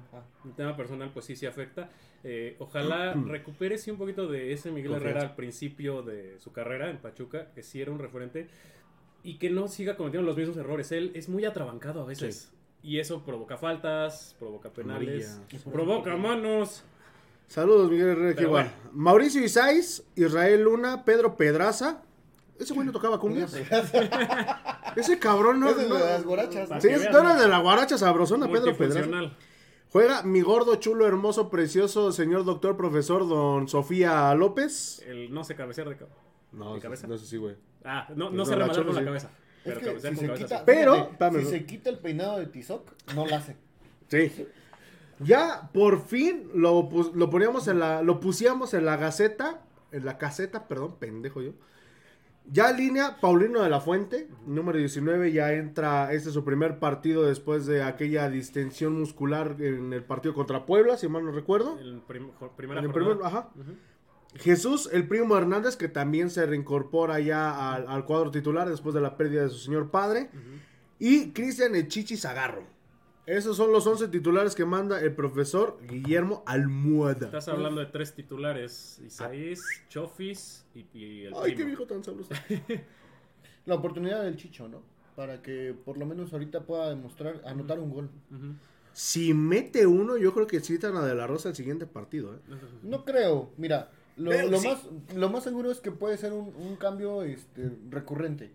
El 0.50 0.56
tema 0.56 0.76
personal, 0.76 1.12
pues 1.14 1.26
sí, 1.26 1.36
sí 1.36 1.46
afecta. 1.46 1.90
Eh, 2.24 2.56
ojalá 2.58 3.14
recupere 3.28 3.78
sí 3.78 3.92
un 3.92 3.98
poquito 4.00 4.28
de 4.28 4.52
ese 4.52 4.72
Miguel 4.72 4.94
Confianza. 4.94 5.12
Herrera 5.20 5.30
al 5.30 5.36
principio 5.36 6.02
de 6.02 6.40
su 6.40 6.52
carrera 6.52 6.90
en 6.90 6.98
Pachuca, 6.98 7.52
que 7.54 7.62
sí 7.62 7.80
era 7.80 7.92
un 7.92 8.00
referente, 8.00 8.48
y 9.22 9.38
que 9.38 9.52
no 9.52 9.68
siga 9.68 9.96
cometiendo 9.96 10.26
los 10.26 10.38
mismos 10.38 10.58
errores. 10.58 10.92
Él 10.92 11.12
es 11.14 11.30
muy 11.30 11.46
atrabancado 11.46 12.02
a 12.02 12.06
veces. 12.06 12.52
Y 12.82 12.98
eso 13.00 13.24
provoca 13.24 13.58
faltas, 13.58 14.36
provoca 14.40 14.72
penales, 14.72 15.38
Amarilla. 15.38 15.72
provoca 15.72 16.16
manos. 16.18 16.84
Saludos, 17.48 17.90
Miguel 17.92 18.10
Herrera. 18.10 18.74
Mauricio 18.92 19.44
Isais, 19.44 20.04
Israel 20.16 20.64
Luna, 20.64 21.06
Pedro 21.06 21.38
Pedraza. 21.38 22.02
Ese 22.60 22.74
güey 22.74 22.86
no 22.86 22.92
tocaba 22.94 23.20
cumbias. 23.20 23.54
Ese 24.96 25.20
cabrón 25.20 25.60
no. 25.60 25.70
Es 25.70 25.78
no- 25.88 25.96
de 25.96 26.00
las 26.06 26.24
guarachas. 26.24 26.70
Sí, 26.82 26.88
que 26.88 26.94
es- 26.96 27.02
veas, 27.02 27.14
no 27.14 27.20
era 27.20 27.34
¿no? 27.34 27.42
de 27.42 27.48
la 27.48 27.60
guaracha 27.60 27.98
sabrosona, 27.98 28.48
Pedro 28.48 28.76
Pedraza. 28.78 29.00
Multifuncional. 29.02 29.38
Juega 29.92 30.24
mi 30.24 30.42
gordo, 30.42 30.76
chulo, 30.76 31.06
hermoso, 31.08 31.50
precioso 31.50 32.12
señor 32.12 32.44
doctor, 32.46 32.76
profesor 32.76 33.28
don 33.28 33.68
Sofía 33.68 34.34
López. 34.36 35.02
El 35.06 35.34
no 35.34 35.44
se 35.44 35.56
cabecear 35.56 35.88
de 35.90 35.98
cabeza. 35.98 36.18
No, 36.52 36.72
¿De 36.72 36.78
eso- 36.80 36.84
cabeza? 36.84 37.08
no 37.08 37.18
sé 37.18 37.26
si, 37.26 37.38
güey. 37.38 37.56
Ah, 37.84 38.06
no, 38.10 38.16
Pues 38.26 38.32
no 38.32 38.38
no, 38.38 38.46
se 38.46 38.52
la 38.52 38.58
rematar 38.68 38.76
Chofis 38.76 38.86
con 38.86 38.96
la 38.96 39.02
sí. 39.02 39.06
cabeza. 39.06 39.28
Es 39.28 39.64
Pero 39.64 39.80
que 39.80 39.86
cabecear 39.86 40.14
si 40.14 40.18
con 40.20 40.26
se, 40.26 40.28
cabeza. 40.28 40.46
quita, 40.46 40.58
sí. 40.60 40.64
Pero, 40.66 40.94
fíjate, 40.94 41.12
espérame, 41.12 41.40
si 41.44 41.50
se 41.50 41.66
quita 41.66 41.90
el 41.90 42.00
peinado 42.00 42.38
de 42.40 42.46
Tizoc, 42.48 42.92
no 43.16 43.26
la 43.26 43.38
hace. 43.38 43.56
Sí. 44.08 44.46
Ya 45.20 45.70
por 45.74 46.02
fin 46.02 46.50
lo, 46.54 46.90
lo 47.14 47.30
poníamos 47.30 47.68
en 47.68 47.80
la, 47.80 48.02
lo 48.02 48.20
pusiéramos 48.20 48.74
en 48.74 48.86
la 48.86 48.98
gaceta, 48.98 49.62
en 49.92 50.06
la 50.06 50.18
caseta, 50.18 50.68
perdón, 50.68 50.96
pendejo 51.00 51.42
yo. 51.42 51.52
Ya 52.52 52.72
línea, 52.72 53.20
Paulino 53.22 53.62
de 53.64 53.70
la 53.72 53.82
Fuente, 53.82 54.28
número 54.46 54.78
19, 54.78 55.32
ya 55.32 55.54
entra, 55.54 56.14
este 56.14 56.30
es 56.30 56.34
su 56.36 56.44
primer 56.44 56.78
partido 56.78 57.24
después 57.24 57.66
de 57.66 57.82
aquella 57.82 58.30
distensión 58.30 59.00
muscular 59.00 59.56
en 59.60 59.94
el 59.94 60.04
partido 60.04 60.36
contra 60.36 60.66
Puebla, 60.68 60.96
si 60.98 61.08
mal 61.08 61.26
no 61.26 61.32
recuerdo. 61.32 61.80
El 61.80 62.02
prim- 62.02 62.30
primera 62.56 62.82
el 62.82 62.92
primer- 62.92 63.18
ajá. 63.24 63.50
Jesús, 64.36 64.90
el 64.92 65.08
primo 65.08 65.36
Hernández, 65.38 65.76
que 65.78 65.88
también 65.88 66.30
se 66.30 66.46
reincorpora 66.46 67.20
ya 67.22 67.74
al, 67.74 67.88
al 67.88 68.06
cuadro 68.06 68.30
titular 68.32 68.70
después 68.70 68.94
de 68.94 69.02
la 69.02 69.18
pérdida 69.18 69.44
de 69.44 69.50
su 69.50 69.58
señor 69.60 69.90
padre. 69.90 70.30
Y 71.00 71.32
Cristian 71.32 71.74
Echichi 71.74 72.16
Zagarro. 72.18 72.64
Esos 73.26 73.58
son 73.58 73.72
los 73.72 73.88
11 73.88 74.10
titulares 74.10 74.54
que 74.54 74.66
manda 74.66 75.02
el 75.02 75.14
profesor 75.16 75.80
Guillermo 75.90 76.44
Almohada. 76.46 77.26
Estás 77.26 77.48
hablando 77.48 77.80
de 77.82 77.88
tres 77.88 78.14
titulares: 78.14 79.02
Isaías, 79.04 79.62
Chofis 79.90 80.66
y, 80.76 80.86
y 80.94 81.26
el 81.26 81.34
Ay, 81.36 81.42
primo. 81.54 81.58
qué 81.58 81.66
viejo 81.66 81.86
tan 81.88 82.04
sabroso. 82.04 82.30
La 83.66 83.76
oportunidad 83.76 84.24
del 84.24 84.38
Chicho, 84.38 84.68
¿no? 84.68 84.84
Para 85.16 85.42
que 85.42 85.74
por 85.86 85.98
lo 85.98 86.06
menos 86.06 86.34
ahorita 86.34 86.66
pueda 86.66 86.90
demostrar, 86.90 87.42
anotar 87.46 87.80
un 87.80 87.90
gol. 87.92 88.10
Si 88.94 89.34
mete 89.34 89.88
uno, 89.88 90.18
yo 90.18 90.34
creo 90.34 90.46
que 90.46 90.60
citan 90.60 90.96
a 90.96 91.04
De 91.06 91.16
La 91.16 91.26
Rosa 91.26 91.50
el 91.50 91.56
siguiente 91.56 91.88
partido. 91.88 92.36
¿eh? 92.36 92.40
No 92.84 93.04
creo, 93.06 93.50
mira, 93.58 93.90
lo, 94.18 94.30
Pero 94.30 94.50
lo 94.52 94.60
sí. 94.60 94.68
más, 94.68 94.84
lo 95.16 95.30
más 95.30 95.44
seguro 95.44 95.72
es 95.72 95.80
que 95.80 95.92
puede 95.92 96.18
ser 96.18 96.32
un, 96.32 96.54
un 96.56 96.76
cambio 96.76 97.24
este, 97.24 97.72
recurrente. 97.90 98.52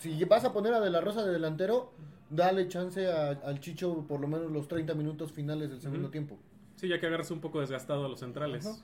Si 0.00 0.22
vas 0.24 0.44
a 0.44 0.52
poner 0.52 0.74
a 0.74 0.80
De 0.80 0.90
La 0.90 1.00
Rosa 1.00 1.24
de 1.24 1.32
delantero, 1.32 1.92
dale 2.30 2.68
chance 2.68 3.06
a- 3.06 3.30
al 3.30 3.60
Chicho 3.60 4.04
por 4.08 4.20
lo 4.20 4.28
menos 4.28 4.50
los 4.50 4.68
30 4.68 4.94
minutos 4.94 5.32
finales 5.32 5.70
del 5.70 5.80
segundo 5.80 6.10
tiempo. 6.10 6.38
Sí, 6.76 6.88
ya 6.88 7.00
que 7.00 7.06
agarras 7.06 7.30
un 7.30 7.40
poco 7.40 7.60
desgastado 7.60 8.04
a 8.04 8.08
los 8.08 8.20
centrales. 8.20 8.66
Ajá. 8.66 8.76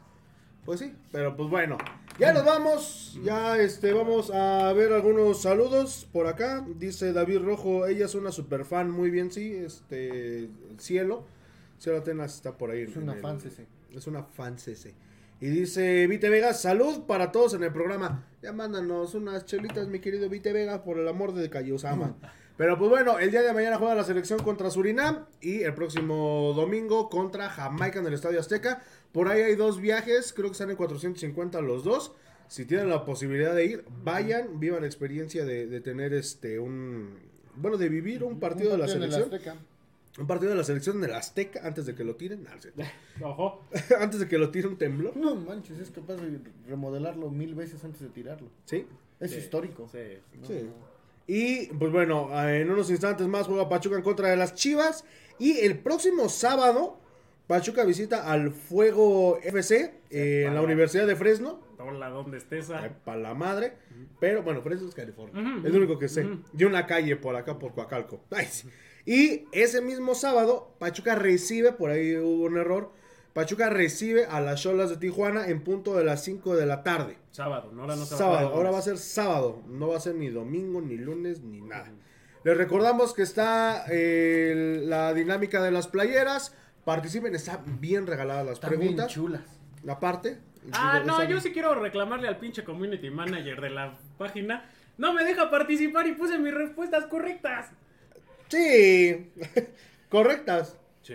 Pues 0.64 0.78
sí, 0.78 0.94
pero 1.10 1.36
pues 1.36 1.50
bueno. 1.50 1.76
Ya 2.20 2.32
nos 2.32 2.44
vamos. 2.44 3.18
Ya 3.24 3.58
este 3.58 3.92
vamos 3.92 4.30
a 4.30 4.72
ver 4.72 4.92
algunos 4.92 5.42
saludos 5.42 6.06
por 6.12 6.28
acá. 6.28 6.64
Dice 6.76 7.12
David 7.12 7.38
Rojo, 7.40 7.86
ella 7.86 8.04
es 8.06 8.14
una 8.14 8.30
super 8.30 8.64
fan. 8.64 8.88
Muy 8.88 9.10
bien, 9.10 9.32
sí. 9.32 9.52
Este 9.54 10.48
Cielo. 10.78 11.24
Cielo 11.78 11.98
Atenas 11.98 12.36
está 12.36 12.56
por 12.56 12.70
ahí. 12.70 12.82
Es 12.82 12.96
una 12.96 13.14
fan 13.14 13.40
CC. 13.40 13.66
Es 13.92 14.06
una 14.06 14.22
fan 14.22 14.56
CC. 14.56 14.94
Y 15.40 15.46
dice 15.48 16.06
Vite 16.06 16.30
Vega, 16.30 16.54
salud 16.54 17.02
para 17.08 17.32
todos 17.32 17.54
en 17.54 17.64
el 17.64 17.72
programa. 17.72 18.24
Ya 18.40 18.52
mándanos 18.52 19.14
unas 19.16 19.44
chelitas, 19.44 19.88
mi 19.88 19.98
querido 19.98 20.28
Vite 20.28 20.52
Vega, 20.52 20.84
por 20.84 20.96
el 21.00 21.08
amor 21.08 21.34
de 21.34 21.50
Cayosama. 21.50 22.14
Pero 22.56 22.78
pues 22.78 22.90
bueno, 22.90 23.18
el 23.18 23.30
día 23.30 23.42
de 23.42 23.52
mañana 23.52 23.78
juega 23.78 23.94
la 23.94 24.04
selección 24.04 24.38
contra 24.42 24.70
Surinam 24.70 25.24
y 25.40 25.62
el 25.62 25.74
próximo 25.74 26.52
domingo 26.54 27.08
contra 27.08 27.48
Jamaica 27.48 27.98
en 28.00 28.06
el 28.06 28.14
Estadio 28.14 28.40
Azteca. 28.40 28.82
Por 29.12 29.28
ahí 29.28 29.40
hay 29.42 29.56
dos 29.56 29.80
viajes, 29.80 30.32
creo 30.32 30.48
que 30.48 30.52
están 30.52 30.70
en 30.70 30.76
450 30.76 31.60
los 31.62 31.82
dos. 31.84 32.12
Si 32.48 32.66
tienen 32.66 32.90
la 32.90 33.04
posibilidad 33.06 33.54
de 33.54 33.64
ir, 33.64 33.84
vayan, 34.04 34.60
vivan 34.60 34.82
la 34.82 34.86
experiencia 34.86 35.44
de, 35.44 35.66
de 35.66 35.80
tener 35.80 36.12
este 36.12 36.58
un 36.58 37.18
bueno, 37.56 37.76
de 37.78 37.88
vivir 37.88 38.22
un 38.22 38.38
partido 38.38 38.70
de 38.72 38.78
la 38.78 38.84
en 38.84 38.90
el 39.02 39.10
selección, 39.10 39.24
Azteca. 39.34 39.56
un 40.18 40.26
partido 40.26 40.50
de 40.50 40.56
la 40.58 40.64
selección 40.64 40.98
en 40.98 41.04
el 41.04 41.14
Azteca 41.14 41.60
antes 41.66 41.86
de 41.86 41.94
que 41.94 42.04
lo 42.04 42.16
tiren, 42.16 42.46
No. 43.20 43.26
Ojo. 43.30 43.64
antes 43.98 44.20
de 44.20 44.28
que 44.28 44.36
lo 44.38 44.50
tire 44.50 44.68
un 44.68 44.76
temblor, 44.76 45.16
No 45.16 45.34
manches, 45.34 45.78
es 45.78 45.90
capaz 45.90 46.16
de 46.16 46.38
remodelarlo 46.68 47.30
mil 47.30 47.54
veces 47.54 47.82
antes 47.84 48.00
de 48.02 48.08
tirarlo. 48.08 48.48
¿sí? 48.66 48.86
Es 49.20 49.30
Sí, 49.30 49.38
histórico. 49.38 49.88
Sí. 49.90 49.98
No, 50.40 50.46
Sí. 50.46 50.60
no. 50.64 50.91
Y 51.26 51.66
pues 51.66 51.92
bueno, 51.92 52.28
en 52.48 52.70
unos 52.70 52.90
instantes 52.90 53.26
más 53.28 53.46
juega 53.46 53.68
Pachuca 53.68 53.96
en 53.96 54.02
contra 54.02 54.28
de 54.28 54.36
las 54.36 54.54
Chivas. 54.54 55.04
Y 55.38 55.58
el 55.60 55.78
próximo 55.78 56.28
sábado, 56.28 56.98
Pachuca 57.46 57.84
visita 57.84 58.30
al 58.30 58.50
Fuego 58.50 59.38
FC 59.42 59.94
eh, 60.10 60.44
en 60.46 60.54
la 60.54 60.62
Universidad 60.62 61.06
de 61.06 61.16
Fresno. 61.16 61.60
Hola, 61.78 62.10
¿dónde 62.10 62.38
estés? 62.38 62.70
ah? 62.70 62.90
Para 63.04 63.18
la 63.18 63.34
madre. 63.34 63.72
Pero 64.20 64.42
bueno, 64.42 64.62
Fresno 64.62 64.88
es 64.88 64.94
California. 64.94 65.60
Es 65.64 65.72
lo 65.72 65.78
único 65.78 65.98
que 65.98 66.08
sé. 66.08 66.24
ujú. 66.24 66.42
Y 66.56 66.64
una 66.64 66.86
calle 66.86 67.16
por 67.16 67.34
acá, 67.34 67.58
por 67.58 67.74
Coacalco. 67.74 68.20
Y 69.04 69.46
ese 69.50 69.80
mismo 69.80 70.14
sábado, 70.14 70.74
Pachuca 70.78 71.16
recibe, 71.16 71.72
por 71.72 71.90
ahí 71.90 72.16
hubo 72.16 72.44
un 72.44 72.56
error. 72.58 72.92
Pachuca 73.32 73.70
recibe 73.70 74.26
a 74.26 74.40
las 74.40 74.60
Cholas 74.62 74.90
de 74.90 74.96
Tijuana 74.98 75.46
en 75.48 75.62
punto 75.64 75.96
de 75.96 76.04
las 76.04 76.22
5 76.22 76.54
de 76.56 76.66
la 76.66 76.82
tarde. 76.82 77.16
Sábado, 77.30 77.70
¿no? 77.72 77.82
Ahora 77.82 77.96
no 77.96 78.04
se 78.04 78.10
va 78.10 78.16
a 78.16 78.18
sábado, 78.18 78.48
el 78.48 78.54
ahora 78.54 78.70
va 78.70 78.78
a 78.78 78.82
ser 78.82 78.98
sábado, 78.98 79.62
no 79.68 79.88
va 79.88 79.96
a 79.96 80.00
ser 80.00 80.14
ni 80.16 80.28
domingo, 80.28 80.82
ni 80.82 80.96
lunes, 80.96 81.40
ni 81.40 81.60
nada. 81.62 81.90
Les 82.44 82.56
recordamos 82.56 83.14
que 83.14 83.22
está 83.22 83.84
eh, 83.88 84.82
la 84.84 85.14
dinámica 85.14 85.62
de 85.62 85.70
las 85.70 85.86
playeras. 85.88 86.54
Participen, 86.84 87.34
están 87.34 87.80
bien 87.80 88.06
regaladas 88.06 88.44
las 88.44 88.54
Están 88.54 88.70
bien 88.70 88.80
preguntas. 88.80 89.12
chulas. 89.12 89.42
La 89.84 89.98
parte. 90.00 90.38
Ah, 90.72 91.02
no, 91.06 91.24
yo 91.24 91.40
sí 91.40 91.52
quiero 91.52 91.74
reclamarle 91.74 92.28
al 92.28 92.38
pinche 92.38 92.64
community 92.64 93.10
manager 93.10 93.60
de 93.60 93.70
la 93.70 93.94
página. 94.18 94.68
No 94.98 95.14
me 95.14 95.24
deja 95.24 95.50
participar 95.50 96.06
y 96.06 96.12
puse 96.12 96.38
mis 96.38 96.52
respuestas 96.52 97.06
correctas. 97.06 97.70
Sí, 98.48 99.30
correctas. 100.08 100.76
Sí. 101.02 101.14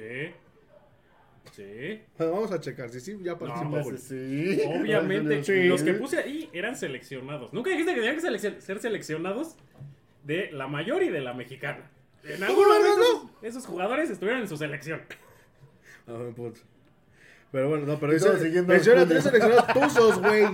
Sí. 1.57 2.01
Bueno, 2.19 2.33
vamos 2.33 2.51
a 2.51 2.61
checar, 2.61 2.89
si 2.91 2.99
sí, 2.99 3.17
ya 3.19 3.35
participa. 3.37 3.77
No, 3.77 3.83
Julio. 3.83 3.97
Sí. 3.99 4.61
Obviamente, 4.79 5.43
Sí. 5.43 5.63
los 5.63 5.81
que 5.81 5.95
puse 5.95 6.19
ahí 6.19 6.49
eran 6.53 6.75
seleccionados. 6.75 7.51
Nunca 7.51 7.71
dijiste 7.71 7.95
que 7.95 7.99
tenían 8.01 8.15
que 8.15 8.21
selec- 8.21 8.59
ser 8.59 8.79
seleccionados 8.79 9.55
de 10.23 10.51
la 10.51 10.67
mayor 10.67 11.01
y 11.01 11.09
de 11.09 11.19
la 11.19 11.33
mexicana. 11.33 11.89
En 12.23 12.43
algún 12.43 12.63
no, 12.63 12.75
esos, 12.75 13.23
esos 13.41 13.65
jugadores 13.65 14.09
estuvieron 14.11 14.41
en 14.43 14.47
su 14.47 14.55
selección. 14.55 15.01
Pero 17.51 17.69
bueno, 17.69 17.85
no, 17.85 17.99
pero 17.99 18.17
siguiendo 18.37 18.71
menciona 18.73 19.07
tres 19.07 19.23
seleccionados 19.23 19.67
tuzos, 19.73 20.19
güey. 20.21 20.45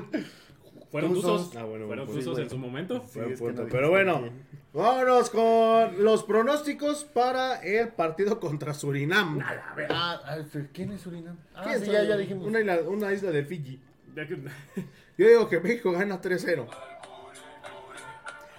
Fueron 0.93 1.15
Tuzos. 1.15 1.55
Ah, 1.55 1.63
bueno, 1.63 1.87
fueron 1.87 2.05
pues, 2.05 2.19
tuzos 2.19 2.37
en 2.37 2.49
su 2.51 2.57
momento. 2.59 3.03
Buen 3.15 3.31
es 3.31 3.39
que 3.39 3.45
punto. 3.45 3.63
no 3.63 3.67
Pero 3.67 3.89
bueno, 3.89 4.29
vámonos 4.73 5.31
con 5.31 6.03
los 6.03 6.21
pronósticos 6.23 7.03
para 7.03 7.55
el 7.63 7.87
partido 7.87 8.39
contra 8.39 8.75
Surinam. 8.75 9.41
A 9.41 9.73
ver. 9.73 9.87
Ah, 9.89 10.21
ah, 10.23 10.37
¿quién 10.71 10.91
es 10.91 11.01
Surinam? 11.01 11.35
Ah, 11.55 11.63
¿Quién 11.63 11.83
sí, 11.83 11.89
ya, 11.89 12.03
ya 12.03 12.15
dijimos. 12.15 12.45
Una 12.45 12.59
isla, 12.59 12.77
una 12.85 13.11
isla 13.11 13.31
de 13.31 13.43
Fiji. 13.43 13.81
Yo 15.17 15.27
digo 15.27 15.49
que 15.49 15.59
México 15.61 15.93
gana 15.93 16.21
3-0. 16.21 16.67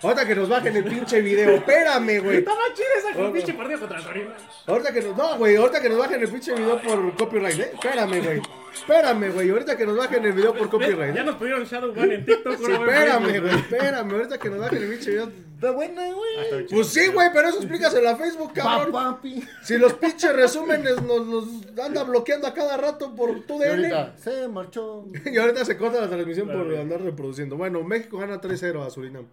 Ahorita 0.03 0.27
que 0.27 0.35
nos 0.35 0.49
bajen 0.49 0.77
el 0.77 0.85
pinche 0.85 1.21
video. 1.21 1.51
Espérame, 1.51 2.19
güey. 2.21 2.39
Estaba 2.39 2.63
chido 2.75 2.89
esa 2.99 3.29
Oh, 3.29 3.33
pinche 3.33 3.55
partido 3.55 3.79
contra 3.79 4.03
Torino. 4.03 4.31
Ahorita 4.67 4.93
que 4.93 5.03
nos. 5.03 5.17
No, 5.17 5.39
güey. 5.39 5.55
Ahorita 5.55 5.81
que 5.81 5.89
nos 5.89 5.99
bajen 5.99 6.21
el 6.21 6.29
pinche 6.29 6.53
video 6.53 6.83
por 6.83 7.15
copyright, 7.15 7.61
¿eh? 7.61 7.71
Espérame, 7.75 8.25
güey. 8.25 8.43
Espérame, 8.75 9.31
güey. 9.33 9.49
Ahorita 9.51 9.77
que 9.77 9.87
nos 9.87 9.97
bajen 9.97 10.25
el 10.25 10.33
video 10.33 10.55
por 10.55 10.69
copyright. 10.69 11.15
Ya 11.15 11.23
nos 11.25 11.37
pudieron 11.37 11.65
Shadowban 11.65 12.11
en 12.11 12.25
TikTok. 12.25 12.57
Sí, 12.59 12.73
espérame, 12.73 13.41
güey. 13.41 13.55
Espérame. 13.55 14.13
Ahorita 14.13 14.39
que 14.39 14.51
nos 14.51 14.59
bajen 14.59 14.83
el 14.83 14.89
pinche 14.91 15.11
video. 15.13 15.31
Está 15.55 15.71
buena, 15.71 16.03
güey. 16.13 16.67
Pues 16.71 16.89
sí, 16.89 17.07
güey, 17.07 17.29
pero 17.33 17.49
eso 17.49 17.59
explícaselo 17.59 18.09
a 18.11 18.17
Facebook, 18.17 18.53
Pa, 18.55 18.63
cabrón. 18.63 18.93
papi. 18.93 19.43
Si 19.63 19.79
los 19.79 19.95
pinches 19.95 20.35
resúmenes 20.35 21.01
nos, 21.03 21.27
nos 21.27 21.79
anda 21.83 22.03
bloqueando 22.03 22.47
a 22.47 22.53
cada 22.53 22.77
rato 22.77 23.15
por 23.15 23.41
tu 23.47 23.59
DN. 23.59 24.13
se 24.17 24.49
marchó. 24.49 25.07
Y 25.25 25.39
ahorita 25.39 25.65
se 25.65 25.77
corta 25.77 26.01
la 26.01 26.09
transmisión 26.09 26.49
por 26.49 26.77
andar 26.77 27.01
reproduciendo. 27.01 27.57
Bueno, 27.57 27.83
México 27.83 28.19
gana 28.19 28.41
3-0 28.41 28.85
a 28.87 28.91
Surinam. 28.91 29.27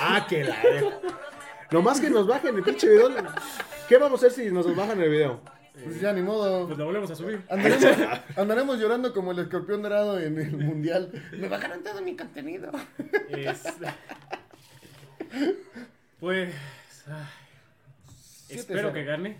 Ah, 0.00 0.26
que 0.28 0.44
la. 0.44 0.56
Nomás 1.70 2.00
que 2.00 2.10
nos 2.10 2.26
bajen 2.26 2.56
el 2.56 2.62
pinche 2.62 2.88
video. 2.88 3.08
¿Qué 3.88 3.96
vamos 3.98 4.22
a 4.22 4.26
hacer 4.26 4.44
si 4.44 4.52
nos 4.52 4.74
bajan 4.76 5.00
el 5.00 5.08
video? 5.10 5.40
Pues 5.84 6.00
ya 6.00 6.12
ni 6.12 6.22
modo. 6.22 6.66
Pues 6.66 6.78
lo 6.78 6.86
volvemos 6.86 7.10
a 7.10 7.14
subir. 7.14 7.42
Andaremos, 7.50 7.84
andaremos 8.36 8.78
llorando 8.80 9.12
como 9.12 9.32
el 9.32 9.38
escorpión 9.40 9.82
dorado 9.82 10.18
en 10.18 10.38
el 10.38 10.56
mundial. 10.56 11.12
Me 11.32 11.48
bajaron 11.48 11.82
todo 11.82 12.00
mi 12.02 12.16
contenido. 12.16 12.70
Es- 13.28 13.62
Pues. 16.20 16.54
ay, 17.08 17.24
espero 18.48 18.90
7-0. 18.90 18.92
que 18.94 19.04
gane. 19.04 19.36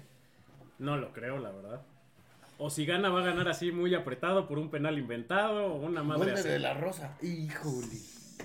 No 0.78 0.96
lo 0.96 1.12
creo, 1.12 1.38
la 1.38 1.50
verdad. 1.50 1.82
O 2.58 2.70
si 2.70 2.84
gana, 2.86 3.08
va 3.08 3.20
a 3.22 3.24
ganar 3.24 3.48
así 3.48 3.72
muy 3.72 3.94
apretado 3.94 4.46
por 4.48 4.58
un 4.58 4.70
penal 4.70 4.98
inventado 4.98 5.66
o 5.74 5.76
una 5.86 6.02
madre 6.02 6.32
así. 6.32 6.48
De 6.48 6.58
la 6.58 6.74
Rosa. 6.74 7.16
Híjole. 7.22 7.96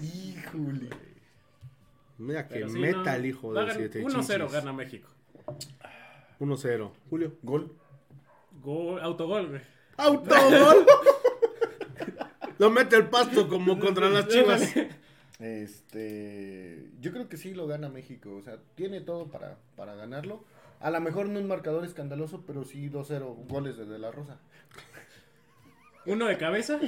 Híjole. 0.02 0.90
Mira 2.18 2.48
que 2.48 2.68
sí, 2.70 2.80
meta 2.80 2.98
no, 3.04 3.12
el 3.14 3.26
hijo 3.26 3.54
del 3.54 3.68
gan- 3.68 3.76
7 3.76 4.04
1-0 4.04 4.50
gana 4.52 4.74
México. 4.74 5.10
1-0. 6.40 6.92
Julio. 7.10 7.34
Gol. 7.42 7.76
Gol, 8.62 9.02
autogol, 9.02 9.50
güey. 9.50 9.62
¡Autogol! 9.98 10.86
Lo 12.60 12.70
mete 12.70 12.96
el 12.96 13.08
pasto 13.10 13.48
como 13.48 13.80
contra 13.80 14.10
las 14.10 14.28
chivas. 14.28 14.72
Este, 15.40 16.92
yo 17.00 17.12
creo 17.12 17.28
que 17.28 17.38
sí 17.38 17.56
lo 17.56 17.66
gana 17.66 17.90
México, 17.90 18.36
o 18.36 18.44
sea, 18.44 18.60
tiene 18.76 19.02
todo 19.02 19.32
para, 19.32 19.58
para 19.76 19.96
ganarlo. 19.96 20.44
A 20.80 20.92
lo 20.92 21.02
mejor 21.02 21.28
no 21.28 21.40
un 21.40 21.48
marcador 21.48 21.84
escandaloso, 21.84 22.44
pero 22.46 22.64
sí 22.64 22.92
2-0 22.92 23.48
goles 23.48 23.78
de 23.78 23.86
De 23.86 23.98
La 23.98 24.12
Rosa. 24.12 24.40
Uno 26.06 26.28
de 26.28 26.38
cabeza 26.38 26.80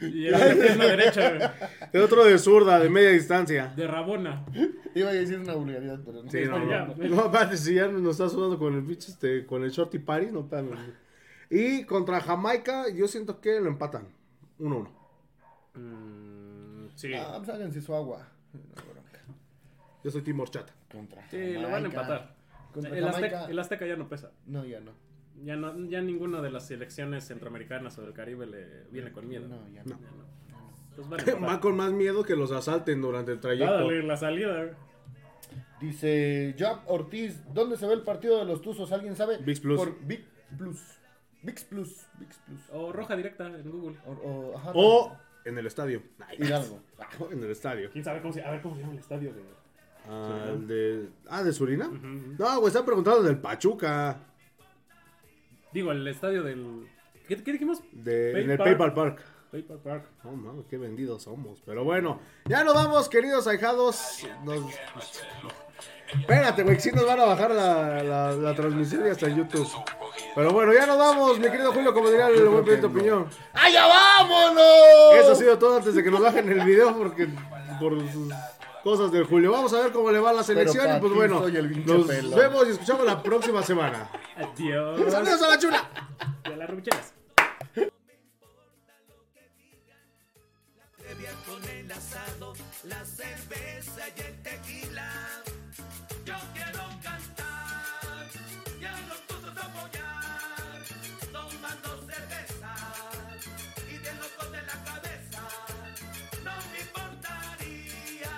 y 0.00 0.26
el 0.26 0.34
otro 0.34 0.48
de 0.48 0.54
pierna 0.56 0.84
derecha, 0.86 1.34
güey. 1.34 1.48
El 1.92 2.02
otro 2.02 2.24
de 2.24 2.38
zurda, 2.38 2.78
de 2.78 2.88
media 2.88 3.10
distancia. 3.10 3.72
De 3.76 3.86
Rabona. 3.86 4.46
Iba 4.94 5.10
a 5.10 5.12
decir 5.12 5.38
una 5.38 5.54
vulgaridad, 5.54 6.00
pero 6.04 6.22
no. 6.22 6.30
Sí, 6.30 6.44
no, 6.46 6.68
ya. 6.68 6.86
no. 6.86 6.94
No, 6.94 7.20
aparte, 7.20 7.58
si 7.58 7.74
ya 7.74 7.88
nos 7.88 8.12
está 8.12 8.30
sudando 8.30 8.58
con 8.58 8.74
el 8.74 8.82
pinche, 8.82 9.10
este, 9.10 9.44
con 9.44 9.62
el 9.62 9.70
Shorty 9.70 9.98
Party, 9.98 10.26
no 10.32 10.40
espérame. 10.40 10.70
Y 11.52 11.84
contra 11.84 12.18
Jamaica, 12.20 12.88
yo 12.88 13.06
siento 13.06 13.40
que 13.40 13.60
lo 13.60 13.68
empatan. 13.68 14.08
1-1. 14.58 14.88
Mm, 15.74 16.86
sí. 16.94 17.12
Ah, 17.14 17.34
pues 17.36 17.50
háganse 17.50 17.82
su 17.82 17.94
agua. 17.94 18.26
No. 18.54 18.60
Yo 20.02 20.10
soy 20.10 20.22
Timor 20.22 20.50
Chata. 20.50 20.72
Contra 20.90 21.28
Sí, 21.30 21.52
lo 21.54 21.70
van 21.70 21.84
a 21.84 21.86
empatar. 21.86 22.34
Contra 22.72 22.96
El 22.96 23.04
Azteca, 23.06 23.28
Jamaica. 23.28 23.50
el 23.50 23.58
Azteca 23.58 23.86
ya 23.86 23.96
no 23.96 24.08
pesa. 24.08 24.30
No, 24.46 24.64
ya 24.64 24.80
no. 24.80 24.92
Ya 25.44 25.56
no, 25.56 25.76
ya 25.88 26.00
ninguna 26.00 26.40
de 26.40 26.50
las 26.50 26.66
selecciones 26.66 27.26
centroamericanas 27.26 27.98
o 27.98 28.02
del 28.02 28.14
Caribe 28.14 28.46
le 28.46 28.84
viene 28.90 29.12
con 29.12 29.28
miedo. 29.28 29.46
No, 29.46 29.68
ya 29.68 29.82
no. 29.84 29.90
Ya. 29.90 31.06
Pues. 31.08 31.42
Va 31.42 31.60
con 31.60 31.76
más 31.76 31.92
miedo 31.92 32.22
que 32.24 32.34
los 32.34 32.50
asalten 32.50 33.02
durante 33.02 33.32
el 33.32 33.40
trayecto. 33.40 33.72
Dale 33.72 34.02
la 34.02 34.16
salida, 34.16 34.56
güey. 34.56 34.70
Dice 35.80 36.54
Job 36.58 36.78
Ortiz, 36.86 37.42
¿dónde 37.52 37.76
se 37.76 37.86
ve 37.86 37.94
el 37.94 38.02
partido 38.02 38.38
de 38.38 38.44
los 38.46 38.62
Tuzos? 38.62 38.90
¿Alguien 38.92 39.16
sabe? 39.16 39.38
VIX 39.38 39.60
Plus. 39.60 39.78
Por 39.78 40.06
Big 40.06 40.24
Plus. 40.56 40.80
VIX 41.42 41.64
Plus. 41.64 42.06
VIX 42.18 42.36
Plus. 42.46 42.60
O 42.72 42.92
roja 42.92 43.16
directa 43.16 43.46
en 43.46 43.70
Google. 43.70 43.98
O, 44.06 44.12
o- 44.12 44.56
ajá, 44.58 44.72
O 44.74 45.16
en 45.44 45.58
el 45.58 45.66
estadio. 45.66 46.02
Hidalgo. 46.38 46.80
En 47.32 47.42
el 47.42 47.50
estadio. 47.50 47.90
¿Quién 47.90 48.04
sabe 48.04 48.20
cómo 48.22 48.32
se, 48.32 48.42
a 48.42 48.50
ver 48.50 48.62
cómo 48.62 48.74
se 48.76 48.80
llama 48.82 48.92
el 48.94 48.98
estadio 49.00 49.32
de... 49.32 49.42
Ah, 50.08 50.52
de, 50.66 51.08
ah, 51.28 51.42
¿de 51.44 51.52
Surinam? 51.52 52.36
No, 52.38 52.56
güey, 52.60 52.68
están 52.68 52.84
preguntando 52.84 53.22
del 53.22 53.38
Pachuca. 53.38 54.18
Digo, 55.72 55.92
el 55.92 56.06
estadio 56.08 56.42
del... 56.42 56.88
¿Qué, 57.28 57.42
qué 57.42 57.52
dijimos? 57.52 57.82
De, 57.92 58.30
en 58.42 58.50
el 58.50 58.58
PayPal. 58.58 58.92
PayPal 58.92 59.14
Park. 59.14 59.24
PayPal 59.52 59.78
Park. 59.80 60.06
No, 60.24 60.32
mames, 60.32 60.64
qué 60.66 60.78
vendidos 60.78 61.24
somos. 61.24 61.60
Pero 61.66 61.84
bueno, 61.84 62.20
ya 62.46 62.64
nos 62.64 62.72
vamos, 62.72 63.10
queridos 63.10 63.46
ahijados. 63.46 64.26
Nos... 64.44 64.64
Espérate, 66.18 66.62
güey, 66.62 66.76
que 66.76 66.80
sí 66.80 66.90
nos 66.90 67.06
van 67.06 67.20
a 67.20 67.26
bajar 67.26 67.50
la, 67.50 68.02
la, 68.02 68.32
la 68.32 68.54
transmisión 68.54 69.06
y 69.06 69.10
hasta 69.10 69.26
en 69.26 69.36
YouTube. 69.36 69.68
Pero 70.34 70.52
bueno, 70.52 70.72
ya 70.72 70.86
nos 70.86 70.96
vamos, 70.96 71.38
mi 71.38 71.50
querido 71.50 71.70
Julio, 71.70 71.92
como 71.92 72.08
diría 72.08 72.28
el 72.28 72.48
buen 72.48 72.64
Pedro 72.64 72.90
Piñón. 72.90 73.28
¡Allá 73.52 73.86
vámonos! 73.86 75.16
Eso 75.16 75.32
ha 75.32 75.34
sido 75.34 75.58
todo 75.58 75.76
antes 75.76 75.94
de 75.94 76.02
que 76.02 76.10
nos 76.10 76.22
bajen 76.22 76.48
el 76.50 76.64
video 76.64 76.96
porque 76.96 77.28
por 77.78 77.98
sus 78.10 78.32
cosas 78.82 79.12
del 79.12 79.24
Julio. 79.24 79.52
Vamos 79.52 79.74
a 79.74 79.80
ver 79.80 79.92
cómo 79.92 80.10
le 80.10 80.18
va 80.18 80.30
a 80.30 80.34
la 80.34 80.42
selección 80.42 80.96
y 80.96 80.98
pues 81.00 81.12
bueno, 81.12 81.40
soy 81.40 81.56
el 81.58 81.68
pinche 81.70 81.92
nos 81.92 82.34
vemos 82.34 82.68
y 82.68 82.70
escuchamos 82.70 83.04
la 83.04 83.22
próxima 83.22 83.62
semana. 83.62 84.08
Adiós. 84.34 85.12
¡Saludos 85.12 85.42
a 85.42 85.48
la 85.48 85.58
chula! 85.58 85.90
De 86.44 86.56
las 86.56 86.70
rucheras. 86.70 87.12
amenazado 91.62 92.54
la 92.84 93.04
cerveza 93.04 94.02
y 94.16 94.20
el 94.20 94.42
tequila. 94.42 95.10
Yo 96.24 96.34
quiero 96.54 96.88
cantar 97.02 98.26
y 98.80 98.84
a 98.84 99.00
los 99.08 99.20
todos 99.26 99.56
apoyar, 99.56 100.82
tomando 101.32 102.06
cerveza 102.06 102.74
y 103.90 103.98
de 103.98 104.12
locos 104.14 104.52
de 104.52 104.62
la 104.62 104.84
cabeza. 104.84 105.42
No 106.44 106.52
me 106.72 106.80
importaría, 106.80 108.34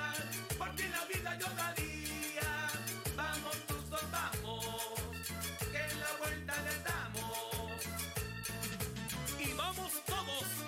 por 0.58 0.74
ti 0.76 0.84
la 0.88 1.04
vida 1.06 1.38
yo 1.38 1.48
daría. 1.56 2.70
Vamos, 3.16 3.56
tus 3.66 3.90
dos, 3.90 4.10
vamos, 4.10 4.94
que 5.72 5.94
la 6.02 6.12
vuelta 6.18 6.54
le 6.66 6.78
damos. 6.90 7.82
Y 9.38 9.52
vamos 9.54 9.92
todos. 10.06 10.63